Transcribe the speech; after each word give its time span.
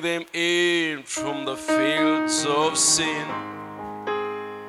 Bring 0.00 0.20
them 0.20 0.26
in 0.32 1.02
from 1.02 1.44
the 1.44 1.56
fields 1.56 2.46
of 2.46 2.78
sin. 2.78 3.26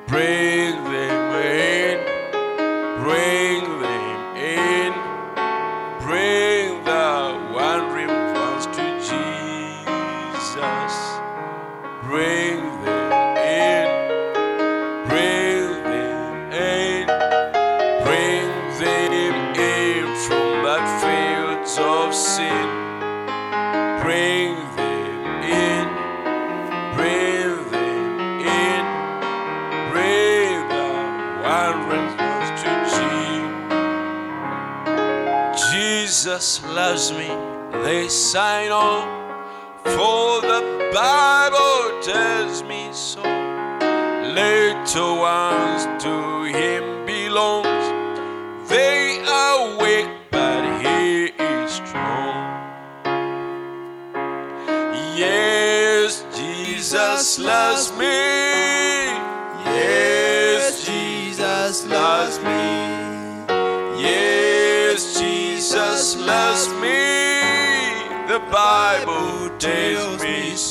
Bring 0.06 0.74
them 0.84 1.42
in. 1.42 1.71
Loves 36.92 37.12
me, 37.12 37.28
they 37.84 38.06
sign 38.06 38.70
on, 38.70 39.08
for 39.82 40.42
the 40.42 40.90
Bible 40.92 42.02
tells 42.02 42.62
me 42.64 42.90
so. 42.92 43.22
Little 44.34 45.16
ones 45.16 45.86
to 46.02 46.31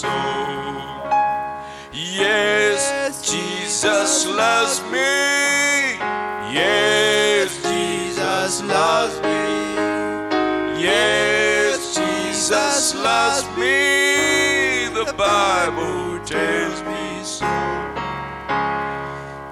me. 0.07 0.91
Yes, 1.93 3.21
Jesus 3.29 4.27
loves 4.27 4.81
me. 4.91 5.97
Yes, 6.53 7.55
Jesus 7.63 8.61
loves 8.63 9.15
me. 9.21 10.81
Yes, 10.81 11.95
Jesus 11.95 12.95
loves 12.95 13.43
me. 13.57 14.87
The 14.93 15.13
Bible 15.13 16.19
tells 16.25 16.81
me 16.83 17.23
so. 17.23 17.45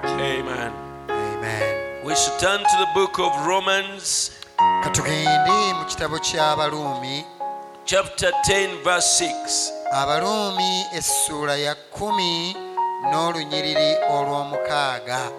Amen. 0.03 0.72
amen 1.09 2.03
We 2.03 2.16
should 2.16 2.39
turn 2.39 2.59
to 2.59 2.78
the 2.80 2.89
book 2.94 3.19
of 3.19 3.31
Romans, 3.45 4.31
katugende 4.84 5.73
mu 5.78 5.86
kitabo 5.86 6.19
ky'abaluumi 6.19 7.25
chapter 7.86 8.31
10, 8.45 8.84
verse 8.84 9.17
6. 9.17 9.78
Abaluumi 9.92 10.86
essuula 10.94 11.58
ya 11.58 11.76
kumi 11.76 12.54
n'olunyiriri 13.09 13.92
olw'omukaaga 14.09 15.31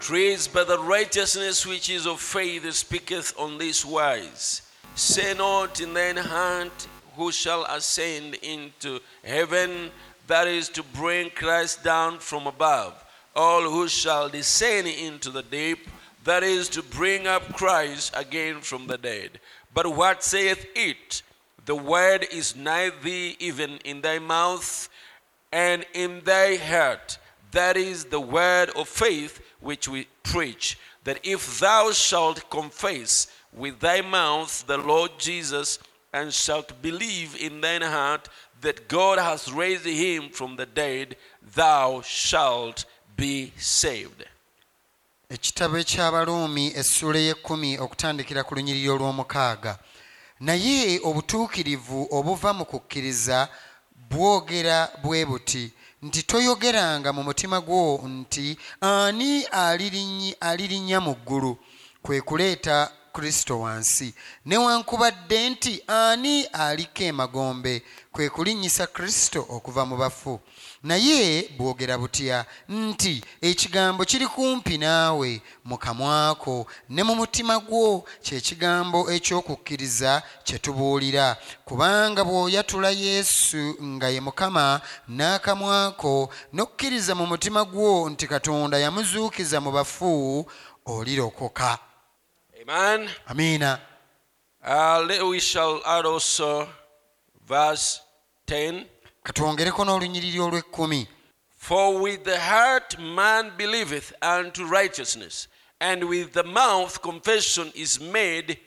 Praise 0.00 0.48
by 0.48 0.64
the 0.64 0.78
righteousness 0.78 1.66
which 1.66 1.88
is 1.90 2.06
of 2.06 2.20
faith 2.20 2.64
speaketh 2.72 3.34
on 3.38 3.58
this 3.58 3.84
wise. 3.84 4.62
Say 4.94 5.34
not 5.34 5.80
in 5.80 5.92
thine 5.94 6.16
heart, 6.16 6.86
Who 7.16 7.30
shall 7.32 7.64
ascend 7.64 8.34
into 8.36 9.00
heaven? 9.22 9.90
That 10.26 10.48
is 10.48 10.68
to 10.70 10.82
bring 10.82 11.30
Christ 11.30 11.84
down 11.84 12.18
from 12.18 12.46
above. 12.46 12.94
All 13.36 13.62
who 13.62 13.88
shall 13.88 14.28
descend 14.30 14.88
into 14.88 15.30
the 15.30 15.42
deep, 15.42 15.86
that 16.24 16.42
is 16.42 16.68
to 16.70 16.82
bring 16.82 17.26
up 17.26 17.52
Christ 17.54 18.14
again 18.16 18.62
from 18.62 18.86
the 18.86 18.98
dead. 18.98 19.38
But 19.74 19.86
what 19.94 20.24
saith 20.24 20.66
it? 20.74 21.22
The 21.70 21.76
word 21.76 22.26
is 22.32 22.56
nigh 22.56 22.90
thee, 23.00 23.36
even 23.38 23.78
in 23.84 24.00
thy 24.00 24.18
mouth 24.18 24.88
and 25.52 25.86
in 25.94 26.20
thy 26.24 26.56
heart. 26.56 27.16
That 27.52 27.76
is 27.76 28.06
the 28.06 28.18
word 28.18 28.70
of 28.74 28.88
faith 28.88 29.40
which 29.60 29.86
we 29.86 30.08
preach. 30.24 30.76
That 31.04 31.20
if 31.22 31.60
thou 31.60 31.92
shalt 31.92 32.50
confess 32.50 33.28
with 33.52 33.78
thy 33.78 34.00
mouth 34.00 34.66
the 34.66 34.78
Lord 34.78 35.12
Jesus, 35.18 35.78
and 36.12 36.34
shalt 36.34 36.82
believe 36.82 37.36
in 37.40 37.60
thine 37.60 37.82
heart 37.82 38.28
that 38.62 38.88
God 38.88 39.20
has 39.20 39.52
raised 39.52 39.86
him 39.86 40.30
from 40.30 40.56
the 40.56 40.66
dead, 40.66 41.14
thou 41.54 42.00
shalt 42.00 42.84
be 43.16 43.52
saved. 43.56 44.24
ekitabo 45.30 45.78
eky'abaluumi 45.78 46.72
essuula 46.74 47.18
y'ekkumi 47.18 47.78
okutandikira 47.78 48.42
ku 48.44 48.54
lunyiriri 48.54 48.88
olw'omukaaga 48.88 49.78
naye 50.40 51.00
obutuukirivu 51.04 52.08
obuva 52.10 52.50
mu 52.52 52.64
kukkiriza 52.64 53.48
bwogera 54.10 54.88
bwe 55.02 55.24
buti 55.26 55.72
nti 56.02 56.22
toyogeranga 56.22 57.12
mu 57.12 57.22
mutima 57.22 57.60
gwo 57.60 58.00
nti 58.08 58.56
ani 58.80 59.44
alirinnya 60.40 61.00
mu 61.00 61.14
ggulu? 61.14 61.58
Kwe 62.02 62.20
kuleeta 62.20 62.90
kristo 63.12 63.60
wansi. 63.60 64.14
Newankubadde 64.46 65.50
nti 65.50 65.82
ani 65.86 66.44
aliko 66.44 67.02
emagombe? 67.02 67.82
Kwe 68.12 68.30
kulinnyisa 68.30 68.86
kristo 68.86 69.46
okuva 69.48 69.84
mu 69.84 69.96
bafu 69.96 70.40
naye 70.82 71.48
bwogera 71.58 71.98
butya 71.98 72.44
nti 72.68 73.24
ekigambo 73.40 74.04
kiri 74.04 74.26
kumpi 74.26 74.78
naawe 74.78 75.42
mu 75.64 75.78
kamwako 75.78 76.66
ne 76.88 77.02
mu 77.02 77.14
mutima 77.14 77.58
gwo 77.60 78.04
kyekigambo 78.22 79.10
eky'okukkiriza 79.12 80.22
kye 80.44 80.58
tubuulira. 80.58 81.36
Kubanga 81.64 82.24
bw'oyatula 82.24 82.90
yesu 82.90 83.76
nga 83.82 84.08
ye 84.08 84.20
mukama 84.20 84.80
n'akamwako 85.08 86.30
n'okkiriza 86.52 87.14
mu 87.14 87.26
mutima 87.26 87.64
gwo 87.64 88.08
nti 88.10 88.26
katonda 88.26 88.78
yamuzuukiza 88.78 89.60
mu 89.60 89.70
bafu 89.72 90.46
olirokoka. 90.86 91.78
Amiina. 93.26 93.78
Uh, 94.62 95.06
we 95.30 95.40
shall 95.40 95.80
add 95.86 96.06
also 96.06 96.68
verse 97.48 98.00
10. 98.46 98.84
Katwongereko 99.22 99.84
n'olunyiriri 99.84 100.40
olw'ekkumi 100.40 101.06
For 101.56 102.00
with 102.02 102.24
the 102.24 102.38
heart 102.40 102.98
man 102.98 103.50
believeth 103.56 104.12
unto 104.22 104.64
righteousness, 104.64 105.46
and 105.80 106.04
with 106.04 106.32
the 106.32 106.42
mouth 106.42 107.02
confession 107.02 107.70
is 107.74 108.00
made 108.00 108.58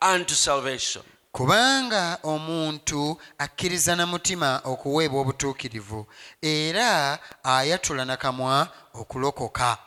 unto 0.00 0.34
salvation. 0.34 1.02
kubanga 1.32 2.18
omuntu 2.22 3.20
akkiriza 3.38 3.96
na 3.96 4.06
mutima 4.06 4.60
okuweebwa 4.64 5.20
obutuukirivu 5.20 6.06
era 6.42 7.18
ayatula 7.44 8.04
na 8.04 8.16
kamwa 8.16 8.68
okulokoka 8.94 9.78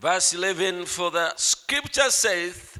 Verse 0.00 0.36
11 0.36 0.86
For 0.86 1.12
the 1.12 1.32
scripture 1.36 2.10
saith, 2.10 2.71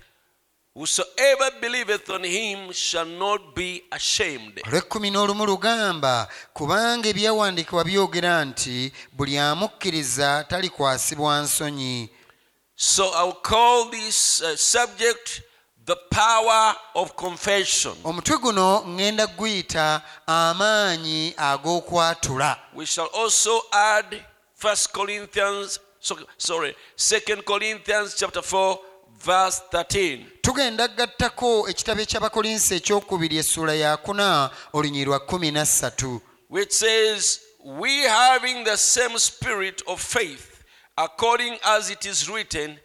Whosoever 0.75 1.51
believeth 1.61 2.09
on 2.11 2.25
him 2.25 2.73
shall 2.73 3.05
not 3.07 3.55
be 3.55 3.83
ashamed. 3.93 4.61
olw'ekkumi 4.67 5.11
n'olumu 5.11 5.47
lugamba 5.47 6.29
kubanga 6.55 7.09
ebyawandiikibwa 7.09 7.85
byogera 7.85 8.45
nti 8.45 8.93
buli 9.13 9.39
amukkiriza 9.39 10.45
talikwasibwa 10.49 11.41
nsonyi 11.41 12.09
So 12.77 13.05
I'll 13.15 13.33
call 13.43 13.91
this 13.91 14.41
uh, 14.43 14.57
subject 14.57 15.43
the 15.85 15.97
power 16.11 16.75
of 16.95 17.13
confession. 17.17 17.95
omutwe 18.05 18.39
guno 18.39 18.81
ŋŋenda 18.87 19.27
guyita 19.37 20.03
amaanyi 20.27 21.35
ag'okwatula 21.37 22.57
We 22.75 22.87
shall 22.87 23.11
also 23.15 23.61
add 23.73 24.25
First 24.57 24.93
Corinthians, 24.93 25.79
so, 26.01 26.17
sorry, 26.39 26.75
Second 26.97 27.45
Corinthians 27.45 28.15
chapter 28.17 28.41
4, 28.43 28.79
verse 29.25 29.63
13. 29.73 30.25
tugenda 30.43 30.89
gattako 30.89 31.69
ekitabo 31.69 32.01
eky'abakolinsi 32.01 32.75
ekyokubiri 32.75 33.45
kuna 34.03 34.51
olunyiri 34.73 35.05
lwa 35.05 35.21
kumi 35.21 35.51
na 35.51 35.67
ssatu 35.67 36.21
which 36.53 36.73
says, 36.73 37.41
We 37.65 38.03
having 38.03 38.65
the 38.65 38.77
same 38.77 39.19
spirit 39.19 39.81
of 39.89 40.03
faith, 40.03 40.63
according 40.99 41.57
as 41.65 41.89
it 41.89 42.05
is 42.05 42.29
written, 42.29 42.79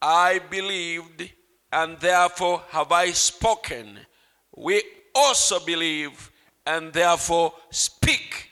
I 0.00 0.40
believed, 0.50 1.30
and 1.70 1.98
therefore 2.00 2.62
have 2.70 2.92
I 2.92 3.10
spoken. 3.10 3.98
We 4.56 4.82
also 5.14 5.60
believe, 5.60 6.30
and 6.64 6.94
therefore 6.94 7.52
speak. 7.70 8.49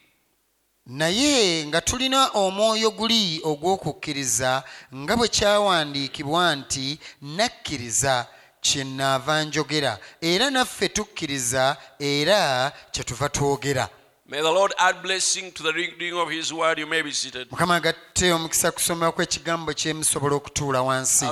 Naye 0.88 1.66
nga 1.66 1.80
tulina 1.80 2.28
omwoyo 2.34 2.90
guli 2.90 3.40
ogw'okukkiriza 3.44 4.62
nga 4.94 5.16
bwe 5.16 5.28
kyawandiikibwa 5.28 6.56
nti 6.56 6.98
nakkiriza 7.22 8.26
kyenaava 8.60 9.42
njogera 9.44 9.98
era 10.20 10.50
naffe 10.50 10.88
tukkiriza 10.88 11.76
era 11.98 12.72
kyetuva 12.92 13.28
twogera 13.28 13.88
May 14.30 14.42
the 14.42 14.52
Lord 14.52 14.74
add 14.78 15.02
blessing 15.02 15.52
to 15.52 15.62
the 15.62 15.72
reading 15.72 16.12
of 16.12 16.28
His 16.28 16.52
word. 16.52 16.78
You 16.78 16.86
may 16.86 17.00
be 17.00 17.12
seated. 17.12 17.48
I'll 17.50 17.56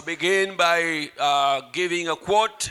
begin 0.06 0.56
by 0.56 1.10
uh, 1.20 1.60
giving 1.72 2.08
a 2.08 2.16
quote. 2.16 2.70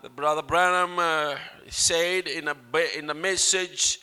The 0.00 0.08
brother 0.08 0.40
Branham 0.42 0.98
uh, 0.98 1.36
said 1.68 2.28
in 2.28 2.48
a, 2.48 2.56
in 2.96 3.10
a 3.10 3.14
message, 3.14 3.98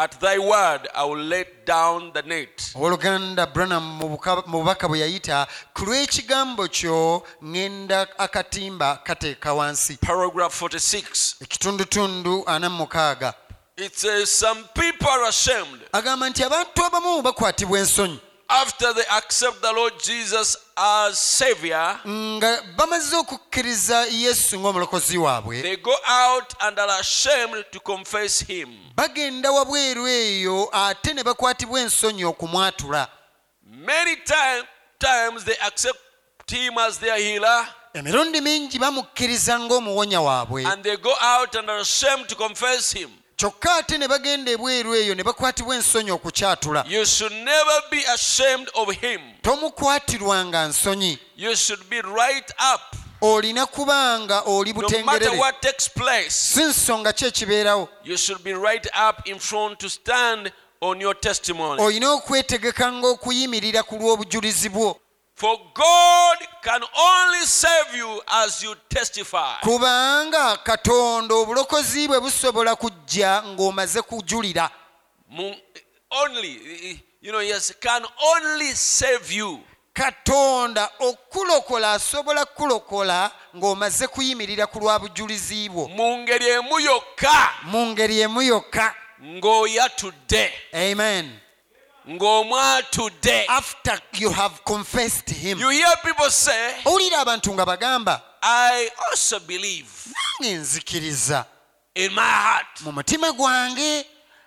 At 0.00 0.20
thy 0.20 0.38
word 0.38 0.86
I 0.94 1.04
will 1.04 1.24
let 1.24 1.66
down 1.66 2.12
the 2.14 2.22
net. 2.22 2.72
owooluganda 2.76 3.46
branam 3.52 3.82
mu 3.98 4.08
bubaka 4.46 4.88
bwe 4.88 4.98
yayita 5.00 5.46
ku 5.74 5.84
lw'ekigambo 5.84 6.68
kyo 6.70 7.22
ŋŋenda 7.42 8.06
akatimba 8.18 9.00
kateeka 9.04 9.52
wansi 9.54 9.96
Paragraph 10.00 10.62
46. 10.62 11.42
ekitundutundu 11.42 12.44
ana 12.46 12.68
mu 12.70 12.76
mukaaga 12.86 13.34
It 13.76 13.96
says, 13.98 14.30
Some 14.30 14.64
people 14.74 15.08
are 15.08 15.24
ashamed 15.28 15.80
agamba 15.92 16.28
nti 16.30 16.44
abantu 16.44 16.84
abamu 16.84 17.22
bakwatibwa 17.22 17.78
ensonyi 17.78 18.20
after 18.48 18.94
they 18.94 19.04
accept 19.10 19.60
the 19.60 19.72
Lord 19.72 19.92
Jesus 20.02 20.56
as 20.76 21.18
Savior. 21.18 22.00
nga 22.06 22.62
bamaze 22.76 23.16
okukkiriza 23.16 24.06
yesu 24.10 24.58
ng'omulokozi 24.60 25.18
waabwe 25.18 25.62
They 25.62 25.76
go 25.76 25.94
out 26.08 26.54
and 26.60 26.78
are 26.78 27.00
ashamed 27.00 27.64
to 27.72 27.80
confess 27.80 28.40
Him. 28.46 28.68
bagenda 28.96 29.50
wabweru 29.52 30.08
eyo 30.08 30.68
ate 30.72 31.14
ne 31.14 31.22
bakwatibwa 31.24 31.80
ensonyi 31.80 32.24
okumwatula 32.24 33.08
Many 33.70 34.16
time, 34.16 34.64
times 34.98 35.44
they 35.44 35.56
accept 35.66 35.98
Him 36.50 36.78
as 36.78 36.98
their 36.98 37.16
healer 37.18 37.68
emirundi 37.94 38.40
mingi 38.40 38.78
bamukkiriza 38.78 39.58
ng'omuwonya 39.60 40.20
waabwe 40.20 40.64
and 40.66 40.82
they 40.82 40.96
go 40.96 41.12
out 41.20 41.54
and 41.56 41.70
are 41.70 41.80
ashamed 41.80 42.28
to 42.28 42.34
confess 42.36 42.92
Him. 42.92 43.10
Kyokka 43.38 43.74
ate 43.74 43.98
ne 43.98 44.08
bagenda 44.08 44.50
ebweru 44.50 44.94
eyo 44.94 45.14
ne 45.14 45.22
bakwatibwa 45.22 45.74
ensonyi 45.76 46.10
okukyatula. 46.10 46.84
Tomukwatirwanga 49.42 50.66
nsonyi. 50.66 51.18
Olina 53.20 53.66
kubanga 53.66 54.40
oli 54.46 54.72
butengerere. 54.72 55.30
si 56.30 56.62
nsonga 56.64 57.12
ki 57.12 57.24
ekibeerawo. 57.26 57.88
olina 61.80 62.10
okwetegeka 62.12 62.92
ng'okuyimirira 62.92 63.82
ku 63.82 63.96
lw'obujulizi 63.96 64.68
bwo 64.68 65.00
For 65.38 65.56
God 65.72 66.36
can 66.62 66.80
only 66.82 67.46
save 67.46 67.96
you 67.96 68.20
as 68.26 68.60
you 68.62 68.74
testify. 68.88 69.60
kubanga 69.60 70.56
katonda 70.56 71.34
obulokozi 71.34 72.08
bwe 72.08 72.20
busobola 72.20 72.76
kujja 72.76 73.42
ng'omaze 73.42 74.02
kujulira. 74.02 74.70
Only, 76.10 77.00
you 77.22 77.30
know, 77.30 77.40
yes, 77.40 77.72
can 77.80 78.02
only 78.34 78.72
save 78.74 79.30
you. 79.32 79.60
katonda 79.94 80.90
okulokola 81.00 81.92
asobola 81.92 82.44
kulokola 82.44 83.30
ng'omaze 83.56 84.06
kuyimirira 84.06 84.66
ku 84.66 84.80
lwa 84.80 84.98
bujulizi 84.98 85.68
bwo. 85.68 85.88
Mu 85.88 86.18
ngeri 86.18 86.48
emu 86.48 86.80
yokka. 86.80 87.50
Mu 87.62 87.86
ngeri 87.86 88.20
emu 88.20 88.42
yokka. 88.42 88.94
Ng'oyatudde 89.22 90.52
amen 90.74 91.47
ng'omwatudde 92.08 93.44
after 93.48 93.98
you 94.14 94.30
have 94.30 94.64
confessed 94.64 95.30
him. 95.30 95.58
You 95.58 95.68
hear 95.70 95.86
people 96.04 96.30
say 96.30 96.72
owulira 96.84 97.18
abantu 97.20 97.52
nga 97.54 97.66
bagamba 97.66 98.22
i 98.42 98.88
also 99.10 99.38
believe 99.40 99.88
nange 100.40 100.54
nzikiriza 100.54 101.44
in 101.94 102.12
my 102.14 102.22
heart. 102.22 102.80
mu 102.84 102.92
mutima 102.92 103.32
gwange. 103.32 104.04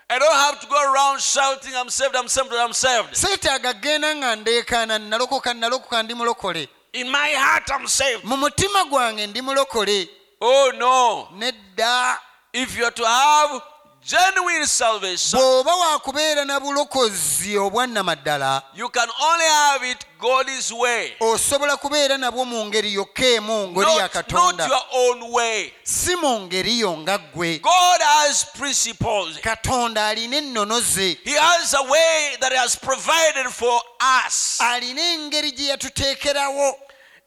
I 0.09 0.19
don't 0.19 0.33
have 0.33 0.59
to 0.59 0.67
go 0.67 0.93
around 0.93 1.21
shouting 1.21 1.71
i'm 1.75 1.89
saved 1.89 2.15
i'm 2.15 2.27
saved 2.27 2.51
i'm 2.53 2.73
saved. 2.73 3.13
Seetaaga 3.15 3.73
genda 3.73 4.15
nga 4.15 4.35
ndeekaana 4.35 4.99
nalokoka 4.99 5.53
nalokoka 5.53 6.03
ndi 6.03 6.13
mulokole. 6.13 6.67
In 6.93 7.09
my 7.11 7.29
heart 7.33 7.69
i'm 7.69 7.87
saved. 7.87 8.23
Mu 8.25 8.37
mutima 8.37 8.83
gwange 8.85 9.27
ndi 9.27 9.41
mulokole. 9.41 10.09
Oh 10.41 10.71
no. 10.77 11.27
Nedda. 11.37 12.17
If 12.53 12.77
you're 12.77 12.91
to 12.91 13.05
have 13.05 13.61
genuine 14.03 14.65
salvation. 14.65 15.39
Bw'oba 15.39 15.75
waakubeera 15.75 16.45
na 16.45 16.59
bulokozi 16.59 17.57
obwannamaddala 17.57 18.63
you 18.75 18.89
can 18.89 19.07
only 19.21 19.45
have 19.45 19.83
it 19.83 20.06
god's 20.19 20.71
way. 20.71 21.13
osobola 21.19 21.77
kubeera 21.77 22.18
nabwo 22.18 22.45
mu 22.45 22.65
ngeri 22.65 22.94
yokka 22.94 23.25
emu 23.25 23.68
ngeri 23.68 23.95
ya 23.95 24.01
not, 24.01 24.12
katonda. 24.12 24.68
your 24.68 24.83
own 24.94 25.31
way. 25.31 25.74
Si 25.83 26.15
mu 26.15 26.39
ngeri 26.39 26.80
yo 26.80 26.98
nga 26.98 27.18
ggwe. 27.18 27.62
God 27.62 28.01
has 28.01 28.44
principles. 28.57 29.38
Katonda 29.38 30.07
alina 30.07 30.38
ennono 30.38 30.81
ze. 30.81 31.18
He 31.24 31.33
has 31.33 31.74
a 31.74 31.83
way 31.83 32.36
that 32.39 32.51
he 32.51 32.57
has 32.57 32.75
provided 32.75 33.50
for 33.51 33.80
us. 34.25 34.57
Alina 34.62 35.01
engeri 35.01 35.51
gye 35.51 35.69
yatuteekerawo. 35.77 36.74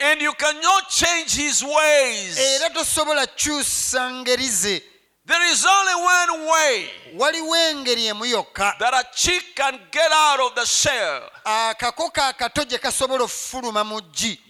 And 0.00 0.20
you 0.20 0.32
cannot 0.32 0.90
change 0.90 1.36
his 1.36 1.62
ways. 1.62 2.36
Era 2.38 2.70
tosobola 2.70 3.26
kyusa 3.26 4.10
ngeri 4.10 4.48
ze 4.48 4.82
there 5.26 5.50
is 5.50 5.64
only 5.66 5.94
one 6.04 6.50
way 6.50 6.90
waliwo 7.16 7.56
engeri 7.70 8.06
emu 8.06 8.24
yokka. 8.24 8.74
that 8.78 8.94
a 8.94 9.04
chick 9.14 9.42
can 9.54 9.78
get 9.90 10.10
out 10.12 10.40
of 10.40 10.54
the 10.54 10.64
shell 10.64 11.30
akako 11.44 12.10
kaakato 12.10 12.64
gye 12.64 12.78
kasobola 12.78 13.24
okufuluma 13.24 13.84
mu 13.84 14.00
ggi. 14.00 14.40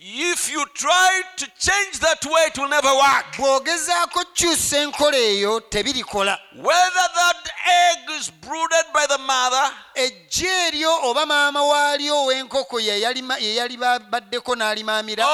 Bw'ogezaako 3.38 4.25
kyusa 4.35 4.79
enkola 4.79 5.17
eyo 5.19 5.61
tebirikola. 5.61 6.38
Whether 6.56 7.08
that 7.14 7.50
egg 7.67 8.11
is 8.20 8.31
brooded 8.31 8.87
by 8.93 9.06
the 9.06 9.19
mother 9.19 9.70
ejje 9.94 10.46
eryo 10.69 10.99
oba 11.02 11.26
maama 11.26 11.62
waalyo 11.62 12.14
ow'enkoko 12.26 12.81
ye 12.81 13.00
yali 13.00 13.23
ma- 13.23 13.38
ye 13.38 13.55
yali 13.55 13.76
baddeko 13.76 14.55
n'alimaamira. 14.56 15.25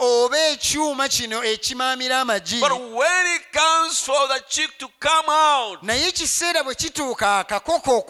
oba 0.00 0.38
ekyuma 0.50 1.08
kino 1.08 1.44
ekimaamira 1.44 2.20
amagi. 2.20 2.60
Naye 5.82 6.08
ekiseera 6.08 6.62
bwe 6.64 6.74
kituuka 6.74 7.38
akakoko 7.38 8.02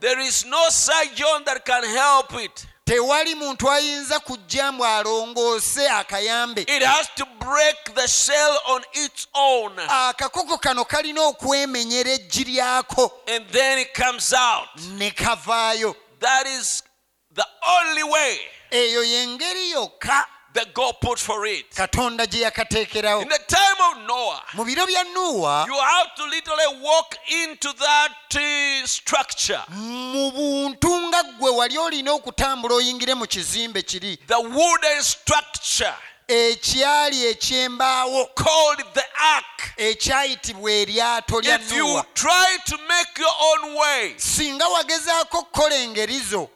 there 0.00 0.20
is 0.20 0.44
no 0.44 0.68
surgeon 0.68 1.44
that 1.44 1.64
can 1.64 1.84
help 1.84 2.34
it. 2.34 2.66
Tewali 2.84 3.34
muntu 3.34 3.70
ayinza 3.70 4.20
kujja 4.20 4.68
alongoose 4.68 5.88
akayambe. 5.88 6.64
It 6.68 6.82
has 6.82 7.08
to 7.16 7.26
break 7.40 7.94
the 7.94 8.06
shell 8.06 8.58
on 8.68 8.82
its 8.94 9.26
own. 9.34 9.72
Akakoko 9.76 10.60
kano 10.60 10.84
kalina 10.84 11.20
okwemenyera 11.32 12.10
eggi 12.10 12.44
lyako. 12.44 13.10
And 13.28 13.44
then 13.50 13.78
it 13.78 13.92
comes 13.92 14.32
out. 14.32 14.68
Ne 14.98 15.10
kavaayo. 15.10 15.96
That 16.20 16.46
is 16.46 16.82
the 17.34 17.46
only 17.68 18.04
way. 18.04 18.38
Eyo 18.70 19.02
y'engeri 19.02 19.70
yokka 19.72 20.24
that 20.56 20.74
god 20.74 20.94
put 21.00 21.18
for 21.18 21.46
it. 21.46 21.70
Katonda 21.74 22.26
gye 22.26 22.40
yakateekerawo. 22.40 23.22
In 23.22 23.28
the 23.28 23.40
time 23.46 23.80
of 23.90 24.06
noah 24.08 24.42
mu 24.54 24.64
biro 24.64 24.86
bya 24.86 25.04
nuuwa 25.14 25.66
you 25.66 25.74
have 25.74 26.14
to 26.16 26.24
literally 26.24 26.82
walk 26.82 27.16
into 27.44 27.72
that 27.78 28.34
uh, 28.34 28.86
structure. 28.86 29.62
mu 29.70 30.30
buntu 30.32 31.08
nga 31.08 31.22
ggwe 31.22 31.50
wali 31.50 31.78
olina 31.78 32.12
okutambula 32.12 32.74
oyingire 32.74 33.14
mu 33.14 33.26
kizimbe 33.26 33.82
kiri. 33.82 34.18
The 34.26 34.40
wooden 34.40 35.02
structure 35.02 35.94
ekyali 36.28 37.24
ekyembaawo. 37.26 38.34
called 38.34 38.82
the 38.94 39.04
ark. 39.34 39.44
Ekyayitibwa 39.76 40.70
eryato 40.72 41.40
lya 41.40 41.54
if 41.54 41.72
you 41.72 42.02
try 42.14 42.56
to 42.66 42.78
make 42.88 43.18
your 43.18 43.34
own 43.40 43.74
way 43.74 44.14
singa 44.16 44.68
wagezaako 44.68 45.42
kukola 45.42 45.76
engeri 45.76 46.18
zo 46.20 46.48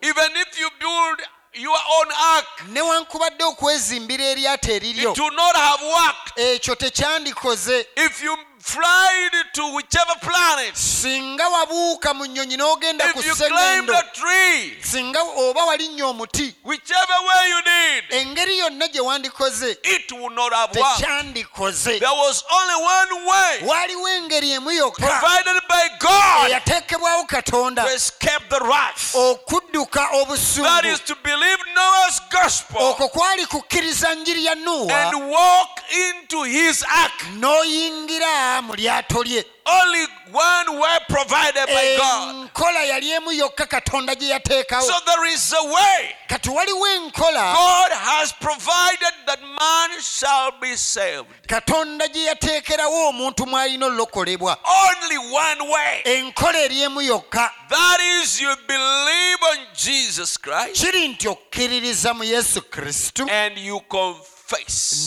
your 1.55 1.79
own 1.99 2.13
ark. 2.37 2.47
Newankubadde 2.69 3.45
okwezimbira 3.45 4.25
eryato 4.25 4.73
eriryo. 4.73 5.13
It 5.13 5.19
will 5.19 5.35
not 5.37 5.57
have 5.57 5.83
worked. 5.83 6.39
Ekyo 6.39 6.75
tekyandikoze. 6.75 7.87
If 7.97 8.23
you 8.23 8.37
flied 8.61 9.33
to 9.55 9.75
whichever 9.75 10.15
planet. 10.21 10.75
Singa 10.75 11.49
wabuuka 11.49 12.15
mu 12.15 12.27
nnyonyi 12.27 12.57
n'ogenda 12.57 13.13
ku 13.13 13.21
if 13.21 13.27
you 13.27 13.35
climbed 13.35 13.89
sseŋŋendo 13.89 14.13
tree 14.13 14.77
singa 14.83 15.21
oba 15.37 15.61
walinnya 15.65 16.05
omuti. 16.07 16.55
whichever 16.63 17.19
way 17.27 17.49
you 17.49 17.63
did 17.63 18.05
engeri 18.21 18.59
yonna 18.59 18.89
gye 18.93 19.01
wandikoze 19.01 19.77
it 19.85 20.13
will 20.13 20.31
not 20.31 20.53
have 20.53 20.75
worked. 20.77 21.01
tekyandikoze. 21.01 21.99
There 22.01 22.09
was 22.09 22.45
only 22.53 22.75
one 22.85 23.27
way. 23.27 23.59
Waliwo 23.63 24.09
engeri 24.19 24.51
emu 24.53 24.71
yokka 24.71 25.07
provided 25.07 25.63
by 25.69 25.89
god 25.99 26.51
eyateekebwawo 26.51 27.27
katonda 27.27 27.83
to 27.83 27.95
escape 27.95 28.49
the 28.51 28.61
wrath. 28.61 29.15
okudduka 29.15 30.09
obusungu. 30.21 30.87
Is 30.91 31.01
to 31.01 31.17
believe 31.23 31.59
noah's 31.75 32.21
gospel 32.31 32.83
okwo 32.83 33.09
kwali 33.09 33.47
kukkiriza 33.47 34.15
njiri 34.15 34.45
ya 34.45 34.55
nuuwa 34.55 35.01
and 35.01 35.31
walk 35.31 35.81
into 35.91 36.43
his 36.43 36.83
ark. 36.83 37.25
n'oyingira 37.39 38.50
mu 38.63 38.75
lyato 38.75 39.23
lye 39.25 39.45
only 39.67 40.07
one 40.33 40.79
way 40.81 40.99
provided 41.09 41.67
by 41.67 41.85
eh, 41.85 41.99
God. 41.99 42.35
enkola 42.35 42.83
yali 42.85 43.11
emu 43.11 43.33
yokka 43.33 43.67
katonda 43.67 44.15
gye 44.15 44.29
yateekawo 44.29 44.83
So 44.87 44.95
there 45.07 45.27
is 45.35 45.53
a 45.53 45.65
way. 45.65 46.15
kati 46.29 46.51
waliwo 46.51 46.87
enkola 46.89 47.53
God 47.55 47.93
has 47.93 48.33
provided 48.33 49.15
that 49.27 49.41
man 49.43 50.01
shall 50.01 50.51
be 50.61 50.77
saved. 50.77 51.27
katonda 51.49 52.09
gye 52.09 52.25
yateekerawo 52.25 53.09
omuntu 53.09 53.47
mw'alina 53.47 53.87
olokolebwa 53.87 54.59
Only 54.65 55.19
one 55.19 55.71
way. 55.73 56.03
enkola 56.05 56.59
eri 56.59 56.83
emu 56.83 57.01
yokka 57.03 57.53
That 57.69 58.01
is, 58.23 58.41
you 58.41 58.53
believe 58.67 59.39
on 59.53 59.59
Jesus 59.75 60.37
Christ 60.39 60.81
kiri 60.85 61.09
nti 61.09 61.29
okkiririza 61.29 62.15
mu 62.15 62.25
yesu 62.25 62.63
kristo 62.63 63.27
and 63.31 63.59
you 63.59 63.81
confess. 63.81 64.30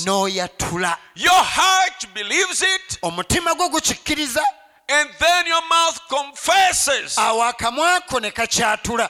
N'oyatula. 0.06 0.98
Your 1.16 1.32
heart 1.44 2.08
believes 2.14 2.62
it, 2.62 3.00
omutima 3.02 3.54
gwo 3.56 3.70
gukikkiriza. 3.70 4.42
and 4.90 5.10
then 5.20 5.48
your 5.48 5.62
mouth 5.70 6.00
confesses. 6.10 7.16
awo 7.18 7.44
akamwa 7.44 8.02
ko 8.08 8.20
ne 8.20 8.32
kakyatula. 8.32 9.10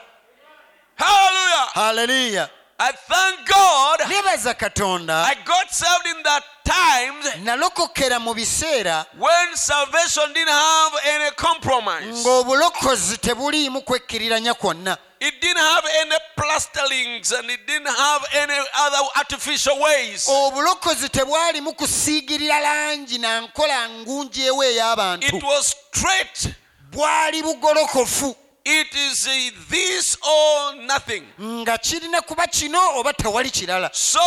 Hallelujah. 0.95 1.69
haleluya 1.73 2.49
I 2.79 2.91
thank 2.91 3.47
God 3.47 3.99
nebaza 3.99 4.53
katonda. 4.53 5.23
I 5.23 5.35
got 5.45 5.71
saved 5.71 6.17
in 6.17 6.23
that 6.23 6.43
times 6.63 7.25
nalokokera 7.45 8.19
mu 8.19 8.33
biseera 8.33 9.05
when 9.17 9.55
salvation 9.55 10.33
didn't 10.33 10.49
have 10.49 10.93
any 11.05 11.31
compromise. 11.35 12.23
ng'obulokozi 12.25 13.17
tebuliimu 13.17 13.81
kwekkiriranya 13.81 14.53
kwonna 14.53 14.97
It 15.25 15.39
didn't 15.41 15.63
have 15.63 15.85
any 16.01 16.15
plasterings 16.35 17.31
and 17.31 17.49
it 17.49 17.65
didn't 17.67 17.87
have 17.87 18.25
any 18.33 18.59
other 18.73 18.97
artificial 19.15 19.79
ways. 19.79 20.27
obulokozi 20.27 21.09
tebwalimu 21.09 21.73
kusiigirira 21.73 22.59
langi 22.59 23.17
na 23.17 23.41
nkola 23.41 23.89
ngunjeewo 23.89 24.63
ey'abantu 24.63 25.27
It 25.37 25.43
was 25.43 25.75
straight. 25.91 26.49
bwali 26.91 27.43
bugolokofu 27.43 28.35
It 28.65 28.95
is 28.95 29.27
uh, 29.27 29.51
this 29.69 30.17
or 30.21 30.75
nothing. 30.75 31.23
nga 31.41 31.77
kirina 31.77 32.21
kuba 32.21 32.47
kino 32.47 32.99
oba 32.99 33.13
tewali 33.13 33.49
kirala 33.51 33.89
So 33.93 34.19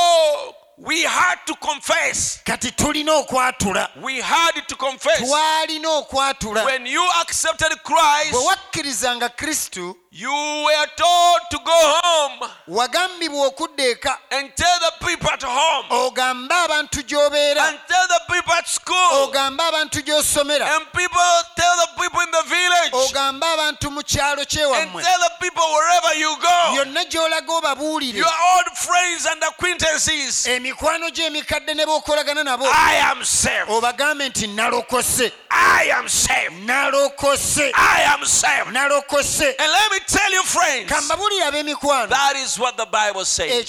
we 0.79 1.03
had 1.05 1.39
to 1.47 1.55
confess. 1.55 2.41
kati 2.45 2.71
tulina 2.73 3.13
okwatula 3.15 3.91
We 4.03 4.21
had 4.21 4.61
to 4.69 4.77
confess. 4.77 5.19
twalina 5.21 5.89
okwatula 5.91 6.65
When 6.65 6.87
you 6.87 7.03
accepted 7.21 7.73
Christ, 7.83 8.31
bwe 8.33 8.45
wakkirizanga 8.47 9.29
kristo 9.29 9.97
you 10.19 10.31
were 10.31 10.87
told 10.97 11.41
to 11.51 11.59
go 11.59 11.73
home 12.03 12.41
wagambibwa 12.69 13.47
okudda 13.47 13.85
eka 13.85 14.19
and 14.31 14.51
tell 14.57 14.79
the 14.81 15.07
people 15.07 15.29
at 15.31 15.43
home 15.43 15.87
ogambe 15.91 16.55
abantu 16.55 17.03
gy'obeera 17.03 17.69
and 17.69 17.79
tell 17.89 18.09
the 18.09 18.21
people 18.35 18.53
at 18.55 18.67
school 18.67 19.23
ogambe 19.23 19.63
abantu 19.63 20.01
gy'osomera 20.03 20.67
and 20.77 20.87
people 20.93 21.21
tell 21.57 21.77
the 21.77 22.03
people 22.03 22.21
in 22.23 22.31
the 22.31 22.43
village 22.49 22.93
ogambe 22.93 23.47
abantu 23.47 23.91
mu 23.91 24.03
kyalo 24.03 24.41
and 24.41 24.91
tell 24.93 25.21
the 25.21 25.31
people 25.41 25.63
wherever 25.75 26.15
you 26.19 26.37
go. 26.41 26.75
yonna 26.77 27.05
gy'olaga 27.05 27.53
obabuulire 27.53 28.17
Your 28.17 28.27
old 28.57 28.77
friends 28.79 29.27
and 29.27 29.43
acquaintances. 29.43 30.47
emikwano 30.47 31.11
gy'emikadde 31.11 31.75
ne 31.75 31.85
b'okolagana 31.85 32.43
nabo 32.45 32.65
I 32.65 32.95
am 33.11 33.23
saved. 33.25 33.69
obagambe 33.71 34.29
nti 34.29 34.47
nalokose 34.47 35.33
I 35.51 35.91
am 35.93 36.09
saved. 36.09 36.55
nalokose 36.67 37.71
I 37.75 38.03
am 38.15 38.25
saved. 38.25 38.71
nalokose 38.73 39.55
And 39.59 39.73
let 39.73 39.91
me 39.93 39.99
tell 40.07 40.33
you, 40.33 40.43
friends, 40.43 40.89
that 40.89 42.35
is 42.37 42.59
what 42.59 42.77
the 42.77 42.87
Bible 42.87 43.25
says. 43.25 43.51
And 43.51 43.65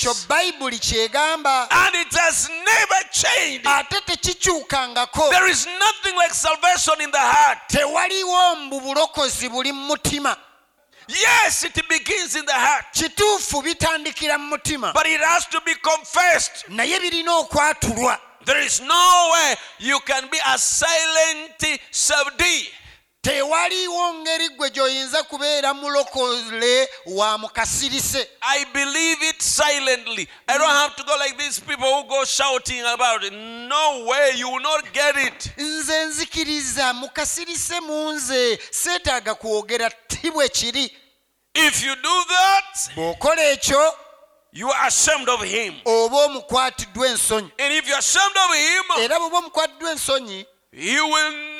it 1.95 2.13
has 2.13 2.49
never 2.49 3.03
changed. 3.11 3.65
There 5.31 5.47
is 5.49 5.67
nothing 5.79 6.15
like 6.15 6.33
salvation 6.33 7.01
in 7.01 7.11
the 7.11 7.19
heart. 7.19 7.57
tewaliwo 7.69 8.55
mbu 8.55 8.79
bulokozi 8.81 9.49
buli 9.49 9.71
mu 9.71 9.87
mutima 9.87 10.37
Yes, 11.09 11.63
it 11.63 11.87
begins 11.87 12.35
in 12.35 12.45
the 12.45 12.51
heart, 12.53 12.85
kituufu 12.93 13.61
bitandikira 13.61 14.37
mu 14.37 14.49
mutima 14.57 14.91
but 14.93 15.05
it 15.07 15.21
has 15.21 15.45
to 15.47 15.61
be 15.65 15.73
confessed. 15.75 16.65
naye 16.69 16.99
birina 16.99 17.35
okwatulwa 17.37 18.19
There 18.45 18.61
is 18.65 18.79
no 18.81 19.29
way 19.33 19.55
you 19.79 19.99
can 20.01 20.27
be 20.31 20.37
a 20.47 20.57
silent 20.57 21.79
subdue. 21.91 22.67
Tewaliwo 23.27 24.13
ngeri 24.13 24.49
gwe 24.49 24.69
gy'oyinza 24.69 25.23
kubeera 25.23 25.73
mulokole 25.73 26.89
wa 27.05 27.37
mukasirise 27.37 28.29
I 28.41 28.65
believe 28.73 29.21
it 29.29 29.41
silently. 29.41 30.27
I 30.47 30.57
don't 30.57 30.69
have 30.69 30.95
to 30.95 31.03
go 31.03 31.13
like 31.19 31.37
these 31.37 31.59
people 31.59 31.87
who 31.87 32.03
go 32.07 32.23
shouting 32.25 32.81
about 32.85 33.23
it. 33.23 33.33
No 33.33 34.05
way, 34.07 34.31
you 34.37 34.49
will 34.49 34.61
not 34.61 34.93
get 34.93 35.17
it. 35.17 35.51
nze 35.57 36.05
nzikiriza 36.05 36.93
mukasirise 36.93 37.79
mu 37.79 38.11
nze 38.11 38.59
seetaaga 38.71 39.35
kwogera 39.35 39.89
ti 40.07 40.31
bwe 40.31 40.49
kiri 40.49 40.97
If 41.53 41.83
you 41.83 41.95
do 41.95 42.23
that, 42.29 42.95
bw'okola 42.95 43.43
ekyo 43.51 43.93
you 44.53 44.71
are 44.71 44.87
ashamed 44.87 45.29
of 45.29 45.43
him. 45.43 45.73
oba 45.85 46.17
omukwatiddwa 46.17 47.07
ensonyi 47.07 47.51
And 47.59 47.73
if 47.73 47.87
you're 47.87 47.99
ashamed 47.99 48.37
of 48.37 48.55
him, 48.55 49.03
era 49.03 49.19
bw'oba 49.19 49.37
omukwatiddwa 49.37 49.91
ensonyi 49.91 50.45
he 50.71 51.01
will 51.01 51.56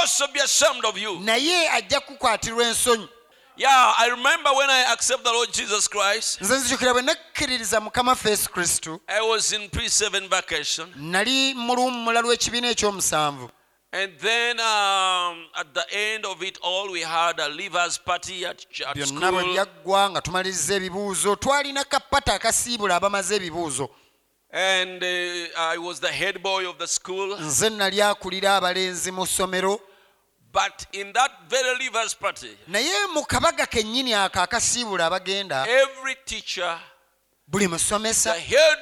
also 0.00 0.26
be 0.32 0.40
ashamed 0.40 0.84
of 0.84 0.98
you. 0.98 1.20
naye 1.20 1.68
ajja 1.70 2.00
kukwatirwa 2.00 2.64
ensonyi 2.64 3.08
Yeah, 3.56 3.94
I 3.98 4.08
remember 4.08 4.50
when 4.54 4.70
I 4.70 4.84
accepted 4.92 5.24
the 5.26 5.32
Lord 5.32 5.52
Jesus 5.52 5.88
Christ, 5.88 6.40
nze 6.40 6.54
nzijukira 6.56 6.92
bwe 6.92 7.02
nakkiririza 7.02 7.80
mukama 7.80 8.14
ffe 8.16 8.30
yesu 8.30 8.50
kristo 8.50 9.00
I 9.08 9.20
was 9.20 9.52
in 9.52 9.68
pre 9.68 9.88
seven 9.90 10.28
vacation. 10.28 10.92
nali 10.96 11.54
mu 11.54 11.74
luwummula 11.74 12.20
lw'ekibiina 12.20 12.68
ekyomusanvu 12.70 13.50
And 13.92 14.12
then 14.20 14.60
um, 14.60 15.46
at 15.56 15.74
the 15.74 15.84
end 16.14 16.24
of 16.24 16.40
it 16.44 16.58
all, 16.62 16.92
we 16.92 17.00
had 17.02 17.40
a 17.40 17.48
leavers 17.48 17.98
party 18.04 18.46
at, 18.46 18.64
at 18.86 18.96
byonna 18.96 19.30
bwe 19.32 19.40
school. 19.42 19.52
byaggwa 19.54 20.10
nga 20.10 20.20
tumaliriza 20.22 20.74
ebibuuzo 20.74 21.36
twalina 21.36 21.84
kapata 21.84 22.34
akasiibula 22.34 22.96
abamaze 22.96 23.36
ebibuuzo 23.36 23.90
And 24.52 25.00
uh, 25.02 25.06
I 25.56 25.78
was 25.78 26.00
the 26.00 26.08
head 26.08 26.42
boy 26.42 26.68
of 26.68 26.78
the 26.78 26.86
school. 26.88 27.36
nze 27.40 27.70
nali 27.70 28.02
akulira 28.02 28.56
abalenzi 28.56 29.12
mu 29.12 29.26
ssomero 29.26 29.80
But 30.52 30.86
in 30.92 31.12
that 31.12 31.30
very 31.48 31.78
leavers 31.78 32.14
party, 32.18 32.56
naye 32.68 33.06
mu 33.14 33.22
kabaga 33.22 33.66
kennyini 33.66 34.14
ako 34.14 34.40
akasiibula 34.40 35.06
abagenda 35.06 35.66
every 35.68 36.16
teacher, 36.26 36.78
buli 37.46 37.66
the 37.66 37.70
musomesa 37.70 38.34
head 38.34 38.78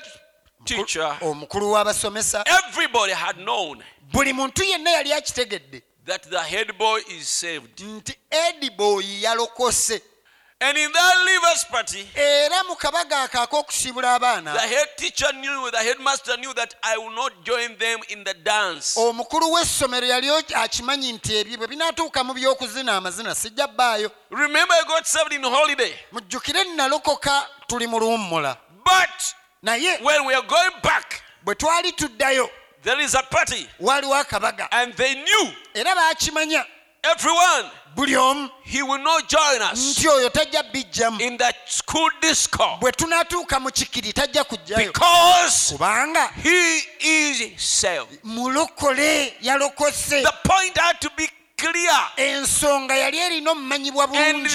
teacher, 0.64 1.16
omukulu 1.20 1.72
w'abasomesa 1.72 2.44
everybody 2.46 3.12
had 3.12 3.36
known 3.36 3.82
buli 4.12 4.32
muntu 4.32 4.62
yenna 4.64 4.90
yali 4.90 5.12
akitegedde 5.12 5.82
that 6.06 6.22
the 6.30 6.40
head 6.42 6.72
boy 6.78 7.00
is 7.18 7.28
saved. 7.28 7.80
nti 7.80 8.14
ediboyi 8.30 9.22
yalokose 9.22 10.02
And 10.60 10.76
in 10.76 10.90
that 10.90 11.14
leavers 11.28 11.70
party, 11.70 12.04
era 12.16 12.64
mu 12.68 12.74
kabaga 12.74 13.22
ako 13.30 13.38
ak'okusiibula 13.62 14.14
abaana 14.18 14.52
the 14.54 14.60
head 14.66 14.88
teacher 14.96 15.32
knew, 15.34 15.70
the 15.70 15.78
headmaster 15.78 16.36
knew 16.36 16.52
that 16.54 16.74
I 16.82 16.98
will 16.98 17.14
not 17.14 17.44
join 17.44 17.76
them 17.78 18.00
in 18.08 18.24
the 18.24 18.34
dance. 18.34 18.96
omukulu 18.96 19.52
w'essomero 19.52 20.06
yali 20.06 20.28
akimanyi 20.54 21.12
nti 21.12 21.36
ebyo 21.36 21.58
bwe 21.58 21.66
binaatuuka 21.68 22.24
mu 22.24 22.34
by'okuzina 22.34 22.96
amazina 22.96 23.34
sijja 23.34 23.66
bbaayo 23.68 24.10
Remember, 24.30 24.74
I 24.74 24.82
got 24.88 25.06
saved 25.06 25.32
in 25.32 25.42
holiday. 25.44 25.94
mujjukire 26.12 26.64
nalokoka 26.74 27.46
tuli 27.68 27.86
mu 27.86 27.98
luwummula 28.00 28.56
But 28.84 29.34
naye 29.62 30.02
when 30.02 30.26
we 30.26 30.34
are 30.34 30.42
going 30.46 30.74
back, 30.82 31.22
bwe 31.44 31.54
twali 31.54 31.92
tuddayo 31.92 32.50
there 32.82 32.98
is 33.00 33.14
a 33.14 33.22
party. 33.22 33.68
waaliwo 33.80 34.14
akabaga 34.14 34.66
And 34.72 34.92
they 34.94 35.14
knew, 35.14 35.52
era 35.74 35.94
baakimanya 35.94 36.64
everyone, 37.04 37.70
buli 37.98 38.16
omu 38.16 38.48
nti 39.90 40.08
oyo 40.08 40.28
tajja 40.30 40.62
bijjamu 40.62 41.20
bwe 42.80 42.92
tunatuuka 42.92 43.60
mu 43.60 43.70
kikiri 43.70 44.12
tajja 44.12 44.44
kujjayokubanga 44.44 46.30
mulokole 48.24 49.34
yalokose. 49.40 50.22
Ensonga 52.16 52.94
yali 52.96 53.18
erina 53.18 53.50
omumanyibwa 53.50 54.06
bulungi. 54.06 54.48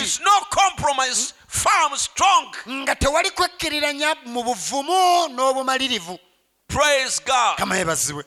nga 2.70 2.96
tewali 2.96 3.30
kwekkiriranya 3.32 4.16
mu 4.26 4.44
buvumu 4.44 5.28
n'obumalirivu. 5.28 6.20
Kama 7.58 7.78
yebazibwe 7.78 8.24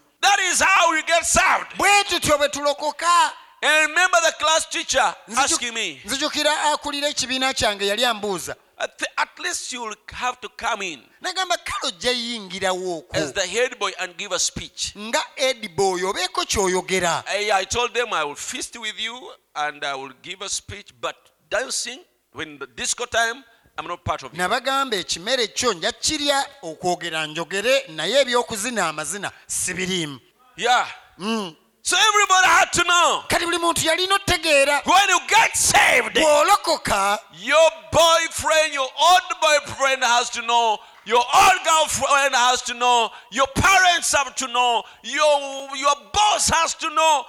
bwe 1.78 2.04
tutyo 2.04 2.38
bwe 2.38 2.48
tulokoka. 2.48 3.32
And 3.62 3.88
remember 3.90 4.18
the 4.26 4.32
class 4.38 4.66
teacher 4.68 5.14
asking 5.36 5.74
me, 5.74 6.00
nzijukira 6.04 6.62
akulira 6.72 7.08
ekibiina 7.08 7.54
kyange 7.54 7.86
yali 7.86 8.04
ambuuza 8.04 8.56
at, 8.78 9.38
least 9.38 9.72
you'll 9.72 9.94
have 10.12 10.38
to 10.40 10.48
come 10.48 10.82
in 10.82 11.00
nagamba 11.20 11.56
kale 11.56 11.92
ojja 11.92 12.10
yingirawo 12.10 12.98
okwo 12.98 13.16
as 13.16 13.32
the 13.32 13.46
head 13.46 13.78
boy 13.78 13.90
and 14.00 14.16
give 14.16 14.34
a 14.34 14.38
speech. 14.38 14.92
nga 14.96 15.22
ediboy 15.36 16.02
obeeko 16.04 16.44
ky'oyogera 16.44 17.24
I 17.28 17.64
told 17.64 17.94
them 17.94 18.12
I 18.12 18.24
will 18.24 18.34
feast 18.34 18.76
with 18.78 19.00
you 19.00 19.30
and 19.54 19.84
I 19.84 19.94
will 19.94 20.12
give 20.22 20.42
a 20.42 20.48
speech, 20.48 20.92
but 21.00 21.16
dancing, 21.50 22.00
when 22.32 22.58
the 22.58 22.66
disco 22.66 23.06
time, 23.06 23.42
I'm 23.78 23.86
not 23.86 24.04
part 24.04 24.22
of 24.22 24.32
it. 24.32 24.38
nabagamba 24.38 24.96
ekimere 24.96 25.46
kyo 25.46 25.72
nja 25.72 25.92
kirya 25.92 26.46
okwogera 26.62 27.26
njogere 27.26 27.84
naye 27.88 28.20
ebyokuzina 28.20 28.88
amazina 28.88 29.30
sibiriimu 29.46 30.20
Yeah. 30.56 30.88
Mm. 31.18 31.54
So 31.86 31.96
everybody 31.96 32.46
had 32.48 32.72
to 32.72 32.82
know 32.82 33.22
kati 33.28 33.44
buli 33.44 33.58
muntu 33.58 33.86
yalina 33.86 34.18
otegeera 34.18 34.82
when 34.84 35.08
you 35.08 35.20
get 35.28 35.56
saved, 35.56 36.16
bw'olokoka 36.16 37.16
your 37.38 37.70
boyfriend, 37.92 38.74
your 38.74 38.88
old 39.08 39.28
boyfriend 39.40 40.02
has 40.02 40.28
to 40.30 40.42
know. 40.42 40.78
Your 41.04 41.22
old 41.22 41.60
girlfriend 41.64 42.34
has 42.34 42.62
to 42.62 42.74
know. 42.74 43.10
Your 43.30 43.46
parents 43.54 44.12
have 44.12 44.34
to 44.34 44.48
know. 44.48 44.82
Your 45.04 45.76
your 45.76 45.94
boss 46.12 46.48
has 46.48 46.74
to 46.74 46.90
know. 46.90 47.22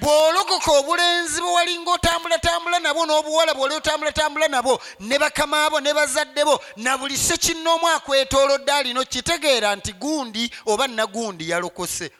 Bw'olokoka 0.00 0.72
obulenzi 0.72 1.40
bwe 1.40 1.52
walinga 1.52 1.90
otambulatambula 1.90 2.78
nabo 2.80 3.06
n'obuwala 3.06 3.54
bw'oli 3.54 3.74
otambulatambula 3.74 4.48
nabo 4.48 4.80
ne 5.00 5.18
bakama 5.18 5.70
bo 5.70 5.80
ne 5.80 5.94
bazadde 5.94 6.44
bo 6.44 6.60
na 6.76 6.98
buli 6.98 7.16
sekinnoomu 7.16 7.88
akwetoolodde 7.88 8.72
alina 8.72 9.04
kitegeera 9.04 9.76
nti 9.76 9.92
gundi 9.92 10.50
oba 10.66 10.86
nagundi 10.86 11.50
yalokose 11.50 12.10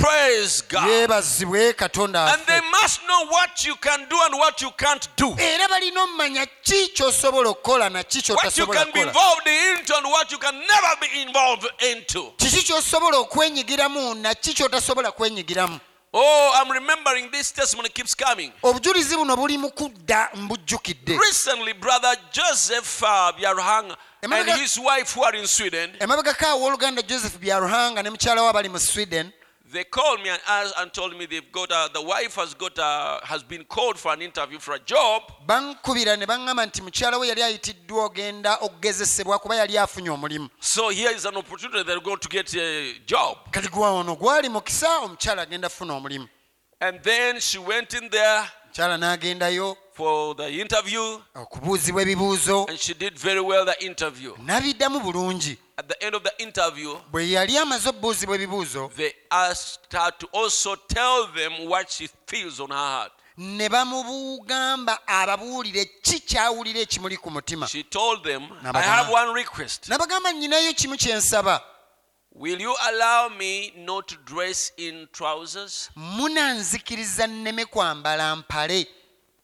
Praise 0.00 0.62
God. 0.68 0.88
yeebazibwe 0.88 1.72
katonda 1.72 2.32
And 2.32 2.42
they 2.46 2.60
must 2.82 3.00
know 3.06 3.26
what 3.30 3.64
you 3.66 3.74
can 3.76 4.06
do 4.08 4.16
and 4.26 4.34
what 4.34 4.62
you 4.62 4.70
can't 4.70 5.08
do. 5.16 5.34
era 5.38 5.68
balina 5.68 6.02
omumanya 6.02 6.46
ki 6.62 6.88
ky'osobola 6.88 7.48
okukola 7.48 7.90
naki 7.90 8.18
What 8.18 8.28
you 8.28 8.34
ky'otasobola 8.66 8.74
can 8.84 8.92
be 8.92 9.00
kukola 9.00 9.06
involved 9.06 9.46
into 9.46 9.96
and 9.96 10.06
what 10.06 10.32
you 10.32 10.38
can 10.38 10.54
never 10.54 10.96
be 11.00 11.22
involved 11.22 11.66
into. 11.90 12.32
kiki 12.36 12.62
ky'osobola 12.62 13.16
okwenyigiramu 13.18 14.14
naki 14.14 14.54
ky'otasobola 14.54 15.12
kwenyigiramu 15.12 15.80
Oh, 16.14 16.52
I'm 16.54 16.70
remembering 16.72 17.30
this 17.30 17.52
testimony 17.52 17.88
keeps 17.90 18.14
coming. 18.14 18.52
obujulizi 18.62 19.16
buno 19.16 19.36
buli 19.36 19.58
mu 19.58 19.70
kudda 19.70 20.30
mbujjukidde 20.34 21.18
Recently, 21.18 21.72
brother 21.74 22.16
Joseph 22.32 23.02
uh, 23.02 23.32
Byaruhanga 23.38 23.96
and 24.22 24.50
his 24.60 24.78
wife 24.78 25.14
who 25.14 25.22
are 25.24 25.36
in 25.36 25.46
Sweden, 25.46 25.90
emabegako 26.00 26.46
awooluganda 26.46 27.02
joseph 27.02 27.38
byaruhanga 27.38 28.02
ne 28.02 28.10
mukyala 28.10 28.42
we 28.42 28.48
abali 28.48 28.68
mu 28.68 28.78
sweden 28.78 29.32
they 29.72 29.84
called 29.84 30.22
me 30.22 30.28
and 30.30 30.40
asked 30.48 30.74
and 30.78 30.92
told 30.92 31.16
me 31.18 31.26
they've 31.26 31.52
got 31.52 31.70
a, 31.70 31.90
the 31.92 32.00
wife 32.02 32.34
has 32.36 32.54
got 32.54 32.78
a, 32.78 33.20
has 33.24 33.42
been 33.42 33.64
called 33.64 33.98
for 33.98 34.12
an 34.12 34.22
interview 34.22 34.58
for 34.58 34.74
a 34.74 34.78
job. 34.78 35.22
bankubira 35.46 36.16
ne 36.16 36.26
baŋŋamba 36.26 36.66
nti 36.66 36.82
mukyala 36.82 37.18
we 37.20 37.28
yali 37.28 37.42
ayitiddwa 37.42 38.04
ogenda 38.04 38.56
okugezesebwa 38.60 39.38
kuba 39.38 39.56
yali 39.56 39.78
afunye 39.78 40.10
omulimu 40.10 40.48
So 40.60 40.88
here 40.90 41.10
is 41.14 41.24
an 41.26 41.36
opportunity 41.36 41.82
they're 41.82 42.00
going 42.00 42.18
to 42.20 42.28
get 42.28 42.54
a 42.54 42.94
job. 43.06 43.36
kati 43.50 43.68
gwa 43.68 43.90
ono 43.90 44.14
gwali 44.16 44.48
mukisa 44.48 44.98
omukyala 44.98 45.42
agenda 45.42 45.68
funa 45.68 45.94
omulimu 45.94 46.28
And 46.80 47.02
then 47.02 47.40
she 47.40 47.58
went 47.58 47.94
in 47.94 48.08
there 48.10 48.42
mukyala 48.68 48.96
n'agendayo 48.98 49.76
for 49.98 50.36
the 50.36 50.48
interview 50.60 51.18
okubuuzibwa 51.34 52.02
ebibuuzo 52.02 52.66
and 52.68 52.78
she 52.78 52.94
did 52.94 53.18
very 53.18 53.40
well 53.40 53.64
the 53.66 53.84
interview. 53.84 54.32
n'abiddamu 54.38 55.00
bulungi 55.00 55.58
At 55.76 55.88
the 55.88 56.04
end 56.06 56.14
of 56.16 56.22
the 56.22 56.42
interview, 56.42 56.96
bwe 57.12 57.30
yali 57.30 57.58
amaze 57.58 57.88
okubuuzibwa 57.88 58.34
ebibuuzo 58.36 58.90
they 58.96 59.12
asked 59.30 59.92
her 59.92 60.12
to 60.18 60.26
also 60.32 60.76
tell 60.76 61.26
them 61.34 61.68
what 61.70 61.90
she 61.90 62.08
feels 62.26 62.60
on 62.60 62.68
her 62.70 62.76
heart. 62.76 63.12
ne 63.36 63.68
bamubugamba 63.68 64.98
ababuulire 65.06 65.84
ki 66.02 66.20
kyawulira 66.20 66.80
ekimuli 66.80 67.16
ku 67.16 67.30
mutima 67.30 67.66
Nabagamba- 68.62 70.32
nnyinayo 70.32 70.72
kimu 70.74 70.96
kye 70.96 71.14
nsaba 71.14 71.60
Will 72.34 72.60
you 72.60 72.74
allow 72.88 73.28
me 73.30 73.72
not 73.76 74.06
to 74.08 74.16
dress 74.24 74.72
in 74.76 75.08
trousers? 75.12 75.90
munanzikiriza 75.96 77.26
nneme 77.26 77.64
kwambala 77.64 78.36
mpale 78.36 78.86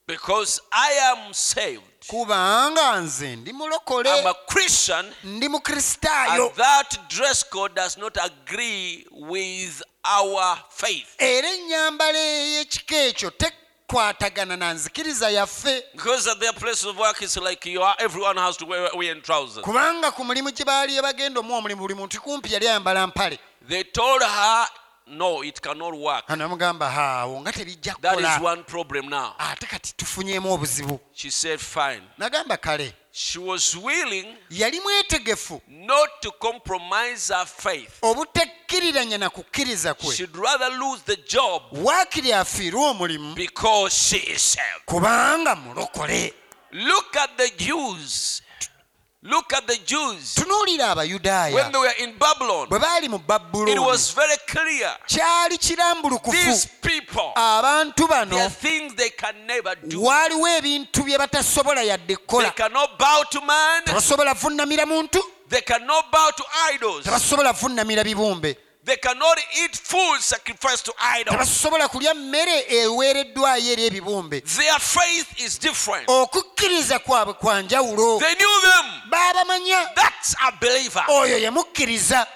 Because 0.07 0.61
I 0.73 0.93
am 1.13 1.33
saved. 1.33 1.83
kubanga 2.09 3.01
nze 3.01 3.37
ndi 3.37 3.53
mulokole 3.53 4.11
I'm 4.21 4.27
a 4.27 4.35
Christian, 4.35 5.13
ndi 5.25 5.49
mukristaayo 5.49 6.47
and 6.47 6.55
that 6.57 6.99
dress 7.09 7.43
code 7.51 7.75
does 7.75 7.97
not 7.99 8.17
agree 8.19 9.07
with 9.11 9.83
our 10.05 10.59
faith. 10.71 11.07
era 11.19 11.49
ennyambala 11.49 12.19
ey'ekika 12.19 12.97
ekyo 12.97 13.31
tekwatagana 13.31 14.57
na 14.57 14.73
nzikiriza 14.75 15.31
yaffe 15.31 15.83
Because 15.95 16.31
at 16.31 16.39
their 16.41 16.53
place 16.53 16.85
of 16.89 16.99
work, 16.99 17.23
it's 17.23 17.37
like 17.37 17.65
you 17.71 17.83
are, 17.83 17.97
everyone 17.99 18.37
has 18.41 18.57
to 18.59 18.67
wear, 18.67 18.91
wear 18.95 19.15
trousers. 19.23 19.65
kubanga 19.65 20.11
ku 20.13 20.25
mulimu 20.25 20.51
gye 20.51 20.65
baali 20.65 21.03
bagenda 21.03 21.41
omuwa 21.41 21.59
omulimu 21.59 21.81
buli 21.81 21.95
muntu 21.95 22.21
kumpi 22.21 22.53
yali 22.53 22.69
ayambala 22.69 23.07
mpale 23.07 23.39
They 23.69 23.83
told 23.85 24.21
her, 24.23 24.69
no, 25.07 25.43
it 25.45 25.61
cannot 25.61 25.95
work. 25.95 26.25
anamugamba 26.31 26.91
haawo 26.91 27.41
nga 27.41 27.53
tebijja 27.53 27.95
That 28.01 28.21
is 28.21 28.43
one 28.43 28.63
problem 28.63 29.09
now. 29.09 29.35
ate 29.39 29.67
kati 29.67 29.95
tufunyeemu 29.97 30.53
obuzibu 30.53 31.01
She 31.15 31.31
said, 31.31 31.61
fine. 31.61 32.03
nagamba 32.19 32.57
kale 32.57 32.95
She 33.13 33.39
was 33.39 33.77
willing 33.77 34.37
yali 34.51 34.81
mwetegefu 34.81 35.61
not 35.69 36.11
to 36.21 36.31
compromise 36.33 37.35
her 37.35 37.47
faith. 37.47 37.91
obutekkiriranya 38.03 39.19
na 39.19 39.31
kukkiriza 39.31 39.95
kwe 39.95 40.15
She'd 40.17 40.37
rather 40.37 40.71
lose 40.79 41.03
the 41.07 41.17
job 41.17 41.63
waakiri 41.73 42.33
afiirwe 42.33 42.85
omulimu 42.89 43.35
because 43.35 43.95
she 44.09 44.17
is 44.17 44.43
saved. 44.53 44.85
kubanga 44.87 45.55
mulokole 45.57 46.35
Look 46.77 47.17
at 47.17 47.31
the 47.37 47.51
Jews. 47.65 48.43
Look 49.27 49.55
at 49.55 49.67
the 49.67 49.79
Jews. 49.87 50.35
tunuulira 50.35 50.95
When 50.95 51.73
they 51.73 51.79
were 51.79 51.95
in 51.99 52.13
Babylon, 52.19 52.69
bwe 52.69 52.79
baali 52.79 53.09
mu 53.09 53.19
it 53.67 53.79
was 53.79 54.11
very 54.15 54.37
clear. 54.47 54.95
kyali 55.07 55.57
kirambulukufu 55.59 56.31
These 56.33 56.69
people, 56.83 57.33
abantu 57.35 58.07
there 58.07 58.43
are 58.43 58.51
things 58.51 58.95
they 58.95 59.09
can 59.11 59.35
never 59.47 59.75
do. 59.77 59.99
waaliwo 60.03 60.47
ebintu 60.59 61.03
bye 61.05 61.17
batasobola 61.17 61.83
yadde 61.83 62.17
They 62.29 62.51
cannot 62.51 62.99
bow 62.99 63.23
to 63.31 63.41
man. 63.41 63.83
tebasobola 63.85 64.35
vunnamira 64.35 64.85
muntu 64.85 65.19
They 65.49 65.63
cannot 65.63 66.11
bow 66.13 66.31
to 66.37 66.45
idols. 66.75 67.05
tebasobola 67.05 67.53
vunnamira 67.55 68.05
bibumbe 68.05 68.59
They 68.85 68.97
cannot 68.97 69.39
eat 69.63 69.77
food 69.77 70.21
sacrificed 70.21 70.85
to 70.85 70.93
idols. 71.01 71.37
tebasobola 71.37 71.89
kulya 71.89 72.15
mmere 72.15 72.65
eweereddwayo 72.69 73.73
eri 73.73 73.85
ebibumbe 73.87 74.41
Their 74.41 74.79
faith 74.81 75.41
is 75.41 75.59
different. 75.61 76.09
okukkiriza 76.09 76.99
kwabwe 76.99 77.35
kwa 77.35 77.63
njawulo 77.63 78.19
They 78.21 78.35
knew 78.35 78.61
them. 78.61 79.01
baabamanya 79.11 79.87
That's 79.95 80.35
a 80.41 80.53
believer. 80.53 81.05
oyo 81.09 81.39
yamukkiriza 81.39 82.27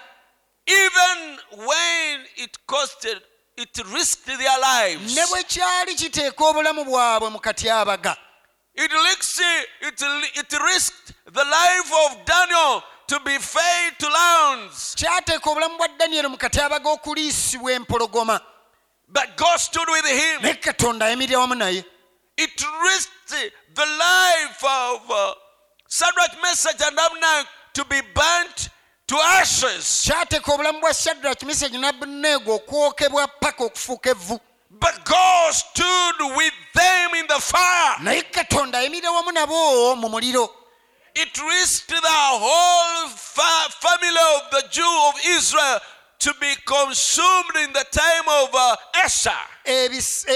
Even 0.67 1.39
when 1.67 2.27
it 2.37 2.59
costed, 2.67 3.21
it 3.57 3.79
risked 3.95 4.27
their 4.39 4.59
lives. 4.61 5.15
ne 5.15 5.27
bwe 5.27 5.43
kyali 5.45 5.95
kiteeka 5.95 6.45
obulamu 6.45 6.85
bwabwe 6.85 7.31
mu 7.31 7.41
katyabaga 7.41 8.17
it 8.75 8.93
risked 10.53 11.13
the 11.33 11.45
life 11.45 11.93
of 12.07 12.25
Daniel 12.25 12.83
to 13.09 13.21
be 13.25 13.39
fed 13.39 13.99
to 13.99 14.07
lions. 14.09 14.95
kyateeka 14.97 15.51
obulamu 15.51 15.77
bwa 15.79 15.89
danyeri 15.89 16.29
mu 16.29 16.37
katyabaga 16.37 16.91
okuliisibwa 16.91 17.73
empologoma 17.73 18.41
But 19.09 19.37
God 19.37 19.59
stood 19.59 19.89
with 19.89 20.05
him. 20.07 20.43
naye 20.43 20.55
katonda 20.55 21.07
ayimirira 21.07 21.39
wamu 21.41 21.55
naye 21.55 21.85
It 22.37 22.65
risked 22.85 23.51
the 23.75 23.87
life 23.87 24.63
of 24.65 25.11
uh, 25.11 25.33
Shadrach, 25.89 26.37
Meshach, 26.43 26.81
and 26.87 26.97
Abednego 26.99 27.49
to 27.75 27.85
be 27.85 28.01
burnt 28.15 28.69
to 29.07 29.17
ashes. 29.17 30.03
kyateeka 30.07 30.53
obulamu 30.53 30.81
bwa 30.81 30.95
shadraki 30.95 31.47
misagi 31.47 31.79
nabuneego 31.79 32.55
okwokebwa 32.55 33.29
paka 33.29 33.65
okufuuka 33.65 34.11
evvu 34.11 34.41
But 34.71 35.05
God 35.05 35.55
stood 35.55 36.37
with 36.37 36.53
them 36.75 37.15
in 37.15 37.27
the 37.27 37.41
fire. 37.41 37.97
naye 38.01 38.23
katonda 38.23 38.79
ayimirira 38.79 39.11
wamu 39.11 39.33
nabo 39.33 39.97
mu 39.97 40.09
muliro 40.09 40.55
It 41.21 41.37
risked 41.43 41.89
the 41.89 42.01
whole 42.05 43.09
fa- 43.09 43.71
family 43.81 44.09
of 44.37 44.51
the 44.53 44.69
Jew 44.71 45.09
of 45.09 45.15
Israel 45.27 45.81
to 46.21 46.35
be 46.41 46.55
consumed 46.65 47.57
in 47.65 47.73
the 47.73 47.85
time 47.91 48.29
of 48.43 48.55
uh, 48.55 48.77
Esther. 49.05 49.31
Ebis- 49.65 50.27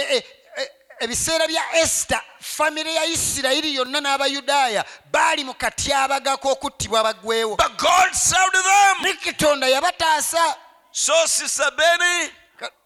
ebiseera 1.01 1.47
bya 1.49 1.63
esita 1.83 2.23
famire 2.41 2.95
ya 2.95 3.05
isirayiri 3.05 3.75
yonna 3.75 4.01
n'abayudaaya 4.01 4.85
baali 5.13 5.45
mu 5.45 5.55
katyabaga 5.55 6.37
k'okuttibwa 6.37 7.01
abagwewo. 7.01 7.57
But 7.57 7.77
God 7.79 8.13
saved 8.15 8.55
them. 8.55 8.97
ne 9.03 9.13
katonda 9.13 9.69
yabataasa. 9.69 10.55
So, 10.93 11.13
Sister 11.27 11.71
Benny, 11.77 12.29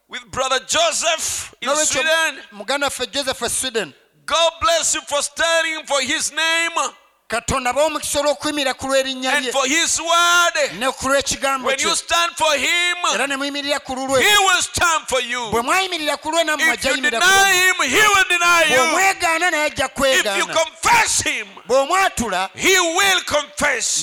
with 0.08 0.30
Brother 0.30 0.60
Joseph 0.60 1.54
in 1.60 1.68
Sweden, 1.76 2.38
muganda 2.52 2.86
waffe 2.86 3.06
joseph 3.12 3.42
e 3.42 3.48
sweden. 3.48 3.94
God 4.24 4.52
bless 4.60 4.94
you 4.94 5.00
for 5.02 5.20
standing 5.22 5.84
for 5.86 6.00
His 6.00 6.32
name 6.32 6.72
katonda 7.28 7.70
abawa 7.70 7.86
omukisa 7.86 8.20
olw'okuyimirira 8.20 8.74
ku 8.74 8.86
lw'erinnya 8.86 9.30
lye. 9.40 9.50
Ne 10.78 10.86
ku 10.92 11.08
lw'ekigambo 11.08 11.68
kye. 11.76 11.86
era 13.14 13.26
ne 13.26 13.36
muyimirira 13.36 13.78
ku 13.80 13.94
lulwe. 13.94 14.22
bwe 15.50 15.62
mwayimirira 15.62 16.16
ku 16.16 16.30
lwe 16.30 16.44
nammwe 16.44 16.70
ajja 16.70 16.90
yimirira 16.90 17.20
bw'omwegaana 18.78 19.50
naye 19.50 19.64
ajja 19.66 19.88
kwegaana. 19.88 20.44
bw'omwatula 21.66 22.50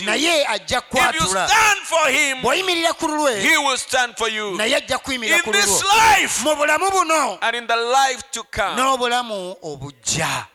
naye 0.06 0.46
ajja 0.48 0.82
kwatula. 0.82 1.48
bw'oyimirira 2.42 2.94
ku 2.94 3.08
lulwe 3.08 3.34
naye 4.58 4.76
ajja 4.76 4.98
this 4.98 5.44
ku 5.44 5.52
and 5.52 6.44
mu 6.44 6.56
bulamu 6.56 6.92
buno 6.92 7.38
n'obulamu 8.76 9.56
obujja. 9.64 10.48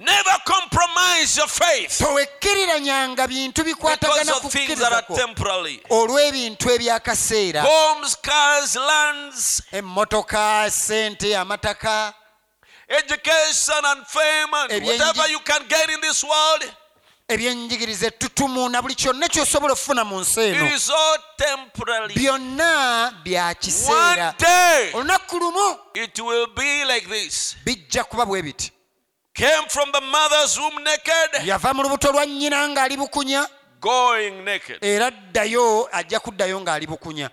Never 0.00 0.36
compromise 0.46 1.36
your 1.36 1.46
faith. 1.46 1.98
Towekkiriranyanga 1.98 3.26
bintu 3.26 3.64
bikwatagana 3.64 4.32
kukkirizako 4.32 5.14
temporary. 5.14 5.82
olw'ebintu 5.90 6.70
ebyakaseera. 6.70 7.62
Homes, 7.62 8.16
cars, 8.16 8.76
lands, 8.76 9.62
emmotoka 9.72 10.70
sente 10.70 11.36
amataka. 11.36 12.14
Education, 12.88 13.84
and 13.84 14.06
fame, 14.06 14.54
and 14.70 14.84
whatever 14.84 15.28
you 15.30 15.38
can 15.40 15.68
get 15.68 15.90
in 15.90 16.00
this 16.00 16.24
world, 16.24 16.72
ebyenjigiriza 17.28 18.06
ettutumu 18.06 18.68
na 18.68 18.82
buli 18.82 18.94
kyonna 18.94 19.28
ky'osobola 19.28 19.72
okufuna 19.72 20.04
mu 20.04 20.20
nsi 20.20 20.40
eno. 20.40 20.78
byonna 22.14 23.12
bya 23.24 23.54
kiseera. 23.54 24.34
Olunaku 24.94 25.38
lumu 25.38 25.76
bijja 27.64 28.04
kuba 28.04 28.26
bwe 28.26 28.42
biti 28.42 28.72
Came 29.40 29.68
from 29.68 29.90
the 29.92 30.00
mother's 30.00 30.58
womb 30.58 30.82
naked, 30.84 31.46
yava 31.46 31.74
mu 31.74 31.82
lubuto 31.82 32.12
lwa 32.12 32.26
nnyina 32.26 32.68
ng'ali 32.68 32.96
bukunya 32.96 33.48
going 33.80 34.44
naked. 34.44 34.84
era 34.84 35.06
addayo 35.06 35.88
ajja 35.92 36.20
kuddayo 36.20 36.60
ng'ali 36.60 36.86
bukunya 36.86 37.30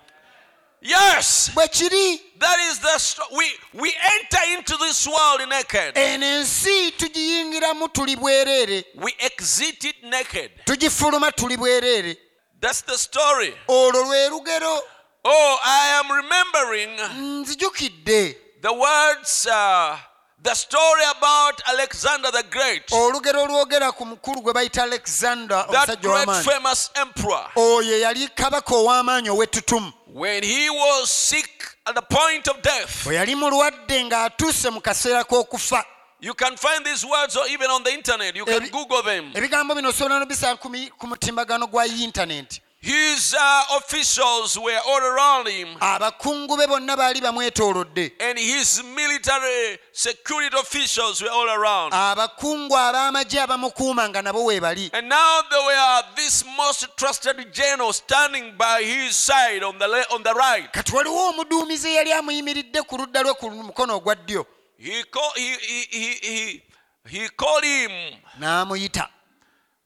Yes, 0.82 1.52
bwe 1.54 1.68
kiri 1.68 2.22
that 2.40 2.58
is 2.72 2.80
the 2.80 3.22
we 3.36 3.46
we 3.74 3.90
enter 4.20 4.40
into 4.58 4.78
this 4.78 5.08
world 5.08 5.50
naked. 5.50 5.98
eno 5.98 6.26
ensi 6.26 6.92
tugiyingiramu 6.92 7.88
tuli 7.90 8.16
bwereere 8.16 8.86
We 8.96 9.14
exit 9.20 9.84
it 9.84 10.04
naked. 10.04 10.52
tugifuluma 10.66 11.32
tuli 11.32 11.58
bwereere 11.58 12.18
That's 12.62 12.82
the 12.86 12.98
story. 12.98 13.54
olwo 13.68 14.04
lwe 14.04 14.30
lugero 14.30 14.82
Oh, 15.26 15.60
I 15.66 16.00
am 16.00 16.12
remembering 16.12 17.00
nzijukidde 17.42 18.38
the 18.62 18.72
words, 18.74 19.46
uh, 19.52 19.98
the 20.44 20.54
story 20.54 21.02
about 21.18 21.62
Alexander 21.68 22.32
the 22.32 22.44
Great, 22.50 22.88
olugero 22.92 23.44
olwogera 23.44 23.92
ku 23.92 24.06
mukulu 24.06 24.42
gwe 24.42 24.54
bayita 24.54 24.84
alexander 24.84 25.66
omusajja 25.70 26.44
famous 26.44 26.92
emperor. 26.96 27.50
oyo 27.56 28.00
yali 28.00 28.28
kabaka 28.28 28.76
ow'amaanyi 28.76 29.30
ow'ettutumu 29.30 29.94
When 30.14 30.44
he 30.44 30.70
was 30.70 31.10
sick 31.12 31.78
at 31.86 31.96
the 31.96 32.02
point 32.02 32.48
of 32.48 32.62
death, 32.62 33.04
bwe 33.06 33.16
yali 33.16 33.36
mulwadde 33.36 34.04
ng'atuuse 34.06 34.70
mu 34.70 34.82
kaseera 34.82 35.24
k'okufa 35.24 35.84
you 36.20 36.34
can 36.34 36.56
find 36.58 36.84
these 36.86 37.06
words 37.06 37.36
or 37.38 37.46
even 37.48 37.70
on 37.70 37.84
the 37.84 37.92
internet. 37.94 38.36
You 38.36 38.44
can 38.46 38.70
Google 38.70 39.04
them. 39.04 39.32
ebigambo 39.36 39.76
bino 39.76 39.90
osobola 39.90 40.20
nobisanga 40.20 40.58
ku 40.98 41.08
mutimbagano 41.08 41.68
gwa 41.68 41.86
intaneti 41.88 42.62
His 42.80 43.34
uh, 43.34 43.64
officials 43.78 44.56
were 44.58 44.80
all 44.88 45.02
around 45.02 45.48
him, 45.48 45.68
abakungu 45.80 46.58
be 46.58 46.68
bonna 46.68 46.96
baali 46.96 47.20
bamwetoolodde. 47.22 48.12
And 48.20 48.38
his 48.38 48.84
military 48.84 49.80
security 49.92 50.56
officials 50.56 51.22
were 51.22 51.30
all 51.32 51.50
around. 51.50 51.92
abakungu 51.94 52.78
ab'amagye 52.78 53.42
abamukuuma 53.42 54.10
nga 54.10 54.22
nabo 54.22 54.46
weebali 54.46 54.90
And 54.94 55.10
now 55.10 55.42
there 55.50 55.60
were 55.66 56.04
this 56.16 56.46
most 56.56 56.88
trusted 56.98 57.52
general 57.52 57.92
standing 57.94 58.56
by 58.58 58.84
his 58.84 59.18
side 59.18 59.64
on 59.64 59.80
the 59.80 59.88
le- 59.88 60.06
on 60.14 60.22
the 60.24 60.34
right. 60.34 60.72
kati 60.72 60.96
waliwo 60.96 61.30
omuduumizi 61.30 61.88
eyali 61.90 62.14
amuyimiridde 62.14 62.82
ku 62.82 62.98
ludda 62.98 63.22
lwe 63.24 63.34
ku 63.34 63.52
mukono 63.52 63.96
ogwa 63.96 64.16
ddyo. 64.16 64.46
He 64.78 65.04
called 65.04 65.36
he, 65.36 65.56
he, 65.62 65.88
he, 65.90 66.14
he, 66.22 66.64
he 67.10 67.30
called 67.30 67.64
him 67.64 67.92
n'amuyita 68.40 69.10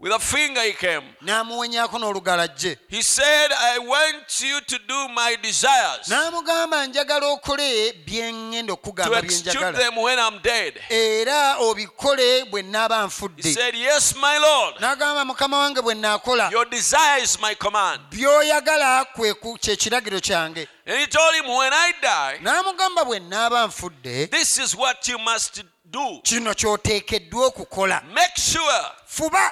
with 0.02 0.12
a 0.14 0.20
finger. 0.20 0.62
He 0.62 0.74
came. 0.74 1.04
n'amuwenyaako 1.22 2.00
n'olugalajje 2.00 2.78
He 2.90 3.02
said, 3.04 3.52
"I 3.52 3.80
want 3.80 4.42
you 4.42 4.62
to 4.62 4.78
do 4.88 5.08
my 5.10 5.36
desires 5.42 6.08
n'amugamba 6.08 6.86
njagala 6.88 7.28
okole 7.28 7.94
bye 8.06 8.32
ŋŋenda 8.32 8.68
to 8.68 8.74
okukugamba 8.74 9.10
bye 9.22 9.26
execute 9.26 9.56
njagala 9.58 9.78
them 9.78 9.98
when 9.98 10.20
I'm 10.20 10.40
dead." 10.42 10.74
era 10.90 11.56
obikole 11.58 12.46
bwe 12.46 12.62
nnaaba 12.62 13.02
He 13.02 13.08
nfudde 13.08 13.54
said, 13.54 13.76
"Yes, 13.76 14.16
my 14.16 14.38
Lord. 14.40 14.76
n'agamba 14.80 15.26
mukama 15.26 15.58
wange 15.58 15.82
bwe 15.82 15.96
nnaakola 15.96 16.50
Your 16.52 16.66
desire 16.70 17.24
is 17.24 17.40
my 17.40 17.56
command." 17.56 18.02
by'oyagala 18.12 19.06
kwe 19.06 19.34
kye 19.60 19.76
kiragiro 19.76 20.20
kyange 20.20 20.68
And 20.86 21.00
he 21.00 21.08
told 21.08 21.36
him, 21.36 21.46
"When 21.48 21.74
I 21.74 21.94
die, 22.02 22.40
n'amugamba 22.42 23.06
bwe 23.06 23.20
nnaaba 23.20 23.68
nfudde 23.68 24.28
this 24.32 24.58
is 24.58 24.76
what 24.76 25.08
you 25.08 25.20
must 25.20 25.62
do. 25.86 26.20
kino 26.24 26.54
ky'oteekeddwa 26.54 27.46
okukola 27.46 28.02
Make 28.14 28.36
sure 28.42 28.82
fuba 29.08 29.52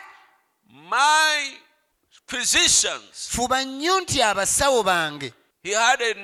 my 0.89 1.54
physicians." 2.28 3.30
fuba 3.30 3.63
nnyo 3.63 3.99
nti 4.02 4.21
abasawo 4.21 4.84
bange 4.84 5.34
He 5.63 5.73
had 5.75 6.02
a, 6.02 6.15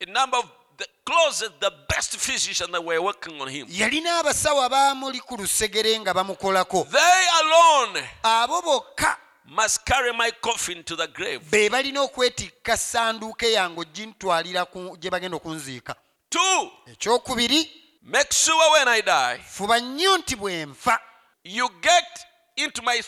a 0.00 0.06
number 0.12 0.38
of 0.38 0.44
the 0.76 0.86
closest, 1.04 1.52
the 1.60 1.70
best 1.88 2.16
physicians 2.16 2.70
that 2.70 2.84
were 2.84 2.98
working 3.00 3.40
on 3.40 3.48
him. 3.48 3.66
yalina 3.70 4.18
abasawo 4.18 4.62
abaamuli 4.62 5.20
ku 5.20 5.36
lusegere 5.36 6.00
nga 6.00 6.14
bamukolako 6.14 6.84
They 6.90 7.24
alone 7.40 8.08
abo 8.22 8.62
bokka 8.62 9.16
must 9.46 9.84
carry 9.84 10.12
my 10.12 10.30
coffin 10.40 10.82
to 10.84 10.96
the 10.96 11.06
grave. 11.06 11.40
be 11.50 11.68
balina 11.68 12.00
okwetikka 12.02 12.76
sanduuke 12.76 13.52
yange 13.52 13.80
ogintwalira 13.80 14.66
gye 14.98 15.10
bagenda 15.10 15.36
okunziika 15.36 15.94
Two, 16.30 16.70
ekyokubiri 16.86 17.70
make 18.02 18.32
sure 18.32 18.70
when 18.72 18.88
I 18.88 19.00
die, 19.02 19.38
fuba 19.48 19.80
nnyo 19.80 20.18
nti 20.18 20.36
bwe 20.36 20.66
nfa 20.66 20.98
you 21.44 21.68
get 21.80 22.26
into 22.56 22.82
my 22.82 23.02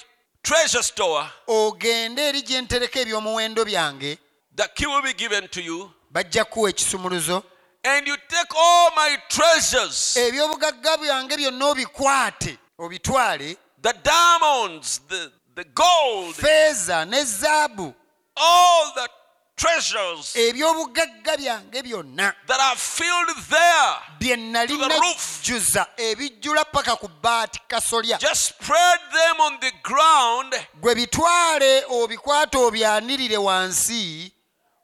treasure 0.45 0.83
store. 0.83 1.27
ogende 1.47 2.23
eri 2.29 2.43
gye 2.43 2.61
ntereka 2.63 3.01
ebyomuwendo 3.01 3.65
byange 3.65 4.19
The 4.57 4.69
key 4.75 4.87
will 4.87 5.03
be 5.03 5.13
given 5.15 5.49
to 5.49 5.61
you. 5.61 5.91
bajja 6.11 6.45
kuwa 6.45 6.71
ekisumuluzo 6.71 7.43
And 7.87 8.07
you 8.09 8.17
take 8.29 8.55
all 8.57 8.91
my 8.97 9.17
treasures, 9.29 10.17
ebyobugagga 10.17 10.97
byange 10.97 11.37
byonna 11.37 11.67
obikwate 11.67 12.59
obitwale 12.79 13.57
the 13.83 13.93
diamonds, 13.93 15.01
the, 15.09 15.31
the 15.55 15.65
gold, 15.65 16.35
feeza 16.35 17.05
ne 17.05 17.25
zaabu 17.25 17.95
all 18.37 18.93
the 18.95 19.09
treasures 19.57 20.37
ebyobugagga 20.37 21.37
byange 21.37 21.83
byonna 21.83 22.35
that 22.47 22.61
are 22.61 22.77
filled 22.77 23.37
there. 23.49 23.95
bye 24.21 24.37
nali 24.37 24.77
najjuza 24.77 25.87
ebijjula 25.97 26.65
paka 26.65 26.97
ku 26.97 27.09
bbaati 27.09 27.61
kasolya 27.69 28.19
Just 28.19 28.43
spread 28.49 29.01
them 29.13 29.41
on 29.41 29.61
the 29.61 29.73
ground 29.83 30.55
gwe 30.81 30.95
bitwale 30.95 31.85
obikwate 31.91 32.59
obyanirire 32.59 33.37
wansi 33.37 34.33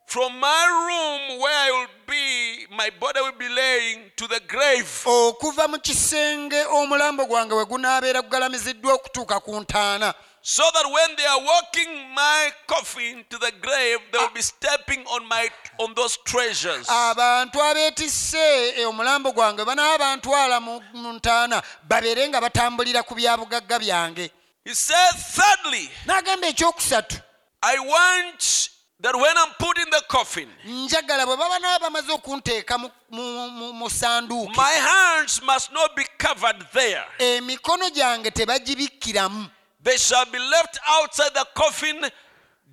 from 0.07 0.33
my 0.41 0.67
room 0.67 1.39
where 1.41 1.55
I 1.57 1.71
will 1.71 1.87
be, 2.09 2.67
my 2.77 2.91
body 3.01 3.21
will 3.21 3.39
be 3.39 3.49
laying 3.49 4.11
to 4.17 4.27
the 4.27 4.41
grave. 4.49 5.03
okuva 5.07 5.69
mu 5.69 5.79
kisenge 5.79 6.65
omulambo 6.65 7.27
gwange 7.27 7.55
we 7.55 7.65
gunaabeera 7.65 8.23
gugalamiziddwa 8.23 8.95
okutuuka 8.95 9.41
ku 9.41 9.61
ntaana 9.61 10.15
So 10.43 10.63
that 10.75 10.85
when 10.91 11.17
they 11.17 11.27
are 11.27 11.41
walking 11.41 12.15
my 12.15 12.51
coffin 12.67 13.25
to 13.29 13.39
the 13.39 13.53
grave, 13.61 13.99
they 14.11 14.19
will 14.19 14.31
be 14.35 14.41
stepping 14.43 15.05
on 15.07 15.29
my 15.29 15.49
on 15.79 15.95
those 15.95 16.17
treasures. 16.25 16.87
abantu 16.89 17.63
abeetisse 17.63 18.69
e, 18.79 18.85
omulambo 18.85 19.33
gwange 19.33 19.65
banaaba 19.65 19.99
bantwala 19.99 20.61
mu 20.61 20.81
ntaana 21.13 21.63
babeere 21.89 22.29
nga 22.29 22.41
batambulira 22.41 23.03
ku 23.03 23.15
byabugagga 23.15 23.79
byange 23.79 24.31
He 24.65 24.75
said, 24.75 25.13
thirdly, 25.17 25.91
n'agamba 26.07 26.47
ekyokusatu 26.49 27.21
I 27.63 27.79
want 27.79 28.69
that 29.01 29.15
when 29.17 29.37
I'm 29.39 29.53
put 29.59 29.79
in 29.79 29.91
the 29.91 30.03
coffin, 30.09 30.49
njagala 30.65 31.27
bwe 31.27 31.37
baba 31.37 31.59
naba 31.59 31.91
bamaze 31.91 32.13
okunteeka 32.13 32.79
mu- 32.79 33.89
sanduuke 33.91 34.57
my 34.57 34.73
hands 34.73 35.43
must 35.43 35.73
not 35.73 35.95
be 35.97 36.05
covered 36.19 36.67
there. 36.73 37.05
emikono 37.19 37.91
gyange 37.91 38.31
tebagibikkiramu 38.31 39.49
They 39.83 39.97
shall 39.97 40.27
be 40.27 40.39
left 40.39 40.79
outside 40.89 41.35
the 41.35 41.47
coffin 41.55 42.11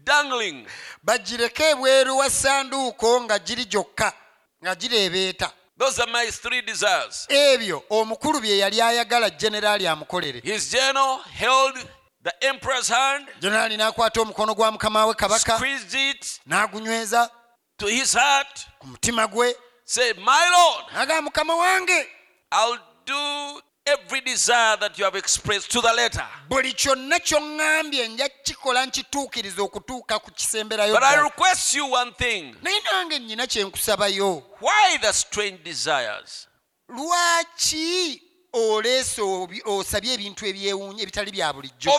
dangling. 0.03 0.65
bagireke 1.03 1.63
ebweru 1.69 2.17
wa 2.17 2.29
sanduuko 2.29 3.21
nga 3.21 3.39
giri 3.39 3.65
gyokka 3.65 4.13
nga 4.63 4.75
gireebeeta 4.75 5.51
Those 5.77 5.99
are 5.99 6.11
my 6.11 6.25
three 6.31 6.61
desires. 6.61 7.25
ebyo 7.29 7.83
omukulu 7.89 8.41
bye 8.41 8.57
yali 8.57 8.81
ayagala 8.81 9.29
generaali 9.29 9.87
amukolere 9.87 10.39
His 10.43 10.71
general 10.71 11.17
held 11.19 11.75
the 12.23 12.33
emperor's 12.47 12.89
hand, 12.89 13.27
generaali 13.41 13.77
n'akwata 13.77 14.21
omukono 14.21 14.55
gwa 14.55 14.71
mukama 14.71 15.05
we 15.05 15.13
kabaka 15.13 15.57
squeezed 15.57 15.93
it 15.93 16.39
n'agunyweza 16.47 17.29
to 17.77 17.85
his 17.87 18.13
heart, 18.13 18.67
ku 18.79 18.87
mutima 18.87 19.27
gwe 19.27 19.53
said, 19.85 20.17
My 20.17 20.49
Lord, 20.51 20.85
n'agamba 20.93 21.21
mukama 21.31 21.55
wange 21.55 22.05
I'll 22.51 22.77
do 23.05 23.61
every 23.87 24.21
desire 24.21 24.77
that 24.77 24.97
you 24.97 25.05
have 25.05 25.15
expressed 25.15 25.71
to 25.71 25.81
the 25.81 25.93
letter. 25.93 26.25
buli 26.49 26.73
kyonna 26.73 27.19
ky'oŋŋambye 27.19 28.07
nja 28.07 28.29
kikola 28.43 28.85
nkituukiriza 28.85 29.61
okutuuka 29.61 30.19
ku 30.19 30.31
kisemberayo 30.31 30.93
But 30.93 31.03
I 31.03 31.23
request 31.23 31.73
you 31.73 31.85
one 31.91 32.11
thing. 32.13 32.55
naye 32.61 32.79
nange 32.91 33.19
nnyina 33.19 33.47
kye 33.47 33.63
nkusabayo. 33.63 34.43
Why 34.59 34.97
the 35.01 35.13
strange 35.13 35.63
desires? 35.63 36.47
lwaki 36.89 38.21
oleese 38.53 39.21
osabye 39.65 40.13
ebintu 40.13 40.45
ebyewuunya 40.45 41.03
ebitali 41.03 41.31
bya 41.31 41.53
bulijjo? 41.53 41.91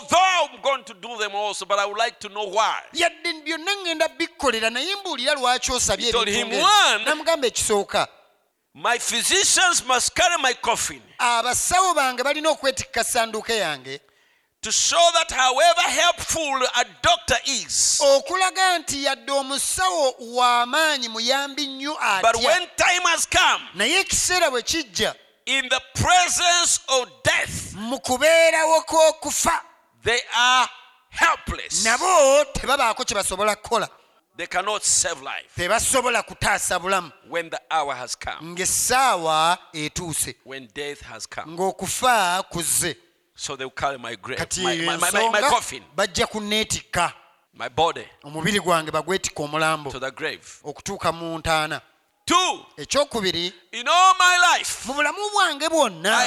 Yadde 2.92 3.32
byonna 3.44 3.72
ŋŋenda 3.74 4.08
bikkolera 4.08 4.70
naye 4.70 4.96
mbuulira 4.96 5.34
lwaki 5.34 5.72
osabye 5.72 6.08
ebintu 6.08 6.66
namugamba 7.04 7.46
ekisooka 7.46 8.08
My 8.80 8.96
physicians 8.98 9.84
must 9.84 10.14
carry 10.14 10.40
my 10.40 10.52
coffin 10.54 11.02
abasawo 11.18 11.94
bange 11.94 12.22
balina 12.22 12.50
okwetikka 12.50 13.04
sanduuke 13.04 13.56
yange 13.56 14.00
to 14.62 14.70
show 14.72 15.10
that 15.14 15.30
however 15.32 15.80
helpful 15.80 16.60
a 16.76 16.84
doctor 17.02 17.36
is, 17.46 18.00
okulaga 18.00 18.78
nti 18.78 19.04
yadde 19.04 19.32
omusawo 19.32 20.14
w'amaanyi 20.20 21.08
muyambi 21.08 21.66
nnyo 21.66 21.96
but 22.22 22.36
when 22.36 22.68
time 22.76 23.02
has 23.04 23.26
come, 23.26 23.64
naye 23.74 24.00
ekiseera 24.00 24.50
bwe 24.50 24.62
kijja 24.62 25.14
in 25.46 25.68
the 25.68 25.80
presence 25.94 26.80
of 26.88 27.08
death, 27.24 27.72
mu 27.74 27.98
kubeerawo 28.00 28.80
kw'okufa 28.82 29.60
they 30.04 30.20
are 30.36 30.68
helpless. 31.10 31.84
nabo 31.84 32.44
tebabaako 32.44 33.04
kye 33.04 33.14
basobola 33.14 33.56
kukola 33.56 33.88
They 34.38 34.46
cannot 34.46 34.84
save 34.84 35.20
life. 35.20 35.52
Tebasobola 35.56 36.22
kutaasa 36.22 36.78
bulamu. 36.78 37.10
When 37.28 37.50
the 37.50 37.60
hour 37.68 37.92
has 37.92 38.14
come, 38.14 38.54
ng'essaawa 38.54 39.58
etuuse. 39.74 40.36
When 40.44 40.68
death 40.72 41.00
has 41.00 41.26
come. 41.26 41.56
ng'okufa 41.56 42.44
kuzze. 42.48 42.94
So 43.34 43.56
they 43.56 43.64
will 43.64 43.70
carry 43.72 43.98
my 43.98 44.14
grave, 44.14 44.38
kati 44.38 44.62
my, 44.62 44.76
my, 44.76 44.96
my, 44.96 44.96
my, 44.96 45.10
my 45.10 45.40
ensonga 45.40 45.50
coffin, 45.50 45.82
bajja 45.96 46.26
kunneetikka. 46.26 47.12
My 47.54 47.68
body. 47.68 48.04
Omubiri 48.24 48.60
gwange 48.60 48.90
bagwetikka 48.92 49.42
omulambo. 49.42 49.90
To 49.90 49.98
the 49.98 50.10
grave. 50.12 50.60
okutuuka 50.64 51.12
mu 51.12 51.38
ntaana 51.38 51.80
ekyokubiri 52.76 53.52
mu 54.86 54.94
bulamu 54.94 55.30
bwange 55.30 55.68
bwonna 55.68 56.24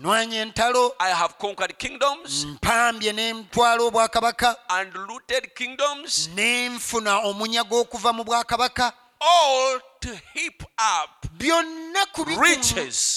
nwanya 0.00 0.40
entalo 0.40 0.96
mpambye 2.46 3.12
n'entwala 3.12 3.82
obwakabaka 3.82 4.56
n'enfuna 6.34 7.18
omunyago 7.28 7.80
okuva 7.80 8.12
mu 8.12 8.24
bwakabaka. 8.24 8.92
Byonna 11.32 12.06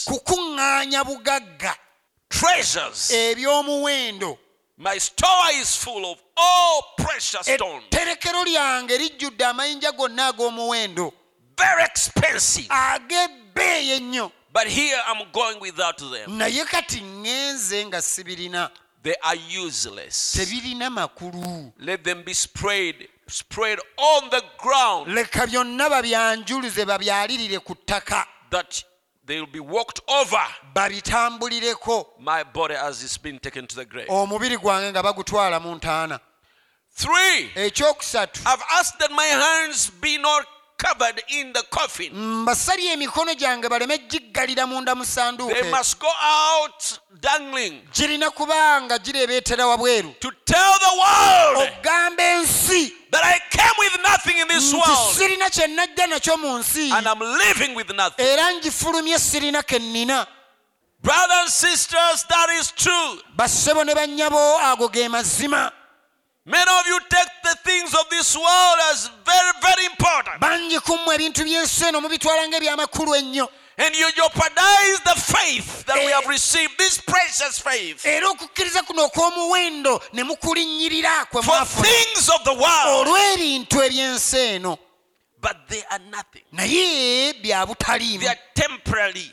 kukuŋŋaanya 0.05 1.03
bugagga. 1.03 1.75
eby'omuwendo. 3.11 4.37
My 4.77 4.97
store 4.97 5.51
is 5.59 5.75
full 5.75 6.05
of 6.05 6.17
all 6.37 6.81
precious 6.97 7.47
stones, 7.47 7.83
etterekero 7.91 8.43
lyange 8.43 8.97
lijjudde 8.97 9.45
amayinja 9.45 9.91
gonna 9.91 10.27
ag'omuwendo 10.31 11.13
very 11.59 11.83
expensive. 11.83 12.67
But 14.51 14.67
here 14.67 14.97
I'm 15.07 15.27
going 15.31 15.59
without 15.61 15.97
them. 15.99 16.37
naye 16.39 16.65
kati 16.65 17.01
ŋŋenze 17.01 18.01
sibirina 18.01 18.71
They 19.01 19.15
are 19.23 19.35
useless. 19.35 20.35
Let 21.79 22.03
them 22.03 22.23
be 22.23 22.33
sprayed, 22.33 23.07
spread 23.27 23.79
on 23.97 24.29
the 24.29 24.43
ground, 24.57 25.13
leka 25.13 25.47
byonna 25.47 25.89
babyanjuluze 25.89 26.85
babyalirire 26.85 27.63
ku 27.63 27.75
ttaka 27.75 28.25
that 28.49 28.83
they 29.25 29.39
will 29.39 29.47
be 29.47 29.59
walked 29.61 30.01
over. 30.09 30.43
babitambulireko 30.75 32.05
My 32.19 32.43
body 32.43 32.73
as 32.75 33.01
it's 33.03 33.17
been 33.17 33.39
taken 33.39 33.67
to 33.67 33.75
the 33.75 33.85
grave. 33.85 34.07
omubiri 34.09 34.57
gwange 34.57 34.91
nga 34.91 35.03
bagutwala 35.03 35.59
mu 35.61 35.75
ntaana 35.75 36.19
Three, 36.91 37.49
I've 37.55 38.63
asked 38.73 38.99
that 38.99 39.11
my 39.11 39.23
hands 39.25 39.89
be 40.01 40.17
not 40.17 40.45
covered 40.83 41.21
in 41.27 41.53
the 41.53 41.63
coffin. 41.69 42.11
mbasabye 42.13 42.93
emikono 42.93 43.33
gyange 43.35 43.67
baleme 43.69 43.97
giggalira 44.09 44.65
munda 44.67 44.95
mu 44.95 45.03
They 45.03 45.11
sanduuke 45.11 45.69
must 45.71 45.99
go 45.99 46.07
out 46.21 46.99
dangling 47.21 47.81
girina 47.93 48.29
kuba 48.31 48.81
nga 48.81 48.97
gireebeetera 48.99 49.67
wabweru 49.67 50.13
to 50.19 50.31
tell 50.45 50.73
the 50.79 50.93
world 51.03 51.67
ogamba 51.67 52.23
ensi 52.23 52.93
that 53.11 53.23
I 53.23 53.39
came 53.49 53.75
with 53.79 53.95
nothing 54.03 54.37
in 54.39 54.47
this 54.47 54.73
world 54.73 55.13
sirina 55.15 55.49
kye 55.49 55.67
najja 55.67 56.07
nakyo 56.07 56.37
mu 56.37 56.57
nsi 56.59 56.91
and 56.91 57.07
I'm 57.07 57.19
living 57.19 57.75
with 57.75 57.89
nothing. 57.93 58.25
era 58.25 58.53
ngifulumye 58.53 59.19
sirina 59.19 59.61
ke 59.63 59.79
nnina 59.79 60.27
Brothers 61.01 61.39
and 61.43 61.49
sisters, 61.49 62.25
that 62.27 62.49
is 62.59 62.71
true. 62.73 63.19
bassebo 63.37 63.85
ne 63.85 63.93
bannyabo 63.95 64.59
ago 64.71 64.89
ge 64.89 65.07
mazima 65.07 65.71
Many 66.45 66.71
of 66.79 66.87
you 66.87 66.99
take 67.09 67.29
the 67.43 67.55
things 67.63 67.93
of 67.93 68.09
this 68.09 68.35
world 68.35 68.77
as 68.91 69.09
very, 69.25 69.51
very 69.61 69.85
important. 69.85 70.39
bangi 70.41 70.79
ku 70.83 70.93
ebintu 71.11 71.43
by'ensi 71.43 71.87
eno 71.87 72.01
mubitwala 72.01 72.47
ng'ebyamakulu 72.47 73.15
ennyo 73.15 73.47
And 73.77 73.95
you 73.95 74.11
jeopardize 74.11 74.99
the 75.05 75.15
faith 75.15 75.85
that 75.85 75.95
we 75.95 76.11
eh. 76.11 76.11
have 76.11 76.27
received, 76.27 76.77
this 76.77 76.99
precious 76.99 77.59
faith, 77.59 78.05
era 78.05 78.27
okukkiriza 78.29 78.83
kuno 78.85 79.05
okw'omuwendo 79.07 80.01
ne 80.13 80.23
mukulinnyirira 80.23 81.25
kwe 81.31 81.41
for 81.43 81.65
things 81.65 82.29
of 82.29 82.43
the 82.43 82.53
world. 82.53 83.07
olw'ebintu 83.07 83.83
eby'ensi 83.83 84.37
eno 84.55 84.77
But 85.41 85.67
they 85.69 85.83
are 85.89 85.99
nothing. 86.11 86.43
naye 86.51 87.33
bya 87.41 87.65
butaliimu 87.65 88.19
They 88.19 88.27
are 88.27 88.39
temporary. 88.53 89.31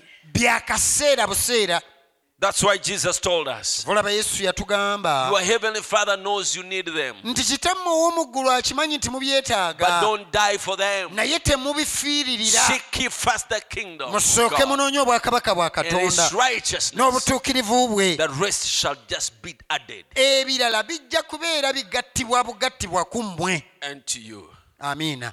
That's 2.39 2.63
why 2.63 2.77
Jesus 2.77 3.19
told 3.19 3.49
us. 3.49 3.87
yesu 4.11 4.45
yatugamba 4.45 5.29
Your 5.31 5.41
heavenly 5.41 5.81
Father 5.81 6.17
knows 6.19 6.55
you 6.57 6.63
need 6.63 6.85
them, 6.87 7.17
nti 7.25 7.43
kitammwe 7.45 7.87
ow'omu 7.93 8.51
akimanyi 8.51 8.97
nti 8.99 9.09
but 9.11 9.15
mubyetaaga 9.23 10.01
don't 10.03 10.31
die 10.33 10.59
for 10.59 10.77
them. 10.77 11.15
naye 11.15 11.39
temubifiiririra 11.39 12.61
Seek 12.61 13.01
ye 13.01 13.09
first 13.11 13.49
the 13.49 13.61
kingdom. 13.61 14.13
musooke 14.13 14.65
munoonye 14.65 14.99
obwakabaka 15.01 15.55
bwa 15.55 15.65
and 15.65 15.75
katonda 15.75 16.29
righteousness. 16.39 16.93
n'obutuukirivu 16.95 17.89
bwe 17.89 18.17
The 18.17 18.29
rest 18.29 18.67
shall 18.67 18.97
just 19.09 19.33
be 19.43 19.57
added 19.71 20.05
ebirala 20.15 20.83
bijja 20.83 21.23
kubeera 21.23 21.73
bigattibwa 21.73 22.45
bugattibwa 22.45 23.05
ku 23.05 23.23
mmwe 23.23 23.63
unto 23.93 24.19
you. 24.19 24.49
amiina 24.79 25.33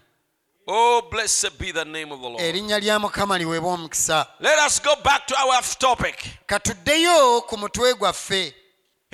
Oh, 0.68 1.02
blessed 1.12 1.58
be 1.60 1.72
the 1.72 1.84
name 1.86 2.12
of 2.12 2.22
the 2.22 2.28
Lord. 2.30 2.42
erinnya 2.42 2.80
lya 2.80 3.00
mukama 3.00 3.38
liweebwa 3.38 3.74
omukisa 3.74 4.28
Let 4.40 4.60
us 4.60 4.80
go 4.82 4.96
back 5.04 5.28
to 5.28 5.36
our 5.38 5.62
topic. 5.80 6.16
katuddeyo 6.46 7.42
ku 7.48 7.58
mutwe 7.58 7.94
gwaffe 7.94 8.54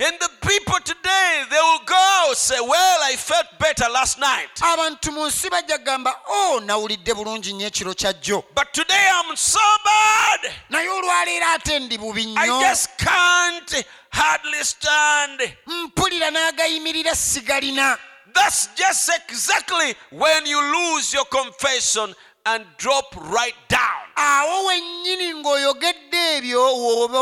And 0.02 0.18
the 0.18 0.30
people 0.48 0.78
today, 0.82 1.44
they 1.50 1.58
will 1.60 1.84
go 1.84 2.32
say, 2.32 2.58
Well, 2.58 2.98
I 3.02 3.16
felt 3.16 3.46
better 3.58 3.84
last 3.92 4.18
night. 4.18 4.48
abantu 4.62 5.12
mu 5.12 5.26
nsi 5.26 5.50
bajja 5.50 5.78
kugamba 5.78 6.14
o 6.28 6.60
nawulidde 6.60 7.14
bulungi 7.14 7.52
nnyo 7.52 7.66
ekiro 7.66 7.94
kya 7.94 8.12
jjo 8.12 8.44
But 8.54 8.72
today 8.72 9.08
I'm 9.12 9.36
so 9.36 9.60
bad. 9.84 10.52
naye 10.70 10.88
olwaleero 10.88 11.46
ate 11.54 11.78
ndi 11.78 11.98
bubi 11.98 12.22
I 12.36 12.46
nnyo 12.46 12.60
just 12.60 12.88
can't 12.96 13.84
hardly 14.12 14.64
stand. 14.64 15.40
mpulira 15.66 16.30
n'agayimirira 16.30 17.14
sigalina 17.14 17.98
That's 18.34 18.68
just 18.76 19.10
exactly 19.28 19.94
when 20.10 20.46
you 20.46 20.60
lose 20.60 21.12
your 21.12 21.24
confession 21.26 22.14
and 22.46 22.64
drop 22.78 23.14
right 23.16 23.54
down. 23.68 24.06
awo 24.16 24.64
wennyini 24.64 25.34
ng'oyogedde 25.34 26.36
ebyo 26.36 26.66
oba 27.02 27.18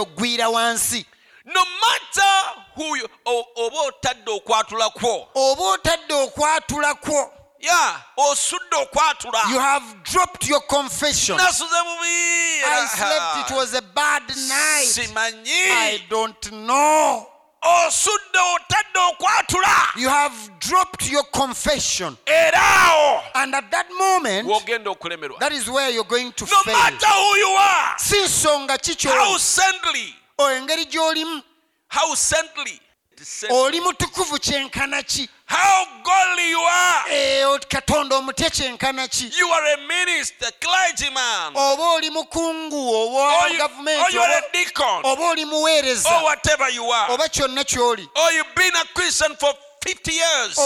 oggwira 0.00 0.48
wansi 0.48 1.06
No 1.44 1.64
matter 1.64 2.62
who 2.76 2.96
you, 2.96 3.08
oba 3.56 3.80
otadde 3.80 4.30
okwatula 4.30 4.90
kwo. 4.90 5.28
oba 5.34 5.62
otadde 5.62 6.14
okwatula 6.14 6.94
kwo 6.94 7.32
Yeah, 7.60 7.96
osudde 8.16 8.76
okwatula. 8.76 9.50
you 9.50 9.58
have 9.58 9.84
dropped 10.04 10.48
your 10.48 10.60
confession 10.66 11.36
nasuze 11.38 11.82
bubi. 11.84 12.62
i 12.64 12.86
slept 12.88 13.50
it 13.50 13.56
was 13.56 13.74
a 13.74 13.82
bad 13.82 14.22
night 14.28 15.10
i 15.16 16.00
don't 16.08 16.50
know 16.52 17.26
osudde 17.26 17.28
otadde 17.28 17.28
okwatula 17.28 17.29
you 19.96 20.08
have 20.08 20.50
dropped 20.60 21.10
your 21.10 21.24
confession. 21.24 22.16
And 22.26 23.54
at 23.54 23.70
that 23.70 23.88
moment 23.98 24.48
that 25.40 25.52
is 25.52 25.68
where 25.70 25.90
you're 25.90 26.04
going 26.04 26.32
to 26.32 26.44
no 26.44 26.60
fail. 26.64 26.74
matter 26.74 27.06
who 27.06 27.36
you 27.36 27.46
are 27.48 27.98
si 27.98 28.16
nsonga 28.16 28.78
ki 28.82 29.08
how 29.08 29.24
kyo 29.26 29.38
saintly 29.38 30.14
engeri 30.38 30.86
gy'olimu. 30.86 31.42
how 31.88 32.14
saintly. 32.14 32.80
Oli 33.50 33.80
mutukuvu 33.80 34.38
kyenkana 34.38 35.02
ki 35.02 35.28
how 35.50 35.86
godly 36.04 36.50
you 36.50 36.60
are. 36.60 37.02
Katonda 37.68 38.16
omutekyenkana 38.16 39.08
or 39.08 39.38
you 39.38 39.48
are 39.52 39.74
a 39.74 39.76
minister 39.88 40.50
clergyman. 40.60 41.52
Oba 41.56 41.82
been 48.54 48.76
a 48.76 48.84
Christian 48.94 49.36
for 49.36 49.54
50 49.82 50.12
years. 50.12 50.58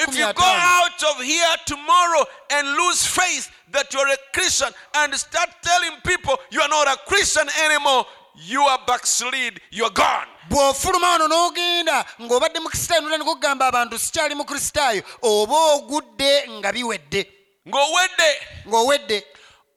If 0.00 0.16
you 0.16 0.32
go 0.34 0.44
out 0.44 1.02
of 1.10 1.22
here 1.22 1.56
tomorrow 1.64 2.26
and 2.50 2.68
lose 2.68 3.06
faith 3.06 3.50
That 3.72 3.94
you're 3.94 4.08
a 4.08 4.16
Christian 4.32 4.72
and 4.94 5.14
start 5.14 5.48
telling 5.62 6.00
people 6.02 6.36
you 6.50 6.60
are 6.60 6.68
not 6.68 6.88
a 6.88 6.96
Christian 7.06 7.48
anymore, 7.64 8.04
you 8.34 8.62
are 8.62 8.78
backslid, 8.86 9.60
you 9.70 9.84
are 9.84 9.92
gone. 9.92 10.26
Bw'ofuluma 10.50 11.08
wano 11.10 11.28
n'ogenda 11.28 12.04
ng'obadde 12.20 12.60
mukristaayo 12.60 13.00
nolwa 13.02 13.18
nikugamba 13.18 13.66
abantu 13.66 13.98
sikyali 13.98 14.34
mukristaayo 14.34 15.02
oba 15.22 15.56
ogudde 15.74 16.48
nga 16.48 16.72
biwedde 16.72 17.32
Ngowede, 17.68 18.30
ng'owedde 18.66 19.24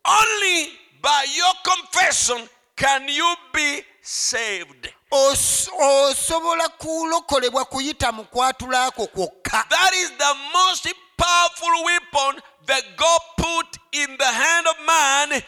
only 0.06 0.72
by 1.02 1.24
your 1.38 1.54
confession 1.64 2.50
can 2.76 3.08
you 3.10 3.36
be 3.54 3.86
saved. 4.02 4.90
Os- 5.12 5.70
osobola 5.80 6.70
kulokolebwa 6.70 7.66
kuyita 7.66 8.12
mu 8.12 8.24
kwatula 8.24 8.86
ako 8.86 9.08
kwokka 9.08 9.66
That 9.70 9.94
is 9.94 10.12
the 10.18 10.34
most 10.54 10.88
powerful 11.18 11.84
weapon 11.86 12.42
that 12.66 12.84
God 12.98 13.22
put 13.38 13.78
in 13.92 14.18
the 14.18 14.26
hand 14.32 14.68
of 14.68 14.76
man 14.88 15.44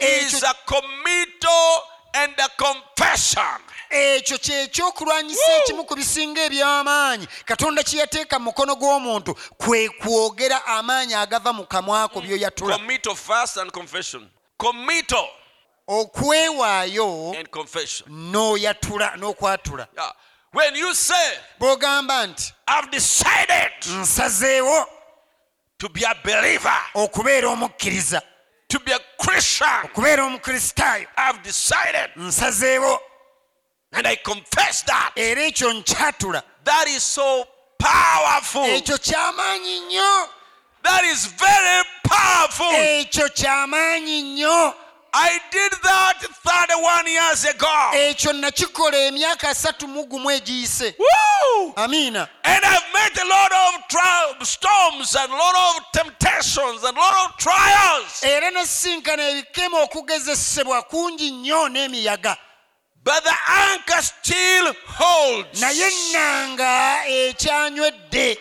is 0.00 0.42
a 0.42 0.54
committal 0.66 1.82
and 2.14 2.32
a 2.38 2.48
confession. 2.58 3.55
Ekyo 3.96 4.38
kyekyokulwanyisa 4.38 5.52
ekimu 5.58 5.84
ku 5.84 5.94
bisinga 5.96 6.40
eby'amaanyi. 6.44 7.26
Katonda 7.44 7.82
kye 7.82 8.00
yateeka 8.00 8.38
mu 8.38 8.44
mukono 8.44 8.74
gw'omuntu 8.76 9.34
kwe 9.58 9.88
kwogera 9.88 10.66
amaanyi 10.66 11.14
agava 11.14 11.52
mu 11.52 11.64
kamwako 11.66 12.20
byoyatula 12.20 12.78
okwewaayo 15.88 17.36
n'oyatula 18.08 19.16
n'okwatula. 19.16 19.88
When 20.52 20.74
you 20.74 20.94
say, 20.94 21.38
bw'ogamba 21.60 22.26
nti 22.26 22.52
I've 22.68 22.90
decided 22.90 23.72
nsazeewo 23.84 24.86
to 25.78 25.88
be 25.88 26.02
a 26.04 26.14
believer, 26.24 26.80
okubeera 26.94 27.48
omukkiriza 27.48 28.22
to 28.68 28.78
be 28.80 28.92
a 28.92 28.98
Christian, 29.18 29.84
okubeera 29.84 30.24
omukristaayo 30.24 31.06
I've 31.16 31.42
decided 31.42 32.10
nsazeewo 32.16 32.98
and 33.92 34.06
I 34.06 34.16
confess 34.16 34.82
that. 34.82 35.12
ekyo 35.16 35.72
nkyatula 35.72 36.42
That 36.64 36.88
is 36.88 37.02
so 37.02 37.46
powerful. 37.78 38.64
ekyo 38.64 38.98
kyamaanyi 38.98 39.80
nnyo 39.80 40.28
That 40.82 41.04
is 41.04 41.26
very 41.26 41.84
powerful. 42.02 42.72
ekyo 42.74 43.28
kyamaanyi 43.28 44.22
nnyo 44.22 44.74
I 45.18 45.40
did 45.50 45.72
that 45.82 46.18
31 46.44 47.08
years 47.08 47.44
ago. 47.44 47.90
ekyo 47.94 48.32
nakikola 48.32 48.96
emyaka 48.98 49.48
asatu 49.48 49.88
mu 49.88 50.04
gumu 50.04 50.30
egiyise 50.30 50.94
Woo! 50.98 51.72
amiina 51.76 52.28
And 52.44 52.64
I've 52.64 52.92
met 52.92 53.18
a 53.18 53.24
lot 53.24 53.52
of 53.52 53.88
tri- 53.88 54.44
storms 54.44 55.14
and 55.16 55.32
a 55.32 55.36
lot 55.36 55.54
of 55.56 55.84
temptations 55.92 56.84
and 56.84 56.96
a 56.96 57.00
lot 57.00 57.14
of 57.30 57.36
trials. 57.38 58.22
era 58.24 58.50
nasinkana 58.50 59.28
ebikema 59.28 59.80
okugezesebwa 59.80 60.82
kungi 60.82 61.30
nnyo 61.30 61.68
n'emiyaga 61.68 62.36
But 63.06 63.22
the 63.22 63.36
anchor 63.48 64.02
still 64.02 64.74
holds. 64.86 65.60
naye 65.60 65.86
ennanga 65.86 67.04
ekyanywedde 67.06 68.38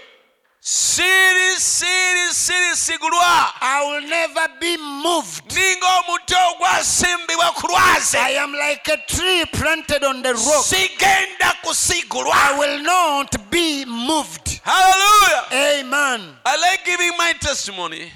Siri, 0.67 1.55
siri, 1.59 2.33
siri, 2.33 2.75
sigulwa. 2.75 3.53
i 3.61 3.85
will 3.87 4.01
never 4.09 4.47
be 4.59 4.77
moved 4.77 5.51
Ninga 5.53 5.87
omuti 5.99 6.33
ogwasimbibwa 6.49 7.51
ku 7.51 7.67
lwazi. 7.67 8.17
i 8.17 8.37
am 8.37 8.51
like 8.53 8.87
a 8.93 8.97
tree 8.97 9.45
planted 9.45 10.03
on 10.03 10.23
the 10.23 10.33
rock 10.33 10.65
Sigenda 10.65 11.51
i 11.53 11.55
kusigulwa. 11.63 12.57
will 12.59 12.79
not 12.81 13.37
be 13.51 13.85
moved 13.85 14.59
Hallelujah. 14.63 15.79
amen 15.79 16.35
I 16.45 16.55
like 16.57 16.83
giving 16.85 17.11
my 17.17 17.33
testimony 17.33 18.11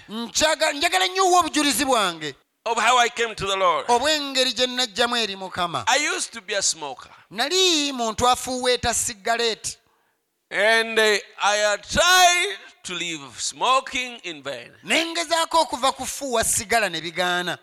njagala 0.74 1.08
nnyo 1.08 1.26
owa 1.28 1.40
obujulizi 1.40 1.86
bwange 1.86 2.36
of 2.72 2.78
how 2.78 2.98
I 2.98 3.10
came 3.10 3.36
to 3.36 3.46
the 3.46 3.56
Lord. 3.56 3.86
obw'engeri 3.88 4.54
gye 4.54 4.68
najjamu 4.68 5.18
eri 5.18 5.36
mukama 5.36 5.84
I 5.88 5.98
used 6.16 6.34
to 6.34 6.42
be 6.42 6.54
a 6.56 6.62
smoker. 6.62 7.10
nali 7.32 7.92
muntu 7.94 8.28
afuuweeta 8.28 8.94
sigareeti 8.94 9.78
And 10.52 10.98
uh, 10.98 11.18
I 11.44 11.56
had 11.58 11.84
tried 11.84 12.58
to 12.84 12.94
leave 12.96 13.22
smoking 13.38 14.20
in 14.24 14.42
vain. 14.44 14.72
ne 14.84 15.06
ngezaako 15.06 15.62
okuva 15.62 15.92
kufuuwa 15.92 16.44
sigala 16.44 16.90
ne 16.90 17.02
bigaana 17.02 17.58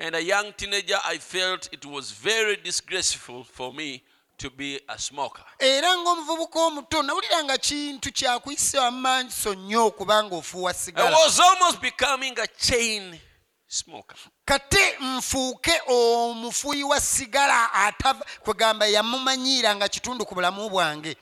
And 0.00 0.16
a 0.16 0.22
young 0.22 0.52
teenager, 0.56 0.98
I 1.04 1.18
felt 1.18 1.68
it 1.72 1.84
was 1.86 2.10
very 2.10 2.56
disgraceful 2.56 3.44
for 3.44 3.72
me 3.72 4.02
to 4.38 4.50
be 4.50 4.80
a 4.88 4.98
smoker. 4.98 5.44
era 5.60 5.96
ng'omuvubuka 5.96 6.58
omuto 6.60 7.02
nawulira 7.02 7.44
nga 7.44 7.58
kintu 7.58 8.12
kyakuyisa 8.12 8.86
amaaso 8.86 9.54
nnyo 9.54 9.86
okubanga 9.86 10.36
ofuuwa 10.36 10.70
I 10.70 10.74
sigala 10.74 11.16
was 11.16 11.40
almost 11.40 11.80
becoming 11.80 12.34
a 12.38 12.46
chain 12.58 13.20
smoker. 13.68 14.16
Kate 14.52 14.96
nfuuke 15.00 15.80
omufuuyi 15.86 16.84
wa 16.84 17.00
sigala 17.00 17.72
atava 17.72 18.24
kwegamba 18.40 18.86
yamumanyiira 18.86 19.76
nga 19.76 19.88
kitundu 19.88 20.26
ku 20.26 20.34
bulamu 20.34 20.70
bwange. 20.70 21.16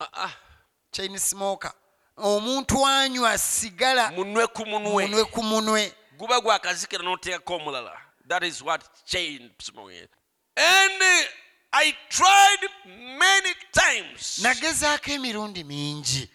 Uh-uh. 0.00 0.30
chain 0.90 1.18
smoker. 1.18 1.72
Omuntu 2.16 2.86
anywa 2.86 3.38
sigala 3.38 4.10
munwe 4.10 4.46
ku 4.46 4.66
munwe. 4.66 5.06
Munwe 5.06 5.24
ku 5.24 5.42
munwe. 5.42 5.92
Guba 6.18 6.40
gwakazikira 6.40 7.02
n'oteekako 7.04 7.54
omulala. 7.54 7.92
That 8.28 8.42
is 8.42 8.62
what 8.62 8.82
chain 9.06 9.50
smoking 9.60 10.08
and 10.56 11.02
i 11.72 11.92
tried 12.08 12.62
many 13.18 13.54
times 13.72 14.38
nagezaako 14.42 15.10
emirundi 15.10 15.64
mingi 15.64 16.28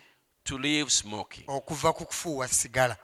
to 0.44 0.58
leave 0.58 0.90
smoking. 0.90 1.44
okuva 1.48 1.94
ku 1.94 2.06
kufuuwa 2.06 2.48
sigala. 2.48 2.98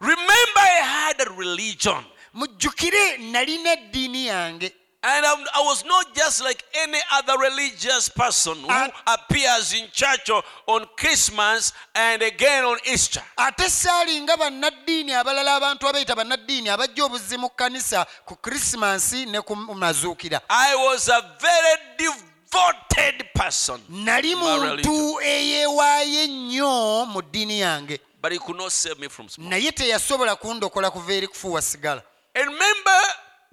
Remember 0.00 0.60
i 0.60 0.82
had 0.82 1.20
a 1.20 1.30
religion 1.30 2.04
mujjukire 2.36 3.16
nalina 3.18 3.72
eddiini 3.72 4.26
yange. 4.26 4.72
And 5.02 5.24
i 5.24 5.60
was 5.62 5.84
not 5.84 6.16
just 6.16 6.42
like 6.42 6.64
any 6.82 6.98
other 7.12 7.38
religious 7.38 8.08
person 8.08 8.54
who 8.60 8.68
And- 8.70 8.92
appears 9.06 9.72
in 9.72 9.88
church 9.92 10.30
on- 10.66 10.86
christmas 10.96 11.72
and 11.94 12.22
again 12.22 12.64
on 12.64 12.78
easter. 12.84 13.22
Ate 13.38 13.68
saalinga 13.70 14.36
bannaddiini 14.36 15.12
abalala 15.12 15.54
abantu 15.56 15.88
abayita 15.88 16.16
bannaddiini 16.16 16.68
abajja 16.68 17.04
obuzzi 17.04 17.38
mu 17.38 17.48
kkanisa 17.48 18.06
ku 18.24 18.34
krisimansi 18.36 19.26
ne 19.26 19.40
ku 19.42 19.54
mazuukira. 19.56 20.40
I 20.50 20.74
was 20.74 21.08
a 21.08 21.20
very 21.40 21.76
devoted 21.98 23.28
person. 23.34 23.80
Nali 23.88 24.34
muntu 24.34 25.20
eyeewaayo 25.22 26.22
ennyo 26.22 27.06
mu 27.06 27.22
ddiini 27.22 27.60
yange. 27.60 28.00
But 28.20 28.32
he 28.32 28.38
could 28.38 28.56
not 28.58 28.72
save 28.72 28.98
me 28.98 29.08
from 29.08 29.28
smoking 29.28 29.50
naye 29.50 29.72
teyasobola 29.72 30.36
kundokola 30.36 30.90
kuva 30.90 31.12
eri 31.14 31.28
kufuuwa 31.28 31.62
sigala 31.62 32.02
remember 32.44 33.00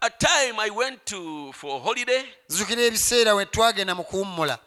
a 0.02 0.10
time 0.10 0.60
i 0.60 0.70
went 0.70 1.06
to 1.06 1.52
for 1.54 1.82
holiday 1.82 2.24
nzijukira 2.50 2.82
ebiseera 2.82 3.34
we 3.36 3.46
twagenda 3.46 3.96
mu 3.96 4.04
kuwummula 4.04 4.60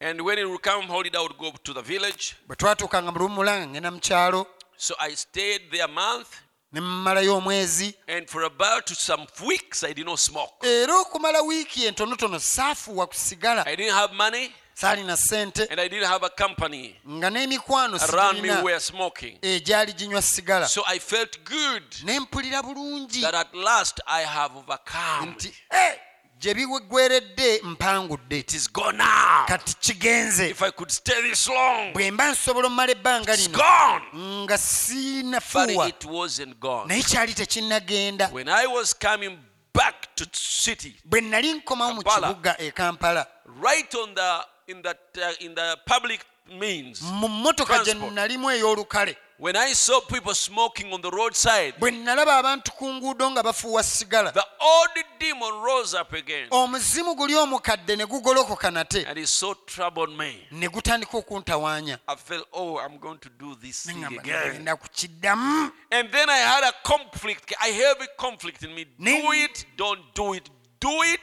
And 0.00 0.20
when 0.20 0.38
it 0.38 0.44
would 0.44 0.62
come 0.62 0.86
holiday, 0.86 1.18
I 1.18 1.22
would 1.22 1.36
go 1.38 1.50
to 1.64 1.74
the 1.74 1.82
village. 1.82 2.36
bwe 2.46 2.56
twatuukanga 2.56 3.12
mu 3.12 3.18
luwummula 3.18 3.58
nga 3.58 3.66
ngenda 3.66 3.90
mu 3.90 3.98
kyalo 4.00 4.46
So 4.76 4.94
I 4.98 5.14
stayed 5.16 5.70
there 5.70 5.84
a 5.84 5.88
month. 5.88 6.28
ne 6.72 6.80
mmalayo 6.80 7.36
omwezi 7.36 7.94
And 8.08 8.28
for 8.30 8.42
about 8.44 8.88
some 8.88 9.26
weeks, 9.46 9.82
I 9.84 9.92
did 9.92 10.06
not 10.06 10.18
smoke. 10.18 10.52
era 10.66 10.96
okumala 10.98 11.40
wiiki 11.42 11.86
entonotono 11.86 12.38
saafuuwa 12.40 13.06
ku 13.06 13.14
sigala 13.14 13.66
I 13.66 13.76
didn't 13.76 13.94
have 13.94 14.14
money 14.14 14.52
saalina 14.80 15.16
ssente 15.16 15.66
and 15.70 15.80
I 15.80 15.88
didn't 15.88 16.08
have 16.08 16.22
a 16.26 16.30
company 16.30 16.94
nga 17.08 17.30
n'emikwano 17.30 17.96
around 18.12 18.40
me 18.42 18.50
were 18.62 18.80
smoking. 18.80 19.38
egyali 19.42 19.92
ginywa 19.92 20.22
sigala 20.22 20.68
So 20.68 20.82
I 20.86 20.98
felt 20.98 21.38
good 21.44 21.82
ne 22.04 22.20
mpulira 22.20 22.62
bulungi 22.62 23.20
that 23.20 23.34
at 23.34 23.54
last 23.54 24.00
I 24.06 24.22
have 24.24 24.56
overcome. 24.58 25.26
nti 25.34 25.52
"Eh, 25.70 25.94
gye 26.40 26.54
biggweredde 26.54 27.60
mpangudde 27.62 28.38
It 28.38 28.54
is 28.54 28.72
gone 28.72 28.98
now. 28.98 29.46
kati 29.48 29.74
kigenze 29.80 30.50
If 30.50 30.62
I 30.62 30.70
could 30.70 30.90
stay 30.90 31.22
this 31.22 31.48
long, 31.48 31.92
bwe 31.92 32.10
mba 32.10 32.30
nsobola 32.32 32.66
omumala 32.66 32.92
ebbanga 32.92 33.34
it's 33.34 33.46
lino 33.46 33.58
gone. 33.58 34.44
nga 34.44 34.54
But 34.54 34.60
sinafuuwa 34.60 35.88
it 35.88 36.04
wasn't 36.04 36.58
gone. 36.60 36.88
naye 36.88 37.02
kyali 37.02 37.34
tekinnagenda 37.34 38.28
When 38.32 38.48
I 38.48 38.66
was 38.66 38.94
coming 38.94 39.38
back 39.74 40.14
to 40.16 40.24
city, 40.32 40.96
bwe 41.04 41.20
nali 41.20 41.52
nkomawo 41.52 41.94
mu 41.94 42.02
Kampala. 42.02 42.28
kibuga 42.28 42.56
e 42.60 42.70
kampala 42.70 43.26
right 43.62 43.94
on 43.94 44.14
the 44.14 44.44
in 44.68 44.82
the 44.82 44.90
uh, 44.90 45.32
in 45.40 45.54
the 45.54 45.76
public 45.86 46.24
means, 46.58 47.02
mu 47.02 47.28
mmotoka 47.28 47.84
gye 47.84 47.94
nalimu 47.94 48.50
ey'olukale 48.50 49.16
when 49.40 49.54
I 49.56 49.72
saw 49.72 50.00
people 50.00 50.34
smoking 50.34 50.92
on 50.92 51.00
the 51.00 51.10
roadside, 51.10 51.74
bwe 51.78 51.90
nalaba 51.90 52.36
abantu 52.38 52.72
ku 52.72 52.94
nguudo 52.94 53.30
nga 53.30 53.42
bafuuwa 53.42 53.82
sigala 53.82 54.32
the 54.32 54.44
old 54.60 55.04
demon 55.20 55.62
rose 55.62 55.94
up 56.00 56.12
again 56.12 56.48
omuzimu 56.50 57.14
guli 57.14 57.34
omukadde 57.34 57.96
ne 57.96 58.06
gugolokoka 58.06 58.70
nate 58.70 59.06
and 59.06 59.18
he 59.18 59.26
so 59.26 59.54
troubled 59.54 60.10
me. 60.18 60.46
ne 60.50 60.68
gutandika 60.68 61.18
okuntawaanya 61.18 61.98
I 62.08 62.16
felt, 62.16 62.46
oh, 62.52 62.78
I'm 62.78 62.98
going 62.98 63.18
to 63.18 63.28
do 63.38 63.54
this 63.62 63.82
thing 63.86 64.04
again. 64.04 64.52
ngenda 64.54 64.76
kukiddamu 64.76 65.70
And 65.90 66.10
then 66.12 66.28
I 66.28 66.36
had 66.36 66.64
a 66.64 66.72
conflict. 66.82 67.54
I 67.60 67.68
have 67.68 68.00
a 68.02 68.08
conflict 68.18 68.62
in 68.62 68.74
me. 68.74 68.84
Do 68.98 69.32
it, 69.32 69.64
don't 69.76 70.00
do 70.14 70.34
it. 70.34 70.50
Do 70.80 71.02
it, 71.02 71.20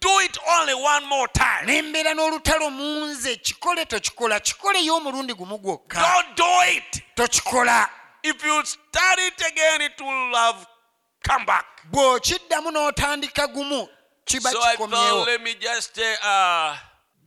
do 0.00 0.20
it 0.24 0.38
only 0.60 0.74
one 0.74 1.06
more 1.06 1.28
time. 1.32 1.66
ne 1.66 1.82
mbeera 1.82 2.14
n'olutalo 2.14 2.70
mu 2.70 3.06
nze 3.06 3.36
kikole 3.36 3.84
tokikola 3.86 4.40
kikoleyo 4.40 4.96
omulundi 4.96 5.34
gumu 5.34 5.58
gwokka 5.58 6.00
Don't 6.00 6.36
do 6.36 6.62
it. 6.76 7.02
tokikola 7.14 7.88
If 8.22 8.42
you 8.44 8.64
start 8.64 9.18
it 9.18 9.40
again, 9.46 9.82
it 9.82 10.00
will 10.00 10.34
have 10.34 10.66
come 11.28 11.44
back. 11.46 11.66
bw'okiddamu 11.92 12.70
n'otandika 12.70 13.46
gumu 13.46 13.88
kiba 14.24 14.50
So 14.50 14.62
I 14.62 14.76
kikomyewo 14.76 15.24
thought, 15.24 15.26
let 15.26 15.42
me 15.42 15.54
just 15.54 15.98
uh, 15.98 16.26
uh, 16.28 16.76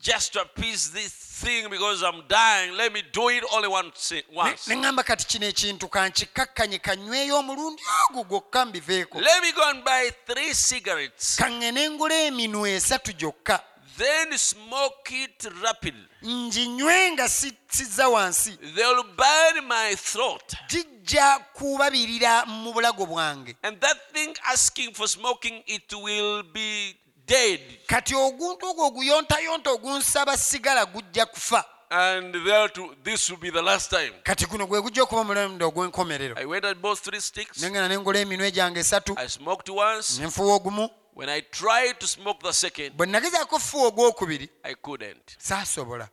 just 0.02 0.36
appease 0.36 0.90
this 0.92 1.27
thing 1.42 1.70
because 1.70 2.04
I'm 2.04 2.24
dying. 2.28 2.76
Let 2.78 2.92
me 2.94 3.02
do 3.12 3.30
it 3.30 3.44
only 3.54 3.68
once. 3.68 4.14
Once. 4.34 4.68
ne 4.68 4.76
ŋŋamba 4.76 5.04
kati 5.04 5.26
kino 5.28 5.46
ekintu 5.48 5.88
kankikakkanye 5.90 6.80
kanyweyo 6.80 7.38
omulundi 7.40 7.82
ogwo 8.10 8.24
gwokka 8.24 8.66
mbiveeko 8.66 9.20
Let 9.20 9.42
me 9.42 9.52
go 9.52 9.62
and 9.70 9.84
buy 9.84 10.10
three 10.26 10.54
cigarettes. 10.54 11.36
kaŋŋe 11.40 11.72
ne 11.74 11.90
ngula 11.90 12.16
eminwe 12.28 12.72
esatu 12.76 13.14
gyokka 13.14 13.60
then 13.98 14.38
smoke 14.38 15.12
it 15.12 15.48
rapidly. 15.64 16.06
nginywe 16.26 17.12
nga 17.12 17.28
si- 17.30 17.58
sizza 17.70 18.08
wansi 18.10 18.58
They'll 18.76 19.04
burn 19.04 19.66
my 19.68 19.96
throat. 19.96 20.54
gijja 20.70 21.40
kubabirira 21.54 22.46
mu 22.46 22.74
bulago 22.74 23.06
bwange 23.06 23.56
And 23.64 23.80
that 23.82 23.98
thing 24.14 24.36
asking 24.46 24.94
for 24.94 25.08
smoking, 25.08 25.64
it 25.68 25.92
will 25.94 26.44
be 26.44 26.96
dead. 27.28 27.60
kati 27.88 28.16
oguntu 28.16 28.66
ogwo 28.70 28.88
oguyontayonta 28.88 29.72
ogunsaba 29.72 30.38
sigala 30.38 30.86
gujja 30.86 31.26
kufa 31.26 31.66
And 31.90 32.34
there 32.46 32.68
to, 32.68 32.96
this 33.04 33.30
will 33.30 33.38
be 33.40 33.50
the 33.50 33.62
last 33.62 33.90
time. 33.90 34.12
kati 34.24 34.46
guno 34.46 34.68
gwe 34.68 34.82
gujja 34.82 35.04
okuba 35.04 35.22
omulundi 35.22 35.64
ogw'enkomerero 35.64 36.38
I 36.38 36.46
went 36.46 36.66
and 36.66 36.82
bought 36.82 37.00
three 37.00 37.22
sticks. 37.22 37.62
nengenda 37.62 37.88
nengola 37.88 38.20
eminwe 38.20 38.52
gyange 38.52 38.80
esatu 38.80 39.16
I 39.18 39.28
smoked 39.30 39.70
once. 39.70 40.20
nenfuwa 40.22 40.56
ogumu 40.56 40.90
When 41.16 41.30
I 41.30 41.42
tried 41.42 42.00
to 42.00 42.08
smoke 42.08 42.40
the 42.44 42.54
second, 42.54 42.96
bwe 42.96 43.08
nagezaako 43.08 43.60
fuwa 43.60 43.88
ogwokubiri 43.88 44.50
I 44.64 44.76
couldn't. 44.76 45.36
saasobola 45.38 46.10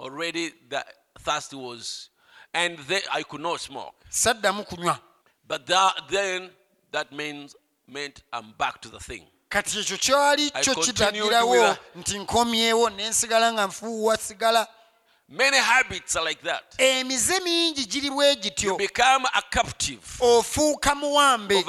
Already 0.00 0.50
the 0.68 0.84
thirst 1.24 1.52
was, 1.52 2.10
and 2.54 2.78
then 2.88 3.02
I 3.12 3.22
could 3.22 3.42
not 3.42 3.60
smoke. 3.60 3.94
saddamu 4.08 4.64
kunywa 4.64 4.98
But 5.48 5.66
that, 5.66 5.94
then 6.10 6.50
that 6.92 7.12
means 7.12 7.54
meant 7.86 8.22
I'm 8.32 8.52
back 8.58 8.80
to 8.80 8.88
the 8.88 8.98
thing. 8.98 9.26
Kati 9.52 9.78
ekyo 9.78 9.96
kyali 9.98 10.50
kyo 10.50 10.74
kitagirawo 10.74 11.76
nti 11.94 12.18
nkomyewo 12.18 12.90
nensigala 12.90 13.52
nga 13.52 13.66
nfuuwa 13.66 14.16
sigala. 14.16 14.66
Many 15.28 15.56
habits 15.56 16.16
are 16.16 16.24
like 16.24 16.42
that. 16.42 16.64
emize 16.78 17.40
mingi 17.40 17.84
giri 17.84 18.10
bwe 18.10 18.36
gityo. 18.36 18.76
Ofuuka 20.20 20.94
muwambe. 20.94 21.64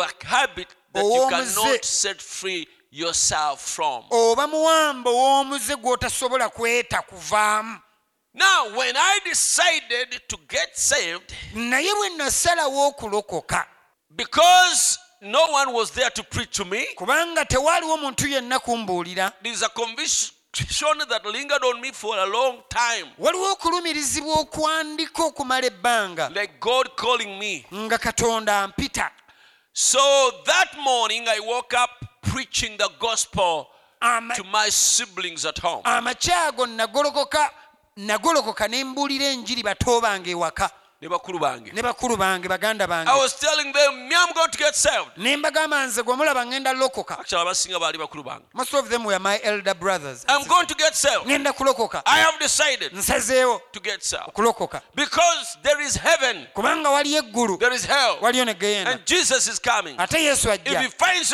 oba 4.11 4.47
muwambe 4.47 5.09
ow'omuze 5.09 5.75
gw'otasobola 5.75 6.49
kweta 6.49 7.01
kuvaamu. 7.01 7.79
Now, 8.34 8.77
when 8.77 8.95
I 8.97 9.19
decided 9.25 10.21
to 10.27 10.38
get 10.47 10.77
saved, 10.77 11.34
naye 11.53 11.93
bwe 11.95 12.09
nasalawo 12.09 12.88
okulokoka 12.88 13.65
because 14.15 14.99
no 15.24 15.47
one 15.51 15.74
was 15.74 15.91
there 15.91 16.09
to 16.09 16.24
preach 16.24 16.51
to 16.57 16.65
me, 16.65 16.86
kubanga 16.95 17.45
tewaaliwo 17.45 17.97
muntu 17.97 18.28
yenna 18.28 18.59
kumbuulira. 18.59 19.32
There 19.41 19.53
is 19.53 19.61
a 19.63 19.69
conviction 19.69 20.30
that 21.09 21.26
lingered 21.26 21.63
on 21.63 21.82
me 21.82 21.91
for 21.91 22.17
a 22.17 22.26
long 22.26 22.61
time, 22.69 23.07
waliwo 23.19 23.51
okulumirizibwa 23.51 24.39
okwandika 24.39 25.24
okumala 25.24 25.67
ebbanga 25.67 26.30
like 26.30 26.59
God 26.59 26.95
calling 26.95 27.39
me. 27.39 27.65
nga 27.74 27.97
katonda 27.97 28.61
ampita. 28.63 29.09
So 29.74 29.99
that 30.45 30.78
morning, 30.84 31.26
I 31.28 31.39
woke 31.39 31.74
up 31.74 31.89
preaching 32.21 32.78
the 32.78 32.89
gospel 32.99 33.67
to 34.36 34.43
my 34.51 34.69
siblings 34.69 35.45
at 35.45 35.57
home. 35.59 35.82
amakyago 35.84 36.65
nagolokoka 36.65 37.49
nagolokoka 37.97 38.67
ne 38.67 38.84
mbuulira 38.84 39.26
enjiri 39.26 39.63
bato 39.63 40.01
bange 40.01 40.32
ewaka 40.32 40.69
ne 41.04 41.10
bakulu 41.10 41.39
bange. 41.39 41.72
ne 41.74 41.82
bakulu 41.82 42.18
bange 42.18 42.47
baganda 42.47 42.84
I 42.86 42.88
bange 42.88 43.08
was 43.20 43.34
telling 43.39 43.72
them, 43.74 44.08
me, 44.08 44.16
I'm 44.16 44.34
going 44.34 44.49
to 44.49 44.58
get 44.58 44.76
saved. 44.76 45.12
ne 45.18 45.38
mbagamba 45.38 45.86
nze 45.86 46.04
gwe 46.04 46.16
mulaba 46.16 46.45
ŋŋenda 46.45 46.74
lokoka 46.74 47.20
Actually, 47.20 47.41
abasinga 47.41 47.80
baali 47.80 47.97
bakulu 47.97 48.24
bange. 48.24 48.43
most 48.54 48.74
of 48.74 48.89
them 48.89 49.04
were 49.06 49.20
my 49.20 49.39
elder 49.43 49.74
brothers 49.74 50.26
I'm 50.28 50.47
going 50.47 50.68
to 50.68 50.76
get 50.76 50.95
saved. 50.95 51.26
ngenda 51.28 51.54
kulokoka 51.54 52.01
I 52.06 52.20
have 52.20 52.39
decided 52.39 52.93
nsazeewo 52.93 53.62
to 53.72 53.80
get 53.80 54.04
saved. 54.04 54.28
okulokoka 54.28 54.82
Because 54.95 55.58
there 55.64 55.82
is 55.82 55.95
heaven, 55.95 56.47
kubanga 56.56 56.89
waliyo 56.89 57.20
eggulu 57.24 57.60
there 57.60 57.76
is 57.76 57.86
hell, 57.86 58.18
waliyo 58.22 58.45
ne 58.45 58.54
geyena 58.54 58.91
and 58.91 59.06
Jesus 59.06 59.47
is 59.47 59.60
coming. 59.60 59.95
ate 59.99 60.24
yesu 60.24 60.49
If 60.49 60.80
he 60.80 60.88
finds 60.88 61.34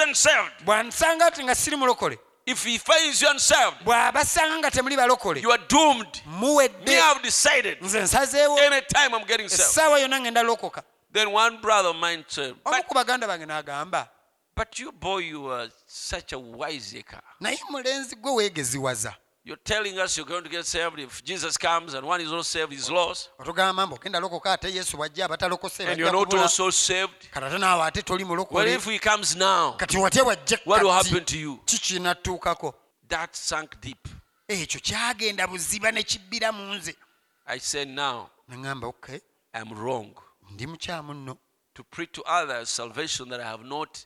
bw'ansanga 0.65 1.25
ati 1.25 1.43
nga 1.43 1.55
siri 1.55 1.77
mulokole 1.77 2.17
if 2.51 2.63
he 2.65 2.77
finds 2.77 3.21
you 3.21 3.29
unsaved, 3.29 3.83
bw'abasanga 3.85 4.57
nga 4.57 4.71
temuli 4.71 4.95
balokole 4.95 5.41
you 5.41 5.51
are 5.51 5.61
doomed. 5.67 6.21
Me, 6.25 6.31
muwedde 6.39 6.99
I've 6.99 7.21
decided. 7.23 7.77
nze 7.81 8.01
nsazeewo 8.01 8.57
Anytime 8.59 9.13
I'm 9.15 9.25
getting 9.27 9.49
saved. 9.49 9.61
essaawa 9.61 9.99
yonna 9.99 10.19
ngenda 10.19 10.43
lokoka 10.43 10.83
Then 11.11 11.31
one 11.31 11.57
brother 11.61 11.89
of 11.89 11.95
mine 11.95 12.23
said, 12.27 12.53
omu 12.65 12.77
but, 12.77 12.87
ku 12.87 12.93
baganda 12.93 13.27
bange 13.27 13.45
n'agamba 13.45 14.07
but 14.55 14.77
you 14.79 14.91
boy, 14.91 15.19
you 15.19 15.47
are 15.47 15.69
such 15.87 16.33
a 16.33 16.37
wiseacre. 16.39 17.21
naye 17.39 17.59
mulenzi 17.69 18.15
gwe 18.15 18.31
weegeziwaza 18.31 19.13
You're 19.45 19.61
telling 19.63 19.97
us 19.99 20.17
you're 20.17 20.27
going 20.27 20.43
to 20.43 20.49
get 20.49 20.65
saved. 20.65 20.99
If 20.99 21.23
Jesus 21.23 21.57
comes 21.57 21.93
and 21.93 22.05
one 22.05 22.21
is 22.21 22.29
not 22.31 22.45
saved, 22.45 22.71
he's 22.71 22.89
lost. 22.89 23.29
otugamba 23.39 23.85
mbu 23.87 23.95
ogenda 23.95 24.19
lokoka 24.19 24.53
ate 24.53 24.73
yesu 24.73 24.97
bw'ajja 24.97 25.25
abatalokose 25.25 25.87
And 25.87 25.99
you're 25.99 26.11
not 26.11 26.33
also 26.33 26.69
saved. 26.71 27.29
kati 27.31 27.45
ate 27.45 27.57
naawe 27.57 27.87
ate 27.87 28.01
toli 28.01 28.23
What 28.23 28.31
mulokole 28.37 28.75
if 28.75 28.85
he 28.85 28.99
comes 28.99 29.35
now? 29.35 29.73
kati 29.77 29.97
What 29.97 30.83
will 30.83 30.91
happen 30.91 31.25
to 31.25 31.37
you? 31.37 31.59
That 33.09 33.35
sank 33.35 33.81
deep. 33.81 34.07
ekyo 34.47 34.79
kyagenda 34.79 35.47
buziba 35.47 35.91
ne 35.91 36.03
kibbira 36.03 36.51
mu 36.51 36.73
nze 36.75 36.95
I 37.47 37.85
now 37.85 38.29
I'm 39.53 39.73
wrong 39.73 40.13
ndi 40.51 40.67
mukyamu 40.67 41.13
nno 41.13 41.37
to 41.73 41.83
preach 41.83 42.11
to 42.11 42.21
others 42.23 42.69
salvation 42.69 43.29
that 43.29 43.39
I 43.39 43.43
have 43.43 43.63
not 43.63 44.05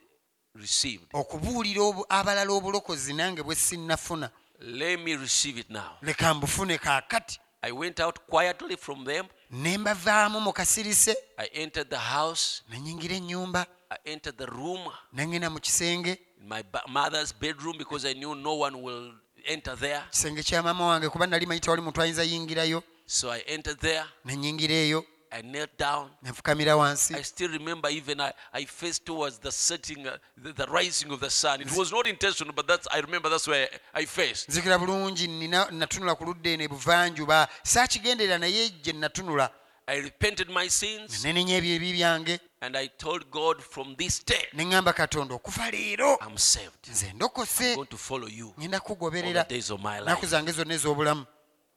received. 0.56 1.06
okubuulira 1.14 1.82
obu- 1.82 2.06
abalala 2.10 2.52
obulokozi 2.54 3.14
nange 3.14 3.44
bwe 3.44 3.56
sinnafuna 3.56 4.30
Let 4.66 5.00
me 5.00 5.16
receive 5.16 5.58
it 5.60 5.70
now. 5.70 5.98
leka 6.02 6.34
mbufune 6.34 6.78
kaakati 6.78 7.40
I 7.62 7.72
went 7.72 8.00
out 8.00 8.20
quietly 8.30 8.78
from 8.78 9.06
them. 9.06 9.26
ne 9.52 9.78
mbavaamu 9.78 10.40
mu 10.42 10.54
kasirise 10.54 11.16
I 11.38 11.46
entered 11.54 11.90
the 11.90 11.98
house. 11.98 12.62
ne 12.70 12.80
nyingira 12.80 13.16
ennyumba 13.16 13.66
I 13.92 13.98
entered 14.06 14.38
the 14.38 14.46
room, 14.46 14.80
ne 15.14 15.26
mu 15.50 15.60
kisenge 15.60 16.18
my 16.48 16.64
mother's 16.88 17.32
bedroom, 17.34 17.78
because 17.78 18.06
I 18.06 18.14
knew 18.14 18.36
no 18.36 18.56
one 18.56 18.82
will 18.82 19.12
enter 19.46 19.76
there. 19.76 20.02
kisenge 20.12 20.44
kya 20.44 20.64
maama 20.64 20.86
wange 20.88 21.10
kuba 21.10 21.28
nali 21.28 21.46
mayita 21.46 21.72
wali 21.72 21.82
muntu 21.82 22.02
ayinza 22.02 22.24
yingirayo 22.24 22.84
So 23.06 23.30
I 23.32 23.40
entered 23.40 23.80
there. 23.80 24.06
ne 24.26 24.36
nyingira 24.38 24.74
eyo 24.76 25.06
I 25.36 25.42
knelt 25.42 25.78
down. 25.78 26.10
nfukamira 26.24 26.76
wansi 26.76 27.16
I 27.16 27.24
still 27.24 27.50
remember 27.52 27.90
even 27.90 28.20
I, 28.22 28.32
I 28.54 28.66
faced 28.66 29.06
towards 29.06 29.40
the 29.40 29.52
setting, 29.52 30.08
uh, 30.08 30.18
the, 30.38 30.54
the 30.54 30.66
rising 30.68 31.12
of 31.12 31.20
the 31.20 31.30
sun. 31.30 31.62
It 31.62 31.72
was 31.78 31.92
not 31.92 32.08
intentional, 32.08 32.54
but 32.54 32.68
that's 32.68 32.88
I 32.92 33.00
remember 33.00 33.30
that's 33.30 33.48
where 33.48 33.68
I, 33.94 34.02
I 34.02 34.06
faced. 34.06 34.50
nzikira 34.50 34.78
bulungi 34.78 35.28
nina 35.28 35.68
natunula 35.72 36.16
ku 36.16 36.26
ludda 36.26 36.50
eno 36.50 36.64
ebuvanjuba 36.64 37.48
saakigenderera 37.64 38.38
naye 38.38 38.70
gye 38.84 38.94
natunula 38.94 39.50
I 39.88 39.98
repented 40.00 40.50
my 40.50 40.68
sins 40.70 41.24
nenenya 41.26 41.60
byange 41.62 42.40
and 42.62 42.78
I 42.78 42.88
told 42.98 43.30
God 43.32 43.62
from 43.62 43.96
this 43.98 44.20
day, 44.24 44.46
ne 44.54 44.64
ŋŋamba 44.66 44.94
katonda 44.94 45.34
okuva 45.36 45.72
leero 45.72 46.18
I'm 46.22 46.38
saved. 46.38 46.88
nze 46.92 47.10
I'm 47.10 47.16
ndokose 47.18 47.76
going 47.76 47.88
to 47.88 47.98
follow 47.98 48.28
you 48.28 48.54
all 48.58 48.68
the 48.70 48.80
kugoberera 48.80 49.48
days 49.50 49.72
of 49.72 49.82
my 49.82 50.00
naku 50.00 50.22
life. 50.22 50.28
zange 50.28 50.52
zonna 50.52 50.74
ez'obulamu 50.74 51.26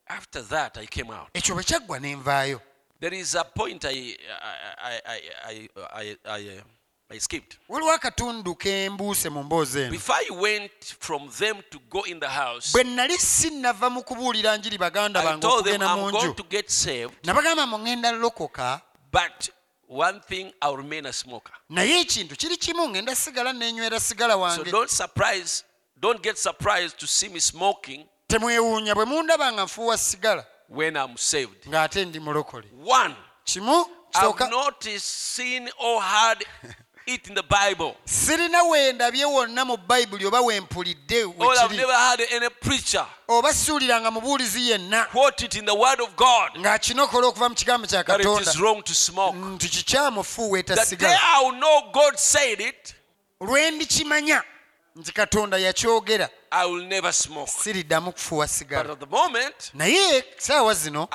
After 0.09 0.41
that, 0.43 0.79
I 0.79 0.87
came 0.87 1.11
out. 1.11 1.29
ekyo 1.35 1.55
bwe 1.55 1.65
kyaggwa 1.65 2.01
ne 2.01 2.15
nvaayo 2.17 2.61
There 3.01 3.13
is 3.15 3.35
a 3.35 3.45
point 3.45 3.85
I, 3.85 3.91
I, 3.91 5.01
I, 5.05 5.21
I, 5.45 5.69
I, 5.93 5.93
I, 5.93 6.17
I, 6.25 6.49
uh, 6.59 7.19
skipped. 7.19 7.59
waliwo 7.69 7.93
akatundu 7.93 8.55
ke 8.55 8.91
mbuuse 8.91 9.29
mu 9.31 9.43
mboozi 9.43 9.81
eno. 9.81 9.91
Before 9.91 10.17
I 10.31 10.31
went 10.31 10.73
from 11.01 11.31
them 11.39 11.57
to 11.71 11.79
go 11.91 12.03
in 12.03 12.21
the 12.21 12.29
house, 12.29 12.73
bwe 12.73 12.85
nali 12.85 13.19
sinnava 13.19 13.91
mu 13.91 14.03
kubuulira 14.03 14.57
njiri 14.57 14.79
baganda 14.79 15.21
I 15.21 15.25
bange 15.25 15.41
told 15.43 15.65
them 15.65 15.81
okugenda 15.81 15.97
mu 15.97 16.07
I'm 16.07 16.13
going 16.13 16.29
nju. 16.31 16.37
to 16.37 16.43
get 16.43 16.71
saved, 16.71 17.15
nabagamba 17.25 17.67
mu 17.67 17.77
ŋŋenda 17.79 18.13
lokoka. 18.21 18.81
But 19.13 19.51
one 19.87 20.21
thing 20.21 20.53
I'll 20.63 20.77
remain 20.77 21.07
a 21.07 21.13
smoker. 21.13 21.53
naye 21.71 22.01
ekintu 22.01 22.37
kiri 22.37 22.57
kimu 22.57 22.87
ŋŋenda 22.89 23.15
sigala 23.15 23.53
sigala 24.01 24.33
So 24.33 24.39
wange. 24.39 24.71
don't 24.71 24.91
surprise, 24.91 25.65
don't 26.01 26.23
get 26.23 26.39
surprised 26.39 26.99
to 26.99 27.07
see 27.07 27.29
me 27.29 27.41
smoking. 27.41 28.07
Temwewuunya 28.29 28.95
bwe 28.95 29.05
mundaba 29.05 29.53
nga 29.53 29.65
nfuuwa 29.65 29.99
sigala 29.99 30.47
when 30.69 30.97
I'm 30.97 31.17
saved. 31.17 31.67
ng'ate 31.67 32.05
ndi 32.05 32.21
mulokole 32.21 32.65
One, 32.85 33.15
kimu 33.45 33.85
I've 34.15 34.51
not 34.51 34.83
seen 34.99 35.69
or 35.79 36.01
heard 36.01 36.43
it 37.07 37.29
in 37.29 37.35
the 37.35 37.43
Bible. 37.43 37.95
sirina 38.05 38.63
weendabye 38.63 39.25
wonna 39.25 39.65
mu 39.65 39.77
bayibuli 39.77 40.25
oba 40.27 40.41
wempulidde 40.41 41.25
Or 41.39 41.53
I've 41.53 41.71
wekiri 41.71 41.77
never 41.77 41.93
heard 41.93 42.21
any 42.33 42.49
preacher 42.49 43.07
oba 43.29 43.53
siwuliranga 43.55 44.11
mubuulizi 44.11 44.71
yenna. 44.71 45.05
quote 45.11 45.43
it 45.45 45.55
in 45.57 45.65
the 45.67 45.75
Word 45.75 46.01
of 46.01 46.17
God. 46.17 46.51
Ng'akinokola 46.59 47.27
okuva 47.27 47.49
mu 47.49 47.55
kigambo 47.55 47.87
kya 47.87 48.05
that 48.07 48.21
it 48.21 48.27
katonda. 48.27 48.41
is 48.43 48.61
wrong 48.61 48.83
to 48.83 48.95
smoke. 48.95 49.37
nti 49.37 49.69
kikyamu 49.69 50.25
fuuweeta 50.25 50.75
The 50.77 50.97
day 50.97 51.15
I 51.21 51.43
will 51.45 51.59
know 51.61 51.91
God 51.93 52.17
said 52.19 52.61
it, 52.61 52.95
lwe 53.41 53.71
ndikimanya 53.71 54.43
nti 54.97 55.13
katonda 55.13 55.59
yakyogera. 55.59 56.29
Siriddamu 57.63 58.13
kufuuwa 58.13 58.49
sigala. 58.49 58.97
Naye 59.75 60.25
saawa 60.39 60.75
zino 60.75 61.09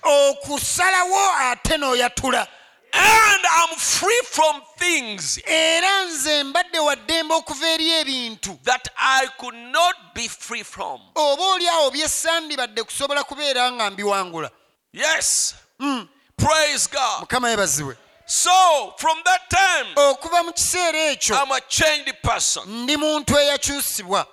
okusalawo 0.03 1.33
ate 1.51 1.77
n'oyatula. 1.77 2.47
And 2.95 3.43
I'm 3.59 3.77
free 3.79 4.21
from 4.25 4.61
things 4.79 5.39
era 5.47 6.05
nze 6.05 6.45
mbadde 6.45 6.79
wa 6.79 6.97
ddembe 6.97 7.35
okuva 7.35 7.69
eri 7.69 7.91
ebintu 7.91 8.59
that 8.65 8.89
I 8.97 9.27
could 9.39 9.55
not 9.57 9.97
be 10.15 10.29
free 10.29 10.63
from. 10.65 11.01
oba 11.15 11.43
oli 11.45 11.69
awo 11.69 11.91
byesandibadde 11.91 12.83
kusobola 12.85 13.25
kubeera 13.25 13.73
nga 13.73 13.91
mbiwangula 13.91 14.51
Yes. 14.93 15.55
Mm. 15.81 16.09
Praise 16.37 16.89
God. 16.91 17.21
mukama 17.21 17.49
yeebazibwe 17.49 17.97
So, 18.27 18.95
from 18.99 19.19
that 19.25 19.41
time, 19.51 19.95
okuva 19.97 20.43
mu 20.45 20.53
kiseera 20.53 20.99
ekyo 21.11 21.37
I'm 21.37 21.53
a 21.53 21.61
changed 21.69 22.15
person. 22.23 22.63
ndi 22.83 22.97
muntu 22.97 23.39
eyakyusibwa 23.39 24.27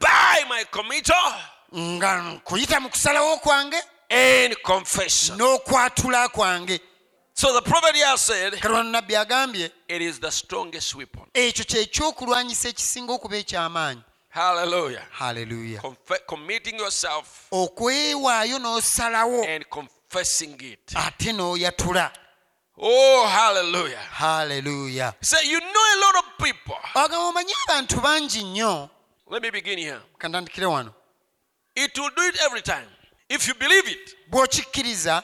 By 0.00 0.44
my 0.48 0.64
committal 0.64 1.34
nga 1.76 2.16
nkuyita 2.22 2.80
mu 2.80 2.88
kusalawo 2.90 3.36
kwange 3.36 3.76
and 4.10 4.56
confession. 4.62 5.38
n'okwatula 5.38 6.28
kwange 6.28 6.80
So 7.38 7.52
the 7.52 7.62
prophet 7.62 7.94
here 7.94 8.16
said, 8.16 8.52
kalwano 8.54 8.90
nabbi 8.90 9.14
agambye 9.14 9.70
it 9.88 10.02
is 10.02 10.18
the 10.18 10.30
strongest 10.30 10.94
weapon. 10.96 11.22
ekyo 11.34 11.64
kyekyokulwanyisa 11.64 12.68
ekisinga 12.68 13.12
okuba 13.12 13.36
eky'amaanyi 13.36 14.02
Hallelujah. 14.28 15.02
haleluya 15.10 15.80
Confe- 15.80 16.26
committing 16.26 16.78
yourself 16.78 17.46
okwewaayo 17.52 18.58
n'osalawo 18.58 19.44
and 19.46 19.64
confessing 19.70 20.56
it. 20.60 20.92
ate 20.96 21.32
n'oyatula 21.32 22.10
Oh, 22.80 23.26
hallelujah. 23.26 24.02
haleluya 24.10 25.14
So 25.20 25.38
you 25.40 25.60
know 25.60 25.84
a 25.94 25.98
lot 26.00 26.18
of 26.18 26.24
people. 26.44 26.76
agamba 26.94 27.18
omanyi 27.28 27.52
abantu 27.68 28.00
bangi 28.00 28.42
nnyo 28.42 28.90
Let 29.30 29.42
me 29.42 29.50
begin 29.50 29.78
here. 29.78 30.00
kantandikire 30.18 30.66
wano 30.66 30.92
It 31.76 31.96
will 31.98 32.10
do 32.16 32.22
it 32.22 32.36
every 32.42 32.62
time. 32.62 32.88
If 33.28 33.46
you 33.46 33.54
believe 33.54 33.86
it, 33.86 34.16
bw'okikkiriza 34.30 35.22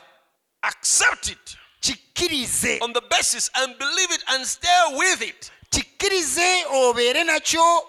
accept 0.62 1.28
it 1.28 1.56
kikkirize 1.84 2.78
on 2.82 2.92
the 2.92 3.00
basis 3.10 3.50
and 3.54 3.78
believe 3.78 4.10
it 4.14 4.24
and 4.28 4.46
stay 4.46 4.82
with 4.96 5.22
it. 5.22 5.50
kikkirize 5.70 6.64
obeere 6.72 7.24
nakyo 7.24 7.82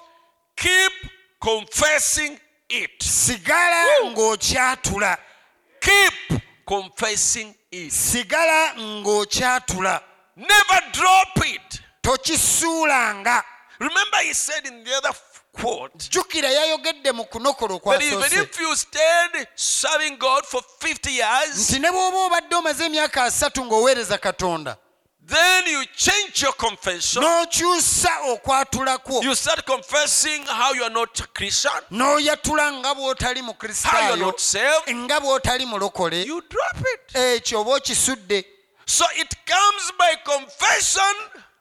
Keep 0.56 0.94
confessing 1.40 2.40
it. 2.70 3.04
sigala 3.04 3.86
ng'okyatula 4.06 5.18
Keep 5.82 6.42
confessing 6.66 7.56
it. 7.72 7.92
sigala 7.92 8.74
ng'okyatula 8.78 10.02
Never 10.36 10.82
drop 10.92 11.38
it. 11.46 11.82
tokisuulanga 12.02 13.44
Remember, 13.80 14.18
he 14.24 14.34
said 14.34 14.66
in 14.66 14.84
the 14.86 14.96
other 14.96 15.12
quote 15.62 16.10
jjukira 16.10 16.50
yayogedde 16.50 17.12
mu 17.12 17.24
kunokola 17.26 17.80
that 17.98 18.02
even 18.02 18.18
okwasoose 18.20 18.44
if 18.44 18.60
you 18.60 18.76
stayed 18.76 19.48
serving 19.56 20.18
God 20.18 20.46
for 20.46 20.62
50 20.80 21.12
years, 21.12 21.70
nti 21.70 21.80
ne 21.80 21.90
bw'oba 21.92 22.18
obadde 22.26 22.56
omaze 22.56 22.86
emyaka 22.86 23.24
asatu 23.24 23.66
ng'oweereza 23.66 24.18
katonda 24.18 24.78
then 25.28 25.66
you 25.68 25.84
change 25.96 26.44
your 26.44 26.54
confession. 26.54 27.24
okwatula 28.32 28.98
kwo 28.98 29.24
You 29.24 29.36
start 29.36 29.66
confessing 29.66 30.44
how 30.46 30.74
you 30.74 30.84
are 30.84 30.94
not 30.94 31.20
a 31.20 31.28
Christian, 31.34 31.82
n'oyatula 31.92 32.72
nga 32.74 32.94
bw'otali 32.94 33.42
mu 33.42 33.54
how 33.84 34.00
you 34.08 34.14
are 34.14 34.18
not 34.18 34.40
saved. 34.40 34.96
nga 34.96 35.20
bw'otali 35.20 35.66
mulokole 35.66 36.24
You 36.26 36.42
drop 36.42 36.78
it. 36.94 37.16
ekyo 37.16 37.62
oba 37.62 37.72
okisudde 37.76 38.46
So 38.88 39.04
it 39.18 39.34
comes 39.48 39.92
by 39.98 40.16
confession, 40.24 41.16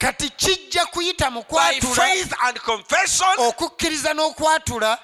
kati 0.05 0.29
kijja 0.31 0.87
kuyita 0.87 1.31
mu 1.31 1.43
kwatula 1.43 2.09
okukkiriza 3.39 4.15
n'okwatula 4.15 4.99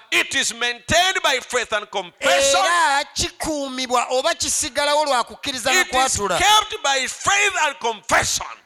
era 2.20 3.04
kikuumibwa 3.14 4.06
oba 4.10 4.34
kisigalawo 4.34 5.04
lwa 5.04 5.24
kukkiriza 5.24 5.72
n'okwatula 5.72 6.38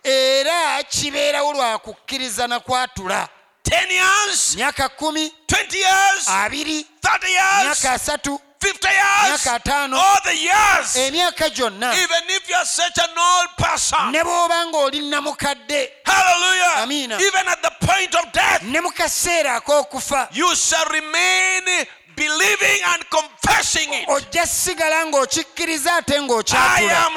era 0.04 0.82
kibeerawo 0.82 1.52
lwa 1.52 1.78
kukkiriza 1.78 2.46
na 2.48 2.60
kwatula. 2.60 3.28
10 3.64 3.92
years, 3.92 4.54
myaka 4.56 4.88
kumi 4.88 5.32
20 5.48 5.76
years, 5.76 6.28
abiri 6.28 6.86
30 7.02 7.28
years, 7.28 7.64
myaka 7.64 7.92
asatu 7.92 8.40
50 8.64 8.88
years, 8.88 9.46
all 9.92 10.16
the 10.24 10.34
years. 10.36 10.96
Eh, 10.96 11.08
emyaka 11.10 11.50
gyonna 11.50 11.92
Even 11.92 12.22
if 12.28 12.48
you 12.48 12.54
are 12.56 12.64
such 12.64 12.98
an 12.98 13.10
old 13.16 13.48
person. 13.58 14.10
ne 14.12 14.22
bw'oba 14.22 14.64
ng'oli 14.72 15.00
namukadde 15.10 15.88
Hallelujah. 16.04 16.82
Amina. 16.82 17.16
Even 17.20 17.48
at 17.48 17.62
the 17.62 17.72
point 17.86 18.14
of 18.14 18.32
death, 18.32 18.62
ne 18.62 18.80
mu 18.80 18.90
kaseera 18.90 19.60
ak'okufa 19.60 20.28
you 20.32 20.54
shall 20.56 20.86
remain 20.86 21.86
believing 22.16 22.80
and 22.94 23.04
confessing 23.10 23.92
it. 23.92 24.08
ojja 24.08 24.46
sigala 24.46 25.06
ng'okikkiriza 25.06 25.94
ate 25.96 26.20
ng'okyatula. 26.20 27.10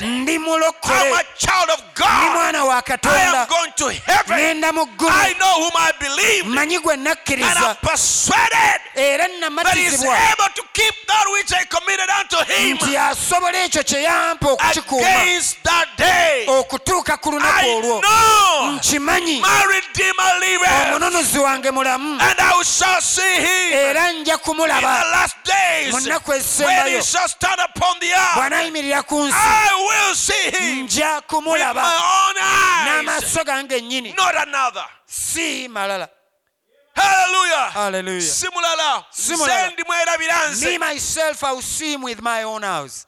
ndi 0.00 0.38
mulokole 0.38 1.10
ndi 2.18 2.30
mwana 2.34 2.64
wa 2.64 2.82
katonda. 2.82 3.46
ŋenda 4.28 4.72
mu 4.72 4.86
ggulu. 4.86 5.12
Manyi 6.44 6.78
gwe 6.78 6.96
nakkiriza. 6.96 7.76
Era 8.94 9.28
namatizibwa 9.40 10.16
nti 12.74 12.96
asobola 12.96 13.58
ekyo 13.64 13.82
kye 13.82 14.02
yampa 14.02 14.48
okukikuuma. 14.50 15.08
okutuuka 16.46 17.16
ku 17.16 17.30
lunaku 17.30 17.68
olwo. 17.76 18.02
nkimanyi. 18.76 19.42
omununuzi 20.92 21.38
wange 21.38 21.70
mulamu. 21.70 22.20
Era 23.72 24.11
era 24.12 24.20
nja 24.20 24.38
kumulaba 24.38 25.28
mu 25.90 26.00
nnaku 26.00 26.32
ezisembayo 26.32 27.02
bw'anaayimirira 28.34 29.02
ku 29.02 29.24
nsi 29.24 30.36
nja 30.82 31.20
kumulaba 31.20 31.82
n'amaaso 32.84 33.44
gange 33.44 33.76
ennyini 33.76 34.14
si 35.06 35.68
malala 35.68 36.08
Hallelujah. 36.94 37.70
Hallelujah. 37.72 38.20
Simulala. 38.20 39.04
Simulala. 39.10 40.60
Me 40.60 40.76
myself, 40.76 41.42
I 41.42 41.52
will 41.52 41.62
see 41.62 41.94
him 41.94 42.02
with 42.02 42.20
my 42.20 42.42
own 42.42 42.62
eyes. 42.62 43.06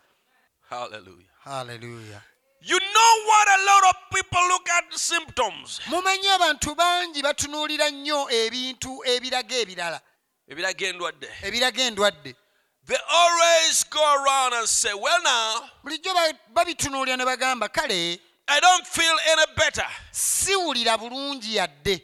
Hallelujah. 0.70 1.28
Hallelujah. 1.44 2.22
You 2.62 2.78
know 2.80 3.12
what 3.26 3.48
a 3.48 3.60
lot 3.66 3.82
of 3.90 3.96
people 4.10 4.40
look 4.48 4.66
at 4.70 4.98
symptoms. 4.98 5.80
mumanyi 5.86 6.28
abantu 6.28 6.74
bangi 6.74 7.22
batunuulira 7.22 7.90
nnyo 7.90 8.30
ebintu 8.30 9.04
ebiraga 9.04 9.56
ebirala 9.56 10.00
Ebiraga 10.48 10.86
endwadde. 10.88 11.28
ebiraga 11.42 11.82
endwadde 11.82 12.34
They 12.86 12.96
always 13.10 13.82
go 13.84 14.00
around 14.22 14.52
and 14.52 14.68
say, 14.68 14.92
well 14.92 15.22
now, 15.22 15.70
bulijjo 15.82 16.12
ba- 16.14 16.38
babitunuulira 16.54 17.16
ne 17.16 17.24
bagamba 17.24 17.68
kale 17.72 18.18
I 18.46 18.60
don't 18.60 18.86
feel 18.86 19.16
any 19.32 19.44
better. 19.56 19.86
siwulira 20.12 20.98
bulungi 20.98 21.54
yadde 21.56 22.02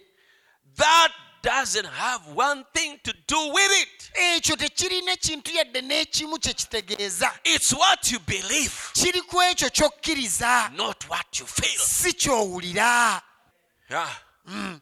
That 0.77 1.13
doesn't 1.43 1.87
have 1.87 2.23
one 2.35 2.65
thing 2.75 2.99
to 3.05 3.13
do 3.27 3.53
with 3.53 3.71
it. 3.83 4.11
ekyo 4.15 4.57
tekirina 4.57 5.17
kintu 5.17 5.53
yadde 5.53 5.81
n'ekimu 5.83 6.39
kye 6.41 6.53
kitegeeza 6.55 7.31
It's 7.45 7.73
what 7.75 8.11
you 8.11 8.19
believe, 8.21 8.73
kiri 8.95 9.21
ku 9.23 9.37
ekyo 9.43 9.69
ky'okkiriza 9.71 10.73
not 10.77 11.05
what 11.11 11.39
you 11.41 11.47
feel. 11.47 11.79
si 11.81 12.13
ky'owulira 12.13 13.23
Yeah. 13.91 14.09
Mm. 14.49 14.81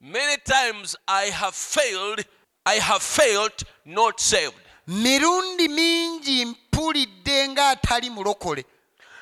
Many 0.00 0.36
times 0.38 0.96
I 1.06 1.30
have 1.30 1.54
failed, 1.54 2.24
I 2.66 2.74
have 2.80 3.02
failed 3.02 3.62
not 3.84 4.20
saved. 4.20 4.54
mirundi 4.86 5.68
mingi 5.68 6.44
mpulidde 6.44 7.48
ng'atali 7.48 8.10
mulokole 8.10 8.64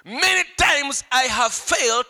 Many 0.04 0.44
times 0.56 1.04
I 1.10 1.24
have 1.28 1.52
failed, 1.52 2.06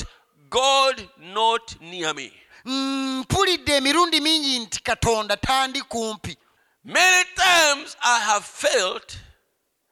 God 0.50 1.08
not 1.18 1.80
near 1.80 2.14
me. 2.14 2.32
Mpulidde 2.64 3.76
emirundi 3.76 4.20
mingi 4.20 4.58
nti 4.58 4.82
katonda 4.82 5.36
tandi 5.36 5.82
kumpi 5.82 6.36
Many 6.84 7.24
times 7.36 7.96
I 8.02 8.20
have 8.20 8.44
failed, 8.44 9.18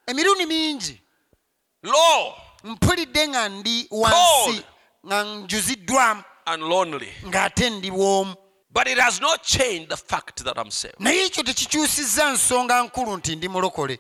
emirundi 0.07 0.47
mingi 0.47 1.01
low 1.83 2.35
mpulidde 2.65 3.29
nga 3.29 3.49
ndi 3.49 3.87
wansi 3.91 4.17
Cold. 4.45 4.65
nga 5.07 5.25
njuziddwamu 5.25 6.23
and 6.47 6.63
lonely. 6.63 7.13
ng'ate 7.27 7.71
ndi 7.71 7.91
bw'omu 7.91 8.35
But 8.77 8.89
it 8.89 8.99
has 8.99 9.21
not 9.21 9.43
changed 9.43 9.89
the 9.89 9.97
fact 9.97 10.45
that 10.45 10.59
I'm 10.59 10.71
saved. 10.71 10.95
naye 11.01 11.25
ekyo 11.25 11.43
tekikyusizza 11.43 12.31
nsonga 12.31 12.83
nkulu 12.83 13.17
nti 13.17 13.37
ndi 13.37 13.49
mulokole 13.49 13.99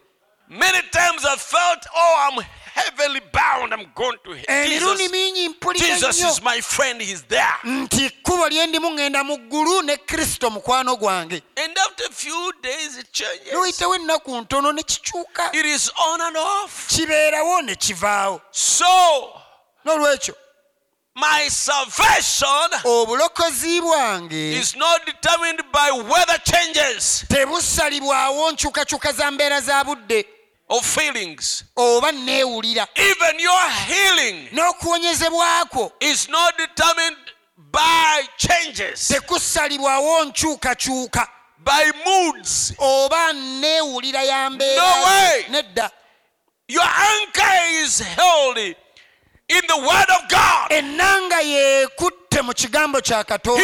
Many 0.49 0.81
times 0.93 1.25
I 1.25 1.37
felt, 1.37 1.87
oh, 1.97 2.29
I'm 2.29 2.45
heavily 2.75 3.21
bound. 3.33 3.73
I'm 3.75 3.87
going 3.95 4.17
to 4.25 4.31
hell. 4.33 4.45
emirundi 4.67 5.03
Jesus, 5.03 5.13
mingi 5.13 5.49
mpulira 5.49 5.87
Jesus 5.87 6.19
nnyo 6.21 6.31
is 6.31 6.43
my 6.43 6.61
friend. 6.61 7.03
He's 7.03 7.23
there. 7.23 7.55
nti 7.65 8.11
kkubo 8.11 8.49
lye 8.49 8.67
ndimu 8.67 8.89
ŋŋenda 8.91 9.25
mu 9.25 9.37
ggulu 9.39 9.83
ne 9.83 9.97
kristo 9.97 10.51
mukwano 10.51 10.97
gwange 10.97 11.43
And 11.65 11.79
after 11.79 12.05
a 12.07 12.13
few 12.13 12.53
days, 12.63 12.99
it 12.99 13.13
changes. 13.13 13.53
newuyitawo 13.53 13.95
ennaku 13.95 14.41
ntono 14.41 14.73
ne 14.73 14.83
kikyuka 14.83 15.51
It 15.53 15.67
is 15.67 15.91
on 16.09 16.21
and 16.21 16.37
off. 16.37 16.87
kibeerawo 16.89 17.63
ne 17.63 17.75
kivaawo 17.75 18.41
So, 18.51 19.33
n'olwekyo 19.85 20.35
my 21.17 21.49
salvation 21.49 22.71
obulokozi 22.85 23.81
bwange 23.81 24.53
is 24.61 24.77
not 24.77 25.01
determined 25.07 25.63
by 25.73 25.91
weather 25.91 26.39
changes 26.45 27.25
tebusalibwawo 27.29 28.51
nkyukakyuka 28.53 29.13
za 29.13 29.31
mbeera 29.31 29.61
za 29.61 29.85
budde 29.85 30.27
or 30.69 30.83
feelings. 30.83 31.65
oba 31.77 32.13
neewulira 32.13 32.87
Even 32.95 33.41
your 33.41 33.71
healing 33.87 34.49
n'okuwonyezebwako 34.53 35.93
is 36.01 36.29
not 36.29 36.57
determined 36.59 37.17
by 37.57 38.27
changes, 38.37 39.09
tekusalibwawo 39.09 40.25
nkyukakyuka 40.25 41.29
by 41.59 41.93
moods. 42.07 42.73
oba 42.79 43.33
neewulira 43.33 44.23
ya 44.23 44.51
mbeera 44.51 45.49
nedda 45.49 45.91
Your 46.69 46.85
anchor 46.85 47.83
is 47.85 48.03
held 48.03 48.77
in 49.49 49.61
the 49.69 49.79
Word 49.79 50.11
of 50.23 50.29
God. 50.29 50.73
ate 52.37 52.43
mu 52.43 52.53
kigambo 52.55 53.01
kya 53.01 53.25
katonda. 53.25 53.63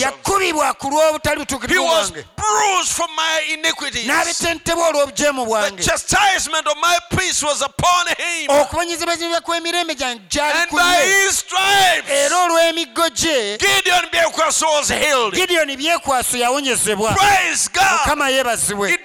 Yakubibwa 0.00 0.74
ku 0.74 0.88
lw'obutali 0.90 1.38
butuukirivu 1.38 1.84
bwange. 1.84 2.24
n'abetentebwa 4.06 4.88
olw'obujeemu 4.88 5.46
bwange. 5.46 5.82
okubonyezebwa 8.48 9.14
ekibi 9.14 9.40
kw'emirembe 9.44 9.94
gyange 9.94 10.22
gyali 10.30 10.58
olw'emiggo 12.34 13.08
gye. 13.14 13.58
Gidiyoni 15.36 15.76
byekwaso 15.76 16.36
yawonyezebwa. 16.38 17.10
Mukama 17.92 18.28
yeebazibwe. 18.28 18.98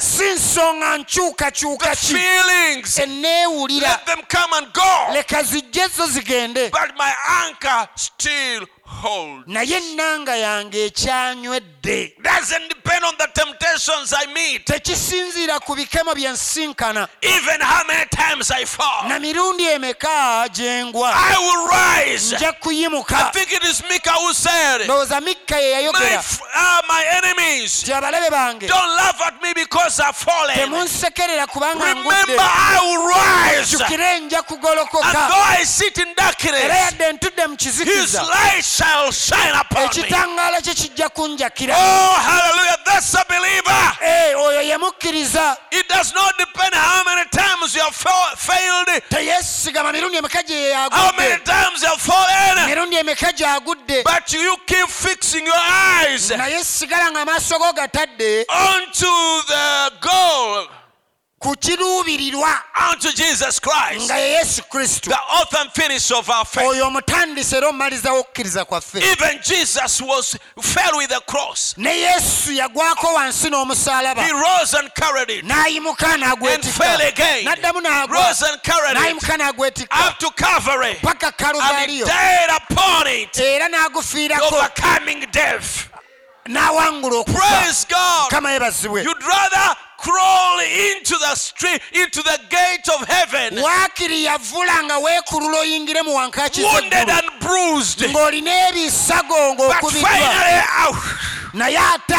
Si 0.00 0.24
nsonga 0.24 0.98
nkyukakyuka 0.98 1.96
ki. 1.96 2.14
eneewulira 3.02 4.00
leka 5.12 5.39
zijje 5.44 5.88
zo 5.96 6.06
zigende 6.06 6.68
But 6.70 6.92
my 6.96 7.14
anchor 7.44 7.88
still. 7.94 8.66
naye 9.46 9.76
ennanga 9.76 10.36
yange 10.36 10.84
ekyanywedde. 10.86 12.12
Tekisinziira 14.64 15.60
ku 15.60 15.74
bikemo 15.74 16.14
bye 16.14 16.28
nsinkana. 16.30 17.08
Na 19.08 19.18
mirundi 19.18 19.64
emeka 19.64 20.48
gye 20.52 20.84
ngwa? 20.84 21.14
Nja 22.36 22.52
kuyimuka. 22.52 23.16
Mikka 25.20 25.56
ye 25.56 25.70
yayogera. 25.70 26.22
Abalabe 27.96 28.30
bange. 28.30 28.68
Kubanga 31.46 31.94
ngudde. 31.94 32.36
Nja 34.20 34.42
kugolokokaera 34.42 35.18
yadde 36.76 37.12
ntudde 37.12 37.46
mu 37.46 37.56
kizikiza 37.56 38.22
shall 38.80 39.12
shine 39.12 39.52
upon 39.60 39.84
ekitangaala 39.84 40.60
kye 40.60 40.74
kijja 40.74 41.08
kunjakira. 41.08 41.74
Oh, 41.76 42.12
hallelujah. 42.14 42.76
That's 42.84 43.14
a 43.14 43.24
believer. 43.28 43.92
Eh, 44.02 44.34
oyo 44.38 44.62
yemukkiriza. 44.62 45.56
It 45.72 45.88
does 45.88 46.14
not 46.14 46.38
depend 46.38 46.74
how 46.74 47.04
many 47.04 47.28
times 47.30 47.74
you 47.74 47.82
have 47.82 47.94
failed, 48.36 49.02
teyeesigama 49.10 49.92
mirundi 49.92 50.16
emeka 50.16 50.42
gye 50.42 50.72
how 50.72 51.12
many 51.16 51.36
times 51.44 51.82
you 51.82 51.88
have 51.88 52.00
fallen, 52.00 52.66
mirundi 52.68 52.96
emeka 52.96 53.32
gyagudde. 53.32 54.02
But 54.04 54.32
you 54.32 54.56
keep 54.66 54.88
fixing 54.88 55.46
your 55.46 55.56
eyes 55.56 56.30
naye 56.30 56.64
sigala 56.64 57.10
ng'amaaso 57.12 57.58
go 57.58 57.72
gatadde. 57.72 58.44
onto 58.48 59.42
the 59.46 59.92
goal, 60.00 60.66
ku 61.40 61.56
kiruubirirwa 61.56 62.52
unto 62.92 63.10
Jesus 63.12 63.58
Christ, 63.58 64.04
nga 64.04 64.16
ye 64.18 64.32
yesu 64.32 64.62
kristo. 64.68 65.08
The 65.10 65.16
author 65.16 65.56
and 65.60 65.70
finisher 65.72 66.16
of 66.16 66.28
our 66.28 66.44
faith. 66.44 66.66
oyo 66.68 66.86
omutandisi 66.86 67.56
era 67.56 67.68
omumalizawo 67.68 68.20
okukkiriza 68.20 68.64
kwaffe. 68.64 68.98
Even 68.98 69.40
Jesus 69.42 70.02
was 70.02 70.36
fell 70.60 70.98
with 70.98 71.08
the 71.08 71.20
cross. 71.26 71.74
ne 71.78 71.98
yesu 71.98 72.52
yagwako 72.52 73.14
wansi 73.14 73.48
n'omusalaba 73.48 74.22
He 74.22 74.32
rose 74.32 74.74
and 74.74 74.94
carried 74.94 75.30
it, 75.30 75.44
n'ayimuka 75.46 76.18
n'agwetikka 76.18 77.42
n'addamu 77.42 77.80
n'agwa. 77.80 78.26
Rose 78.26 78.42
and 78.42 78.62
carried 78.62 78.96
it. 78.96 79.02
N'ayimuka 79.02 79.38
n'agwetikka 79.38 80.08
up 80.08 80.18
to 80.18 80.30
Calvary, 80.36 80.96
paka 81.02 81.32
kaluvaliyo 81.32 82.04
died 82.04 82.50
upon 82.50 83.06
it, 83.06 83.40
era 83.40 83.66
n'agufiirako. 83.66 84.52
Overcoming 84.52 85.24
death. 85.32 85.88
n'awangula 86.46 87.24
okufa. 87.24 87.60
Mukama 88.24 88.52
yebazibwe 88.52 89.04
You'd 89.04 89.22
rather 89.24 89.76
crawl 90.02 90.60
into 90.60 91.16
the 91.18 91.34
street, 91.34 91.80
into 91.92 92.22
the 92.22 92.38
gate 92.48 92.88
of 92.94 93.06
heaven, 93.08 93.58
waakiri 93.62 94.24
yavula 94.24 94.84
nga 94.84 94.98
weekulula 94.98 95.58
oyingire 95.58 96.02
mu 96.02 96.14
wankaaki 96.14 96.62
wounded 96.64 97.08
and 97.10 97.30
bruised, 97.40 98.00
ng'olina 98.00 98.68
ebisago 98.68 99.56
but 99.56 99.66
ng'okubiddwa 99.68 100.08
finally, 100.08 100.62
naye 101.52 101.78
ate 101.78 102.14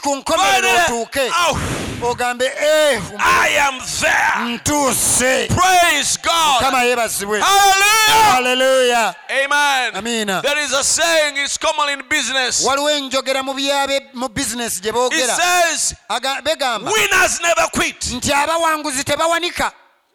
ku 0.00 0.16
nkomerero 0.16 0.68
finally, 0.68 0.84
otuuke 0.84 1.30
ogambe 2.02 2.44
"Eh, 2.46 3.00
I 3.20 3.48
am 3.62 3.78
there. 4.00 4.58
ntuuse. 4.58 5.48
Praise 5.48 6.16
God. 6.22 6.60
kama 6.60 6.78
Hallelujah. 6.78 8.32
haleluya 8.32 9.14
Amen. 9.30 9.94
There 10.42 10.58
is 10.64 10.72
a 10.72 10.82
saying, 10.82 11.36
it's 11.36 11.56
common 11.58 11.90
in 11.90 12.02
business. 12.08 12.64
waliwo 12.66 12.90
enjogera 12.90 13.42
mu 13.44 13.54
byabe 13.54 14.00
mu 14.14 14.28
bizinesi 14.28 14.80
gye 14.80 14.88
It 14.88 14.94
boogera 14.94 15.36
says, 15.36 15.94
Aga- 16.08 16.42
begamba 16.42 16.90
winners 17.12 17.40
never 17.40 17.68
quit, 17.72 18.00
nti 18.12 18.32
abawanguzi 18.32 19.04
tebawanika 19.04 19.72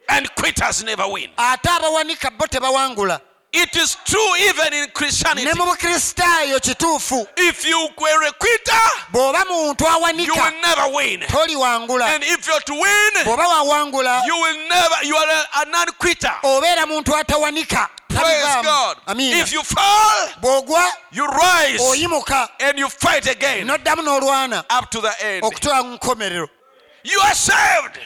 and 0.09 0.29
quitters 0.35 0.83
never 0.83 1.07
win. 1.07 1.29
ate 1.37 1.69
abawanika 1.69 2.31
bo 2.37 2.45
tebawangula 2.47 3.21
It 3.53 3.75
is 3.77 3.95
true 4.03 4.35
even 4.49 4.73
in 4.73 4.87
Christianity. 4.93 5.45
ne 5.45 5.53
mu 5.53 5.65
bukristaayo 5.65 6.59
kituufu 6.59 7.27
If 7.37 7.65
you 7.65 7.89
were 7.97 8.27
a 8.27 8.31
quitter, 8.33 8.81
bw'oba 9.11 9.45
muntu 9.45 9.83
you 9.85 9.91
awanika 9.91 10.33
will 10.43 10.61
never 10.61 10.95
win. 10.95 11.19
toliwangula 11.21 12.05
And 12.13 12.23
if 12.23 12.45
you're 12.47 12.59
to 12.59 12.73
win, 12.73 13.23
bw'oba 13.25 13.47
wawangula 13.47 14.23
you 14.25 14.35
will 14.35 14.67
never, 14.69 14.95
you 15.05 15.15
are 15.15 15.29
a, 15.29 15.61
a 15.61 15.65
non-quitter. 15.71 16.33
obeera 16.43 16.85
muntu 16.85 17.15
atawanika 17.15 17.89
Praise. 18.09 18.63
God. 18.63 18.97
amiina 19.05 19.37
If 19.39 19.53
you 19.53 19.63
fall, 19.63 20.27
bw'ogwa 20.41 20.83
you 21.11 21.25
rise 21.27 21.81
oyimuka 21.83 22.49
and 22.59 22.77
you 22.79 22.89
fight 22.89 23.27
again 23.27 23.65
n'oddamu 23.67 24.01
n'olwana 24.03 24.63
up 24.69 24.89
to 24.91 24.99
the 25.01 25.13
end. 25.25 25.43
okutwala 25.45 25.83
mu 25.83 25.93
nkomerero 25.95 26.49
You 27.11 27.21
are 27.21 27.35
saved. 27.35 27.99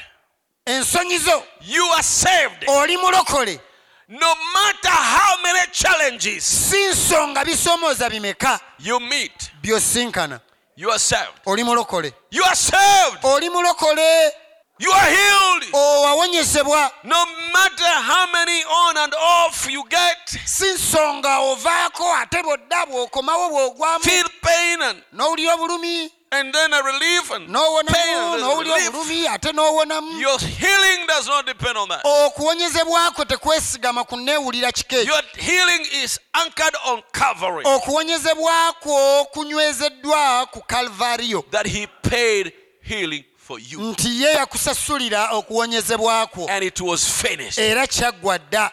ensonyi 0.65 1.17
zo 1.17 1.43
You 1.61 1.85
are 1.93 2.03
saved. 2.03 2.63
oli 2.67 2.97
mulokole 2.97 3.59
No 4.07 4.35
matter 4.53 4.91
how 4.91 5.37
many 5.43 5.59
challenges 5.71 6.43
si 6.69 6.77
nsonga 6.87 7.45
bisoomooza 7.45 8.09
bimeka 8.09 8.59
you 8.79 8.99
meet, 8.99 9.51
byosinkana 9.61 10.39
you 10.75 10.89
are 10.91 10.99
saved. 10.99 11.31
oli 11.45 11.63
mulokole 11.63 12.13
You 12.31 12.43
are 12.45 12.55
saved. 12.55 13.17
oli 13.23 13.49
mulokole 13.49 14.31
You 14.79 14.91
are 14.93 15.11
healed. 15.11 15.65
owawonyesebwa 15.73 16.91
No 17.03 17.25
matter 17.53 17.87
how 18.01 18.27
many 18.31 18.63
on 18.63 18.97
and 18.97 19.13
off 19.13 19.69
you 19.69 19.83
get, 19.89 20.39
si 20.45 20.65
nsonga 20.73 21.39
ovaako 21.39 22.13
ate 22.15 22.43
bwodda 22.43 22.85
bw'okomawo 22.85 23.49
bw'ogwamu 23.49 24.03
feel 24.03 24.29
pain 24.41 24.81
and, 24.81 25.03
n'owulira 25.13 25.53
obulumi 25.53 26.11
and 26.33 26.53
then 26.53 26.73
a 26.73 26.81
relief 26.83 27.31
and 27.31 27.47
pain 27.47 27.55
n'owonamu 27.55 28.39
n'owulira 28.39 28.75
relief. 28.75 28.89
obulumi 28.89 29.27
ate 29.27 29.51
n'owonamu 29.51 30.19
Your 30.21 30.39
healing 30.39 31.07
does 31.07 31.27
not 31.27 31.45
depend 31.45 31.77
on 31.77 31.89
that. 31.89 32.01
okuwonyezebwako 32.05 33.25
tekwesigama 33.25 34.03
ku 34.03 34.15
neewulira 34.17 34.71
kika 34.71 34.95
ekyo 34.97 35.13
Your 35.13 35.23
healing 35.37 35.85
is 36.03 36.19
anchored 36.33 36.75
on 36.85 37.01
Calvary 37.11 37.63
okuwonyezebwako 37.65 39.25
kunywezeddwa 39.33 40.45
ku 40.51 40.61
kalvariyo 40.61 41.43
that 41.51 41.67
He 41.67 41.87
paid 41.87 42.53
healing 42.81 43.23
for 43.37 43.59
you. 43.59 43.79
nti 43.81 44.21
ye 44.23 44.31
yakusasulira 44.31 45.29
okuwonyezebwako 45.31 46.45
And 46.49 46.63
it 46.63 46.81
was 46.81 47.03
finished. 47.21 47.57
era 47.59 47.87
kyaggwa 47.87 48.39
dda 48.39 48.71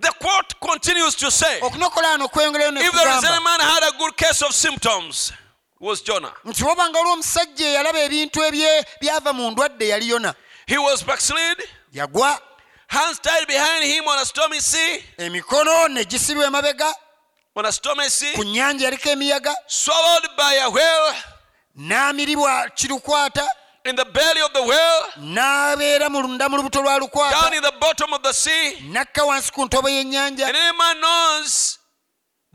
The 0.00 0.12
quote 0.20 0.54
continues 0.60 1.14
to 1.16 1.30
say 1.30 1.60
okunokola 1.60 2.12
ano 2.14 2.28
kweyongerayo 2.28 2.72
If 2.80 2.92
there 2.92 3.18
is 3.18 3.24
any 3.24 3.44
man 3.44 3.60
had 3.60 3.82
a 3.82 3.92
good 3.98 4.14
case 4.16 4.42
of 4.42 4.52
symptoms, 4.54 5.32
was 5.80 6.02
Jonah. 6.02 6.32
nti 6.44 6.64
wobanga 6.64 7.00
oli 7.00 7.10
omusajja 7.10 7.66
eyalaba 7.68 7.98
ebintu 8.00 8.42
ebye 8.44 8.84
byava 9.00 9.32
mu 9.32 9.50
ndwadde 9.50 9.88
yali 9.88 10.08
yona 10.08 10.34
He 10.66 10.78
was 10.78 11.02
backslid, 11.04 11.62
yagwa. 11.92 12.40
hands 12.88 13.18
tied 13.20 13.46
behind 13.46 13.84
him 13.84 14.06
on 14.08 14.18
a 14.18 14.24
stormy 14.24 14.60
sea, 14.60 15.02
emikono 15.18 15.88
ne 15.88 16.04
gisibwa 16.04 16.46
emabega 16.46 16.92
on 17.54 17.66
a 17.66 17.72
stormy 17.72 18.08
sea, 18.10 18.32
ku 18.34 18.44
nnyanja 18.44 18.84
yaliko 18.84 19.10
emiyaga 19.10 19.54
swallowed 19.66 20.28
by 20.36 20.54
a 20.62 20.68
whale, 20.70 21.14
n'amiribwa 21.78 22.70
kirukwata 22.74 23.46
in 23.84 23.94
the 23.96 24.04
belly 24.04 24.40
of 24.42 24.52
the 24.52 24.62
whale, 24.62 25.02
n'abeera 25.18 26.10
munda 26.10 26.48
mu 26.48 26.56
lubuto 26.56 26.82
lwa 26.82 26.98
down 26.98 27.00
lukwata 27.00 27.54
in 27.54 27.62
the 27.62 27.72
bottom 27.80 28.12
of 28.12 28.22
the 28.22 28.32
sea. 28.32 28.76
n'akka 28.90 29.24
wansi 29.24 29.52
ku 29.52 29.64
ntobo 29.66 29.88
y'ennyanja. 29.88 30.46
And 30.48 30.56
any 30.56 30.76
man 30.78 31.00
knows 31.00 31.78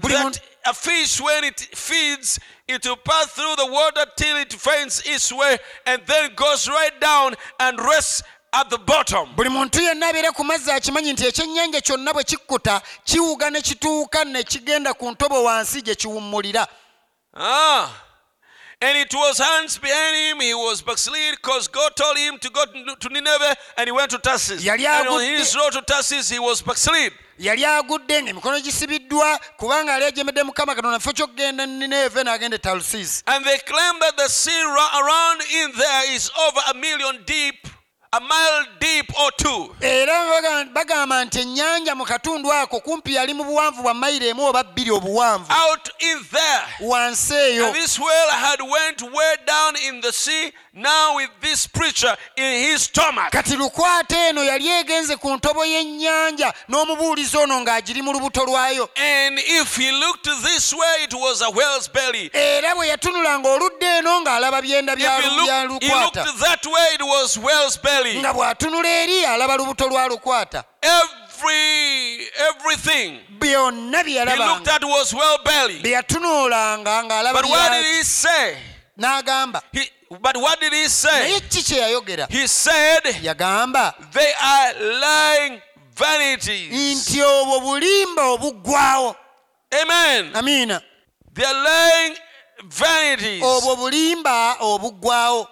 Buli 0.01 0.13
that 0.15 0.25
muntu- 0.25 0.41
a 0.65 0.73
fish, 0.73 1.19
when 1.21 1.43
it 1.45 1.59
feeds, 1.75 2.39
it 2.75 2.85
will 2.85 2.95
pass 2.97 3.27
through 3.35 3.55
the 3.55 3.65
water 3.71 4.05
till 4.15 4.37
it 4.37 4.53
finds 4.53 5.01
its 5.05 5.31
way 5.31 5.57
and 5.85 6.01
then 6.07 6.31
goes 6.35 6.67
right 6.67 6.99
down 7.01 7.35
and 7.59 7.79
rests 7.79 8.23
at 8.53 8.69
the 8.69 8.77
bottom. 8.77 9.35
buli 9.35 9.49
muntu 9.49 9.81
yenna 9.81 10.07
abeera 10.07 10.31
ku 10.31 10.43
mazzi 10.43 10.71
akimanyi 10.71 11.13
nti 11.13 11.25
ekyennyanja 11.27 11.81
kyonna 11.81 12.13
bwe 12.13 12.23
kikkuta 12.23 12.81
kiwuga 13.03 13.49
ne 13.49 13.61
kituuka 13.61 14.23
ne 14.25 14.43
kigenda 14.43 14.93
ku 14.93 15.11
ntobo 15.11 15.43
wansi 15.43 15.81
gye 15.81 15.95
kiwummulira 15.95 16.67
Ah. 17.33 17.87
And 18.83 18.97
it 18.97 19.13
was 19.13 19.37
hands 19.37 19.77
behind 19.77 20.15
him. 20.15 20.41
He 20.41 20.53
was 20.55 20.81
backslid 20.81 21.35
because 21.35 21.67
God 21.67 21.95
told 21.95 22.17
him 22.17 22.39
to 22.39 22.49
go 22.49 22.65
to 22.65 23.09
Nineveh 23.09 23.55
and 23.77 23.87
he 23.87 23.91
went 23.91 24.09
to 24.11 24.17
Tarsus. 24.17 24.67
And 24.67 25.07
on 25.07 25.21
his 25.21 25.55
road 25.55 25.73
to 25.73 25.81
Tarsus, 25.81 26.29
he 26.31 26.39
was 26.39 26.61
backslid. 26.61 27.13
yali 27.41 27.65
agudde 27.65 28.21
ng'emikono 28.21 28.59
gisibiddwa 28.59 29.39
kubanga 29.57 29.91
yali 29.91 30.05
ajemedde 30.05 30.43
mukama 30.43 30.75
katonda 30.75 30.99
fo 30.99 31.13
kyokgenda 31.13 31.65
nineve 31.65 32.23
n'agenda 32.23 32.55
e 32.55 32.59
talusiisi 32.59 33.23
And 33.25 33.43
they 33.45 33.57
claim 33.59 33.99
that 33.99 34.15
the 34.17 34.27
sea 34.27 34.61
around 34.61 35.41
in 35.51 35.71
there 35.75 36.13
is 36.13 36.29
over 36.47 36.61
a 36.69 36.73
million 36.75 37.23
deep, 37.25 37.67
a 38.13 38.19
mile 38.19 38.65
deep 38.79 39.05
or 39.19 39.31
two. 39.37 39.75
era 39.81 40.11
baga- 40.29 40.73
bagamba 40.73 41.25
nti 41.25 41.39
ennyanja 41.39 41.95
mu 41.95 42.05
katundu 42.05 42.51
ako 42.53 42.79
kumpi 42.79 43.15
yali 43.15 43.33
mu 43.33 43.43
buwanvu 43.43 43.81
bwa 43.83 43.93
mayiro 43.93 44.25
emu 44.25 44.45
oba 44.45 44.63
bbiri 44.63 44.91
obuwanvu 44.91 45.45
Out 45.49 45.89
in 45.99 46.19
there. 46.31 46.63
wansi 46.81 47.33
eyo 47.33 47.71
this 47.73 47.97
whale 47.99 48.31
had 48.31 48.61
went 48.61 49.01
way 49.01 49.35
down 49.47 49.75
in 49.87 50.01
the 50.01 50.11
sea, 50.11 50.51
now 50.73 51.15
with 51.17 51.29
this 51.41 51.67
preacher 51.67 52.15
in 52.37 52.63
his 52.71 52.83
stomach. 52.83 53.31
kati 53.31 53.55
lukwata 53.55 54.27
eno 54.29 54.43
yali 54.43 54.67
egenze 54.69 55.15
ku 55.17 55.35
ntobo 55.37 55.65
y'ennyanja 55.65 56.53
n'omubuulizi 56.69 57.37
ono 57.37 57.59
ng'agiri 57.61 58.01
mu 58.01 58.13
lubuto 58.13 58.45
lwayo 58.45 58.89
And 58.95 59.39
if 59.39 59.75
he 59.75 59.91
looked 59.91 60.25
this 60.43 60.73
way, 60.73 61.03
it 61.03 61.13
was 61.13 61.41
a 61.41 61.49
whale's 61.51 61.87
belly. 61.89 62.29
era 62.33 62.75
bwe 62.75 62.87
yatunulanga 62.87 63.49
oludda 63.49 63.97
eno 63.97 64.21
ng'alaba 64.21 64.61
byenda 64.61 64.95
bya 64.95 65.17
If 65.19 65.23
he 65.25 65.29
looked, 65.29 65.83
he 65.83 65.89
that 66.39 66.65
way, 66.65 66.87
it 66.95 67.01
was 67.03 67.37
whale's 67.37 67.77
belly. 67.77 68.19
nga 68.19 68.33
bw'atunula 68.33 68.87
eri 69.03 69.25
alaba 69.25 69.57
lubuto 69.57 69.87
lwa 69.89 70.07
lukwata 70.07 70.63
Every 70.81 72.27
everything 72.49 73.19
byonna 73.39 74.03
bye 74.03 74.11
he 74.31 74.37
looked 74.37 74.67
at 74.67 74.83
was 74.83 75.13
whale 75.13 75.37
belly. 75.43 75.81
bye 75.81 76.01
ng'alaba 77.03 77.33
But 77.33 77.45
what 77.49 77.71
did 77.73 77.85
he 77.97 78.03
say? 78.03 78.57
n'agamba 78.97 79.61
but 80.19 80.35
what 80.37 80.59
did 80.59 80.73
he 80.73 80.83
naye 80.83 80.89
say? 80.89 81.39
ki 81.49 81.63
kye 81.63 81.77
yayogera 81.79 82.27
He 82.29 82.47
said, 82.47 83.03
yagamba 83.23 83.93
They 84.11 84.33
are 84.41 84.73
lying 84.99 85.61
vanities. 85.95 86.71
nti 87.07 87.21
obwo 87.21 87.59
bulimba 87.59 88.23
obuggwawo 88.33 89.15
Amen. 89.81 90.31
amiina 90.35 90.81
They 91.33 91.45
are 91.45 91.53
lying 91.63 92.17
vanities. 92.65 93.43
obwo 93.43 93.75
bulimba 93.75 94.55
obuggwawo 94.59 95.47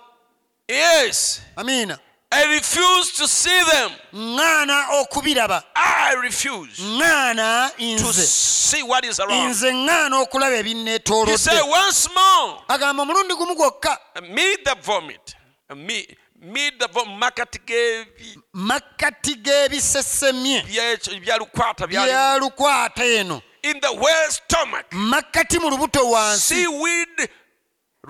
Yes. 0.68 1.41
amiina 1.55 1.97
I 2.32 2.45
refuse 2.55 3.11
to 3.13 3.27
see 3.27 3.63
them. 3.71 3.91
ŋŋaana 4.13 4.89
okubiraba 5.01 5.63
I 5.75 6.13
refuse 6.21 6.80
ŋŋaana 6.80 7.71
to 7.77 7.84
nze 8.05 8.25
see 8.27 8.84
what 8.84 9.03
is 9.05 9.19
around. 9.19 9.49
nze 9.49 9.71
ŋŋaana 9.71 10.21
okulaba 10.21 10.55
He 10.55 10.59
ebinneetoolodde 10.63 11.38
said, 11.39 11.61
Once 11.67 12.07
more, 12.13 12.61
agamba 12.69 13.01
omulundi 13.03 13.34
gumu 13.36 13.55
gwokka 13.55 13.97
meet 14.30 14.63
the 14.63 14.75
vomit. 14.82 15.36
Meet, 15.75 16.17
meet 16.41 16.80
the 16.80 16.88
vomit. 16.88 17.17
Makati 17.19 17.59
gebi- 17.65 18.38
makkati 18.53 19.36
g'ebisesemye 19.36 20.61
bye- 20.67 21.19
bya 21.19 21.38
lukwata 21.39 21.88
byali- 21.88 22.07
bya 22.11 22.38
lukwata 22.39 23.03
eno 23.03 23.41
in 23.63 23.80
the 23.82 23.88
whale's 23.91 24.36
stomach. 24.45 24.86
makkati 24.91 25.59
mu 25.59 25.69
lubuto 25.69 26.09
wansi 26.11 26.55
Seaweed 26.55 27.30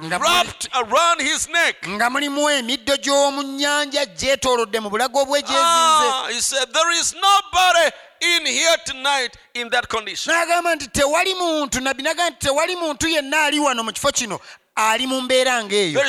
wrapped 0.07 0.67
around 0.75 1.21
his 1.21 1.47
neck. 1.49 1.87
nga 1.89 2.09
mulimu 2.09 2.49
emiddo 2.49 2.97
gy'omu 2.97 3.43
nnyanja 3.43 4.05
gyetoolodde 4.05 4.79
mu 4.79 4.89
bulago 4.89 5.25
bwegyezinze 5.25 6.07
Ah, 6.11 6.27
he 6.29 6.39
said, 6.41 6.67
There 6.73 6.91
is 6.99 7.13
nobody 7.15 7.91
in 8.21 8.45
here 8.45 8.77
tonight 8.85 9.35
in 9.53 9.69
that 9.69 9.87
condition. 9.87 10.33
n'agamba 10.33 10.75
nti 10.75 10.87
tewali 10.87 11.33
muntu 11.35 11.79
nabbi 11.79 12.03
n'agamba 12.03 12.29
nti 12.29 12.39
tewali 12.47 12.75
muntu 12.75 13.07
yenna 13.07 13.43
ali 13.43 13.59
wano 13.59 13.83
mu 13.83 13.91
kifo 13.91 14.11
kino 14.11 14.39
ali 14.75 15.07
mu 15.07 15.21
mbeera 15.21 15.63
ng'eyo. 15.63 16.01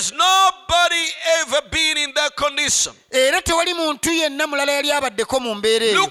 Era 3.10 3.42
tewali 3.42 3.74
muntu 3.74 4.12
yenna 4.12 4.46
mulala 4.46 4.72
yali 4.72 4.92
abaddeko 4.92 5.40
mu 5.40 5.54
mbeera 5.54 5.86
eyo. 5.86 6.10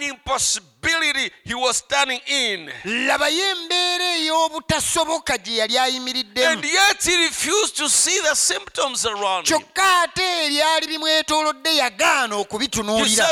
Impossibility 0.00 1.30
he 1.44 1.54
was 1.54 1.76
standing 1.78 2.20
in. 2.26 2.70
labayo 2.84 3.50
embeera 3.50 4.14
ey'obutasoboka 4.16 5.38
gye 5.38 5.56
yali 5.56 5.78
ayimiriddemu. 5.78 6.62
Kyokka 9.44 10.00
ate 10.02 10.46
ebyali 10.46 10.86
bimwetoolodde 10.86 11.76
yagaana 11.76 12.36
okubitunuulira 12.36 13.28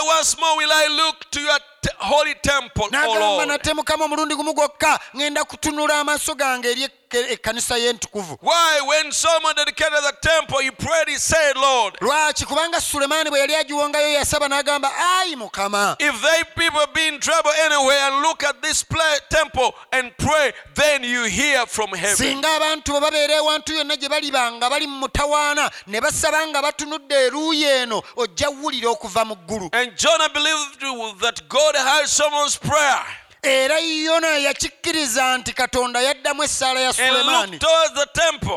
n'agamba 2.90 3.46
nate 3.46 3.74
mukama 3.74 4.04
omulundi 4.04 4.34
gumu 4.34 4.52
gwokka 4.54 4.98
ŋŋenda 5.14 5.44
kutunula 5.44 6.00
amaaso 6.00 6.34
gange 6.34 6.70
eri 6.70 6.88
ekkanisa 7.30 7.76
y'entukuvu 7.78 8.38
Why? 8.42 8.80
When 8.88 9.12
Solomon 9.12 9.54
dedicated 9.56 9.92
the 10.02 10.12
temple, 10.20 10.58
he 10.58 10.70
prayed, 10.70 11.08
he 11.08 11.16
said, 11.16 11.56
Lord, 11.56 11.94
lwaki? 12.00 12.44
Kubanga 12.44 12.80
sulemaani 12.80 13.30
bwe 13.30 13.40
yali 13.40 13.54
agiwongayo 13.54 14.12
yasaba 14.12 14.48
n'agamba 14.48 14.90
ayi 15.20 15.36
mukama. 15.36 15.96
If 16.00 16.22
they 16.22 16.42
people 16.54 16.86
be 16.94 17.08
in 17.08 17.18
trouble 17.20 17.50
anywhere 17.64 17.98
and 18.12 18.22
look 18.22 18.44
at 18.44 18.62
this 18.62 18.82
pla- 18.82 19.18
temple 19.30 19.74
and 19.92 20.12
pray, 20.18 20.52
then 20.74 21.02
you 21.04 21.24
hear 21.24 21.66
from 21.66 21.90
heaven. 21.90 22.16
singa 22.16 22.48
abantu 22.56 22.92
bwe 22.92 23.00
babeera 23.00 23.34
ewantu 23.34 23.72
yonna 23.74 23.96
gye 23.96 24.08
baliba 24.08 24.52
nga 24.52 24.70
bali 24.70 24.86
mu 24.86 24.98
mutawaana 25.08 25.70
ne 25.86 26.00
basaba 26.00 26.46
nga 26.46 26.62
batunudde 26.62 27.14
eruuyi 27.26 27.64
eno 27.64 28.02
ojja 28.16 28.48
wulira 28.50 28.90
okuva 28.90 29.24
mu 29.24 29.34
ggulu. 29.36 29.68
And 29.72 29.96
Jonah 29.96 30.28
believed 30.28 30.80
that 31.20 31.48
God 31.48 31.74
heard 31.76 32.06
someone's 32.08 32.56
prayer 32.56 33.04
era 33.46 33.78
yona 33.78 34.28
yakikkiriza 34.28 35.38
nti 35.38 35.52
katonda 35.52 36.00
yaddamu 36.00 36.42
essaala 36.44 36.80
ya 36.80 36.92
sulemaani. 36.92 37.60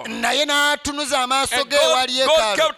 naye 0.07 0.45
n'atunuza 0.45 1.19
amaaso 1.19 1.63
ge 1.65 1.75
ewali 1.75 2.13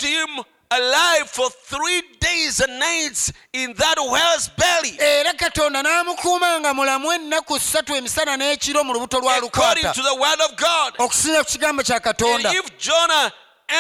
him 0.02 0.44
alive 0.70 1.26
for 1.26 1.50
three 1.70 2.02
days 2.20 2.62
and 2.62 2.80
nights 2.80 3.32
in 3.54 3.74
that 3.74 3.98
whale's 3.98 4.50
belly. 4.58 4.98
era 5.00 5.34
katonda 5.34 5.82
n'amukuuma 5.84 6.60
nga 6.60 6.74
mulamu 6.74 7.14
ennaku 7.14 7.60
ssatu 7.60 7.96
emisana 7.96 8.38
n'ekiro 8.38 8.84
mu 8.84 8.94
lubuto 8.94 9.20
lwa 9.20 9.40
God. 9.42 10.94
okusinza 10.98 11.44
ku 11.44 11.50
kigambo 11.52 11.84
kya 11.84 12.00
katonda 12.00 12.54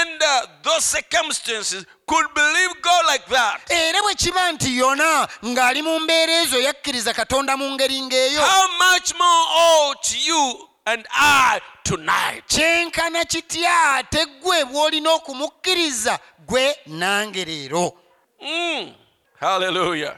under 0.01 0.47
those 0.63 0.85
circumstances 0.85 1.85
could 2.07 2.25
believe 2.33 2.81
God 2.81 3.05
like 3.07 3.25
that, 3.29 3.59
era 3.69 4.01
bwe 4.01 4.15
kiba 4.15 4.51
nti 4.51 4.77
yona 4.77 5.27
ng'ali 5.45 5.81
mu 5.81 5.99
mbeera 5.99 6.33
ezo 6.41 6.59
yakkiriza 6.61 7.13
katonda 7.13 7.57
mu 7.57 7.71
ngeri 7.71 8.01
ng'eyo 8.01 8.41
how 8.41 8.67
much 8.77 9.13
more 9.13 9.45
ought 9.49 10.15
you 10.27 10.67
and 10.85 11.05
I 11.11 11.59
tonight. 11.83 12.43
kyenkana 12.47 13.25
kitya 13.25 13.93
ate 13.95 14.25
ggwe 14.25 14.65
bw'olina 14.65 15.09
okumukkiriza 15.11 16.19
gwe 16.47 16.75
nange 16.85 17.45
leero 17.45 17.93
Mm. 18.41 18.93
Hallelujah. 19.39 20.15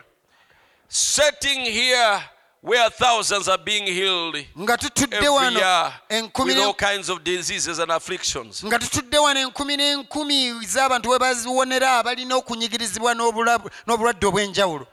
Sitting 0.88 1.66
here 1.66 2.20
where 2.64 2.90
thousands 2.90 3.48
are 3.50 3.58
being 3.64 3.86
healed 3.86 4.46
nga 4.60 4.78
tutudde 4.78 5.16
every 5.16 5.30
wano 5.30 5.60
year 5.60 5.94
enkumi 6.10 6.48
with 6.48 6.58
ne- 6.58 6.64
all 6.64 6.74
kinds 6.74 7.10
of 7.10 7.20
diseases 7.24 7.80
and 7.80 7.92
afflictions. 7.92 8.64
nga 8.66 8.80
tutudde 8.80 9.18
wano 9.18 9.40
enkumi 9.40 9.78
n'enkumi 9.78 10.54
z'abantu 10.66 11.10
we 11.10 11.20
baziwonera 11.20 11.98
abalina 12.00 12.36
okunyigirizibwa 12.36 13.14
n'obulwadde 13.14 14.26
obw'enjawulo 14.28 14.88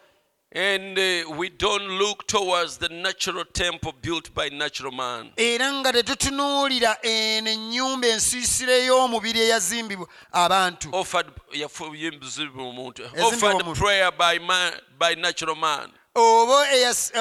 And 0.52 0.98
uh, 0.98 1.30
we 1.38 1.48
don't 1.48 1.86
look 2.00 2.26
towards 2.26 2.76
the 2.78 2.88
natural 2.88 3.44
temple 3.52 3.92
built 4.02 4.34
by 4.34 4.48
natural 4.48 4.90
man. 4.92 5.30
era 5.36 5.72
nga 5.72 5.92
tetutunuulira 5.92 6.98
eno 7.02 7.50
ennyumba 7.50 8.08
ensiisira 8.08 8.72
ey'omubiri 8.72 9.40
eyazimbibwa 9.40 10.08
abantu 10.32 10.88
Offered, 10.92 11.26
prayer 13.74 14.10
by 14.18 14.38
man, 14.40 14.72
by 14.98 15.14
natural 15.14 15.54
man. 15.56 15.90
Oba 16.14 16.66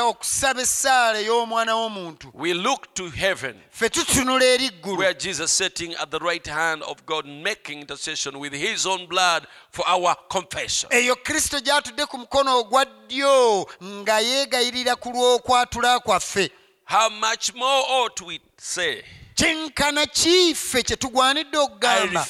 okusaba 0.03 0.61
essaala 0.61 1.19
ey'omwana 1.19 1.73
w'omuntu 1.75 2.31
We 2.33 2.53
look 2.53 2.93
to 2.95 3.09
heaven 3.09 3.55
ffe 3.71 3.89
tutunula 3.89 4.45
eri 4.45 4.69
ggulu 4.69 4.97
where 4.97 5.13
Jesus 5.13 5.51
sitting 5.53 5.93
at 5.95 6.09
the 6.11 6.19
right 6.19 6.47
hand 6.47 6.81
of 6.83 7.05
God 7.05 7.25
making 7.27 7.81
intercession 7.81 8.39
with 8.39 8.53
his 8.53 8.85
own 8.85 9.05
blood 9.07 9.47
for 9.71 9.85
our 9.87 10.15
confession. 10.29 10.89
eyo 10.91 11.15
kristo 11.15 11.59
gy'atudde 11.59 12.05
ku 12.05 12.17
mukono 12.17 12.59
ogwa 12.59 12.85
ddyo 12.85 13.67
nga 13.83 14.19
yeegayirira 14.19 14.95
ku 14.95 15.09
lw'okwatula 15.09 15.99
kwaffe 15.99 16.51
How 16.85 17.09
much 17.09 17.53
more 17.53 17.85
ought 17.87 18.21
we 18.21 18.39
say? 18.57 19.03
kyenkana 19.35 20.05
ki 20.05 20.55
ffe 20.55 20.83
kye 20.83 20.95
tugwanidde 20.95 21.57
okugamba 21.57 22.25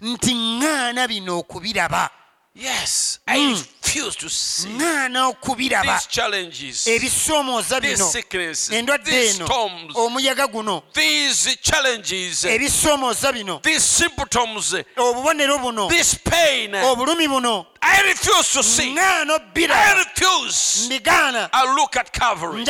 nti 0.00 0.34
ŋŋaana 0.34 1.08
bino 1.08 1.38
okubiraba 1.38 2.10
Yes, 2.54 3.18
I 3.26 3.50
refuse 3.52 4.14
to 4.16 4.28
see 4.28 4.68
these 4.68 6.06
challenges, 6.08 6.86
ebisoomooza 6.86 7.80
these 7.80 7.94
bino 7.96 8.08
sicknesses, 8.10 8.70
endwadde 8.70 9.04
these 9.10 9.36
eno 9.36 9.46
storms, 9.46 9.94
omuyaga 9.96 10.46
guno 10.48 10.82
these 10.92 11.56
challenges, 11.62 12.44
ebisoomooza 12.44 13.32
bino 13.32 13.60
these 13.62 13.80
symptoms, 13.82 14.74
obubonero 14.96 15.58
buno 15.58 15.88
this 15.88 16.14
pain. 16.14 16.74
obulumi 16.74 17.26
buno 17.26 17.66
I 17.84 18.02
refuse 18.08 18.50
to 18.52 18.62
see. 18.62 18.94
I 18.98 19.94
refuse. 19.98 20.86
mbigaana 20.86 21.48
I 21.52 21.74
look 21.74 21.96
at 21.96 22.12
Calvary 22.12 22.64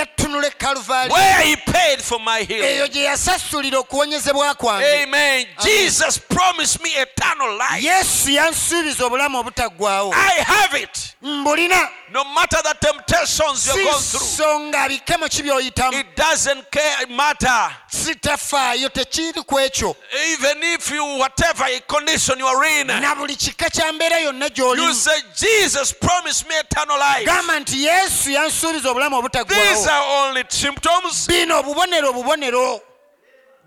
where 1.10 1.42
he 1.42 1.56
paid 1.56 2.00
for 2.00 2.18
my 2.18 2.40
eyo 2.40 2.46
healing. 2.46 2.90
gye 2.92 3.02
yasasulira 3.04 3.78
okuwonyezebwa 3.78 4.54
kwange 4.54 5.02
Amen. 5.02 5.46
Jesus 5.62 6.18
promised 6.18 6.80
me 6.82 6.90
eternal 6.90 7.56
life. 7.58 7.82
yesu 7.86 8.30
yansuubiza 8.30 9.04
obulamu 9.06 9.38
obutaggwaawo 9.38 10.14
I 10.14 10.42
have 10.42 10.82
it. 10.82 11.14
mbulina 11.22 11.88
No 12.12 12.24
matter 12.24 12.58
the 12.62 12.74
temptations 12.86 13.66
you're 13.66 13.84
going 13.84 13.98
through, 14.02 14.20
so 14.20 14.70
bikemo 14.88 15.28
ki 15.30 15.42
by'oyitamu 15.42 15.98
it 16.00 16.14
doesn't 16.16 16.70
care, 16.70 17.06
matter. 17.08 17.70
sitafaayo 17.88 18.88
tekiri 18.88 19.42
ku 19.46 19.54
ekyo 19.58 19.96
Even 20.32 20.62
if 20.62 20.90
you, 20.90 21.04
whatever 21.18 21.64
condition 21.88 22.38
you 22.38 22.46
are 22.46 22.64
in, 22.80 22.86
na 22.86 23.14
buli 23.14 23.34
kika 23.36 23.70
kya 23.70 23.92
mbeera 23.92 24.18
yonna 24.20 24.48
gy'olimu 24.48 24.94
say, 25.02 25.22
Jesus 25.36 25.92
promised 25.92 26.48
me 26.48 26.54
eternal 26.58 26.98
life. 26.98 27.24
gamba 27.26 27.60
nti 27.60 27.84
yesu 27.84 28.30
yansuubiza 28.30 28.90
obulamu 28.90 29.28
These 29.48 29.86
are 29.88 30.26
only 30.28 30.44
symptoms. 30.48 31.26
bino 31.26 31.58
obubonero 31.60 32.10
obubonero 32.10 32.80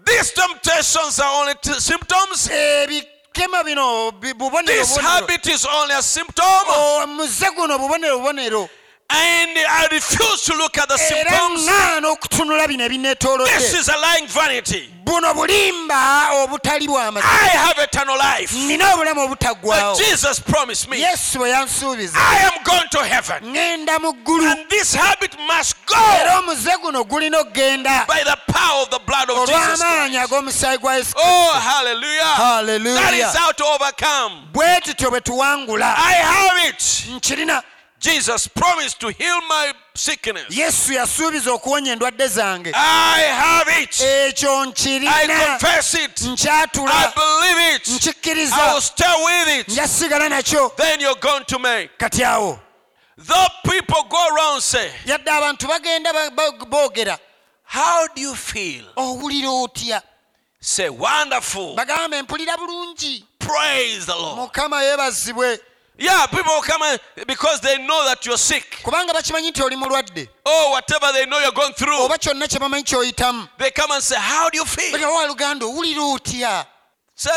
These 0.05 0.31
temptations 0.33 1.19
are 1.19 1.41
only 1.41 1.53
t- 1.61 1.79
symptoms. 1.79 2.47
ebikema 2.49 3.63
bino 3.63 4.11
bi- 4.11 4.33
bubonero 4.33 4.65
This 4.79 4.97
habit 4.97 5.47
is 5.47 5.65
only 5.65 5.93
a 5.95 6.01
symptom. 6.01 6.45
Oh, 6.67 7.01
omuze 7.03 7.45
guno 7.55 7.77
bubonero 7.79 8.19
bubonero 8.19 8.69
and 9.09 9.57
I 9.57 9.87
refuse 9.91 10.43
to 10.45 10.53
look 10.57 10.77
at 10.77 10.89
the 10.89 10.97
symptoms. 10.97 11.65
This 13.45 13.73
is 13.73 13.87
a 13.89 13.97
lying 13.97 14.27
vanity. 14.27 14.89
I 17.23 17.47
have 17.57 17.77
eternal 17.83 18.17
life. 18.17 18.51
Jesus 19.95 20.39
promised 20.39 20.89
me. 20.89 20.99
Yes, 20.99 21.35
I 22.19 22.37
am 22.45 22.63
going 22.63 22.87
to 22.89 23.03
heaven. 23.05 23.53
And 24.51 24.69
this 24.69 24.95
habit 24.95 25.37
must 25.47 25.75
go 25.85 25.95
by 28.07 28.23
the 28.23 28.37
power 28.51 28.81
of 28.81 28.89
the 28.89 28.99
blood 29.05 29.29
of 29.29 29.37
Jesus. 29.47 29.81
Christ. 29.81 30.13
Oh, 31.15 31.51
hallelujah. 31.59 32.23
hallelujah. 32.35 32.95
That 32.95 33.13
is 33.13 33.35
how 33.35 33.51
to 33.51 33.63
overcome. 33.65 34.49
I 35.95 36.13
have 36.13 36.69
it. 36.69 37.05
Jesus 38.05 38.47
promised 38.47 38.99
to 38.99 39.07
heal 39.09 39.41
my 39.49 39.73
sickness. 39.95 40.45
yesu 40.49 40.93
yasuubiza 40.93 41.51
okuwonya 41.53 41.91
endwadde 41.93 42.27
zange 42.27 42.71
I 42.75 43.21
have 43.21 43.81
it. 43.83 43.99
ekyo 44.01 44.61
I 44.61 44.65
nkirina 44.67 45.45
confess 45.45 45.93
it. 45.93 46.21
I 46.21 46.27
nkyatula 46.27 47.13
believe 47.15 47.75
it. 47.75 47.87
I 47.87 47.91
nkikkiriza 47.91 48.73
will 48.73 48.81
stay 48.81 49.13
with 49.25 49.59
it. 49.59 49.67
njasigala 49.67 50.29
nakyo 50.29 50.69
Then 50.77 50.99
you're 51.01 51.19
going 51.19 51.45
to 51.45 51.59
make. 51.59 51.89
kati 51.97 52.23
awo 52.23 52.59
Though 53.17 53.47
people 53.71 54.03
go 54.09 54.27
around 54.35 54.61
say, 54.61 54.91
yadde 55.05 55.31
abantu 55.31 55.67
bagenda 55.67 56.13
ba- 56.13 56.31
ba- 56.31 56.65
boogera 56.65 57.17
How 57.63 58.07
do 58.15 58.21
you 58.21 58.35
feel? 58.35 58.83
owulira 58.97 59.49
otya 59.49 60.01
Say, 60.59 60.89
Wonderful. 60.89 61.75
bagambe 61.75 62.21
mpulira 62.21 62.57
bulungi 62.57 63.23
Praise 63.39 64.05
the 64.05 64.15
Lord. 64.15 64.37
mukama 64.37 64.83
yeebazibwe 64.83 65.59
Yeah, 65.97 66.25
people 66.27 66.51
come 66.61 66.81
and, 66.83 66.99
because 67.25 67.61
they 67.61 67.77
know 67.77 68.05
that 68.05 68.25
you're 68.25 68.37
sick. 68.37 68.79
kubanga 68.83 69.13
bakimanyi 69.13 69.49
nti 69.51 69.63
oli 69.63 69.75
mulwadde 69.75 70.29
Oh, 70.45 70.71
whatever 70.71 71.13
they 71.13 71.25
know 71.25 71.39
you're 71.39 71.51
going 71.55 71.73
through. 71.73 71.99
oba 72.05 72.17
kyonna 72.17 72.47
kye 72.47 72.59
bamanyi 72.59 72.83
kyoyitamu 72.83 73.47
They 73.57 73.71
come 73.71 73.91
and 73.93 74.03
say, 74.03 74.17
How 74.19 74.49
do 74.49 74.57
you 74.57 74.65
feel? 74.65 74.91
bagawa 74.91 75.27
luganda 75.27 75.65
owulira 75.65 76.03
otya 76.03 76.65
Say, 77.17 77.31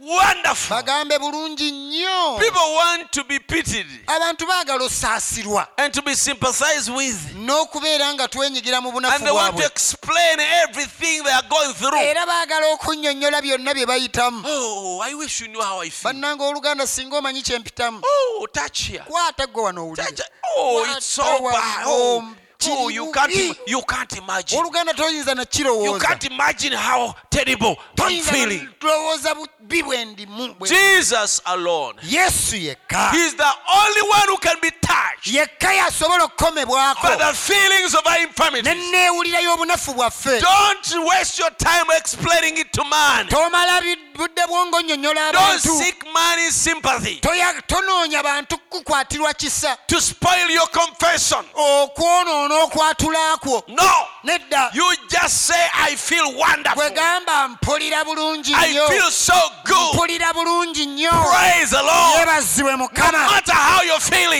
Wonderful. 0.00 0.76
bagambe 0.76 1.18
bulungi 1.18 1.70
nnyo 1.72 2.38
People 2.38 2.74
want 2.76 3.10
to 3.12 3.24
be 3.24 3.38
pitied 3.40 3.86
abantu 4.06 4.46
baagala 4.46 4.84
osaasirwa 4.84 5.66
and 5.76 5.92
to 5.92 6.02
be 6.02 6.14
sympathized 6.14 6.88
with. 6.94 7.34
n'okubeera 7.34 8.14
nga 8.14 8.28
twenyigira 8.28 8.80
mu 8.80 8.92
bunafu 8.92 9.14
And 9.16 9.24
they 9.26 9.32
want 9.32 9.46
to 9.46 9.52
bwabwe 9.62 9.66
explain 9.66 10.38
everything 10.40 11.24
they 11.24 11.32
are 11.32 11.48
going 11.48 11.74
through. 11.74 11.98
era 12.00 12.24
baagala 12.26 12.66
okunnyonnyola 12.74 13.42
byonna 13.42 13.74
bye 13.74 13.86
bayitamu 13.86 14.44
Oh, 14.46 15.00
I 15.02 15.14
wish 15.14 15.40
you 15.40 15.48
knew 15.48 15.60
how 15.60 15.80
I 15.80 15.90
feel. 15.90 16.12
bannanga 16.12 16.44
oluganda 16.44 16.86
singa 16.86 17.16
omanyi 17.18 17.42
kyempitamu 17.42 18.02
Oh, 18.04 18.46
touch 18.52 18.86
here. 18.88 19.02
kwata 19.04 19.46
gwe 19.46 19.62
wano 19.62 19.82
owulire 19.82 20.14
Oh, 20.56 20.86
it's 20.96 21.06
so 21.06 21.22
Kwata 21.22 21.58
bad. 21.58 21.86
wano, 21.86 21.90
Oh, 21.90 22.24
you 22.90 23.12
can't. 23.12 23.32
You 23.66 23.82
can't 23.82 24.12
imagine. 24.18 24.58
oluganda 24.58 24.92
toyinza 24.94 25.34
You 25.84 25.98
can't 25.98 26.24
imagine 26.24 26.72
how 26.76 27.14
terrible 27.30 27.76
I'm 28.00 28.22
feeling. 28.22 28.68
lowooza 28.80 29.34
bubi 29.34 29.82
bwe 29.82 30.04
ndimu 30.04 30.56
Jesus 30.68 31.42
alone. 31.44 31.98
yesu 32.02 32.56
yekka 32.56 33.10
He's 33.10 33.34
the 33.36 33.52
only 33.84 34.02
one 34.02 34.28
who 34.28 34.38
can 34.38 34.56
be 34.60 34.70
yekka 35.24 35.72
yasobola 35.72 36.24
okukomebwako. 36.24 37.00
Neneewulirayo 38.62 39.52
obunafu 39.54 39.94
bwaffe. 39.94 40.40
Tomala 43.30 43.80
budde 44.14 44.46
bwongo 44.46 44.80
nnyonnyola 44.82 45.28
abantu. 45.28 45.68
Tonoonya 47.66 48.22
bantu 48.22 48.58
kukwatirwa 48.58 49.34
kisa. 49.34 49.76
Okwonoona 51.54 52.54
okwatula 52.62 53.36
kwo. 53.36 53.64
Nedda. 54.24 54.70
Kwegamba 56.74 57.48
mpulira 57.48 58.04
bulungi 58.04 58.54
nnyo. 58.70 58.88
mpulira 59.94 60.32
bulungi 60.32 60.86
nnyo. 60.86 61.10
Yebazibwe 62.18 62.76
mukama. 62.76 63.26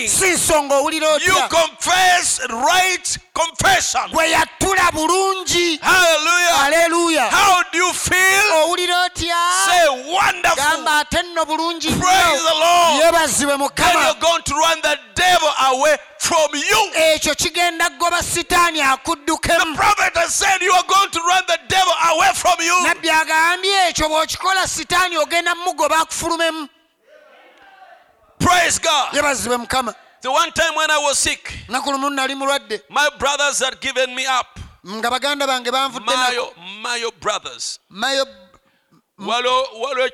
Si 0.09 0.34
you 0.39 1.35
confess 1.49 2.41
right 2.51 3.19
confession. 3.35 4.11
gwe 4.13 4.31
yatula 4.31 4.91
bulungi 4.93 5.79
Hallelujah. 5.83 6.65
aleluya 6.65 7.31
How 7.31 7.63
do 7.73 7.79
you 7.79 7.93
feel? 7.93 8.53
owulira 8.65 9.05
otya 9.07 9.37
Say 9.67 10.13
wonderful. 10.13 10.57
gamba 10.57 10.99
ate 11.01 11.23
nno 11.23 11.45
bulungi 11.45 11.89
Praise 12.01 12.43
the 12.43 12.55
Lord. 12.55 13.59
mukama 13.59 14.05
you're 14.05 14.21
going 14.21 14.43
to 14.43 14.55
run 14.55 14.81
the 14.83 14.99
devil 15.15 15.51
away 15.71 15.97
from 16.19 16.49
you. 16.55 16.91
ekyo 16.95 17.35
kigenda 17.35 17.89
goba 17.99 18.23
sitaani 18.23 18.81
akuddukemu 18.81 19.75
Prophet 19.77 20.17
has 20.17 20.35
said 20.35 20.61
you 20.63 20.73
are 20.73 20.87
going 20.87 21.11
to 21.11 21.21
run 21.21 21.43
the 21.47 21.59
devil 21.69 21.95
away 22.13 22.31
from 22.35 22.55
you. 22.61 22.75
nabbi 22.87 23.11
agambye 23.11 23.89
ekyo 23.89 24.09
bw'okikola 24.09 24.67
sitaani 24.69 25.17
ogenda 25.19 25.55
mugoba 25.55 25.99
akufulumemu 25.99 26.69
Praise 28.39 28.79
God. 28.79 29.13
mukama 29.59 29.95
The 30.25 30.31
one 30.31 30.51
time 30.53 30.75
when 30.75 30.91
I 30.91 30.97
was 31.01 31.19
sick, 31.19 31.53
naku 31.69 31.91
lumu 31.91 32.09
nali 32.09 32.35
mulwadde. 32.35 32.81
my 32.89 33.11
brothers 33.19 33.59
had 33.59 33.79
given 33.79 34.15
me 34.15 34.25
up. 34.25 34.59
nga 34.87 35.11
baganda 35.11 35.47
bange 35.47 35.71
banvudde 35.71 36.07
nako. 36.07 36.17
Mayo 36.17 36.53
mayo 36.83 37.11
brothers. 37.21 37.79
Mayo 37.91 38.25
waliwo 39.19 40.09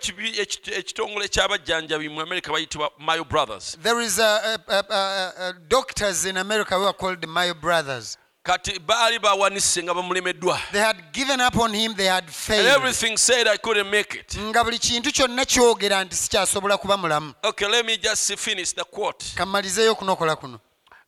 ekitongole 0.78 1.28
ky'abajjanjabi 1.28 2.08
mu 2.08 2.20
america 2.22 2.50
bayitibwa 2.50 2.90
mayo 2.98 3.24
brothers. 3.24 3.76
There 3.80 4.00
is 4.00 4.18
a, 4.18 4.58
a, 4.68 4.74
a, 4.74 4.84
a, 4.90 5.32
a 5.48 5.52
doctors 5.68 6.24
in 6.24 6.36
america 6.38 6.74
who 6.76 6.86
are 6.86 6.92
called 6.92 7.24
mayo 7.28 7.54
brothers 7.54 8.18
kati 8.42 8.78
baali 8.78 9.18
bawanise 9.18 9.82
nga 9.82 9.94
bamulemeddwa 9.94 10.60
they 10.72 10.80
had 10.80 11.02
given 11.12 11.40
up 11.40 11.56
on 11.56 11.74
him 11.74 11.94
they 11.94 12.06
had 12.06 12.24
and 12.48 12.66
everything 12.66 13.16
said 13.16 13.46
i 13.48 13.56
couldn't 13.56 13.90
make 13.90 14.14
it. 14.14 14.38
Nga 14.38 14.64
buli 14.64 14.78
kintu 14.78 15.12
kyonna 15.12 15.44
kyogera 15.44 16.04
nti 16.04 16.16
sikyasobola 16.16 16.78
kuba 16.78 16.96
mulamu. 16.96 17.34
Okay 17.42 17.68
let 17.68 17.86
me 17.86 17.96
just 17.96 18.38
finish 18.38 18.72
the 18.74 18.84
quote. 18.84 19.24
Kammalizeeyo 19.36 19.94
kunokola 19.94 20.36
kuno. 20.36 20.60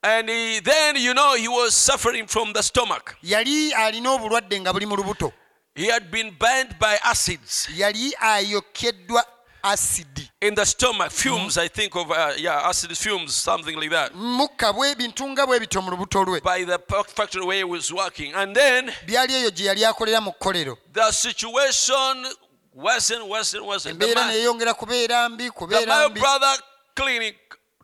And 0.03 0.28
he, 0.28 0.61
then 0.61 0.97
you 0.97 1.14
know 1.14 1.37
he 1.37 1.49
was 1.49 1.74
suffering 1.74 2.26
from 2.26 2.53
the 2.53 2.62
stomach. 2.62 3.16
Yali 3.22 3.72
alina 3.72 4.11
obulwadde 4.11 4.61
nga 4.61 4.72
buli 4.72 4.87
mu 4.87 4.97
lubuto. 4.97 5.33
He 5.74 5.87
had 5.87 6.11
been 6.11 6.30
burned 6.39 6.78
by 6.78 6.99
acids. 7.05 7.68
Yali 7.76 8.12
ayokeddwa 8.20 9.24
asidi 9.63 10.29
in 10.41 10.55
the 10.55 10.67
stomach 10.67 11.11
fumes 11.11 11.57
i 11.59 11.69
think 11.69 11.95
of 11.97 12.11
uh, 12.11 12.33
yeah 12.37 12.69
acid 12.69 12.97
fumes 12.97 13.35
something 13.35 13.77
like 13.77 13.91
that. 13.91 14.13
Mukka 14.15 14.73
bwe 14.73 14.95
bintu 14.95 15.29
nga 15.29 15.47
bwe 15.47 15.61
bityo 15.61 15.83
mu 15.83 15.91
lubuto 15.91 16.25
lwe. 16.25 16.41
By 16.43 16.65
the 16.65 16.79
factory 17.15 17.45
where 17.45 17.59
he 17.59 17.65
was 17.65 17.93
working. 17.93 18.35
And 18.35 18.55
then 18.57 18.93
byali 19.07 19.35
eyo 19.35 19.51
gye 19.51 19.67
yali 19.67 19.85
akolera 19.85 20.21
mu 20.21 20.33
kkolero. 20.33 20.77
the 20.93 21.11
situation 21.13 22.27
worsened 22.75 23.29
worsened 23.29 23.65
the, 23.65 23.91
embeera 23.91 24.15
man, 24.15 24.35
neyongera 24.35 24.75
kubeera 24.75 25.29
mbi 25.29 25.45
the 25.45 25.51
kubeera 25.51 25.87
my 25.87 26.09
mbi. 26.09 26.21
brother 26.21 26.55
clinic 26.95 27.37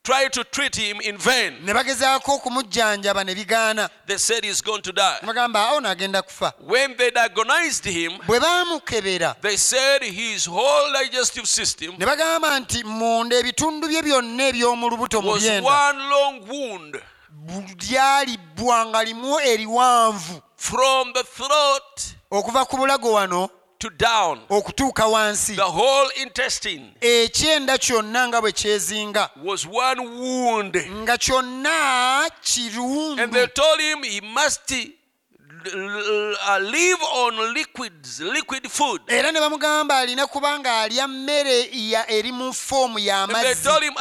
tried 0.08 0.32
to 0.32 0.44
treat 0.44 0.76
him 0.76 1.00
in 1.00 1.16
vain. 1.18 1.52
Ne 1.64 1.74
bagezaako 1.74 2.34
okumujjanjaba 2.34 3.24
ne 3.24 3.34
bigaana. 3.34 3.90
They 4.06 4.18
said 4.18 4.44
he's 4.44 4.62
going 4.62 4.82
to 4.82 4.92
die. 4.92 5.18
Bagamba 5.22 5.68
awo 5.68 5.80
n'agenda 5.80 6.22
kufa. 6.22 6.52
When 6.60 6.96
they 6.96 7.10
diagnosed 7.10 7.84
him 7.84 8.12
bwe 8.26 8.40
baamukebera 8.40 9.36
they 9.40 9.56
said 9.56 10.02
his 10.02 10.46
whole 10.46 10.92
digestive 10.92 11.46
system 11.46 11.94
ne 11.98 12.06
bagamba 12.06 12.60
nti 12.60 12.84
munda 12.84 13.36
ebitundu 13.36 13.88
bye 13.88 14.02
byonna 14.02 14.48
eby'omu 14.48 14.90
lubuto 14.90 15.22
mu 15.22 15.34
byenda 15.36 15.68
one 15.68 15.98
long 16.10 16.48
wound 16.48 17.02
lyalibbwa 17.90 18.86
nga 18.86 19.04
limu 19.04 19.40
eriwanvu 19.40 20.42
from 20.56 21.12
the 21.12 21.22
throat 21.22 22.00
okuva 22.30 22.64
ku 22.64 22.76
bulago 22.76 23.12
wano 23.12 23.50
to 23.78 23.90
down 23.90 24.40
okutuuka 24.48 25.06
wansi. 25.06 25.56
the 25.56 25.62
whole 25.62 26.10
intestine 26.22 26.94
ekyenda 27.00 27.78
kyonna 27.78 28.28
nga 28.28 28.40
bwe 28.40 28.52
kyezinga. 28.52 29.30
was 29.44 29.66
one 29.66 30.00
wound. 30.00 30.76
Nga 30.76 31.18
kyonna 31.18 32.22
and 32.22 32.30
they 33.32 33.46
kirundu 33.46 33.54
told 33.54 33.80
him 33.80 34.02
he 34.02 34.20
must 34.20 34.72
uh, 34.72 36.58
live 36.60 37.02
on 37.02 37.54
liquids 37.54 38.20
liquid 38.20 38.68
food. 38.68 39.00
Era 39.08 39.32
ne 39.32 39.40
bamugamba 39.40 39.98
alina 39.98 40.26
kuba 40.26 40.58
nga 40.58 40.80
alya 40.80 41.08
mmere 41.08 41.68
eri 42.08 42.32
mu 42.32 42.52
foomu 42.52 42.98
y'amazzi 42.98 43.92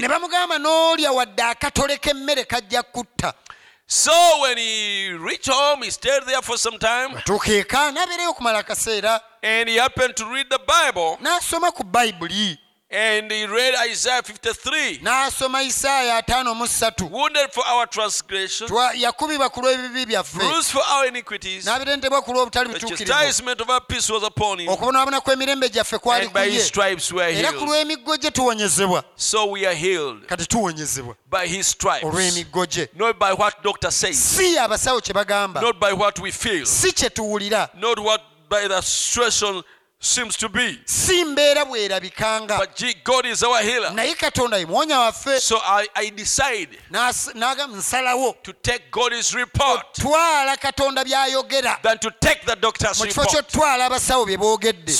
ne 0.00 0.08
bamugamba 0.08 0.58
n'olya 0.58 1.12
wadde 1.12 1.42
akatole 1.42 1.96
k'emmere 1.98 2.44
kajja 2.44 2.82
kutta 2.82 3.34
so 3.86 4.12
when 4.42 4.56
he 4.58 5.12
reached 5.12 5.48
home 5.48 5.82
he 5.82 5.90
stayed 5.90 6.22
there 6.26 6.42
for 6.42 6.56
some 6.56 6.78
time. 6.78 7.10
Atuuka 7.10 7.64
eka 7.64 7.92
okumala 8.32 8.62
akaseera 8.62 9.20
and 9.42 9.68
he 9.68 9.76
happened 9.76 10.16
to 10.16 10.24
read 10.32 10.46
the 10.50 10.58
bible. 10.66 11.18
N'asoma 11.22 11.72
ku 11.72 11.84
bayibuli 11.84 12.58
And 12.88 13.28
he 13.32 13.44
read 13.46 13.74
Isaiah 13.90 14.22
53. 14.22 15.00
n'asoma 15.02 15.62
isaaya 15.62 16.16
ataano 16.22 16.54
mu 16.54 16.66
ssatu. 16.66 17.10
yakubibwa 18.94 19.50
ku 19.50 19.60
lw'ebibi 19.60 20.06
byaffe. 20.06 20.38
n'abirenderwa 21.64 22.22
ku 22.22 22.32
lw'obutali 22.32 22.68
butuukirivuokubonaabona 22.72 25.20
kw'emirembe 25.20 25.68
gyaffe 25.68 25.98
kwali 25.98 26.28
era 27.40 27.52
ku 27.52 27.66
lw'emiggo 27.66 28.16
gye 28.16 28.30
tuwonyezebwa. 28.30 29.02
Kati 30.28 30.46
tuwonyezebwa. 30.46 31.16
olw'emiggo 32.04 32.66
gye. 32.66 32.88
Si 34.14 34.56
abasawo 34.58 35.00
kye 35.00 35.12
bagamba. 35.12 35.60
Si 36.66 36.92
kye 36.92 37.10
tuwulira. 37.10 37.68
By 38.48 38.68
the 38.68 38.80
situation 38.80 39.64
seems 40.00 40.36
to 40.36 40.48
be. 40.48 40.78
Si 40.84 41.24
mbeera 41.24 41.64
bwerabikanga. 41.64 42.58
Naye 43.94 44.14
katonda 44.14 44.56
ye 44.58 44.66
mwonya 44.66 44.98
waffe. 44.98 45.40
N'agamba 47.34 47.76
nsalawo 47.78 48.36
otwala 49.58 50.56
katonda 50.56 51.04
by'ayogera. 51.04 51.78
mu 52.98 53.06
kifo 53.06 53.24
ky'otwala 53.24 53.86
abasawo 53.86 54.26
bye 54.26 54.36
boogedde. 54.36 54.92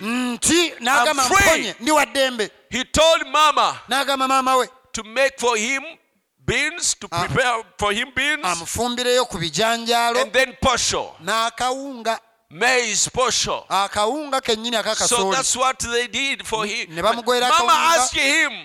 Nti 0.00 0.72
n'agamba 0.80 1.24
mponye 1.28 1.74
ndi 1.80 1.90
wa 1.90 2.06
ddembe. 2.06 2.50
N'agamba 3.88 4.28
maama 4.28 4.56
we. 4.56 4.68
to 4.96 5.04
make 5.04 5.38
for 5.38 5.56
him 5.58 5.82
beans 6.46 6.94
to 6.94 7.06
ah. 7.12 7.26
prepare 7.26 7.62
for 7.78 7.92
him 7.92 8.08
beans 8.16 8.42
amufumbireyo 8.44 9.28
ku 9.28 9.36
bijanjaalo. 9.38 10.24
n'akawunga 11.22 12.18
maize 12.50 13.10
posho. 13.10 13.64
Akawunga 13.68 14.40
kennyini 14.40 14.76
so 14.76 14.80
akakasooli 14.80 15.36
Ne 16.88 17.02
bamugwera 17.02 17.48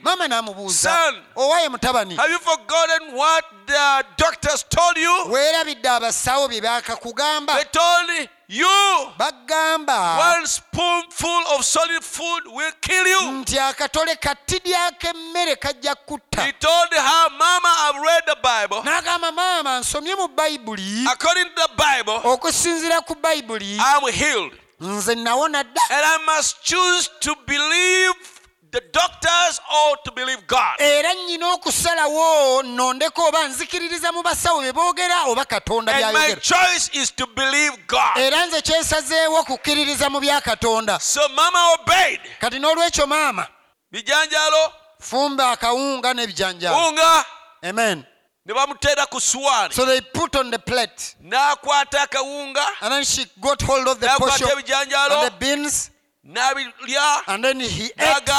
mama 0.03 0.27
n'amubuuza 0.27 1.13
owaye 1.35 1.69
mutabani? 1.69 2.17
weerabidde 5.31 5.89
abasawo 5.89 6.47
bye 7.47 7.65
told 7.71 8.29
you 8.51 8.67
bagamba 9.17 10.17
one 10.35 10.45
spoonful 10.45 11.41
of 11.55 11.63
solid 11.63 12.03
food 12.03 12.43
will 12.47 12.71
kill 12.81 13.07
you. 13.07 13.31
nti 13.31 13.59
akatole 13.59 14.15
kattidyako 14.15 15.07
emmere 15.07 15.55
kajja 15.55 15.95
kutta. 15.95 16.41
He 16.45 16.51
told 16.53 16.93
her 16.93 17.29
mama 17.37 17.69
i've 17.79 18.01
read 18.01 18.23
the 18.25 18.35
bible. 18.43 18.83
N'agamba 18.83 19.31
maama 19.31 19.79
nsomye 19.79 20.15
mu 20.15 20.27
bayibuli. 20.27 21.05
According 21.11 21.45
to 21.45 21.55
the 21.55 21.69
bible 21.77 22.21
okusinziira 22.31 23.01
ku 23.01 23.15
bayibuli 23.15 23.75
i'm 23.77 24.11
healed. 24.11 24.51
nze 24.81 25.15
nawona 25.15 25.63
dda. 25.63 25.81
And 25.89 26.05
i 26.05 26.35
must 26.35 26.63
choose 26.63 27.09
to 27.19 27.35
believe 27.47 28.40
the 28.71 28.81
doctors 28.91 29.59
or 29.73 29.97
to 30.05 30.11
believe 30.11 30.47
god. 30.47 30.79
Era 30.79 31.13
nnyina 31.13 31.53
okusalawo 31.53 32.63
nondeko 32.63 33.27
oba 33.27 33.47
nzikiririza 33.47 34.11
mu 34.11 34.23
basawo 34.23 34.61
bye 34.61 34.71
boogera 34.71 35.25
oba 35.27 35.45
katonda 35.45 35.93
and 35.93 36.13
my 36.13 36.13
byayogera. 36.13 36.41
choice 36.41 36.89
is 36.93 37.11
to 37.11 37.27
believe 37.27 37.77
god. 37.87 38.17
Era 38.17 38.45
nze 38.45 38.61
kyesazeewo 38.61 39.39
okukkiririza 39.39 40.09
mu 40.09 40.19
bya 40.19 40.41
katonda. 40.41 40.99
So 40.99 41.27
mama 41.29 41.73
obeyed. 41.73 42.19
Kati 42.39 42.59
n'olwekyo 42.59 43.07
maama 43.07 43.47
bijanjalo. 43.91 44.81
fumba 45.01 45.51
akawunga 45.51 46.13
n'ebijanjaalo 46.13 46.87
unga 46.89 47.25
amen. 47.63 48.05
Ne 48.45 48.53
bamuteera 48.53 49.05
ku 49.05 49.19
suwaani 49.21 49.73
so 49.73 49.85
they 49.85 50.01
put 50.01 50.35
on 50.35 50.51
the 50.51 50.59
plate. 50.59 51.15
N'akwata 51.23 52.01
akawunga. 52.07 52.65
And 52.81 52.93
then 52.93 53.03
she 53.03 53.25
got 53.39 53.61
hold 53.61 53.87
of 53.87 53.99
the 53.99 54.07
n'akwata 54.07 54.19
portion 54.19 54.47
ebijanjalo 54.47 55.23
and 55.23 55.31
the 55.31 55.37
beans 55.39 55.91
and 56.23 57.43
then 57.43 57.59
he 57.59 57.91
ate. 57.99 58.29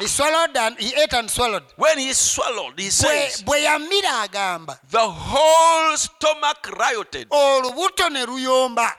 He 0.00 0.06
swallowed 0.06 0.56
and 0.56 0.78
he 0.78 0.94
ate 0.94 1.12
and 1.12 1.30
swallowed. 1.30 1.64
When 1.76 1.98
he 1.98 2.14
swallowed 2.14 2.78
he 2.78 2.88
says 2.90 3.42
bwe 3.42 3.64
yamira 3.64 4.26
agamba. 4.26 4.78
The 4.90 5.06
whole 5.06 5.96
stomach 5.96 6.66
rioted 6.78 7.28
olubuto 7.28 8.10
ne 8.10 8.24
luyomba. 8.24 8.90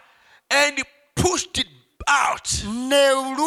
and 0.51 0.77
he 0.77 0.83
pushed 1.15 1.57
it 1.57 1.67
out. 2.07 2.47
He 2.47 2.67
held 2.69 3.37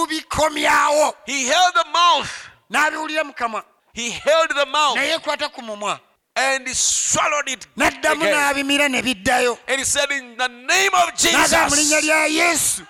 the 1.75 1.85
mouth. 1.93 2.49
N'abiwulira 2.71 3.25
mu 3.25 3.33
kamwa. 3.33 3.63
He 3.95 4.11
held 4.11 4.51
the 4.51 4.67
mouth. 4.67 4.97
Ne 4.97 5.09
yeekwata 5.09 5.49
ku 5.53 5.63
mumwa. 5.63 6.01
And 6.37 6.69
he 6.69 6.75
swallowed 6.75 7.49
it 7.49 7.67
again. 7.77 8.03
n'abimira 8.21 8.89
ne 8.91 9.01
biddayo. 9.03 9.57
And 9.69 9.79
he 9.79 9.85
said 9.85 10.11
in 10.11 10.37
the 10.37 10.49
name 10.49 10.91
of 10.95 11.15
n'agamba 11.15 11.71
mu 11.71 11.77
linnya 11.77 12.29
jesus 12.29 12.83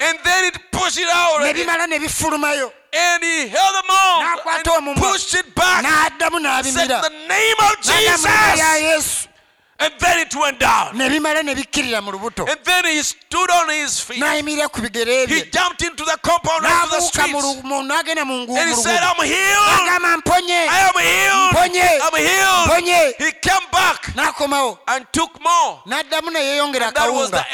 and 0.00 0.18
then 0.24 0.44
it 0.46 0.56
pushed 0.72 0.98
it 0.98 1.08
out. 1.12 1.40
Ne 1.40 1.50
again. 1.50 1.66
bimala 1.66 1.86
ne 1.88 1.98
bifulumayo 1.98 2.72
and 2.92 3.22
he 3.22 3.48
held 3.48 3.74
the 3.76 3.84
mouth 3.86 4.22
N'akwata 4.22 4.78
and 4.78 4.96
pushed 4.96 5.34
it 5.34 5.54
back. 5.54 5.84
Said 5.84 6.82
in 6.82 6.88
the 6.88 7.14
name 7.28 7.56
of 7.60 7.76
n'agamba 7.80 8.28
mu 8.28 8.50
linnya 8.50 8.56
lya 8.56 8.96
jesus 8.96 9.29
nebimala 10.92 11.42
nebikkirira 11.42 12.00
mu 12.02 12.10
lubutonayimirira 12.12 14.68
ku 14.68 14.80
bigere 14.80 15.26
byenabuuka 16.90 17.22
n'agenda 17.88 18.24
mu 18.24 18.34
ngugulugamba 18.44 18.74
mponye. 20.16 20.60
Mponye. 22.66 23.14
N'addamu 25.86 26.30
ne 26.30 26.40
akawunga 26.88 27.44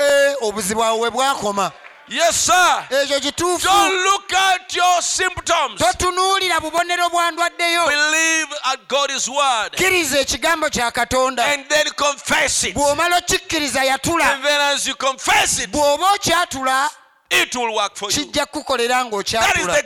eh, 0.00 0.34
obuzibu 0.42 0.84
awo 0.84 0.98
we 1.00 1.10
bwakoma. 1.10 1.70
Yes, 2.10 2.46
sir. 2.46 2.86
ekyo 3.02 3.20
kituufu 3.20 3.64
Don't 3.66 3.94
look 4.04 4.32
at 4.32 4.76
your 4.76 5.02
symptoms. 5.02 5.78
totunuulira 5.80 6.60
bubonero 6.60 7.08
bwa 7.10 7.30
ndwaddeyo 7.30 7.86
Believe 7.86 8.48
at 8.64 8.80
God's 8.88 9.28
word. 9.28 9.72
Kkiriza 9.72 10.18
ekigambo 10.20 10.70
kya 10.70 10.90
katonda. 10.90 11.44
And 11.44 11.68
then 11.68 11.86
confess 11.90 12.64
it. 12.64 12.74
bw'omala 12.74 13.16
okikkiriza 13.18 13.84
yatula. 13.84 14.34
And 14.34 14.44
then 14.44 14.60
as 14.60 14.86
you 14.86 14.94
confess 14.94 15.58
it, 15.58 15.70
bw'oba 15.70 16.12
okyatula 16.14 16.90
it 17.30 17.54
will 17.56 17.74
work 17.74 17.94
for 17.96 18.10
you. 18.10 18.16
kijja 18.26 18.46
kukukolera 18.46 19.04
ng'okyatula. 19.04 19.82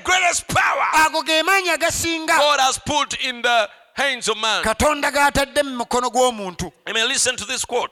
Ago 1.06 1.22
ge 1.22 1.42
maanyi 1.42 1.70
agasinga. 1.70 2.38
Hands 3.94 4.28
of 4.28 4.36
man. 4.38 4.62
katonda 4.64 5.10
g'atadde 5.10 5.62
mu 5.62 5.84
mukono 5.84 6.08
gw'omuntu. 6.10 6.72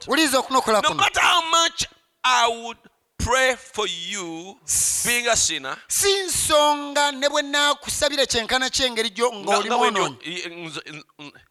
Wuliza 0.06 0.38
okunokola 0.38 0.80
No 0.82 0.88
kuno. 0.88 0.94
matter 1.02 1.20
how 1.20 1.42
much 1.50 1.84
I 2.24 2.48
would 2.48 2.76
pray 3.24 3.56
for 3.56 3.86
you 3.86 4.56
being 5.04 5.26
a 5.28 5.36
sinner, 5.36 5.76
si 5.88 6.22
nsonga 6.22 7.12
ne 7.12 7.28
bwe 7.28 7.42
naakusabira 7.42 8.26
kyenkana 8.26 8.70
ky'engeri 8.70 9.10
gyo 9.10 9.32
ng'oli 9.32 9.70
mwonoonyi 9.70 10.16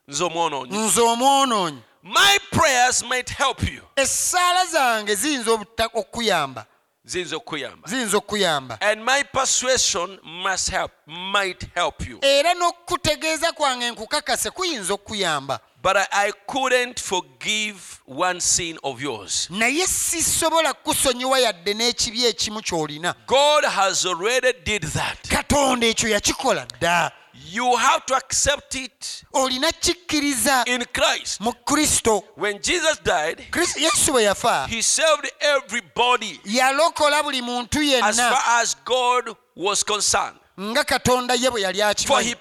nze- 0.07 0.23
omwonoonyi. 0.25 0.77
nze 0.77 1.01
omwonoonyi 1.01 1.81
my 2.03 2.37
prayers 2.51 3.03
might 3.03 3.29
help 3.29 3.63
you. 3.63 3.81
essaala 3.95 4.65
zange 4.65 5.15
ziyinza 5.15 5.51
okukuyamba 5.93 6.65
Ziyinza 7.05 7.35
okukuyamba. 7.37 7.87
ziyinza 7.89 8.17
okukuyamba 8.17 8.77
And 8.81 9.03
my 9.05 9.23
persuasion 9.23 10.19
must 10.23 10.69
help, 10.71 10.91
might 11.07 11.63
help 11.75 12.07
you. 12.07 12.19
era 12.21 12.53
n'okukutegeeza 12.53 13.51
kwange 13.51 13.91
nkukakase 13.91 14.51
kuyinza 14.51 14.93
okukuyamba 14.93 15.59
But 15.81 15.95
I, 15.97 16.07
I 16.11 16.31
couldn't 16.47 16.99
forgive 16.99 18.01
one 18.05 18.39
sin 18.41 18.77
of 18.83 19.01
yours. 19.01 19.47
naye 19.49 19.87
sisobola 19.87 20.73
kukusonyiwa 20.73 21.39
yadde 21.39 21.73
n'ekibi 21.73 22.25
ekimu 22.25 22.61
ky'olina 22.61 23.15
God 23.27 23.63
has 23.65 24.05
already 24.05 24.53
did 24.65 24.83
that. 24.83 25.27
katonda 25.29 25.87
ekyo 25.87 26.09
yakikola 26.09 26.65
dda 26.79 27.11
You 27.51 27.75
have 27.77 28.05
to 28.05 28.15
accept 28.15 28.75
it 28.75 29.23
olina 29.33 29.71
kikkiriza 29.71 30.63
in 30.67 30.85
Christ. 30.85 31.39
mu 31.41 31.53
kristo 31.53 32.23
When 32.37 32.59
Jesus 32.61 32.99
died, 33.03 33.47
Kristo- 33.51 33.79
yesu 33.79 34.11
bwe 34.11 34.23
yafa 34.23 34.67
he 34.67 34.81
saved 34.81 35.31
everybody 35.39 36.39
yalokola 36.45 37.23
buli 37.23 37.41
muntu 37.41 37.79
as 37.79 37.85
yenna 37.85 38.13
far 38.31 38.61
as 38.61 38.75
God 38.85 39.35
was 39.55 39.83
concerned. 39.83 40.35
Nga 40.59 40.83
katonda 40.83 41.33
ye 41.35 41.49
bwe 41.49 41.61
yali 41.61 41.81
akimanyi. 41.81 42.35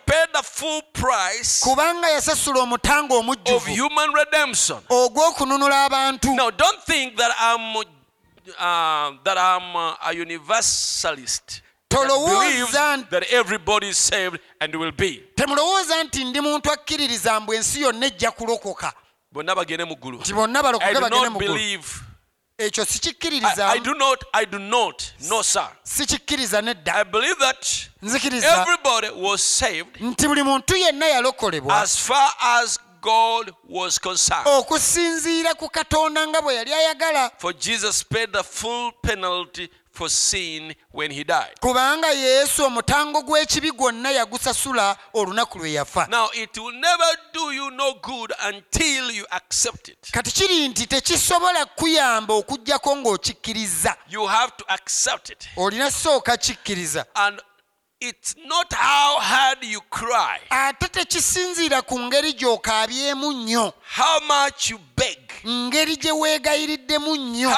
kubanga 1.62 2.08
yasasula 2.10 2.60
omutanga 2.60 3.14
omujjuvu 3.14 3.70
ogw'okununula 4.88 5.84
abantu. 5.84 6.28
Uh, 8.58 9.10
that 9.24 9.36
I'm 9.36 9.76
uh, 9.76 9.94
a 10.00 10.12
universalist. 10.12 11.62
temulowooza 15.36 16.04
nti 16.04 16.24
ndi 16.24 16.40
muntu 16.40 16.72
akkiririza 16.72 17.40
mbu 17.40 17.54
ensi 17.54 17.80
yonna 17.80 18.06
ejja 18.06 18.30
kulokoka. 18.30 18.92
Bonna 19.32 19.54
bagende 19.54 19.84
mu 19.84 19.96
ggulu. 19.96 20.18
Ekyo 22.58 22.86
I, 23.30 23.76
I 23.76 23.78
do 23.78 23.94
not. 23.94 24.24
I 24.32 24.44
do 24.44 24.58
not. 24.58 25.12
No, 25.28 25.42
sir. 25.42 25.68
sikikkiriza 25.82 26.62
nedda 26.62 26.94
I 26.94 27.04
believe 27.04 27.36
that 27.38 27.88
nzikiriza 28.02 28.62
everybody 28.62 29.08
was 29.28 29.42
saved 29.58 30.00
nti 30.00 30.28
buli 30.28 30.42
muntu 30.42 30.76
yenna 30.76 31.06
yalokolebwa 31.06 31.80
as 31.80 31.96
far 31.98 32.32
as 32.40 32.80
God 33.00 33.52
was 33.68 33.98
concerned. 34.00 34.46
okusinziira 34.46 35.54
ku 35.54 35.68
katonda 35.68 36.26
nga 36.26 36.42
bwe 36.42 36.54
yali 36.54 36.72
ayagala 36.74 37.30
For 37.38 37.52
Jesus 37.52 38.04
paid 38.04 38.32
the 38.32 38.42
full 38.42 38.92
penalty 39.02 39.68
for 39.98 40.08
sin 40.10 40.74
when 40.92 41.10
he 41.10 41.24
died. 41.24 41.54
kubanga 41.60 42.08
yesu 42.10 42.64
omutango 42.64 43.22
gw'ekibi 43.22 43.70
gwonna 43.72 44.10
yagusasula 44.10 44.96
olunaku 45.14 45.58
lwe 45.58 45.72
yafa 45.72 46.06
Now, 46.10 46.28
it 46.34 46.56
will 46.56 46.72
never 46.80 47.18
do 47.32 47.50
you 47.52 47.70
no 47.70 47.94
good 48.02 48.32
until 48.42 49.10
you 49.10 49.26
accept 49.30 49.88
it. 49.88 49.98
kati 50.12 50.30
kiri 50.32 50.68
nti 50.68 50.86
tekisobola 50.86 51.66
kuyamba 51.66 52.34
okugjako 52.34 52.96
ng'okikkiriza 52.96 53.96
You 54.10 54.26
have 54.26 54.52
to 54.56 54.64
accept 54.68 55.30
it. 55.30 55.48
olina 55.56 55.90
sooka 55.90 56.36
kikkiriza 56.36 57.04
And 57.14 57.40
it's 58.00 58.36
not 58.46 58.72
how 58.72 59.18
hard 59.20 59.64
you 59.64 59.80
cry, 59.90 60.38
ate 60.50 60.88
tekisinziira 60.88 61.82
ku 61.82 61.98
ngeri 62.00 62.32
gy'okaabyemu 62.32 63.32
nnyo 63.32 63.72
how 63.96 64.20
much 64.20 64.70
you 64.70 64.78
beg, 64.96 65.18
ngeri 65.46 65.96
gye 65.96 66.12
weegayiriddemu 66.12 67.16
nnyo. 67.16 67.50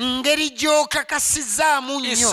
Ngeri 0.00 0.50
gy'okakasizaamu 0.50 2.00
nnyo. 2.00 2.28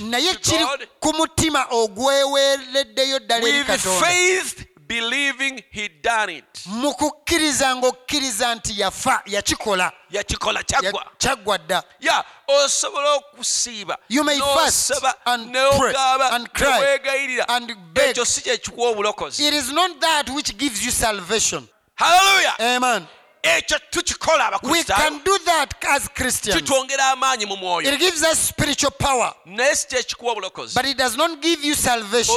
naye 0.00 0.34
kiri 0.34 0.64
ku 1.00 1.12
mutima 1.12 1.66
ogweweereddeyo 1.70 3.18
ddala 3.18 3.48
eri 3.48 3.64
katonda. 3.64 4.00
believing 4.90 5.62
He 5.70 5.88
done 5.88 6.28
it. 6.36 6.66
mu 6.66 6.92
kukkiriza 6.94 7.76
ng'okkiriza 7.76 8.54
nti 8.54 8.80
yafa 8.80 9.22
yakikola. 9.26 9.92
Yakikola 10.10 10.58
ya- 10.58 10.64
kyaggwa 10.64 11.06
kyaggwa 11.18 11.58
dda. 11.58 11.82
Ya 12.00 12.24
osobola 12.48 13.12
okusiiba. 13.14 13.98
You 14.08 14.24
may 14.24 14.38
fast 14.40 14.90
n'osaba 14.90 15.14
and 15.26 15.54
n'okaaba 15.54 16.28
pray 16.28 16.36
and 16.36 16.48
cry 16.52 16.70
neweegayirira 16.80 17.46
ekyo 17.94 18.24
si 18.24 18.40
kyekikuwa 18.42 18.88
obulokozi. 18.90 19.46
It 19.48 19.54
is 19.54 19.70
not 19.70 20.00
that 20.00 20.28
which 20.30 20.56
gives 20.56 20.82
you 20.84 20.90
salvation 20.92 21.68
Hallelujah. 22.00 22.54
amen 22.76 23.06
We 24.62 24.84
can 24.84 25.20
do 25.24 25.38
that 25.46 25.74
as 25.88 26.08
Christians. 26.08 26.70
It 27.94 27.98
gives 27.98 28.22
us 28.22 28.38
spiritual 28.48 28.90
power, 28.90 29.34
but 30.74 30.84
it 30.84 30.96
does 30.98 31.16
not 31.16 31.40
give 31.40 31.64
you 31.64 31.74
salvation. 31.74 32.34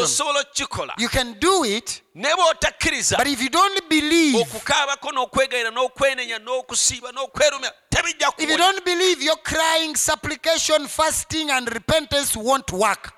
You 0.97 1.09
can 1.09 1.33
do 1.39 1.65
it, 1.65 2.01
but 3.17 3.27
if 3.27 3.41
you 3.41 3.49
don't 3.49 3.89
believe, 3.89 4.37
If 8.37 8.49
you 8.49 8.57
don't 8.57 8.85
believe, 8.85 9.21
your 9.21 9.37
crying, 9.43 9.95
supplication, 9.95 10.87
fasting, 10.87 11.51
and 11.51 11.69
repentance 11.73 12.35
won't 12.39 12.71
work. 12.71 13.11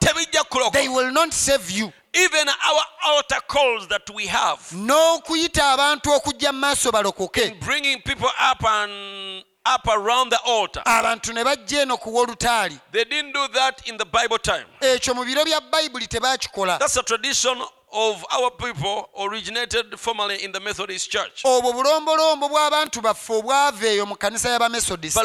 They 0.72 0.88
will 0.88 1.12
not 1.12 1.34
save 1.34 1.70
you. 1.70 1.92
Even 2.16 2.48
our 2.48 2.82
outer 3.06 3.42
calls 3.48 3.88
that 3.88 4.10
we 4.14 4.28
have. 4.28 4.60
N'okuyita 4.74 5.72
abantu 5.74 6.12
okujja 6.12 6.52
mu 6.54 6.60
maaso 6.60 6.92
balokoke. 6.92 7.60
Bringing 7.60 8.02
people 8.02 8.30
up 8.40 8.64
and 8.64 9.44
up 9.66 9.88
around 9.88 10.30
the 10.30 10.40
altar. 10.46 10.82
Abantu 10.86 11.34
ne 11.34 11.44
bajja 11.44 11.82
eno 11.82 11.98
kuwa 11.98 12.22
olutaali 12.28 12.80
They 12.92 13.04
didn't 13.04 13.34
do 13.34 13.48
that 13.54 13.88
in 13.88 13.98
the 13.98 14.06
Bible 14.06 14.38
time. 14.38 14.66
ekyo 14.82 15.14
mu 15.16 15.26
biro 15.26 15.44
bya 15.44 15.62
bayibuli 15.62 16.08
tebakikola. 16.08 16.80
That's 16.80 16.98
a 16.98 17.04
tradition 17.04 17.58
of 17.92 18.26
our 18.30 18.52
people 18.52 19.10
originated 19.20 19.98
formerly 19.98 20.44
in 20.44 20.52
the 20.52 20.60
Methodist 20.60 21.10
Church. 21.10 21.44
obwo 21.44 21.74
bulombolombo 21.74 22.50
bw'abantu 22.50 23.02
baffe 23.02 23.34
obwava 23.34 23.88
eyo 23.88 24.06
mu 24.06 24.16
kanisa 24.16 24.50
y'abamesodist. 24.50 25.18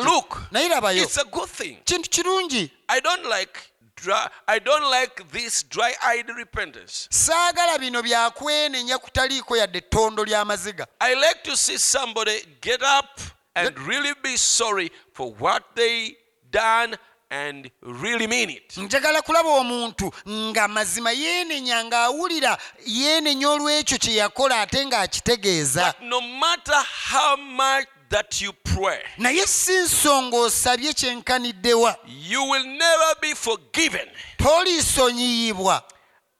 Naye 0.50 0.68
labayo 0.68 1.02
it's 1.02 1.18
a 1.18 1.24
good 1.24 1.48
thing. 1.48 1.78
kintu 1.84 2.10
kirungi. 2.10 2.70
I 2.88 3.00
don't 3.00 3.24
like 3.28 3.69
dry, 4.02 4.28
I 4.48 4.58
don't 4.58 4.90
like 4.90 5.30
this 5.32 5.62
dry-eyed 5.68 6.28
repentance. 6.36 7.08
saagala 7.10 7.78
bino 7.78 8.02
byakwenenya 8.02 8.98
kutaliiko 8.98 9.56
yadde 9.56 9.78
ettondo 9.78 10.24
ly'amaziga 10.24 10.86
I 11.00 11.14
like 11.14 11.42
to 11.44 11.56
see 11.56 11.78
somebody 11.78 12.42
get 12.60 12.82
up 12.82 13.20
and 13.54 13.78
really 13.78 14.12
be 14.22 14.36
sorry 14.36 14.90
for 15.12 15.32
what 15.38 15.62
they 15.74 16.16
done 16.50 16.96
and 17.30 17.70
really 17.82 18.26
mean 18.26 18.50
it. 18.50 18.76
njagala 18.76 19.22
kulaba 19.22 19.48
omuntu 19.48 20.12
nga 20.28 20.68
mazima 20.68 21.12
yeenenya 21.12 21.84
ng'awulira 21.84 22.58
yeenenya 22.86 23.48
olw'ekyo 23.50 23.98
kye 23.98 24.14
yakola 24.14 24.60
ate 24.60 24.86
ng'akitegeeza 24.86 25.84
But 25.86 26.02
no 26.06 26.20
matter 26.20 26.82
how 27.12 27.36
much 27.36 27.86
that 28.10 28.40
you 28.42 28.52
pray, 28.64 28.98
naye 29.18 29.46
si 29.46 29.72
nsonga 29.78 30.36
osabye 30.36 30.92
kyenkaniddewa 30.92 31.96
you 32.28 32.42
will 32.50 32.64
never 32.66 33.14
be 33.20 33.34
forgiven 33.34 34.08
tolisonyiyibwa. 34.36 35.82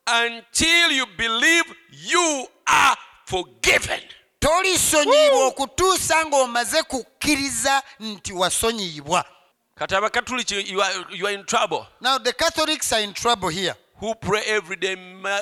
until 0.06 0.92
you 0.92 1.06
believe 1.16 1.64
you 1.90 2.46
are 2.66 2.96
forgiven. 3.26 4.00
tolisonyiyibwa 4.40 5.46
okutuusa 5.46 6.26
ng'omaze 6.26 6.82
kukkiriza 6.82 7.82
nti 8.00 8.32
wasonyiyibwa. 8.32 9.24
Kati 9.74 9.94
abakatuliki, 9.94 10.72
you 10.72 10.82
are, 10.82 10.94
you 11.10 11.26
are 11.26 11.34
in 11.34 11.44
trouble. 11.44 11.86
now 12.00 12.18
the 12.18 12.32
catholics 12.32 12.92
are 12.92 13.02
in 13.04 13.12
trouble 13.14 13.48
here 13.48 13.74
Who 14.00 14.14
pray 14.14 14.42
every 14.46 14.76
day, 14.76 14.96
"Ma- 14.96 15.40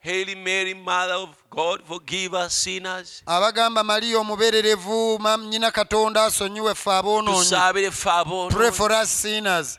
Hail 0.00 0.36
Mary, 0.36 0.74
Mother 0.74 1.14
of 1.14 1.28
God, 1.50 1.82
forgive 1.86 2.34
us 2.34 2.54
sinners. 2.54 3.22
abagamba 3.26 3.84
maliya 3.84 4.18
omubererevu 4.18 5.18
ma- 5.20 5.36
nnyina 5.36 5.70
katonda 5.70 6.24
asonyiwe 6.24 6.74
ffe 6.74 6.90
aboonoonyi. 6.90 7.90
Ffe 7.90 8.10
aboonoonyi." 8.10 8.50
pray 8.50 8.70
for 8.70 8.92
us 8.92 9.10
sinners. 9.22 9.78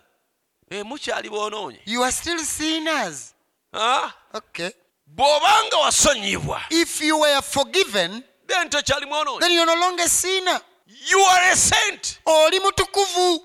Mukyali 0.71 1.29
boonoonyi. 1.29 1.79
You 1.85 2.03
are 2.03 2.11
still 2.11 2.39
sinners. 2.39 3.33
Ah? 3.73 4.13
okay. 4.33 4.71
Bw'obanga 5.07 5.77
wasonyibwa 5.77 6.61
if 6.69 7.01
you 7.01 7.19
were 7.19 7.41
forgiven 7.41 8.23
then 8.47 8.69
tokyali 8.69 9.05
mwonoonyi. 9.05 9.39
then 9.39 9.51
you're 9.51 9.65
no 9.65 9.75
longer 9.75 10.03
a 10.03 10.09
sinner. 10.09 10.61
You 10.87 11.19
are 11.19 11.51
a 11.51 11.55
saint. 11.55 12.19
Oli 12.25 12.59
mutukuvu. 12.59 13.41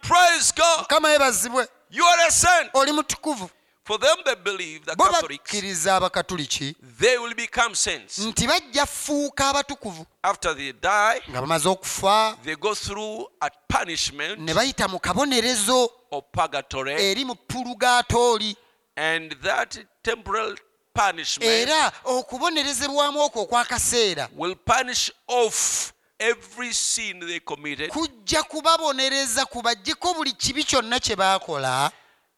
Praise 0.00 0.52
God. 0.56 0.78
mukama 0.78 1.10
yeebazibwe. 1.10 1.68
You 1.90 2.06
are 2.06 2.26
a 2.26 2.30
saint. 2.30 2.70
oli 2.74 2.92
mutukuvu 2.92 3.50
For 3.92 3.98
them 3.98 4.16
that 4.24 4.42
believe, 4.42 4.86
the 4.86 4.96
bo 4.96 5.04
Catholics, 5.04 5.52
bakkiriza 5.52 5.96
abakatuliki 5.96 6.74
they 6.98 7.18
will 7.18 7.34
become 7.34 7.74
saints. 7.74 8.18
nti 8.18 8.46
bajja 8.46 8.86
fuuka 8.86 9.48
abatukuvu 9.48 10.06
After 10.22 10.56
they 10.56 10.72
die, 10.72 11.20
nga 11.30 11.40
bamaze 11.40 11.68
okufa 11.68 12.36
they 12.42 12.56
go 12.56 12.74
through 12.74 13.26
a 13.40 13.50
punishment 13.68 14.38
ne 14.38 14.54
bayita 14.54 14.88
mu 14.88 14.98
kabonerezo 14.98 15.90
of 16.10 16.24
purgatory, 16.32 16.92
eri 16.92 17.24
mu 17.24 17.34
pulugatooli 17.34 18.56
and 18.96 19.36
that 19.42 19.78
temporal 20.02 20.56
punishment 20.94 21.50
era 21.50 21.92
okubonerezebwamu 22.04 23.20
okwo 23.20 23.42
okwakaseera 23.42 24.28
will 24.36 24.56
punish 24.56 25.12
off 25.28 25.92
every 26.18 26.72
sin 26.72 27.20
they 27.20 27.40
committed, 27.40 27.90
kujja 27.90 28.42
kubabonereza 28.42 29.46
kubaggyeko 29.46 30.14
buli 30.14 30.32
kibi 30.32 30.64
kyonna 30.64 31.00
kye 31.00 31.16
baakola 31.16 31.92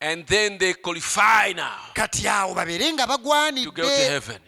and 0.04 0.26
then 0.26 0.58
they 0.58 0.74
qualify 0.74 1.52
now. 1.56 1.78
kati 1.94 2.28
awo 2.28 2.54
babeere 2.54 2.92
nga 2.92 3.06
To 3.06 3.08
go 3.08 3.16
to 3.16 3.88
bagwanidde 3.88 4.08
heaven. 4.08 4.38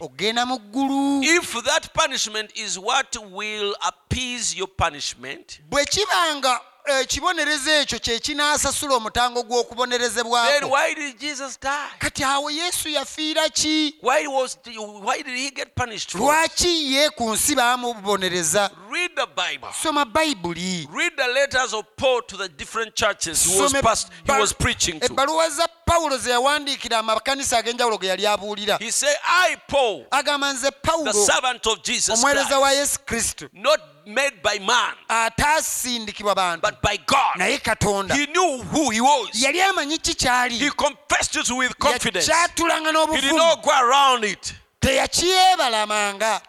mu 0.46 0.58
ggulu 0.58 1.22
If 1.24 1.64
that 1.64 1.94
punishment 1.94 2.50
is 2.54 2.78
what 2.78 3.16
will 3.32 3.74
appease 3.86 4.54
your 4.54 4.68
punishment, 4.68 5.60
bwe 5.70 5.84
kiba 5.84 6.36
nga 6.36 6.60
Eh, 6.88 7.00
ekibonerezo 7.00 7.70
ekyo 7.70 7.98
kye 7.98 8.18
kinaasasula 8.20 8.94
omutango 8.94 9.42
gw'okubonerezebwako 9.42 10.70
kati 11.98 12.24
awo 12.24 12.50
yesu 12.50 12.88
yafiira 12.88 13.48
ki? 13.48 13.94
Lwaki 16.18 16.94
ye 16.94 17.10
ku 17.10 17.30
nsi 17.34 17.54
baamubonereza? 17.56 18.70
Soma 19.82 20.04
bayibuli 20.04 20.88
ebbaluwa 25.02 25.50
za 25.50 25.68
pawulo 25.86 26.18
ze 26.18 26.30
yawandiikira 26.30 26.98
amakanisa 26.98 27.58
ag'enjawulo 27.58 27.98
ge 27.98 28.06
yali 28.06 28.26
abuulira. 28.26 28.78
Agamba 30.10 30.52
nze 30.52 30.70
pawulo 30.70 31.12
omuweereza 32.14 32.58
wa 32.58 32.72
yesu 32.72 32.98
kristo 33.06 33.48
made 34.06 34.40
by 34.42 34.58
man, 34.60 34.94
ataasindikibwa 35.08 36.34
bantu 36.34 36.60
but 36.62 36.80
by 36.82 36.96
God. 37.06 37.36
naye 37.36 37.58
katonda 37.58 38.14
He 38.14 38.26
knew 38.26 38.62
who 38.62 38.90
he 38.90 39.00
was. 39.00 39.28
yali 39.34 39.60
amanyi 39.62 39.98
ki 39.98 40.14
kyali 40.14 40.54
He 40.58 40.70
confessed 40.70 41.36
it 41.36 41.50
with 41.50 41.76
confidence. 41.78 42.26
He 42.26 43.20
did 43.20 43.34
not 43.36 43.62
go 43.62 43.70
around 43.70 44.24
it. 44.24 44.54
teyakyebalamanga 44.80 46.40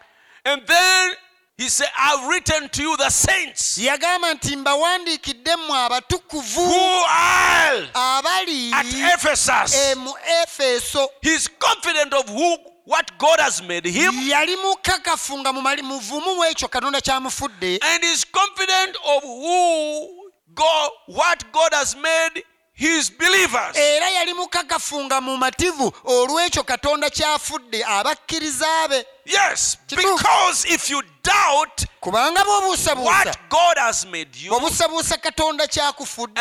And 0.44 0.62
then 0.66 1.10
he 1.56 1.68
said, 1.68 1.88
I've 1.98 2.28
written 2.28 2.68
to 2.68 2.82
you 2.82 2.96
the 2.96 3.10
saints 3.10 3.78
yagamba 3.78 4.34
nti 4.34 4.56
mbawandiikidde 4.56 5.56
mmwe 5.56 5.78
abatukuvu 5.78 6.60
who 6.66 7.04
are 7.08 7.88
abali 7.94 8.72
at 8.72 8.86
Ephesus. 9.14 9.96
mu 9.96 10.14
efeso 10.42 11.08
He's 11.22 11.48
confident 11.58 12.14
of 12.14 12.28
who 12.28 12.56
what 12.88 13.18
God 13.18 13.38
has 13.38 13.62
made 13.62 13.84
him, 13.90 14.12
yali 14.28 14.56
mukakafu 14.56 15.38
nga 15.38 15.52
muvumu 15.52 16.34
mwekyo 16.34 16.68
katonda 16.68 17.00
kyamufudde. 17.00 17.78
and 17.82 18.02
he's 18.04 18.24
confident 18.24 18.96
of 19.04 19.22
who 19.22 20.30
God 20.54 20.90
what 21.06 21.44
God 21.52 21.72
has 21.74 21.94
made 21.94 22.42
his 22.72 23.10
believers. 23.10 23.76
era 23.76 24.10
yali 24.10 24.34
mukakafu 24.34 25.04
nga 25.04 25.20
mumativu 25.20 25.92
olw'ekyo 26.04 26.62
katonda 26.64 27.10
kyafudde 27.10 27.84
abakkiriza 27.84 28.88
be. 28.88 29.04
Yes, 29.26 29.76
because 29.90 30.64
if 30.64 30.88
you 30.90 31.02
doubt 31.28 31.84
kubanga 32.00 32.44
bwobuusabuusaobuusabuusa 32.44 35.16
katonda 35.16 35.66
kyakufudde. 35.66 36.40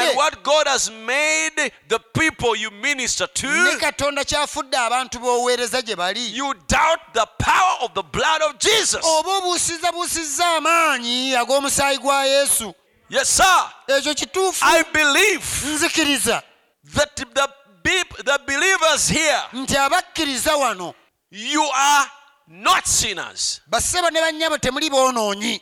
ne 3.63 3.75
katonda 3.79 4.23
kyafudde 4.25 4.77
abantu 4.77 5.19
b'oweereza 5.19 5.81
gye 5.81 5.95
bali. 5.95 6.39
oba 9.03 9.31
obuusizabuusizza 9.37 10.45
amaanyi 10.57 11.35
ag'omusaayi 11.35 11.97
gwa 11.97 12.25
yesu. 12.25 12.73
Ekyo 13.87 14.13
kituufu. 14.13 14.65
Nzikiriza. 15.67 16.43
nti 19.53 19.77
abakkiriza 19.77 20.55
wano 20.55 20.93
You 21.31 21.63
are 21.73 22.09
not 22.47 22.85
sinners. 22.87 23.61
bassebo 23.67 24.09
ne 24.11 24.21
bannyabo 24.21 24.57
temuli 24.57 24.89
boonoonyi 24.89 25.61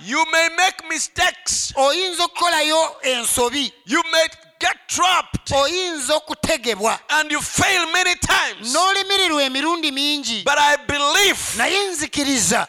You 0.00 0.24
may 0.32 0.48
make 0.56 0.88
mistakes. 0.88 1.72
oyinza 1.76 2.24
okukolayo 2.24 2.96
ensobi 3.02 3.72
You 3.86 4.02
may 4.12 4.28
get 4.60 4.76
trapped 4.88 5.50
oyinza 5.52 6.14
okutegebwa 6.14 6.98
and 7.08 7.30
you 7.32 7.40
fail 7.42 7.86
many 7.92 8.14
times. 8.14 8.72
n'olimirirwa 8.74 9.42
emirundi 9.42 9.90
mingi 9.92 10.42
But 10.44 10.58
I 10.58 10.76
believe 10.76 11.38
naye 11.56 11.86
nzikiriza 11.90 12.66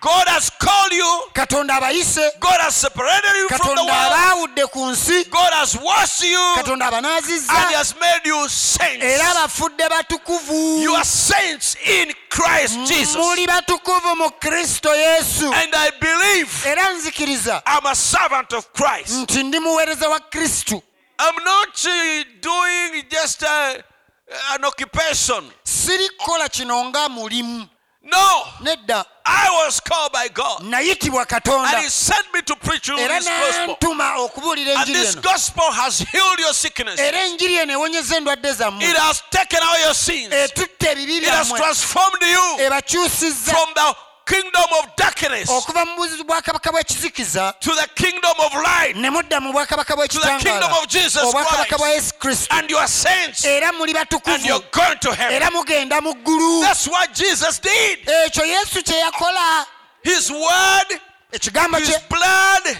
God 0.00 0.28
has 0.28 0.48
called 0.48 0.92
you, 0.92 1.22
katonda 1.34 1.74
abayise. 1.76 2.30
God 2.40 2.58
has 2.60 2.74
separated 2.74 3.36
you 3.36 3.48
from 3.48 3.58
the 3.58 3.64
katonda 3.64 3.84
world, 3.84 4.12
abaawudde 4.12 4.72
ku 4.72 4.80
nsi. 4.90 5.30
God 5.30 5.52
has 5.52 5.76
washed 5.76 6.24
you, 6.24 6.54
katonda 6.56 6.88
and 6.90 7.06
He 7.68 7.74
has 7.74 7.94
made 8.00 8.20
you 8.24 8.48
saints. 8.48 9.04
era 9.04 9.34
bafudde 9.34 9.88
batukuvu. 9.88 10.80
You 10.80 10.94
are 10.94 11.04
saints 11.04 11.76
in 11.84 12.12
Christ 12.30 12.78
Jesus. 12.88 13.16
muli 13.16 13.46
batukuvu 13.46 14.16
mu 14.16 14.30
kristo 14.40 14.88
yesu. 14.94 15.52
And 15.52 15.74
I 15.74 15.90
believe 16.00 16.66
era 16.66 16.94
nzikiriza. 16.94 17.62
I'm 17.66 17.84
a 17.84 17.94
servant 17.94 18.54
of 18.54 18.72
Christ. 18.72 19.12
nti 19.22 19.42
ndi 19.42 19.60
muweereza 19.60 20.08
wa 20.08 20.20
kristo. 20.20 20.82
I'm 21.18 21.44
not 21.44 21.86
uh, 21.86 22.24
doing 22.40 23.04
just 23.10 23.42
uh, 23.42 23.74
an 24.54 24.64
occupation. 24.64 25.50
siri 25.64 26.08
kukola 26.08 26.48
kino 26.48 26.84
nga 26.84 27.08
mulimu 27.08 27.66
No, 28.10 28.44
nedda 28.60 29.04
I 29.24 29.64
was 29.64 29.80
called 29.80 30.12
by 30.12 30.28
God. 30.28 30.62
nayitibwa 30.62 31.24
And 31.30 31.84
He 31.84 31.90
sent 31.90 32.26
me 32.34 32.42
to 32.42 32.56
preach 32.56 32.88
you 32.88 32.96
this 32.96 33.28
gospel. 33.28 34.00
And 34.00 34.88
this 34.88 35.14
gospel 35.14 35.70
has 35.70 36.00
healed 36.00 36.38
your 36.38 36.52
sickness. 36.52 36.98
era 36.98 37.24
enjiri 37.24 37.54
eno 37.54 37.72
ewonyeza 37.72 38.16
endwadde 38.16 38.52
zammwe 38.52 38.84
It 38.84 38.96
has 38.96 39.22
taken 39.30 39.62
away 39.62 39.82
your 39.82 39.94
sins. 39.94 40.32
Eh, 40.32 40.44
it 40.44 40.50
etutte 40.50 40.90
ebibi 40.90 41.26
has 41.26 41.52
transformed 41.52 42.22
you 42.22 42.58
from 43.44 43.74
the 43.74 43.80
kingdom 43.80 43.86
of 43.86 43.94
darkness 43.94 44.09
okuva 45.48 45.84
mu 45.84 46.24
bwakabaka 46.24 46.72
bw'ekizikiza 46.72 47.54
to 47.60 47.74
the 47.74 47.88
kingdom 47.94 48.34
of 48.38 48.54
light. 48.54 48.96
ne 48.96 49.10
mudda 49.10 49.40
mu 49.40 49.52
bwakabaka 49.52 49.96
the 49.96 50.08
kingdom 50.08 50.30
bw'ekitangaala 50.38 50.82
of 50.82 50.86
Jesus 50.88 51.22
obwakabaka 51.22 51.78
bwa 51.78 51.88
yesu 51.88 52.14
kristo. 52.18 52.54
Era 53.44 53.72
muli 53.72 53.94
batukuvu. 53.94 54.62
Era 55.30 55.50
mugenda 55.50 56.00
mu 56.00 56.14
ggulu. 56.14 56.64
Ekyo 58.26 58.44
yesu 58.44 58.82
kye 58.82 58.98
yakola. 58.98 59.66
His 60.02 60.30
word, 60.30 61.00
ekigambo 61.32 61.78
kye 61.78 62.00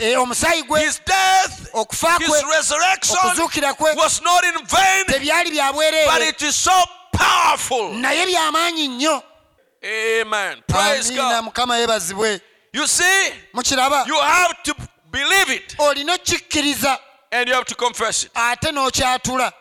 eh, 0.01 0.21
omusaayi 0.21 0.63
gwe 0.63 0.93
okufa 1.73 2.19
His 2.19 2.29
kwe 2.29 2.57
resurrection 2.57 3.19
okuzuukira 3.19 3.75
kwe 3.75 3.95
was 3.97 4.23
not 4.23 4.45
in 4.45 4.67
vain, 4.67 5.05
tebyali 5.07 5.51
bya 5.51 5.67
but 5.67 5.77
bwereere 5.77 6.29
it 6.29 6.43
is 6.43 6.57
so 6.57 6.85
powerful. 7.13 7.93
naye 7.95 8.27
byamaanyi 8.27 8.89
nnyo 8.89 9.23
Amen. 9.85 10.63
Praise 10.67 11.11
God. 11.11 11.45
mukama 11.45 11.77
yeebazibwe 11.79 12.41
You 12.73 12.87
see, 12.87 13.33
mukiraba 13.53 14.05
you 14.07 14.17
have 14.21 14.55
to 14.63 14.75
believe 15.11 15.51
it 15.55 15.75
olina 15.79 16.15
okkikkiriza 16.15 16.99
and 17.33 17.49
you 17.49 17.55
have 17.55 17.65
to 17.67 17.75
confess 17.75 18.25
it. 18.25 18.31
ate 18.35 18.73
n'okyatula 18.73 19.53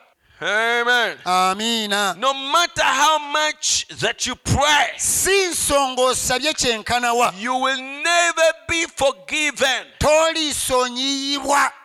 Amen. 0.41 1.17
Amina. 1.25 2.15
No 2.17 2.33
matter 2.33 2.81
how 2.85 3.19
much 3.19 3.85
that 3.99 4.25
you 4.25 4.35
pray, 4.35 4.93
si 4.97 5.47
nsonga 5.47 6.01
osabye 6.01 6.53
kyenkanawa 6.53 7.33
you 7.37 7.53
will 7.55 7.77
never 8.03 8.53
be 8.67 8.85
forgiven 8.95 9.85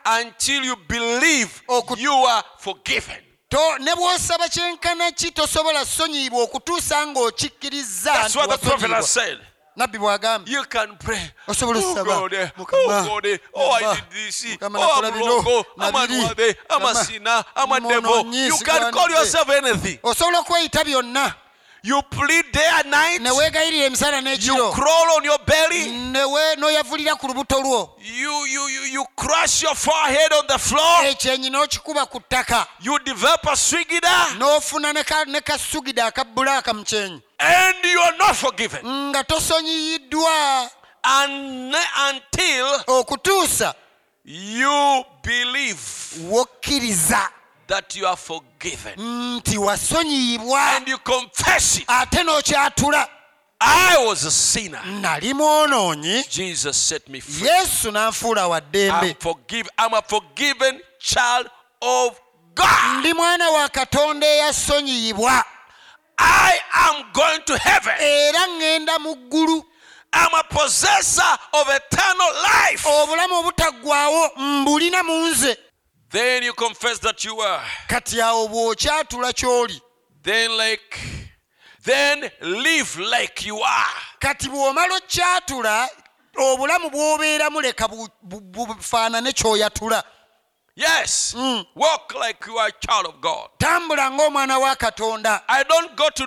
until 0.06 0.64
you 0.64 0.76
believe 0.88 1.62
you 1.98 2.12
are 2.12 2.44
forgiven. 2.58 3.23
Ne 3.78 3.94
bw'osaba 3.94 4.48
kyenkana 4.48 5.10
ki 5.12 5.30
tosobola 5.30 5.84
sonyiyibwa 5.84 6.42
okutuusa 6.42 7.06
said. 9.02 9.38
nabbi 9.76 9.98
bw'agambye. 9.98 10.58
Osobola 11.48 11.78
Oh 11.78 11.92
osaba. 11.92 12.28
Eh, 12.32 12.50
Mukama, 12.56 13.10
oh 13.10 13.20
eh, 13.24 13.38
oh 13.54 13.76
okweyita 20.38 20.84
byonna 20.84 21.34
You 21.86 22.00
plead 22.10 22.50
day 22.50 22.70
and 22.80 22.90
night. 22.90 23.20
ne 23.20 23.30
weegayirira 23.30 23.84
emisana 23.86 24.22
You 24.42 24.70
crawl 24.72 25.16
on 25.16 25.24
your 25.24 25.38
belly. 25.44 25.90
n'oyavulira 26.56 27.14
ku 27.18 27.28
lubuto 27.28 27.60
lwo 27.60 27.90
You, 28.00 28.32
you, 28.46 28.68
you, 28.68 28.80
you 28.92 29.04
crush 29.14 29.62
your 29.62 29.74
forehead 29.74 30.32
on 30.32 30.46
the 30.46 30.58
floor. 30.58 31.04
ekyenyi 31.04 31.50
n'okikuba 31.50 32.06
ku 32.10 32.20
ttaka 32.20 32.66
You 32.80 32.98
develop 33.04 33.44
a 33.46 33.54
swigida. 33.56 34.30
n'ofuna 34.38 34.94
ne 34.94 35.02
ka- 35.04 35.24
ne 35.26 35.40
kasugida 35.40 36.06
aka 36.06 36.24
bulaaka 36.24 36.72
mu 36.74 36.84
kyenyi 36.84 37.22
And 37.38 37.84
you 37.84 38.00
are 38.00 38.16
not 38.16 38.34
forgiven. 38.36 38.80
nga 39.10 39.22
tosonyiyiddwa 39.24 40.70
And 41.04 41.74
until 42.08 42.80
okutuusa 42.88 43.74
you 44.24 45.04
believe 45.22 45.76
believe 45.76 46.30
wokkiriza 46.30 47.28
that 47.66 47.96
you 47.96 48.06
are 48.06 48.16
forgiven 48.16 48.94
nti 49.36 49.58
wasonyiyibwa 49.58 50.76
and 50.76 50.88
you 50.88 50.98
confess 50.98 51.78
it, 51.78 51.84
ate 51.88 52.22
n'okyatula 52.24 53.08
I 53.60 54.04
was 54.06 54.24
a 54.24 54.30
sinner. 54.30 54.80
nali 55.00 55.34
mwonoonyi 55.34 56.24
Jesus 56.30 56.76
set 56.76 57.08
me 57.08 57.20
free. 57.20 57.48
yesu 57.48 57.90
n'anfuula 57.90 58.48
wa 58.48 58.56
I'm, 58.58 58.64
ddembe 58.70 59.16
forgive, 59.20 59.68
I'm 59.78 59.94
a 59.94 60.02
forgiven 60.02 60.80
child 60.98 61.46
of 61.80 62.20
God. 62.54 62.98
ndi 63.00 63.14
mwana 63.14 63.50
wa 63.50 63.68
katonda 63.68 64.26
eyasonyiyibwa 64.26 65.44
I 66.18 66.52
am 66.72 67.04
going 67.12 67.40
to 67.46 67.58
heaven. 67.58 67.94
era 68.00 68.46
ŋŋenda 68.46 68.98
mu 68.98 69.14
ggulu 69.16 69.64
I'm 70.16 70.34
a 70.34 70.44
possessor 70.44 71.38
of 71.52 71.68
eternal 71.68 72.32
life. 72.42 72.86
obulamu 72.88 73.34
obutaggwaawo 73.38 74.30
mbulina 74.36 75.02
mu 75.02 75.26
nze 75.26 75.56
Then 76.14 76.44
you 76.44 76.52
confess 76.52 76.98
that 77.00 77.24
you 77.24 77.40
are. 77.40 77.60
kati 77.88 78.20
awo 78.22 78.48
bw'okyatula 78.48 79.32
ky'oli 79.32 79.80
Then 80.22 80.56
like 80.56 80.98
then 81.84 82.30
live 82.40 82.96
like 82.98 83.44
you 83.46 83.58
are. 83.60 83.94
kati 84.20 84.48
bw'omala 84.48 84.94
okyatula 84.96 85.88
obulamu 86.36 86.90
bw'obeeramu 86.90 87.60
leka 87.60 87.88
bu- 87.88 88.08
bu- 88.22 88.66
bufaanane 88.66 89.32
ky'oyatula 89.32 90.02
Yes. 90.76 91.34
Mm. 91.36 91.64
Walk 91.76 92.14
like 92.20 92.44
you 92.46 92.58
are 92.58 92.68
a 92.68 92.72
child 92.86 93.06
of 93.06 93.20
God. 93.20 93.48
tambula 93.58 94.10
ng'omwana 94.10 94.58
wa 94.60 94.74
katonda 94.76 95.42
I 95.48 95.62
don't 95.64 95.96
go 95.96 96.08
to. 96.10 96.26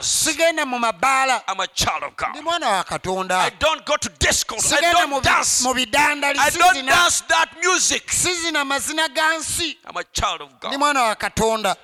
Sigenda 0.00 0.66
mu 0.66 0.78
mabaala 0.78 1.42
I'm 1.48 1.60
a 1.60 1.66
child 1.66 2.02
of 2.04 2.12
ndi 2.30 2.40
mwana 2.40 2.68
wa 2.68 2.84
katonda 2.84 3.38
I 3.40 3.50
don't 3.50 3.84
go 3.84 3.96
to 3.96 4.08
discos. 4.08 4.72
I 4.72 4.76
sigenda 4.76 5.06
mu 5.06 5.14
don't 5.20 5.24
dance. 5.24 5.62
mu 5.64 5.74
bidandali 5.74 6.38
I 6.38 6.50
don't 6.50 6.76
sizina 6.76 6.86
dance 6.86 7.20
that 7.28 7.48
music. 7.62 8.08
sizina 8.10 8.64
mazina 8.64 9.08
ga 9.14 9.38
nsi 9.38 9.76
I'm 9.88 9.96
a 9.96 10.04
child 10.12 10.42
of 10.42 10.48
ndi 10.62 10.76
mwana 10.76 11.02
wa 11.02 11.14
katonda 11.14 11.76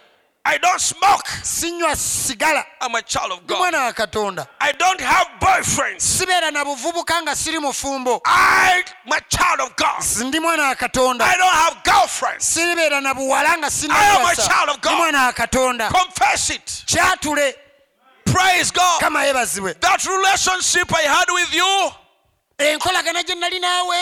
I 0.43 0.57
don't 0.59 0.81
smoke. 0.81 1.29
sinywa 1.43 1.97
sigala 1.97 2.65
I'm 2.81 2.95
a 2.95 3.03
child 3.03 3.33
of 3.33 3.47
God. 3.47 3.59
mwana 3.59 3.85
wa 3.85 3.93
katonda 3.93 4.47
I 4.61 4.73
don't 4.73 5.01
have 5.01 5.29
boyfriends. 5.41 6.01
sibeera 6.19 6.51
na 6.51 6.65
buvubuka 6.65 7.23
nga 7.23 7.37
siri 7.37 7.59
mufumbo 7.59 8.21
I'm 8.25 9.13
a 9.13 9.21
child 9.29 9.61
of 9.61 9.77
God. 9.77 10.03
ndi 10.27 10.41
mwana 10.41 10.63
wa 10.69 10.75
katonda 10.75 11.25
I 11.27 11.37
don't 11.37 11.55
have 11.55 11.77
girlfriends. 11.85 12.47
siribeera 12.55 13.01
na 13.01 13.15
buwala 13.15 13.59
nga 13.59 13.69
I 13.91 14.17
am 14.17 14.27
a 14.27 14.35
child 14.35 14.69
of 14.71 14.81
God. 14.81 14.97
mwana 14.97 15.27
wa 15.27 15.33
katonda 15.33 15.89
Confess 15.91 16.51
it. 16.51 16.85
kyatule 16.87 17.57
praise 18.33 18.73
god. 18.73 19.01
Kama 19.01 19.25
yebazibwe 19.25 19.75
that 19.81 20.05
relationship 20.05 20.93
i 20.93 21.03
had 21.03 21.31
with 21.31 21.55
you 21.55 21.93
enkolagana 22.59 23.23
gye 23.23 23.35
nali 23.35 23.59
naawe 23.59 23.97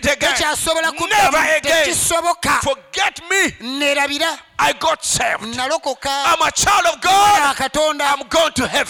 tekyasobola 0.00 0.92
kutekisoboka 0.92 2.60
nerabira 3.60 4.38
nalokoka. 5.56 6.24
Akatonda 7.50 8.16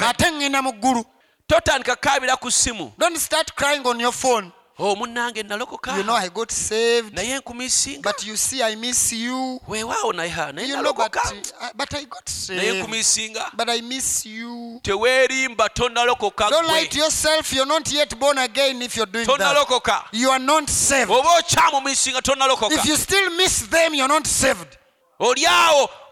ate 0.09 0.31
ŋŋenda 0.31 0.63
mu 0.63 0.73
ggulu. 0.73 1.05
Totandika 1.47 1.97
kaabira 1.97 2.37
ku 2.37 2.51
ssimu 2.51 2.93
Don't 2.99 3.19
start 3.19 3.55
crying 3.55 3.87
on 3.87 4.01
your 4.01 4.13
phone 4.13 4.51
o 4.79 4.97
munnange 4.97 5.43
nalokoka 5.43 5.97
you 5.97 6.03
know 6.03 6.15
i 6.15 6.29
got 6.29 6.51
saved 6.53 7.15
naye 7.15 7.39
nkumisinga 7.39 8.03
but 8.03 8.27
you 8.27 8.37
see 8.37 8.63
i 8.63 8.77
miss 8.77 9.13
you. 9.13 9.61
Weewaawo 9.69 10.13
naye 10.13 10.53
naye 10.53 10.69
you 10.69 10.83
know 10.83 10.93
but, 10.93 11.17
uh, 11.17 11.69
but 11.75 11.95
i 11.95 12.05
got 12.05 12.31
naye 12.49 12.73
nkumisinga 12.83 13.51
but 13.57 13.69
i 13.69 13.81
miss 13.83 14.27
you. 14.27 14.81
Teweerimba 14.83 15.69
tonalokoka 15.69 16.51
don't 16.51 16.67
lie 16.67 16.87
to 16.87 16.99
yourself 16.99 17.53
you're 17.53 17.69
not 17.69 17.93
yet 17.93 18.19
born 18.19 18.39
again 18.39 18.83
if 18.83 18.97
you're 18.97 19.07
doing 19.07 19.27
that. 19.27 20.03
you 20.13 20.31
are 20.31 20.45
not 20.45 20.69
saved. 20.69 21.11
Oba 21.11 21.29
okyamumisinga 21.39 22.23
tonalokoka 22.23 22.75
if 22.75 22.85
you 22.85 22.97
still 22.97 23.31
miss 23.37 23.69
them 23.69 23.95
you're 23.95 24.09
not 24.09 24.27
saved. 24.27 24.79
Oli 25.21 25.45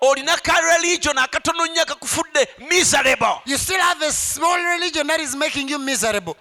olina 0.01 0.37
ka 0.43 0.61
religion 0.61 1.19
akatono 1.19 1.67
nnyo 1.67 1.85
kakufudde 1.85 2.47
miserable. 2.69 3.43
You 3.45 3.59
still 3.59 3.81
have 3.81 4.01
a 4.03 4.13
small 4.13 4.57
religion 4.57 5.07
that 5.09 5.21
is 5.21 5.35
making 5.35 5.69
you 5.69 5.79
miserable 5.81 6.37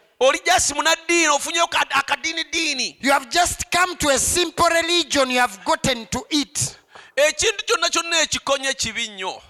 you 3.02 3.12
have 3.12 3.30
just 3.32 3.72
come 3.72 3.96
to 3.98 4.10
a 4.10 4.20
simple 4.20 4.68
religion 4.70 5.32
you 5.32 5.40
have 5.40 5.60
gotten 5.66 6.06
to 6.08 6.24
it. 6.30 6.78
Ekintu 7.16 7.66
kyonna 7.66 7.90
kyonna 7.90 8.22
ekikonye 8.22 8.74
kibi 8.74 9.08
nnyo. 9.08 9.42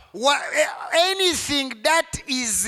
Eh, 0.56 0.68
anything 0.94 1.70
that 1.84 2.24
is 2.28 2.68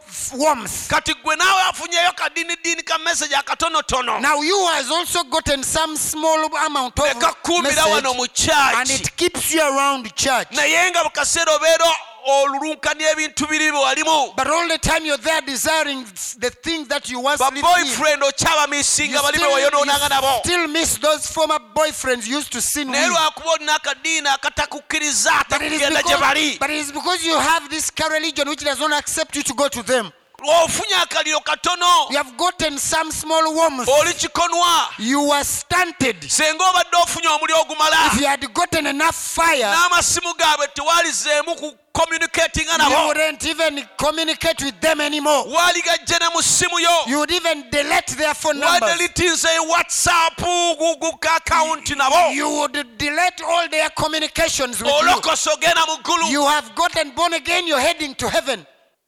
warmth 0.37 0.87
kati 0.87 1.13
gwe 1.13 1.35
naawe 1.35 1.61
afunyeyo 1.61 2.11
kadinidini 2.11 2.83
ka 2.83 2.97
message 2.97 3.35
akatonotono. 3.35 4.19
Now 4.21 4.41
you 4.41 4.65
has 4.67 4.91
also 4.91 5.23
gotten 5.23 5.63
some 5.63 5.97
small 5.97 6.49
amount 6.65 6.99
of 6.99 7.05
kakuumira 7.19 7.85
wano 7.85 8.13
mu 8.15 8.27
church. 8.27 8.75
And 8.75 8.89
it 8.89 9.15
keeps 9.15 9.53
you 9.53 9.61
around 9.61 10.13
church. 10.15 10.51
Naye 10.51 10.91
nga 10.91 11.03
mu 11.03 11.09
kaseera 11.09 11.55
obeera 11.55 11.85
olulunkani 12.25 13.03
ebintu 13.03 13.47
biri 13.47 13.71
bwe 13.71 13.79
walimu. 13.79 14.33
But 14.35 14.47
all 14.47 14.67
the 14.67 14.77
time 14.77 15.05
you're 15.05 15.17
there 15.23 15.41
desiring 15.41 16.05
the 16.39 16.49
things 16.49 16.87
that 16.87 17.09
you 17.09 17.19
once 17.19 17.39
baboyfriend 17.39 18.23
okyabamisinga 18.23 19.21
bali 19.21 19.37
still, 19.37 19.49
bwe 19.49 19.53
wayonoonanga 19.53 20.03
you 20.03 20.09
nabo. 20.09 20.39
still 20.39 20.67
miss 20.67 20.99
those 20.99 21.27
former 21.27 21.59
boyfriends 21.75 22.27
you 22.27 22.37
used 22.37 22.51
to 22.51 22.61
sin 22.61 22.91
naye 22.91 23.07
lwakuba 23.07 23.51
olina 23.51 23.75
akadiini 23.75 24.27
akatakukkiriza 24.27 25.31
but 25.49 25.61
it, 25.61 25.71
is 25.71 25.81
atakugenda 25.81 26.03
gye 26.03 26.17
bali. 26.17 26.57
but 26.59 26.69
it 26.69 26.77
is 26.77 26.91
because 26.91 27.25
you 27.25 27.39
have 27.39 27.69
this 27.69 27.91
religion 28.11 28.47
which 28.49 28.63
does 28.63 28.79
not 28.79 28.91
accept 28.93 29.35
you 29.35 29.43
to 29.43 29.53
go 29.53 29.67
to 29.67 29.83
them. 29.83 30.11
Ofunye 30.43 30.95
akaliro 30.95 31.39
katono. 31.39 32.09
You 32.09 32.17
have 32.17 32.35
gotten 32.35 32.77
some 32.77 33.11
small 33.11 33.53
warmth 33.53 33.87
oli 33.87 34.13
kikonwa 34.13 34.87
you 34.97 35.29
were 35.29 35.43
stunted. 35.43 36.21
Singa 36.21 36.63
obadde 36.69 36.97
ofunye 36.97 37.27
omuli 37.27 37.53
ogumala. 37.53 38.07
If 38.07 38.21
you 38.21 38.27
had 38.27 38.53
gotten 38.53 38.87
enough 38.87 39.15
fire 39.15 39.65
n'amasimu 39.65 40.33
gaabwe 40.33 40.67
tewalizeemu 40.67 41.55
ku 41.93 42.01
communicatinga 42.01 42.89
you 42.89 43.07
wouldn't 43.07 43.45
even 43.45 43.83
communicate 43.97 44.63
with 44.63 44.79
them 44.81 45.01
anymore. 45.01 45.45
Waali 45.45 45.81
ne 46.19 46.29
mu 46.33 46.41
ssimu 46.41 46.79
yo. 46.79 47.03
You 47.07 47.19
would 47.19 47.31
even 47.31 47.65
delete 47.69 48.07
their 48.17 48.33
phone 48.33 48.59
numbers. 48.59 48.81
wadelitinze 48.81 49.59
whatsapp 49.69 50.37
gu 50.37 51.95
nabo 51.95 52.33
you 52.33 52.49
would 52.49 52.97
delete 52.97 53.41
all 53.43 53.67
their 53.69 53.89
communications 53.89 54.81
with 54.81 54.91
you. 54.91 55.07
Olokosa 55.07 55.51
ogenda 55.53 55.85
mu 55.87 55.97
ggulu 56.03 56.31
you 56.31 56.45
have 56.45 56.73
gotten 56.75 57.11
born 57.11 57.33
again 57.33 57.67
you're 57.67 57.79
heading 57.79 58.15
to 58.15 58.29
heaven. 58.29 58.65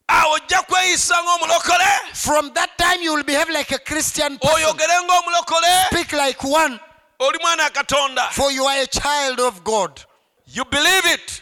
Awo 0.09 0.37
ojja 0.37 0.61
kweyisa 0.67 1.15
ng'omulokole. 1.23 2.15
From 2.15 2.53
that 2.53 2.77
time 2.77 3.01
you 3.01 3.15
will 3.15 3.23
behave 3.23 3.49
like 3.49 3.71
a 3.71 3.79
christian 3.79 4.37
person. 4.37 4.59
Oyogere 4.59 5.07
ng'omulokole. 5.07 5.85
Speak 5.91 6.13
like 6.13 6.43
one. 6.43 6.79
Oli 7.19 7.39
mwana 7.39 7.63
wa 7.63 7.69
katonda. 7.69 8.29
For 8.31 8.51
you 8.51 8.65
are 8.65 8.81
a 8.81 8.87
child 8.87 9.39
of 9.39 9.63
god. 9.63 10.03
You 10.45 10.65
believe 10.65 11.05
it 11.05 11.41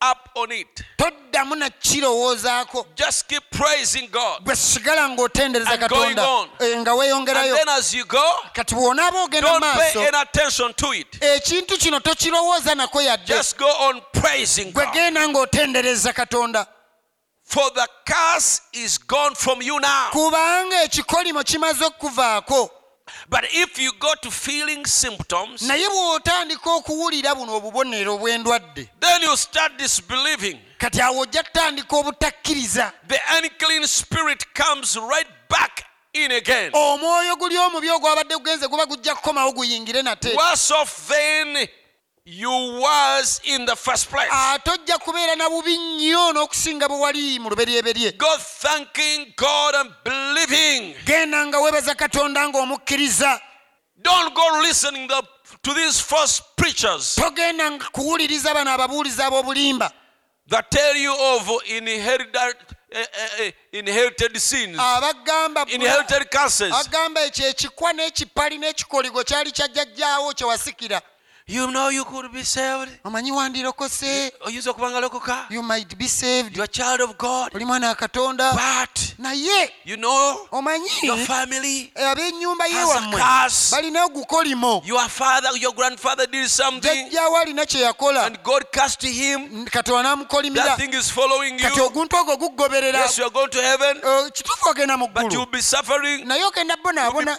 up 0.00 0.30
on 0.34 0.52
it. 0.52 0.84
Toddamu 0.96 1.54
na 1.56 1.70
kirowoozaako. 1.70 2.86
Just 2.96 3.28
keep 3.28 3.42
praising 3.50 4.08
god. 4.08 4.44
Gwe 4.44 4.56
sigala 4.56 5.08
ng'otendereza 5.08 5.78
katonda. 5.78 6.48
Eh, 6.60 6.78
nga 6.78 6.94
weeyongerayo. 6.94 7.56
Kati 8.52 8.74
bw'onaaba 8.74 9.22
ogenda 9.22 9.60
maaso 9.60 10.00
ekintu 11.20 11.78
kino 11.78 12.00
tokirowooza 12.00 12.74
nako 12.74 13.02
yadde. 13.02 13.34
Gwe 14.72 14.86
genda 14.92 15.28
ng'otendereza 15.28 16.12
katonda. 16.12 16.66
For 17.44 17.70
the 17.72 17.88
curse 18.04 18.60
is 18.72 18.98
gone 18.98 19.34
from 19.34 19.62
you 19.62 19.80
now. 19.80 20.10
Kubanga 20.10 20.82
ekikolimo 20.82 21.42
kimaze 21.42 21.84
okuvaako 21.84 22.70
but 23.28 23.44
if 23.52 23.78
you 23.78 23.92
go 23.98 24.14
to 24.20 24.30
feeling 24.30 24.84
symptoms 24.86 25.62
naye 25.62 25.88
bw'otandika 25.88 26.70
okuwulira 26.70 27.34
buno 27.34 27.56
obubonero 27.56 28.18
bw'endwadde 28.18 28.88
then 29.00 29.22
you 29.22 29.36
start 29.36 29.76
disbelieving. 29.76 30.58
kati 30.78 31.00
awo 31.00 31.20
ojja 31.20 31.42
kutandika 31.42 31.96
obutakkiriza. 31.96 32.92
The 33.08 33.20
unclean 33.38 33.86
spirit 33.86 34.44
comes 34.54 34.96
right 34.96 35.28
back 35.48 35.84
in 36.12 36.32
again. 36.32 36.70
omwoyo 36.72 37.36
guli 37.36 37.58
omubi 37.58 37.90
ogwabadde 37.90 38.34
gugenze 38.36 38.68
guba 38.68 38.86
gujja 38.86 39.14
kukomawo 39.14 39.52
guyingire 39.52 40.02
nate. 40.02 40.34
Worse 40.34 40.74
off 40.74 41.08
than 41.08 41.68
you 42.30 42.50
was 42.80 43.40
in 43.44 43.64
the 43.66 43.74
first 43.76 44.08
place. 44.10 44.28
ate 44.32 44.70
ojja 44.70 44.98
kubeera 44.98 45.36
na 45.36 45.48
bubi 45.50 45.76
nnyo 45.78 46.32
n'okusinga 46.32 46.88
bwe 46.88 46.98
wali 47.00 47.38
mu 47.38 47.48
luberyerye 47.50 48.12
Go 48.18 48.36
thanking 48.38 49.32
God 49.36 49.74
and 49.74 49.90
believing. 50.04 50.94
genda 51.04 51.46
nga 51.46 51.58
weebaza 51.60 51.94
katonda 51.94 52.48
ng'omukkiriza 52.48 53.40
Don't 54.02 54.34
go 54.34 54.60
listening 54.62 55.08
the, 55.08 55.22
to 55.62 55.74
these 55.74 56.00
false 56.00 56.42
preachers 56.56 57.14
togenda 57.14 57.70
nga 57.70 57.84
kuwuliriza 57.92 58.54
bano 58.54 58.70
ababuulizi 58.72 59.22
ab'obulimba 59.22 59.90
that 60.48 60.70
tell 60.70 60.96
you 60.96 61.12
of 61.14 61.50
inherited, 61.66 62.56
uh, 62.94 62.98
uh, 62.98 63.50
inherited 63.72 64.36
sins, 64.40 64.78
abagamba 64.78 65.66
inherited 65.68 66.30
curses. 66.30 66.72
agamba 66.74 67.20
ekyo 67.22 67.48
ekikwa 67.48 67.92
n'ekipali 67.92 68.58
n'ekikoligo 68.58 69.24
kyali 69.24 69.50
kya 69.52 69.68
jjajjaawo 69.68 70.32
kye 70.34 70.46
wasikira 70.46 71.02
You 71.50 71.70
know 71.70 71.88
you 71.88 72.04
could 72.04 72.30
be 72.30 72.44
saved. 72.44 72.90
omanyi 73.04 73.32
wandirokose 73.32 74.32
oyinza 74.46 74.70
okuba 74.70 74.90
nga 74.90 75.00
lokoka 75.00 75.46
you 75.50 75.62
might 75.62 75.96
be 75.96 76.06
saved. 76.06 76.56
You 76.56 76.62
are 76.62 76.68
child 76.68 77.00
of 77.00 77.16
god. 77.16 77.54
Oli 77.54 77.64
mwana 77.64 77.88
wa 77.88 77.94
katonda. 77.94 78.52
But 78.52 79.14
naye 79.18 79.70
you 79.84 79.96
know 79.96 80.46
omanyi 80.52 80.90
your 81.02 81.16
family 81.16 81.90
ab'ennyumba 81.96 82.66
ye 82.66 82.72
has 82.74 82.90
a 82.90 82.98
wammwe 82.98 83.20
curse. 83.20 83.70
balina 83.70 84.04
ogukolimo. 84.04 84.82
Your 84.84 85.08
father 85.08 85.48
your 85.56 85.72
grandfather 85.72 86.26
did 86.26 86.48
something 86.48 87.08
jjajjaawo 87.10 87.36
alina 87.40 87.64
kye 87.64 87.80
yakola. 87.80 88.26
and 88.26 88.42
god 88.42 88.70
cast 88.70 89.02
him. 89.02 89.64
Katonda 89.64 90.02
n'amukolimira. 90.02 90.64
That 90.64 90.78
thing 90.78 90.92
is 90.92 91.10
following 91.10 91.58
kati 91.58 91.78
you 91.78 91.86
oguntu 91.86 92.16
ogwo 92.16 92.36
gugoberera. 92.36 92.98
Yes 92.98 93.16
you 93.16 93.24
are 93.24 93.30
going 93.30 93.48
to 93.48 93.62
heaven. 93.62 93.96
Eh, 93.96 94.30
kituufu 94.32 94.68
ogenda 94.68 94.98
mu 94.98 95.08
but 95.08 95.24
ggulu. 95.24 95.50
be 95.50 95.62
suffering. 95.62 96.26
Naye 96.26 96.44
ogenda 96.44 96.76
bonaabona 96.76 97.38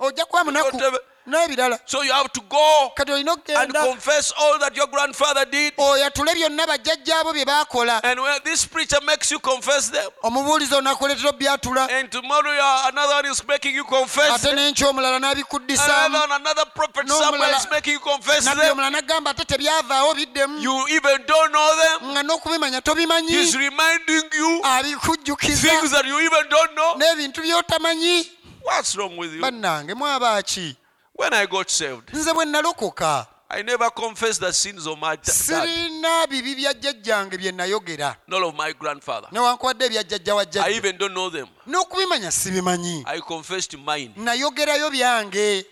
ojja 0.00 0.24
kuba 0.24 0.44
munaku. 0.44 0.98
N'ebirala 1.26 1.78
so 1.86 2.02
you 2.02 2.12
have 2.12 2.32
to 2.32 2.40
go 2.48 2.92
kati 2.96 3.12
olina 3.12 3.36
and 3.56 3.72
confess 3.72 4.32
all 4.38 4.58
that 4.58 4.76
your 4.76 4.86
grandfather 4.86 5.44
did. 5.44 5.74
Oyatule 5.76 6.34
byonna 6.34 6.66
bajjajjaabo 6.66 7.32
bye 7.32 7.44
baakola. 7.44 8.00
And 8.04 8.20
when 8.20 8.40
this 8.44 8.66
preacher 8.66 8.98
makes 9.06 9.30
you 9.30 9.38
confess 9.38 9.90
them 9.90 10.10
omubuulizi 10.22 10.74
onakuleetera 10.74 11.30
obyatula 11.30 11.88
and 11.90 12.10
tomorrow 12.10 12.52
another 12.88 13.14
one 13.14 13.26
is 13.26 13.46
making 13.46 13.74
you 13.74 13.84
confess 13.84 14.44
ate 14.44 14.54
n'enky 14.54 14.84
omulala 14.84 15.18
n'abikuddisaamu. 15.18 16.16
another, 16.16 16.34
another 16.34 16.64
prophet 16.74 17.08
somewhere 17.08 17.56
is 17.56 17.66
making 17.70 17.94
you 17.94 18.00
confess 18.00 18.44
them. 18.44 18.58
omulala 18.58 18.90
n'agamba 18.90 19.30
ate 19.30 19.44
tebyavaawo 19.44 20.14
biddemu. 20.14 20.60
You 20.60 20.86
even 20.90 21.18
don't 21.26 21.52
know 21.52 21.70
them. 21.76 22.10
Nga 22.12 22.22
n'okubimanya 22.22 22.80
tobimanyi. 22.80 23.28
He's 23.28 23.56
reminding 23.56 24.30
you 24.32 24.60
abikujjukiza. 24.64 25.68
things 25.68 25.90
that 25.90 26.04
you 26.04 26.20
even 26.20 26.48
don't 26.48 26.74
know. 26.74 26.94
N'ebintu 26.94 27.42
by'otamanyi. 27.42 28.28
What's 28.62 28.96
wrong 28.96 29.16
with 29.16 29.32
you? 29.32 29.42
Bannange 29.42 29.94
mwabaaki 29.94 30.76
when 31.14 31.32
i 31.32 31.46
got 31.46 31.68
saved 31.68 32.14
nze 32.14 32.32
bwe 32.32 32.44
nalokoka 32.44 33.26
i 33.48 33.62
never 33.62 33.90
confessed 33.90 34.40
the 34.40 34.52
sins 34.52 34.86
of 34.86 34.98
my 34.98 35.16
dad. 35.16 35.34
sirina 35.34 36.26
bibi 36.26 36.54
bya 36.54 36.74
jjajjange 36.74 37.38
bye 37.38 37.52
nayogera. 37.52 38.16
Nor 38.26 38.44
of 38.44 38.54
my 38.54 38.72
grandfather. 38.72 39.28
Newankubadde 39.32 39.84
ebya 39.84 40.02
jjajja 40.02 40.34
wa 40.34 40.42
i 40.42 40.46
jjajja 40.46 40.76
even 40.76 40.96
don't 40.98 41.14
know 41.14 41.30
them. 41.30 41.46
N'okubimanya 41.66 42.30
sibimanyi. 42.30 43.04
I 43.06 43.20
confessed 43.20 43.78
mine. 43.78 44.12
Nayogerayo 44.16 44.90
byange. 44.90 45.64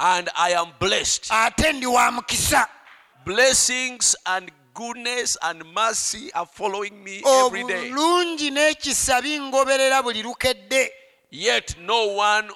And 0.00 0.28
i 0.36 0.54
am 0.54 0.72
blessed. 0.80 1.28
Ate 1.30 1.72
ndi 1.72 1.86
wa 1.86 2.10
mukisa. 2.10 2.66
Blessings 3.24 4.16
and 4.26 4.50
goodness 4.74 5.36
and 5.42 5.62
mercy 5.74 6.32
are 6.32 6.46
following 6.46 7.04
me 7.04 7.22
every 7.26 7.64
day. 7.64 7.90
Obulungi 7.90 8.50
n'ekisa 8.50 9.22
bingoberera 9.22 10.02
buli 10.02 10.22
lukedde. 10.22 10.90
Yet 11.30 11.76
no 11.80 12.06
one 12.06 12.50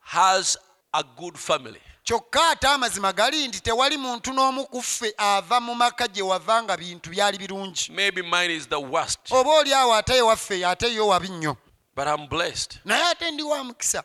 has 0.00 0.56
a 0.94 1.02
good 1.16 1.36
family. 1.36 1.80
kyokka 2.04 2.50
ate 2.50 2.66
amazima 2.68 3.12
gali 3.12 3.48
nti 3.48 3.60
tewali 3.60 3.96
muntu 3.96 4.32
n'omu 4.32 4.64
ku 4.66 4.82
ffe 4.82 5.14
ava 5.16 5.60
mu 5.60 5.74
maka 5.74 6.08
gye 6.08 6.22
wava 6.22 6.62
nga 6.62 6.76
bintu 6.76 7.10
byali 7.10 7.38
birungi. 7.38 7.92
Maybe 7.92 8.22
mine 8.22 8.50
is 8.50 8.66
the 8.66 8.80
worst. 8.80 9.18
Oba 9.32 9.50
oli 9.50 9.72
awo 9.72 9.94
ate 9.94 10.16
ewaffe 10.16 10.64
ate 10.66 10.94
yo 10.94 11.06
wabi 11.08 11.28
nnyo. 11.28 11.56
But 11.96 12.08
i'm 12.08 12.26
blessed. 12.28 12.78
Naye 12.84 13.02
ate 13.10 13.30
ndi 13.30 13.42
wa 13.42 13.64
mukisa. 13.64 14.02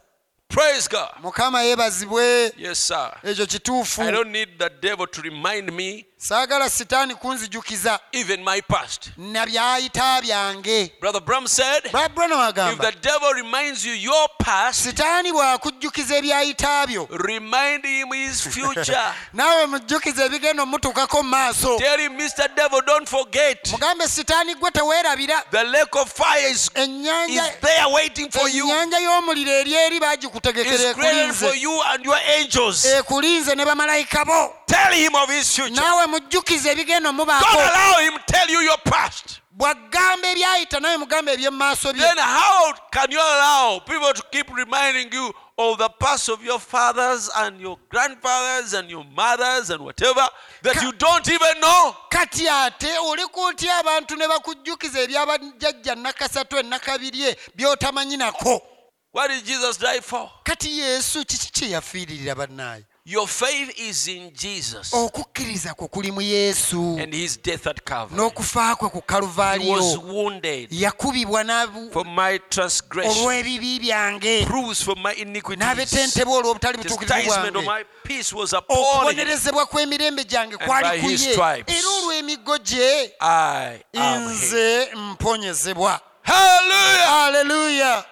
Praise 0.47 0.87
god. 0.89 1.09
Mukama 1.21 1.61
yeebazibwe. 1.61 2.53
Yes 2.57 2.79
sir. 2.87 3.11
Ekyo 3.23 3.45
kituufu. 3.45 4.01
I 4.01 4.11
don't 4.11 4.31
need 4.31 4.57
the 4.59 4.69
devil 4.69 5.07
to 5.07 5.21
remind 5.21 5.71
me 5.71 6.05
saagala 6.21 6.69
sitaani 6.69 7.15
kunzijukiza 7.15 7.99
even 8.11 8.43
my 8.43 8.61
past. 8.61 9.09
na 9.17 9.45
byayita 9.45 10.21
byange. 10.21 10.91
Brother 10.99 11.21
bram 11.21 11.47
said 11.47 11.83
babulano 11.93 12.43
if 12.43 12.55
agamba 12.55 12.91
the 12.91 12.99
devil 12.99 13.33
reminds 13.35 13.85
you 13.85 13.93
your 13.93 14.27
past 14.37 14.83
sitaani 14.85 15.31
bw'akujjukiza 15.31 16.17
ebyayita 16.17 16.87
byo. 16.87 17.07
remind 17.09 17.85
him 17.85 18.11
his 18.11 18.41
future. 18.53 19.13
Naawe 19.33 19.65
mujjukiza 19.65 20.25
ebigenda 20.25 20.63
omutuukako 20.63 21.23
mu 21.23 21.29
maaso. 21.29 21.77
Tell 21.77 21.99
him 21.99 22.17
mr 22.17 22.49
devil 22.55 22.81
don't 22.81 23.07
forget. 23.09 23.71
Mugambe 23.71 24.07
sitaani 24.07 24.55
gwe 24.55 24.71
teweerabira. 24.71 25.43
The 25.51 25.63
lake 25.63 25.95
of 25.95 26.11
fire 26.11 26.51
is, 26.51 26.63
is 26.63 26.69
ennyanja 26.75 27.43
there 27.61 27.87
waiting 27.93 28.29
for 28.29 28.49
you. 28.49 28.65
Ennyanja 28.65 28.99
y'omuliro 28.99 29.51
eri 29.51 29.73
eri 29.73 29.99
bagikutegekera 29.99 30.93
for 30.93 31.03
ekulinze. 31.03 31.61
you 31.61 31.81
and 31.93 32.03
your 32.05 32.19
angels. 32.37 32.85
Ekulinze 32.85 33.55
ne 33.55 33.63
bamalayika 33.65 34.25
bo. 34.25 34.55
Tell 34.67 34.93
him 34.93 35.15
of 35.15 35.29
his 35.29 35.55
future. 35.55 35.81
Naawe 35.81 36.08
mujjukiza 36.09 36.71
ebigenda 36.71 37.09
don't 37.11 37.19
omubaako 37.19 37.59
allow 37.59 37.99
him 38.01 38.19
tell 38.25 38.49
you 38.49 38.61
your 38.61 38.77
past. 38.83 39.39
Bw'agamba 39.51 40.27
ebyayita 40.31 40.79
nawe 40.79 40.97
mugamba 40.97 41.31
eby'emu 41.31 41.57
maaso 41.57 41.93
bye. 41.93 41.99
Then 42.01 42.17
how 42.17 42.73
can 42.91 43.11
you 43.11 43.19
allow 43.19 43.79
people 43.79 44.13
to 44.13 44.23
keep 44.31 44.47
reminding 44.55 45.11
you 45.13 45.33
of 45.57 45.77
the 45.77 45.89
past 45.99 46.29
of 46.29 46.43
your 46.43 46.59
fathers 46.59 47.29
and 47.35 47.59
your 47.59 47.77
grandfathers 47.89 48.73
and 48.73 48.89
your 48.89 49.03
mothers 49.15 49.69
and 49.69 49.83
whatever 49.83 50.25
that 50.61 50.75
Ka- 50.75 50.81
you 50.85 50.91
don't 50.93 51.27
even 51.27 51.59
know? 51.59 51.95
Kati 52.09 52.47
ate 52.47 52.97
oleka 52.99 53.41
otya 53.41 53.77
abantu 53.79 54.15
ne 54.15 54.27
bakujjukiza 54.27 54.99
ebyabajjajja 55.01 55.95
nakasatu 55.95 56.57
enakabirye 56.57 57.37
by'otamanyi 57.55 58.17
nako? 58.17 58.61
What 59.11 59.29
did 59.31 59.43
jesus 59.45 59.77
die 59.79 60.01
for? 60.01 60.29
Kati 60.43 60.79
yesu 60.79 61.25
kiki 61.25 61.51
kye 61.51 61.69
yafiiririra 61.69 62.35
bannaayo 62.35 62.83
your 63.09 63.27
faith 63.27 63.73
is 63.79 64.07
in 64.07 64.31
jesus. 64.33 64.93
Okukkiriza 64.93 65.73
kwe 65.73 65.87
kuli 65.87 66.11
mu 66.11 66.21
yesu. 66.21 66.97
And 67.01 67.13
his 67.13 67.37
death 67.41 67.67
at 67.67 67.83
calvary. 67.85 68.21
N'okufa 68.21 68.75
kwe 68.75 68.89
ku 68.89 68.97
he 68.97 68.99
was 68.99 69.05
kaluvaaliyo 69.07 70.01
wounded 70.03 70.67
yakubibwa 70.71 71.43
n'abu- 71.43 71.91
for 71.91 72.05
my 72.05 72.37
transgression. 72.49 73.25
olw'ebibi 73.25 73.79
byange. 73.79 74.45
Bruised 74.45 74.83
for 74.85 74.95
my 74.95 75.13
iniquities. 75.13 75.63
N'abetentebwa 75.65 76.37
olw'obutali 76.37 76.77
butuukirivu 76.77 77.07
chastisement 77.07 77.55
of 77.55 77.63
bwange 77.63 77.79
my 77.79 77.83
peace 78.03 78.33
was 78.33 78.53
upon 78.53 78.77
him. 78.77 78.85
Okubonerezebwa 78.85 79.65
kw'emirembe 79.65 80.23
gyange 80.25 80.57
by 80.57 80.65
kwali 80.65 81.01
ku 81.01 81.07
his 81.07 81.25
ye. 81.25 81.33
stripes. 81.33 81.73
era 81.75 81.87
olw'emiggo 81.89 82.57
gye 82.57 83.13
i 83.19 83.79
am 83.93 84.21
healed. 84.21 84.37
nze 84.37 84.89
mponyezebwa. 84.95 85.99
Hallelujah! 86.21 87.23
Aleluya 87.25 88.05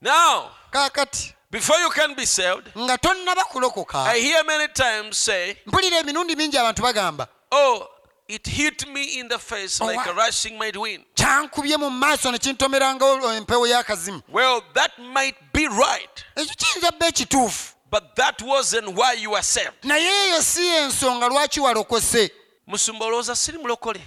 now 0.00 0.48
kaakati 0.70 1.34
before 1.52 1.78
you 1.80 1.90
can 1.90 2.14
be 2.14 2.26
saved 2.26 2.66
nga 2.78 2.98
tonnaba 2.98 3.44
kulokoka 3.44 4.02
i 4.04 4.20
hear 4.20 4.44
many 4.44 4.68
times 4.68 5.18
say 5.24 5.54
mpulira 5.66 5.98
emirundi 5.98 6.36
mingi 6.36 6.58
abantu 6.58 6.82
bagamba 6.82 7.28
Oh, 7.54 7.86
it 8.28 8.46
hit 8.48 8.86
me 8.88 9.04
in 9.20 9.28
the 9.28 9.38
face 9.38 9.78
Oh, 9.80 9.86
like 9.86 10.06
a 10.10 10.14
rushing 10.14 10.58
might 10.58 10.76
wind. 10.76 11.04
kyankubye 11.14 11.76
mu 11.76 11.90
maaso 11.90 12.32
ne 12.32 12.38
kintomeranga 12.38 13.04
empewo 13.36 13.66
y'akazimu 13.66 14.22
Well, 14.28 14.62
that 14.74 14.92
might 14.98 15.36
be 15.52 15.68
right, 15.68 16.24
ekyo 16.36 16.54
kiyinza 16.56 16.90
bba 16.90 17.06
ekituufu 17.06 17.74
but 17.90 18.16
that 18.16 18.40
wasn't 18.42 18.88
why 18.96 19.12
you 19.12 19.30
were 19.30 19.42
saved. 19.42 19.84
naye 19.84 20.28
eyo 20.28 20.42
si 20.42 20.66
ensonga 20.66 21.28
lwaki 21.28 21.60
walokose 21.60 22.30
musumba 22.66 23.06
olowooza 23.06 23.36
siri 23.36 23.58
mulokole 23.58 24.00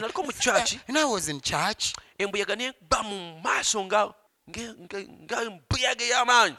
naliko 0.00 0.22
mu 0.22 0.32
church. 0.32 1.94
Embuyaga 2.18 2.56
neba 2.56 3.02
mu 3.02 3.40
maaso 3.44 3.84
nga 3.84 4.12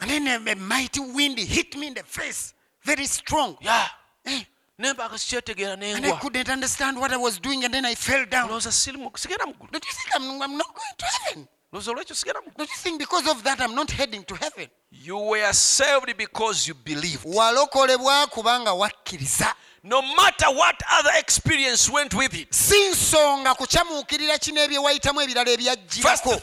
And 0.02 0.10
then 0.10 0.48
a 0.48 0.56
mighty 0.56 1.00
wind 1.00 1.38
hit 1.40 1.76
me 1.78 1.88
in 1.88 1.94
the 1.94 2.04
face, 2.04 2.54
very 2.84 3.06
strong. 3.06 3.52
Eh. 3.62 3.66
Yeah. 3.66 3.88
Hey. 4.24 4.48
And 4.80 6.06
I 6.06 6.12
couldn't 6.20 6.50
understand 6.50 7.00
what 7.00 7.12
I 7.14 7.18
was 7.18 7.40
doing, 7.40 7.64
and 7.66 7.74
then 7.74 7.86
I 7.86 7.94
fell 7.96 8.26
down. 8.26 8.48
Don't 9.72 9.86
you 9.86 9.92
think 9.94 10.10
I'm, 10.16 10.42
I'm 10.42 10.58
not 10.58 10.68
going 10.74 10.96
to 10.98 11.06
heaven? 11.06 11.48
Don't 12.58 12.70
you 12.70 12.78
think 12.78 13.00
because 13.00 13.28
of 13.30 13.44
that 13.44 13.62
I'm 13.62 13.76
not 13.76 13.92
heading 13.92 14.24
to 14.24 14.36
heaven? 14.36 14.68
You 14.92 15.18
were 15.18 15.54
saved 15.54 16.18
because 16.18 16.68
you 16.68 16.74
believed 16.74 17.26
no 19.84 20.02
matter 20.02 20.46
what 20.54 20.80
other 20.92 21.10
experience 21.18 21.90
went 21.90 22.14
with 22.14 22.34
it. 22.34 22.54
Si 22.54 22.90
nsonga 22.90 23.56
kukyamuukirira 23.56 24.38
kino 24.38 24.62
ebye 24.62 24.78
wayitamu 24.78 25.22
ebirala 25.22 25.52
ebyajjirako 25.52 26.42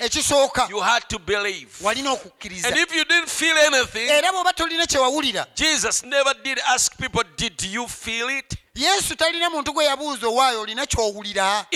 ekisooka 0.00 0.68
you 0.70 0.80
had 0.80 1.02
to 1.08 1.18
believe. 1.18 1.68
walina 1.80 2.12
okukkiriza. 2.12 2.68
And 2.68 2.76
if 2.76 2.94
you 2.94 3.04
didn't 3.04 3.28
feel 3.28 3.56
anything, 3.58 4.08
era 4.08 4.32
bw'oba 4.32 4.52
tolina 4.52 4.86
kye 4.86 4.98
wawulira 4.98 5.46
Jesus 5.54 6.02
never 6.02 6.34
did 6.42 6.58
ask 6.66 6.96
people, 6.96 7.22
Did 7.36 7.62
you 7.62 7.86
feel 7.86 8.28
it? 8.30 8.54
yesu 8.78 9.16
talina 9.16 9.50
muntu 9.50 9.72
gwe 9.72 9.84
yabuuza 9.84 10.26
owaayo 10.28 10.60
olina 10.60 10.86
kyowulira? 10.86 11.66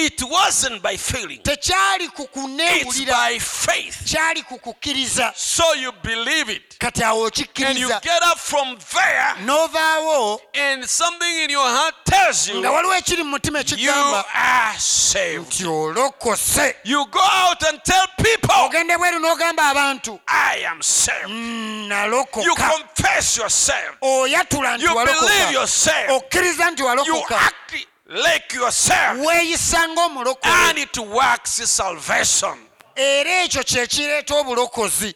Tekyali 1.42 2.08
ku 2.08 2.26
kunewulira 2.26 3.16
kyali 4.04 4.42
ku 4.42 4.58
kukkiriza. 4.58 5.32
Kati 6.78 7.02
awo 7.04 7.24
okikkiriza. 7.26 8.00
N'ovaawo 9.44 10.40
nga 12.60 12.70
waliwo 12.70 12.94
ekiri 12.94 13.22
mu 13.24 13.30
mutima 13.30 13.58
ekigamba 13.60 14.24
nti 15.42 15.66
olokose. 15.66 16.76
Ogende 18.64 18.96
bweru 18.98 19.18
n'ogamba 19.18 19.62
abantu 19.70 20.20
mm, 21.28 21.88
nalokoka. 21.88 22.44
Oyatula 24.00 24.76
nti 24.76 24.84
walokoka. 24.96 25.26
okkiriza 26.12 26.70
nti 26.70 26.82
Act 27.35 27.86
like 28.06 28.52
you're 28.55 28.70
saved. 28.73 29.20
weeyisa 29.24 29.78
And 29.85 29.97
ng'omulokole 29.98 30.78
it 30.78 30.98
works 30.98 31.56
salvation. 31.70 32.59
era 32.97 33.44
ekyo 33.44 33.64
kye 33.64 33.86
kireeta 33.86 34.35
obulokozi 34.35 35.14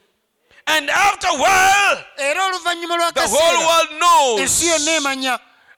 And 0.68 0.90
after 0.90 1.28
a 1.28 1.34
while, 1.38 2.04
the 2.16 3.28
whole 3.28 3.66
world 3.68 4.00
knows. 4.00 4.62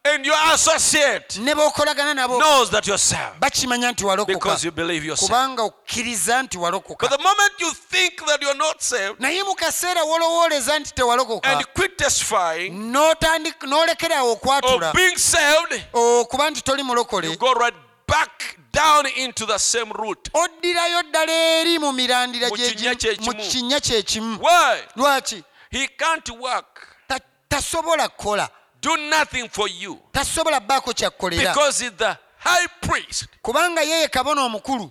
And 0.05 0.25
your 0.25 0.37
associate 0.55 1.39
ne 1.41 1.55
bookolagana 1.55 2.15
nabo 2.15 2.39
knows 2.39 2.70
that 2.70 2.87
you're 2.87 2.99
saved 2.99 3.41
bakimanya 3.41 3.93
nti 3.93 4.05
walokoka 4.05 4.27
because 4.35 4.65
you 4.65 4.70
believe 4.73 5.05
you're 5.05 5.16
saved. 5.16 5.31
kubanga 5.33 5.62
okkiriza 5.62 6.43
nti 6.43 6.59
walokoka 6.59 7.09
But 7.09 7.19
the 7.19 7.23
moment 7.23 7.53
you 7.61 7.73
think 7.73 8.25
that 8.27 8.41
you're 8.43 8.57
not 8.59 8.81
saved 8.83 9.20
naye 9.20 9.43
mu 9.43 9.55
kaseera 9.55 10.03
wolowooleza 10.05 10.79
nti 10.79 10.95
tewalokoka 10.95 11.49
and 11.49 11.66
quit 11.75 11.97
testifying 11.97 12.70
n'olekerawo 12.93 14.33
okwatula 14.33 14.93
being 14.95 15.16
saved, 15.19 15.83
okuba 15.93 16.51
nti 16.51 16.62
toli 16.62 16.83
mulokole 16.83 17.27
you 17.29 17.37
go 17.37 17.53
right 17.55 17.75
back 18.07 18.59
down 18.73 19.07
into 19.16 19.47
the 19.47 19.59
same 19.59 19.93
route. 19.93 20.31
oddirayo 20.35 21.03
ddala 21.03 21.33
eri 21.33 21.79
mu 21.79 21.93
mirandira 21.93 22.49
Mu 22.49 22.57
gye 22.57 22.70
kinnya 22.70 22.95
gimu- 22.95 22.99
kye 22.99 23.16
mu 23.20 23.33
kimu. 23.35 23.51
kinnya 23.51 23.81
kye 23.81 24.03
kimu 24.03 24.39
Why? 24.43 24.79
lwaki 24.97 25.45
He 25.70 25.87
can't 25.89 26.29
work, 26.31 26.87
Ta- 27.09 27.19
tasobola 27.49 28.09
kukola 28.09 28.49
do 28.80 28.96
nothing 28.96 29.48
for 29.48 29.68
you. 29.68 29.98
Tasobola 30.12 30.60
bbaako 30.60 30.92
kyakkolera 30.92 31.38
because 31.38 31.80
he's 31.80 31.92
the 31.92 32.16
high 32.38 32.66
priest 32.80 33.26
kubanga 33.42 33.82
yeye 33.82 34.09
kabona 34.09 34.42
omukulu 34.42 34.90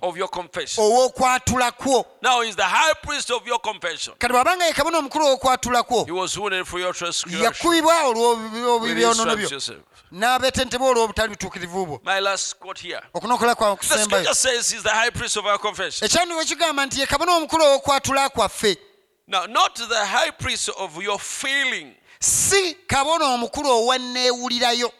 ow'okwatula 0.77 1.71
kwo 1.71 2.05
kati 4.17 4.33
bw'abanga 4.33 4.65
ye 4.65 4.73
kabona 4.73 4.97
omukulu 4.97 5.25
ow'okwatula 5.25 5.83
kwo 5.83 6.05
yakubibwa 7.43 8.03
olw'obubi 8.03 8.93
byonono 8.95 9.35
byo. 9.35 9.49
n'abetentebwa 10.11 10.89
olw'obutali 10.89 11.29
butuukirivu 11.29 11.85
bwo. 11.85 12.01
Okunokola 13.13 13.55
kwawe 13.55 13.73
okusembayo 13.73 14.29
ekyandiwe 16.01 16.45
kigamba 16.45 16.85
nti 16.85 16.99
ye 16.99 17.05
kabona 17.05 17.35
omukulu 17.35 17.63
ow'okwatula 17.63 18.29
kwaffe. 18.29 18.77
Now, 19.29 19.45
not 19.45 19.75
the 19.75 20.05
high 20.05 20.31
priest 20.31 20.69
of 20.69 21.03
your 21.03 21.19
failing. 21.19 21.93
Si 22.19 22.73
kabona 22.87 23.25
omukulu 23.25 23.69
owanneewulirayo 23.69 24.91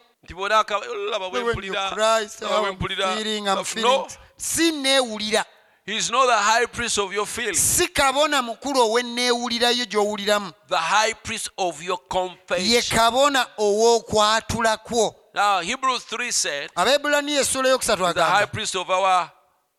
feeling. 3.64 4.08
si 4.36 4.72
neewulira 4.72 5.44
he's 5.86 6.10
not 6.10 6.26
the 6.26 6.36
high 6.36 6.66
priest 6.66 6.98
of 6.98 7.12
your 7.14 7.26
feeling. 7.26 7.54
si 7.54 7.88
kabona 7.88 8.42
mukulu 8.42 8.80
owenneewulirayo 8.80 9.84
gy'owuliramu 9.84 10.52
The 10.68 10.76
high 10.76 11.14
priest 11.14 11.50
of 11.58 11.82
your 11.82 11.98
ye 11.98 12.08
confession. 12.08 12.98
kabona 12.98 13.46
ow'okwatula 13.58 14.76
kwo 14.76 15.14
Now, 15.34 15.60
Hebrews 15.60 16.04
3 16.04 16.32
said, 16.32 16.70
abaebulaniya 16.76 17.40
essula 17.40 17.68
eyokusatu 17.68 18.14
the 18.14 18.22
high 18.24 18.42
agamba 18.42 18.52
priest 18.52 18.74
of 18.76 18.90
our 18.90 19.30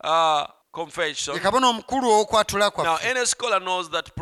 uh, 0.04 0.46
confession. 0.72 1.34
ye 1.36 1.40
kabona 1.42 1.68
omukulu 1.68 2.08
ow'okwatula 2.10 2.72
Now, 2.84 2.98
any 3.04 3.26
scholar 3.26 3.60
knows 3.60 3.90
that 3.90 4.16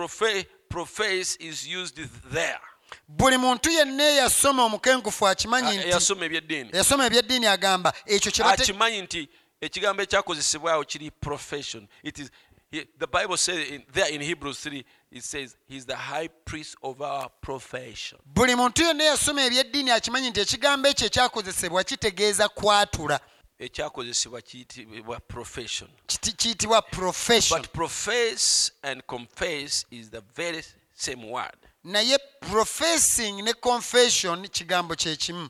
profess 0.70 1.36
is 1.40 1.68
used 1.68 2.00
there. 2.32 2.60
Buli 3.08 3.38
muntu 3.38 3.70
yenna 3.70 4.04
eyasoma 4.04 4.64
omukenkufu 4.64 5.28
akimanyi 5.28 5.78
nti 5.78 5.88
eyasoma 5.88 6.26
ebyeddiini. 6.26 6.70
Eyasoma 6.74 7.06
ebyeddiini 7.06 7.46
agamba 7.48 7.94
ekyo 8.06 8.32
kye 8.32 8.44
bate- 8.46 8.64
akimanyi 8.64 9.02
nti 9.02 9.30
ekigambo 9.62 10.04
ekyakozesebwawo 10.04 10.84
kiri 10.86 11.12
profession. 11.12 11.88
It 12.04 12.20
is 12.20 12.30
he- 12.72 12.88
the 13.00 13.08
bible 13.08 13.38
says 13.38 13.70
in, 13.70 13.84
there 13.94 14.10
in 14.16 14.22
hebrews 14.22 14.60
3 14.66 14.84
it 15.12 15.24
says 15.24 15.56
he's 15.70 15.86
the 15.86 15.96
high 15.96 16.28
priest 16.46 16.76
of 16.82 17.02
our 17.02 17.30
profession. 17.42 18.20
Buli 18.26 18.56
muntu 18.56 18.84
yenna 18.84 19.04
eyasoma 19.04 19.42
ebyeddiini 19.46 19.92
akimanyi 19.92 20.30
nti 20.30 20.40
ekigambo 20.40 20.88
ekyo 20.90 21.08
ekyakozesebwa 21.08 21.84
kitegeeza 21.84 22.50
kwatula. 22.50 23.20
Ekyakozesebwa 23.60 24.42
kiyitibwa 24.42 25.20
profession. 25.20 25.90
Kiyitibwa 26.08 26.82
profession. 26.82 27.62
But 27.62 27.72
profess 27.72 28.72
and 28.84 29.02
confess 29.08 29.86
is 29.92 30.10
the 30.12 30.22
very 30.36 30.64
same 30.96 31.26
word 31.32 31.58
naye 31.88 32.18
professing 32.42 33.42
ne 33.44 33.54
confession 33.54 34.48
kigambo 34.48 34.96
kye 34.96 35.16
kimu. 35.16 35.50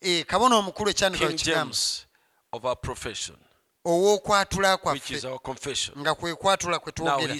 Eh, 0.00 0.24
kabona 0.26 0.56
omukulu 0.56 0.90
ekyandika 0.90 1.28
king 1.28 1.38
kigamba 1.38 1.64
james 1.64 2.06
of 2.52 2.64
our 2.64 2.76
profession. 2.76 3.36
Ow'okwatula 3.84 4.76
kwaffe 4.76 5.22
nga 5.98 6.14
kwe 6.14 6.34
kwatula 6.34 6.78
kwe 6.78 6.92
twogera. 6.92 7.34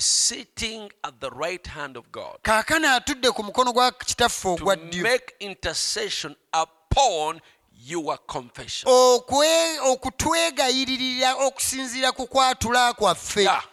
kaakano 2.42 2.94
atudde 2.94 3.30
ku 3.30 3.42
mukono 3.42 3.72
gwa 3.72 3.92
kitaffe 3.92 4.48
ogwa 4.48 4.76
ddyo. 4.76 5.02
okutwegayiririra 9.80 11.34
okusinziira 11.34 12.12
ku 12.12 12.26
kwatula 12.26 12.92
kwaffe. 12.92 13.42
Yeah. 13.42 13.64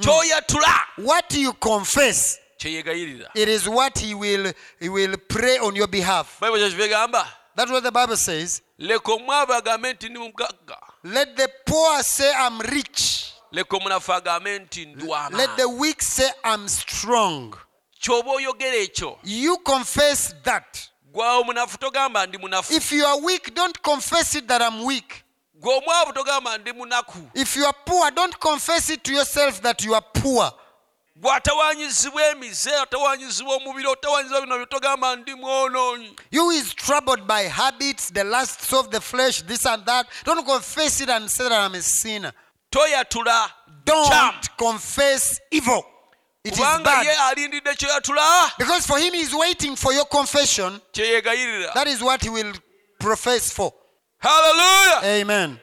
kyoyatula 0.00 0.74
what 0.98 1.34
you 1.34 1.52
confess 1.52 2.38
kyeyegayirira 2.64 3.30
it 3.34 3.48
is 3.48 3.68
what 3.68 3.98
he 3.98 4.14
will, 4.14 4.52
he 4.80 4.88
will 4.88 5.16
pray 5.28 5.58
on 5.58 5.76
your 5.76 5.88
behalf. 5.88 6.40
Bayibuli 6.40 6.62
kyekyo 6.62 6.78
begamba 6.78 7.26
that's 7.56 7.70
what 7.70 7.82
the 7.84 7.92
bible 7.92 8.16
says. 8.16 8.62
Leka 8.78 9.12
omwavu 9.12 9.52
agambe 9.54 9.92
nti 9.92 10.08
ndi 10.08 10.18
mugagga 10.18 10.76
let 11.04 11.36
the 11.36 11.48
poor 11.66 12.02
say 12.02 12.32
i'm 12.46 12.60
rich. 12.60 13.32
Leka 13.52 13.76
omunafu 13.76 14.12
agambe 14.12 14.58
nti 14.58 14.86
ndi 14.86 15.04
let 15.36 15.56
the 15.56 15.68
weak 15.68 16.02
say 16.02 16.30
i'm 16.44 16.68
strong. 16.68 17.54
Kyoba 18.00 18.30
oyogera 18.30 18.76
ekyo. 18.76 19.18
You 19.22 19.58
confess 19.58 20.34
that. 20.42 20.90
Gwe 21.12 21.26
omunafu 21.26 21.78
togamba 21.78 22.26
ndi 22.26 22.38
munafu. 22.38 22.72
If 22.72 22.92
you 22.92 23.06
are 23.06 23.20
weak 23.20 23.54
don't 23.54 23.82
confess 23.82 24.34
it 24.34 24.46
that 24.48 24.62
i'm 24.62 24.84
weak. 24.84 25.24
Gwe 25.54 25.74
omwavu 25.74 26.12
togamba 26.12 26.58
ndi 26.58 26.72
munaku. 26.72 27.30
If 27.34 27.56
you 27.56 27.64
are 27.64 27.76
poor 27.84 28.10
don't 28.10 28.38
confess 28.38 28.90
it 28.90 29.02
to 29.04 29.12
yourself 29.12 29.60
that 29.62 29.84
you 29.84 29.94
are 29.94 30.04
poor 30.14 30.52
gwe 31.16 31.32
atawaanyizibwa 31.32 32.26
emize 32.28 32.76
atawaanyizibwa 32.76 33.54
omubiri 33.56 33.88
otawaanyizibwa 33.88 34.40
bino 34.40 34.56
byo 34.56 34.66
togamba 34.66 35.16
ndi 35.16 35.34
mwonoonyi 35.34 36.16
you 36.30 36.52
is 36.52 36.74
troubled 36.76 37.24
by 37.24 37.48
habits 37.48 38.12
the 38.12 38.24
lusts 38.24 38.72
of 38.72 38.88
the 38.88 39.00
flesh 39.00 39.42
this 39.44 39.66
and 39.66 39.84
that. 39.86 40.06
Don't 40.24 40.44
confess 40.46 41.00
it 41.00 41.08
and 41.08 41.28
say 41.30 41.48
that 41.48 41.66
i'm 41.66 41.74
a 41.74 41.82
sinner. 41.82 42.32
Toyatula 42.70 43.50
don't 43.84 44.56
confess 44.56 45.40
evil. 45.50 45.84
It 46.42 46.52
is 46.52 46.58
bad. 46.58 47.06
because 48.58 48.86
for 48.86 48.98
him 48.98 49.14
he's 49.14 49.34
waiting 49.34 49.76
for 49.76 49.92
your 49.92 50.04
confession. 50.06 50.80
That 50.94 51.84
is 51.86 52.02
what 52.02 52.22
he 52.22 52.28
will 52.28 52.52
profess 52.98 53.50
for. 53.50 53.72
Hallelujah. 54.18 55.20
amen. 55.20 55.60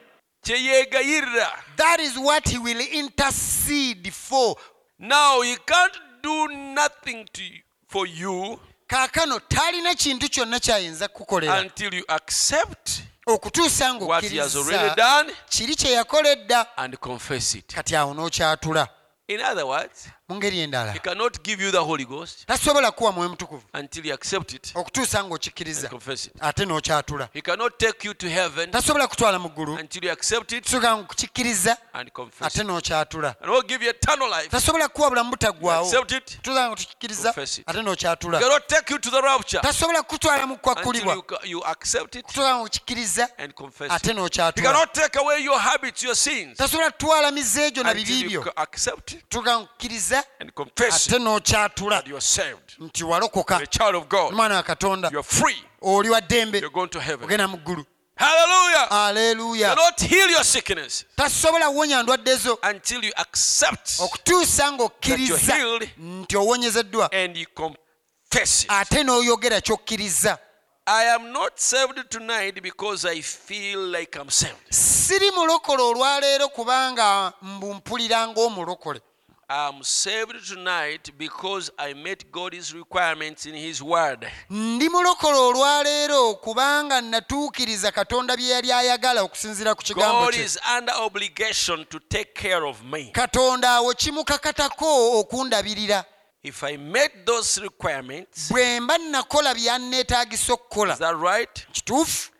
That 1.76 2.00
is 2.00 2.18
what 2.18 2.48
he 2.48 2.58
will 2.58 2.80
intercede 2.80 4.12
for 4.12 4.56
now 5.02 5.42
he 5.42 5.56
can't 5.56 5.98
do 6.22 6.48
nothing 6.48 7.24
to 7.32 7.42
for 7.88 8.06
you 8.06 8.58
kaakano 8.86 9.40
talina 9.40 9.94
kintu 9.94 10.28
kyonna 10.28 10.60
kyayinza 10.60 11.08
kukukolera. 11.08 11.60
until 11.60 11.94
you 11.94 12.04
accept 12.08 12.90
okutuusa 13.26 13.94
done 14.96 15.34
kiri 15.48 15.76
kye 15.76 15.92
yakola 15.92 16.28
edda 16.28 16.66
kati 17.74 17.96
awo 17.96 18.14
n'okyatula 18.14 18.88
mu 20.28 20.36
ngeri 20.36 20.60
endala 20.60 20.92
he 20.92 20.98
cannot 20.98 21.42
give 21.42 21.64
you 21.64 21.70
the 21.70 21.78
holy 21.78 22.04
ghost 22.04 22.46
tasobola 22.46 22.90
kuwa 22.90 23.12
mwoyo 23.12 23.30
mutukuvu 23.30 23.62
until 23.74 24.06
you 24.06 24.14
accept 24.14 24.52
it 24.52 24.72
okutuusa 24.74 25.24
ng'okikkiriza. 25.24 25.90
ate 26.40 26.64
n'okyatula. 26.64 27.28
He 27.32 27.40
cannot 27.40 27.78
take 27.78 28.08
you 28.08 28.14
to 28.14 28.28
heaven 28.28 28.70
tasobola 28.70 29.06
kutwala 29.06 29.38
mu 29.38 29.48
ggulu. 29.48 29.78
until 29.80 30.04
you 30.04 30.12
accept 30.12 30.52
it 30.52 30.74
ate 32.40 32.62
n'okyatula. 32.62 33.34
And 33.40 33.50
will 33.50 33.62
give 33.62 33.84
you 33.84 33.90
eternal 33.90 34.30
life. 34.30 34.48
Tasobola 34.48 34.88
kuwa 34.88 35.10
bulamu 35.10 35.30
butaggwawo 35.30 35.86
accept 35.86 36.12
it 36.12 36.38
Confess 36.42 37.60
ate 37.66 37.76
he 37.76 37.82
n'okyatula 37.82 38.40
cannot 38.40 38.68
take 38.68 38.90
you 38.90 38.98
to 38.98 39.10
the 39.10 39.20
rapture 39.20 39.60
tasobola 39.60 40.02
kutwala 40.02 40.46
mu 40.46 40.54
until 40.54 40.74
kwakkulibwa 40.74 41.22
you, 41.44 41.64
accept 41.64 42.16
it 42.16 42.26
tusobola 42.26 42.56
nga 42.58 43.28
and 43.38 43.54
confess 43.54 43.90
ate 43.90 44.06
he 44.06 44.12
n'okyatula. 44.14 44.62
Cannot 44.62 44.94
take 44.94 45.16
away 45.16 45.42
your 45.42 45.58
habits 45.58 46.02
your 46.02 46.16
sins 46.16 46.58
tasobola 46.58 46.90
kutwala 46.90 47.30
mize 47.30 47.66
egyo 47.66 47.82
na 47.82 47.94
bibi 47.94 48.24
byo 48.24 48.42
tuuka 48.42 48.56
accept 48.56 49.16
confess 50.54 51.06
ate 51.06 51.18
n'okyatula 51.18 52.02
nti 52.78 53.04
walokoka. 53.04 53.60
Mwana 54.32 54.54
wa 54.56 54.62
katonda. 54.62 55.10
Oli 55.82 56.10
wa 56.10 56.20
ddembe. 56.20 56.62
Ogenda 57.22 57.48
mu 57.48 57.56
ggulu. 57.56 57.84
Hallelujah. 58.16 58.88
aleluya 58.92 59.74
Cannot 59.74 60.00
heal 60.00 60.30
your 60.30 60.44
sickness 60.44 61.04
tasobola 61.16 61.70
kuwonya 61.70 62.02
ndwadde 62.02 62.36
zo. 62.36 62.58
until 62.70 63.04
you 63.04 63.12
accept 63.16 63.90
okutuusa 64.00 64.72
ng'okkiriza 64.72 65.54
nti 65.98 66.36
owonyezeddwa 66.36 67.10
ate 68.68 69.02
n'oyogera 69.02 69.60
ky'okkiriza. 69.60 70.38
I 70.86 71.04
am 71.14 71.32
not 71.32 71.52
saved 71.60 72.10
tonight 72.10 72.60
because 72.62 73.04
I 73.04 73.22
feel 73.22 73.78
like 73.78 74.18
I'm 74.18 74.30
saved. 74.30 74.56
siri 74.70 75.30
mulokole 75.30 75.82
olwaleero 75.82 76.48
kubanga 76.48 77.32
mbu 77.42 77.74
mpulira 77.74 78.28
ng'omulokole 78.28 79.00
I'm 79.48 79.82
saved 79.82 80.48
tonight 80.48 81.10
because 81.18 81.70
I 81.78 81.92
met 81.94 82.30
God's 82.32 82.72
requirements 82.74 83.44
in 83.46 83.54
His 83.54 83.82
Word. 83.82 84.26
ndi 84.50 84.88
mulokole 84.88 85.38
olwaleero 85.38 86.34
kubanga 86.34 87.00
natuukiriza 87.00 87.92
katonda 87.92 88.36
bye 88.36 88.48
yali 88.48 88.72
ayagala 88.72 89.22
okusinziira 89.22 89.74
ku 89.74 89.82
kigambo 89.82 90.24
God 90.24 90.34
kye 90.34 90.44
is 90.44 90.58
under 90.78 90.94
obligation 90.98 91.84
to 91.84 91.98
take 91.98 92.34
care 92.34 92.64
of 92.66 92.82
me. 92.82 93.10
katonda 93.12 93.70
awo 93.70 93.94
kimukakatako 93.94 95.18
okundabirira 95.20 96.04
If 96.44 96.64
I 96.64 96.76
met 96.76 97.24
those 97.26 97.60
requirements, 97.60 98.50
bwe 98.50 98.80
mba 98.80 98.98
nakola 98.98 99.54
byanneetaagisa 99.54 100.52
okukola 100.52 100.92
is 100.92 100.98
that 100.98 101.16
right? 101.16 101.66
kituufu 101.72 102.30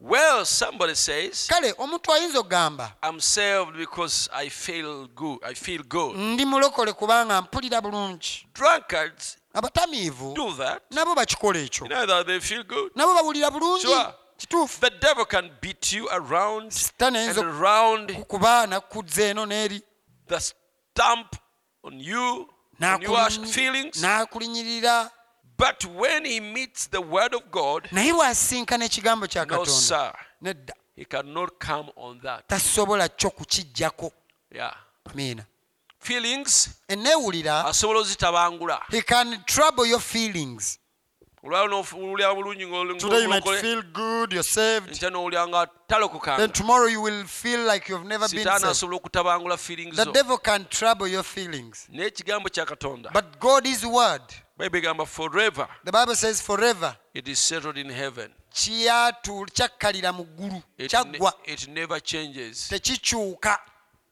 Well, 0.00 0.44
somebody 0.44 0.94
says, 0.94 1.46
kale 1.48 1.72
omuntu 1.78 2.12
ayinza 2.12 2.38
okugamba 2.40 2.92
I'm 3.02 3.20
saved 3.20 3.76
because 3.78 4.28
I 4.32 4.48
feel 4.50 5.06
good. 5.14 5.38
I 5.42 5.54
feel 5.54 5.82
good. 5.82 6.16
ndi 6.16 6.44
mulokole 6.44 6.92
kubanga 6.92 7.42
mpulira 7.42 7.80
bulungi 7.80 8.46
Drunkards 8.54 9.36
abatamiivu 9.54 10.34
do 10.34 10.52
that. 10.52 10.82
nabo 10.90 11.14
bakikola 11.14 11.58
ekyo 11.58 11.86
You 11.86 11.88
know 11.94 12.06
that 12.06 12.26
they 12.26 12.40
feel 12.40 12.62
good. 12.64 12.92
nabo 12.94 13.14
bawulira 13.14 13.50
bulungi 13.50 13.82
Sure. 13.82 14.12
kituufu 14.36 14.80
The 14.80 14.90
devil 14.90 15.24
can 15.24 15.50
beat 15.62 15.92
you 15.92 16.08
around 16.10 16.70
sitaani 16.72 17.18
and 17.18 17.28
ayinza 17.38 17.40
around 17.60 18.12
kukuba 18.12 18.66
nakuzza 18.66 19.24
eno 19.24 19.46
n'eri 19.46 19.82
the 20.28 20.40
stamp 20.40 21.36
on 21.82 22.00
you, 22.00 22.48
on 22.82 23.02
your 23.02 23.30
feelings. 23.30 24.02
n'akulinyirira 24.02 25.10
But 25.58 25.84
when 25.86 26.24
he 26.26 26.40
meets 26.40 26.86
the 26.90 27.00
word 27.00 27.34
of 27.34 27.50
God, 27.50 27.88
naye 27.92 28.12
bw'asinkana 28.12 28.84
ekigambo 28.84 29.26
kya 29.26 29.46
no, 29.48 29.64
sir, 29.64 30.12
nedda 30.42 30.72
he 30.96 31.04
cannot 31.04 31.58
come 31.58 31.90
on 31.96 32.20
that. 32.20 32.48
tasobola 32.48 33.08
kyo 33.08 33.30
kukijjako 33.30 34.12
Yeah. 34.50 34.74
amiina 35.04 35.44
Feelings? 36.00 36.68
Asobola 37.66 38.00
ozitabangula 38.00 38.80
he 38.90 39.02
can 39.02 39.42
trouble 39.46 39.86
your 39.86 40.00
feelings 40.00 40.78
today 42.98 43.22
you 43.22 43.28
might 43.28 43.44
feel 43.44 43.82
good 43.92 44.32
you're 44.32 44.42
saved. 44.42 44.90
Enkya 44.90 45.10
n'owulira 45.10 45.48
nga 45.48 45.68
then 46.36 46.50
tomorrow 46.50 46.86
you 46.86 47.00
will 47.00 47.24
feel 47.24 47.60
like 47.60 47.88
you've 47.88 48.04
never 48.04 48.28
been 48.28 48.44
saved. 48.44 48.64
asobola 48.64 48.96
okutabangula 48.96 49.56
feelings 49.56 49.96
the 49.96 50.12
devil 50.12 50.38
can 50.38 50.64
trouble 50.68 51.06
your 51.06 51.22
feelings. 51.22 51.88
Naye 51.92 52.06
ekigambo 52.06 52.48
kya 52.48 53.12
but 53.12 53.38
god 53.38 53.66
is 53.66 53.84
word. 53.84 54.22
Forever. 55.06 55.68
The 55.84 55.92
bible 55.92 56.14
says 56.14 56.40
forever. 56.40 56.96
It 57.12 57.28
is 57.28 57.38
settled 57.38 57.76
in 57.76 57.90
heaven. 57.90 58.32
Kyatu 58.50 59.46
kyakkalira 59.52 60.12
mu 60.14 60.24
ggulu 60.24 60.62
it, 60.78 60.92
ne- 60.92 61.18
kyaggwa 61.18 61.32
it 61.44 61.68
never 61.68 62.00
changes. 62.00 62.68
Tekikyuka. 62.70 63.58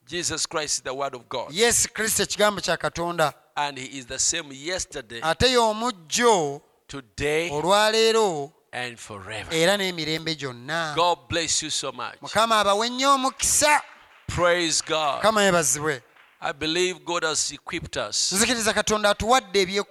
Jesus 0.06 0.44
christ 0.44 0.77
is 0.77 0.82
the 0.82 0.93
word 0.93 1.15
of 1.15 1.27
god. 1.28 1.51
Yes, 1.51 1.86
kristo 1.86 2.23
ekigambo 2.23 2.61
kya 2.61 2.77
katonda. 2.77 3.32
And 3.56 3.78
he 3.78 3.98
is 3.98 4.06
the 4.06 4.19
same 4.19 4.52
yesterday 4.52 5.20
ate 5.23 5.52
y'omujjo 5.52 6.61
today 6.89 7.51
olwaleero. 7.51 8.52
and 8.73 8.98
forever. 8.98 9.55
Era 9.55 9.77
n'emirembe 9.77 10.35
gyonna. 10.36 10.94
God 10.97 11.28
bless 11.28 11.62
you 11.62 11.70
so 11.70 11.93
much. 11.93 12.20
Mukama 12.20 12.61
abawe 12.61 12.89
nnyo 12.89 13.15
omukisa. 13.15 13.82
Praise 14.27 14.82
god. 14.86 15.16
Mukama 15.16 15.43
yebazibwe 15.43 16.02
i 16.44 16.52
believe 16.52 17.05
god 17.05 17.24
has 17.24 17.52
equipped 17.52 17.97
us. 17.97 18.32
Nzikiriza 18.32 18.73
katonda 18.73 19.11
atuwadde 19.11 19.85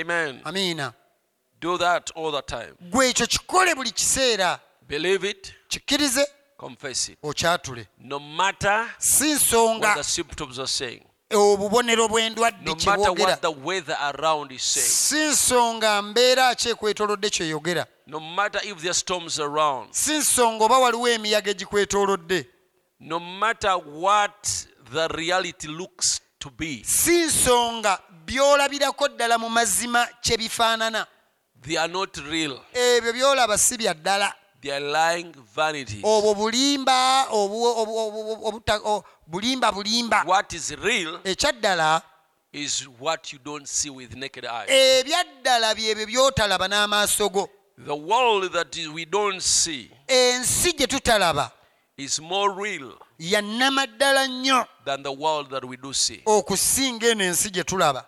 amen. 0.00 0.40
Amiina. 0.44 0.94
Do 1.60 1.78
that 1.78 2.10
all 2.16 2.32
the 2.32 2.42
time. 2.42 2.74
Gwe 2.80 3.08
ekyo 3.08 3.26
kikole 3.26 3.74
buli 3.74 3.90
kiseera. 3.90 4.60
Believe 4.88 5.30
it. 5.30 5.54
Kikkirize. 5.68 6.26
Confess 6.56 7.08
it. 7.08 7.18
Okyatule. 7.22 7.86
No 7.98 8.18
matter 8.18 8.88
si 8.98 9.24
what 9.24 9.42
nsonga 9.42 9.94
the 9.94 10.04
symptoms 10.04 10.58
are 10.58 10.68
saying 10.68 11.07
obubonero 11.34 12.08
bw'endwadde 12.08 12.74
kyebwogera 12.74 13.38
si 14.72 15.16
nsonga 15.28 16.02
mbeera 16.02 16.54
ki 16.54 16.68
ekwetoolodde 16.68 17.30
kyeyogera 17.30 17.86
si 19.90 20.12
nsonga 20.18 20.64
oba 20.64 20.78
waliwo 20.78 21.08
emiyaga 21.08 21.50
egikwetoolodde 21.50 22.46
si 26.84 27.16
nsonga 27.26 28.00
by'olabirako 28.26 29.08
ddala 29.08 29.38
mu 29.38 29.48
mazima 29.48 30.06
kye 30.22 30.36
bifaanana. 30.36 31.06
Ebyo 32.74 33.12
by'olaba 33.12 33.58
si 33.58 33.76
bya 33.76 33.94
ddala 33.94 34.34
they 34.68 34.76
are 34.76 34.80
lying 34.80 35.34
vanities. 35.54 36.02
Obwo 36.02 36.34
bulimba 36.34 37.26
bulimba 39.26 39.72
bulimba. 39.72 40.26
What 40.26 40.52
is 40.52 40.76
real 40.76 41.18
ekyaddala 41.24 42.02
is 42.52 42.82
what 42.98 43.32
you 43.32 43.38
don't 43.42 43.66
see 43.66 43.88
with 43.88 44.14
naked 44.14 44.44
eyes. 44.44 44.68
ebyaddala 44.68 45.74
byebyo 45.74 46.06
by'otalaba 46.06 46.68
n'amaaso 46.68 47.32
go. 47.32 47.48
The 47.78 47.96
world 47.96 48.52
that 48.52 48.76
we 48.92 49.06
don't 49.06 49.42
see 49.42 49.90
ensi 50.06 50.76
gye 50.76 50.86
tutalaba 50.86 51.50
is 51.96 52.20
more 52.20 52.52
real 52.52 52.92
yannama 53.18 53.86
ddala 53.86 54.28
nnyo 54.28 54.66
than 54.84 55.02
the 55.02 55.12
world 55.12 55.50
that 55.50 55.64
we 55.64 55.78
do 55.78 55.94
see. 55.94 56.22
okusinga 56.26 57.06
eno 57.06 57.24
ensi 57.24 57.50
gye 57.50 57.64
tulaba. 57.64 58.04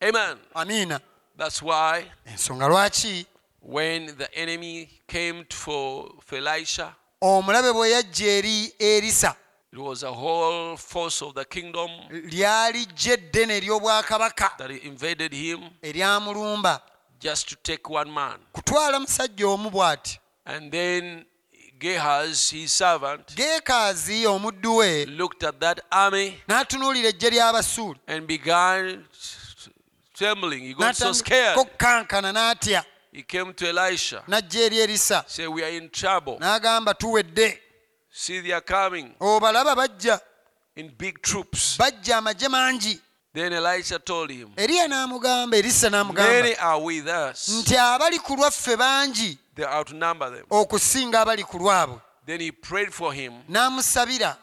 Amen. 0.00 0.38
Amiina. 0.54 1.00
That's 1.36 1.60
why 1.60 2.04
ensonga 2.24 2.68
lwaki 2.68 3.26
when 3.64 4.06
the 4.16 4.28
enemy 4.34 4.88
came 5.06 5.44
for, 5.50 6.10
for 6.20 6.38
elisha 6.38 6.94
omulabe 7.20 7.72
bwe 7.72 7.90
yajja 7.90 8.26
eri 8.26 8.72
erisa 8.78 9.36
it 9.72 9.78
was 9.78 10.02
a 10.02 10.12
whole 10.12 10.76
force 10.76 11.24
of 11.24 11.34
the 11.34 11.44
kingdom 11.44 11.90
lyali 12.10 12.86
jja 12.86 13.12
eddene 13.12 13.56
ery'obwakabaka 13.60 14.50
that 14.58 14.70
invaded 14.70 15.32
him 15.32 15.60
eryamulumba. 15.82 16.80
just 17.24 17.48
to 17.48 17.56
take 17.56 17.88
one 17.88 18.12
man. 18.12 18.38
Kutwala 18.52 19.00
musajja 19.00 19.46
omu 19.46 19.70
bw'ati. 19.70 20.18
And 20.46 20.70
then 20.70 21.24
Gehazi, 21.78 22.60
his 22.60 22.72
servant, 22.72 23.26
geekaazi 23.34 24.26
omuddu 24.26 24.78
we 24.78 25.06
looked 25.06 25.42
at 25.42 25.58
that 25.60 25.80
army 25.90 26.36
n'atunuulira 26.48 27.08
eggye 27.08 27.30
ly'abasuuli 27.30 27.98
and 28.06 28.26
began 28.26 29.04
trembling. 30.14 30.64
He 30.64 30.74
got 30.74 30.96
so 30.96 31.12
scared. 31.12 31.56
n'okkankana 31.56 32.32
n'atya 32.32 32.84
He 33.14 33.22
came 33.22 33.54
to 33.54 33.68
Elisha, 33.68 34.24
n'ajja 34.26 34.60
eri 34.66 34.76
erisa. 34.78 35.24
Said, 35.28 35.48
We 35.48 35.62
are 35.62 35.70
in 35.70 35.88
trouble. 35.88 36.36
n'agamba 36.40 36.94
tuwedde. 36.94 37.56
See, 38.10 38.40
they 38.40 38.50
are 38.52 38.60
coming. 38.60 39.14
Obalaba 39.20 39.76
bajja. 39.76 40.20
In 40.76 40.88
big 40.98 41.22
troops. 41.22 41.76
bajja 41.78 42.16
amagye 42.18 42.48
mangi. 42.48 43.00
Then 43.32 43.52
Elisha 43.52 43.98
told 44.00 44.30
him, 44.30 44.50
eriya 44.56 44.88
n'amugamba 44.88 45.56
erisa 45.56 45.90
Many 45.90 46.12
n'amugamba 46.12 46.56
are 46.62 46.80
with 46.80 47.06
us. 47.08 47.48
nti 47.48 47.76
abali 47.76 48.18
ku 48.18 48.36
lwaffe 48.36 48.76
bangi 48.76 49.38
They 49.54 49.64
outnumber 49.64 50.30
them. 50.30 50.46
okusinga 50.50 51.20
abali 51.24 51.42
ku 51.44 51.58
lwabwe 51.58 52.00
Then 52.26 52.40
he 52.40 52.50
prayed 52.52 52.92
for 52.92 53.12
him, 53.12 53.32
n'amusabira 53.50 54.36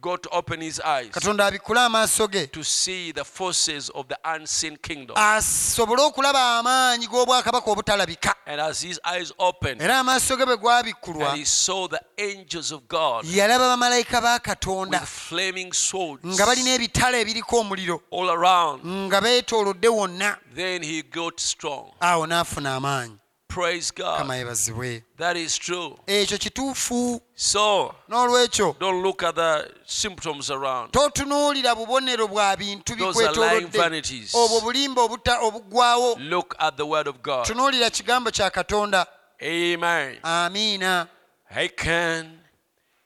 God 0.00 0.22
to 0.22 0.28
open 0.30 0.60
his 0.60 0.80
eyes 0.80 1.10
katonda 1.10 1.46
abikule 1.46 1.80
amaaso 1.80 2.28
ge. 2.28 2.46
to 2.46 2.62
see 2.64 3.12
the 3.12 3.24
forces 3.24 3.90
of 3.90 4.08
the 4.08 4.18
unseen 4.24 4.76
kingdom. 4.76 5.16
asobole 5.16 6.02
okulaba 6.02 6.58
amaanyi 6.58 7.06
g'obwakabaka 7.06 7.70
obutalabika. 7.70 8.34
And 8.46 8.60
as 8.60 8.80
his 8.82 9.00
eyes 9.04 9.32
opened, 9.38 9.82
era 9.82 9.98
amaaso 9.98 10.36
ge 10.36 10.44
bwe 10.44 10.56
gwabikkulwa 10.56 11.30
and 11.30 11.38
he 11.38 11.44
saw 11.44 11.88
the 11.88 12.00
angels 12.18 12.72
of 12.72 12.86
God 12.88 13.24
yalaba 13.24 13.76
bamalayika 13.76 14.20
ba 14.22 14.38
katonda 14.38 15.00
with 15.00 15.08
flaming 15.08 15.72
swords 15.72 16.24
nga 16.24 16.46
balina 16.46 16.74
ebitala 16.74 17.18
ebiriko 17.18 17.60
omuliro 17.60 18.00
all 18.10 18.30
around, 18.30 18.84
nga 18.84 19.20
beetoolodde 19.20 19.88
wonna. 19.88 20.38
Then 20.54 20.82
he 20.82 21.02
got 21.02 21.40
strong. 21.40 21.92
awo 22.00 22.26
n'afuna 22.26 22.76
amaanyi 22.76 23.18
Praise 23.58 23.90
kama 23.94 24.24
God. 24.24 24.36
yebazibwe 24.38 25.02
That 25.18 25.36
is 25.36 25.58
true. 25.58 25.96
ekyo 26.06 26.38
kituufu 26.38 27.20
So 27.34 27.94
n'olwekyo 28.08 28.76
don't 28.80 29.02
look 29.02 29.22
at 29.22 29.34
the 29.34 29.68
symptoms 29.86 30.50
around. 30.50 30.92
totunuulira 30.92 31.74
bubonero 31.74 32.28
bwa 32.28 32.56
bintu 32.56 32.96
Those 32.96 33.18
are 33.26 33.34
lying 33.34 33.66
bikwetoolodde 33.66 33.78
vanities. 33.78 34.34
obwo 34.34 34.60
bulimba 34.60 35.02
obuta- 35.02 35.40
obuggwawo 35.42 36.16
Look 36.20 36.54
at 36.58 36.76
the 36.76 36.86
word 36.86 37.08
of 37.08 37.16
God. 37.22 37.46
tunuulira 37.46 37.90
kigambo 37.90 38.30
kya 38.30 38.50
katonda 38.50 39.06
Amen. 39.42 40.18
amiina 40.22 41.08
I 41.50 41.68
can, 41.68 42.38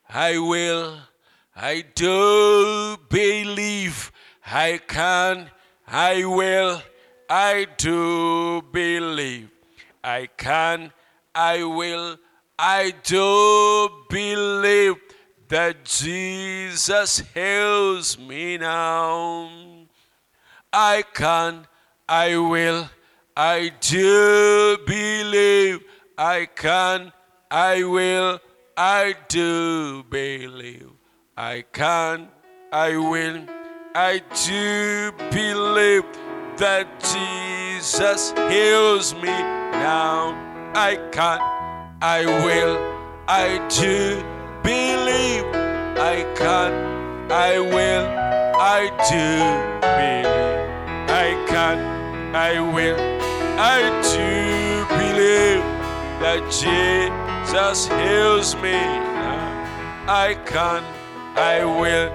I 0.09 0.37
will, 0.37 0.97
I 1.55 1.81
do 1.95 2.97
believe. 3.09 4.11
I 4.45 4.79
can, 4.79 5.49
I 5.87 6.25
will, 6.25 6.81
I 7.29 7.65
do 7.77 8.61
believe. 8.73 9.47
I 10.03 10.27
can, 10.37 10.91
I 11.33 11.63
will, 11.63 12.17
I 12.59 12.93
do 13.03 13.89
believe 14.09 14.95
that 15.47 15.85
Jesus 15.85 17.19
heals 17.33 18.17
me 18.17 18.57
now. 18.57 19.49
I 20.73 21.03
can, 21.13 21.67
I 22.09 22.37
will, 22.37 22.89
I 23.37 23.71
do 23.79 24.77
believe. 24.85 25.83
I 26.17 26.47
can, 26.53 27.13
I 27.49 27.83
will, 27.83 28.39
I 28.75 29.15
do 29.29 30.03
believe. 30.03 30.89
I 31.37 31.63
can, 31.71 32.27
I 32.71 32.97
will, 32.97 33.45
I 33.95 34.21
do 34.45 35.11
believe 35.31 36.05
that 36.57 36.87
Jesus 36.99 38.31
heals 38.49 39.13
me 39.15 39.35
now. 39.71 40.35
I 40.75 40.95
can, 41.11 41.39
I 42.01 42.25
will, 42.25 42.77
I 43.27 43.57
do 43.69 44.23
believe. 44.63 45.45
I 45.97 46.23
can, 46.35 47.31
I 47.31 47.59
will, 47.59 48.05
I 48.59 48.89
do 49.09 49.25
believe. 49.81 50.63
I 51.09 51.45
can, 51.47 52.35
I 52.35 52.59
will, 52.59 52.97
I 53.59 53.81
do 54.13 54.85
believe 54.97 55.63
that 56.21 56.41
Jesus 56.51 57.87
heals 57.87 58.55
me 58.55 58.71
now. 58.71 60.05
I 60.07 60.35
can, 60.45 60.83
I 61.35 61.63
will, 61.63 62.09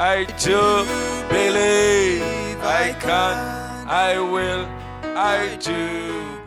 I 0.00 0.24
do 0.38 0.84
believe. 1.28 2.58
I 2.62 2.94
can, 3.00 3.67
I 3.90 4.18
will, 4.18 4.68
I 5.16 5.56
do 5.56 6.37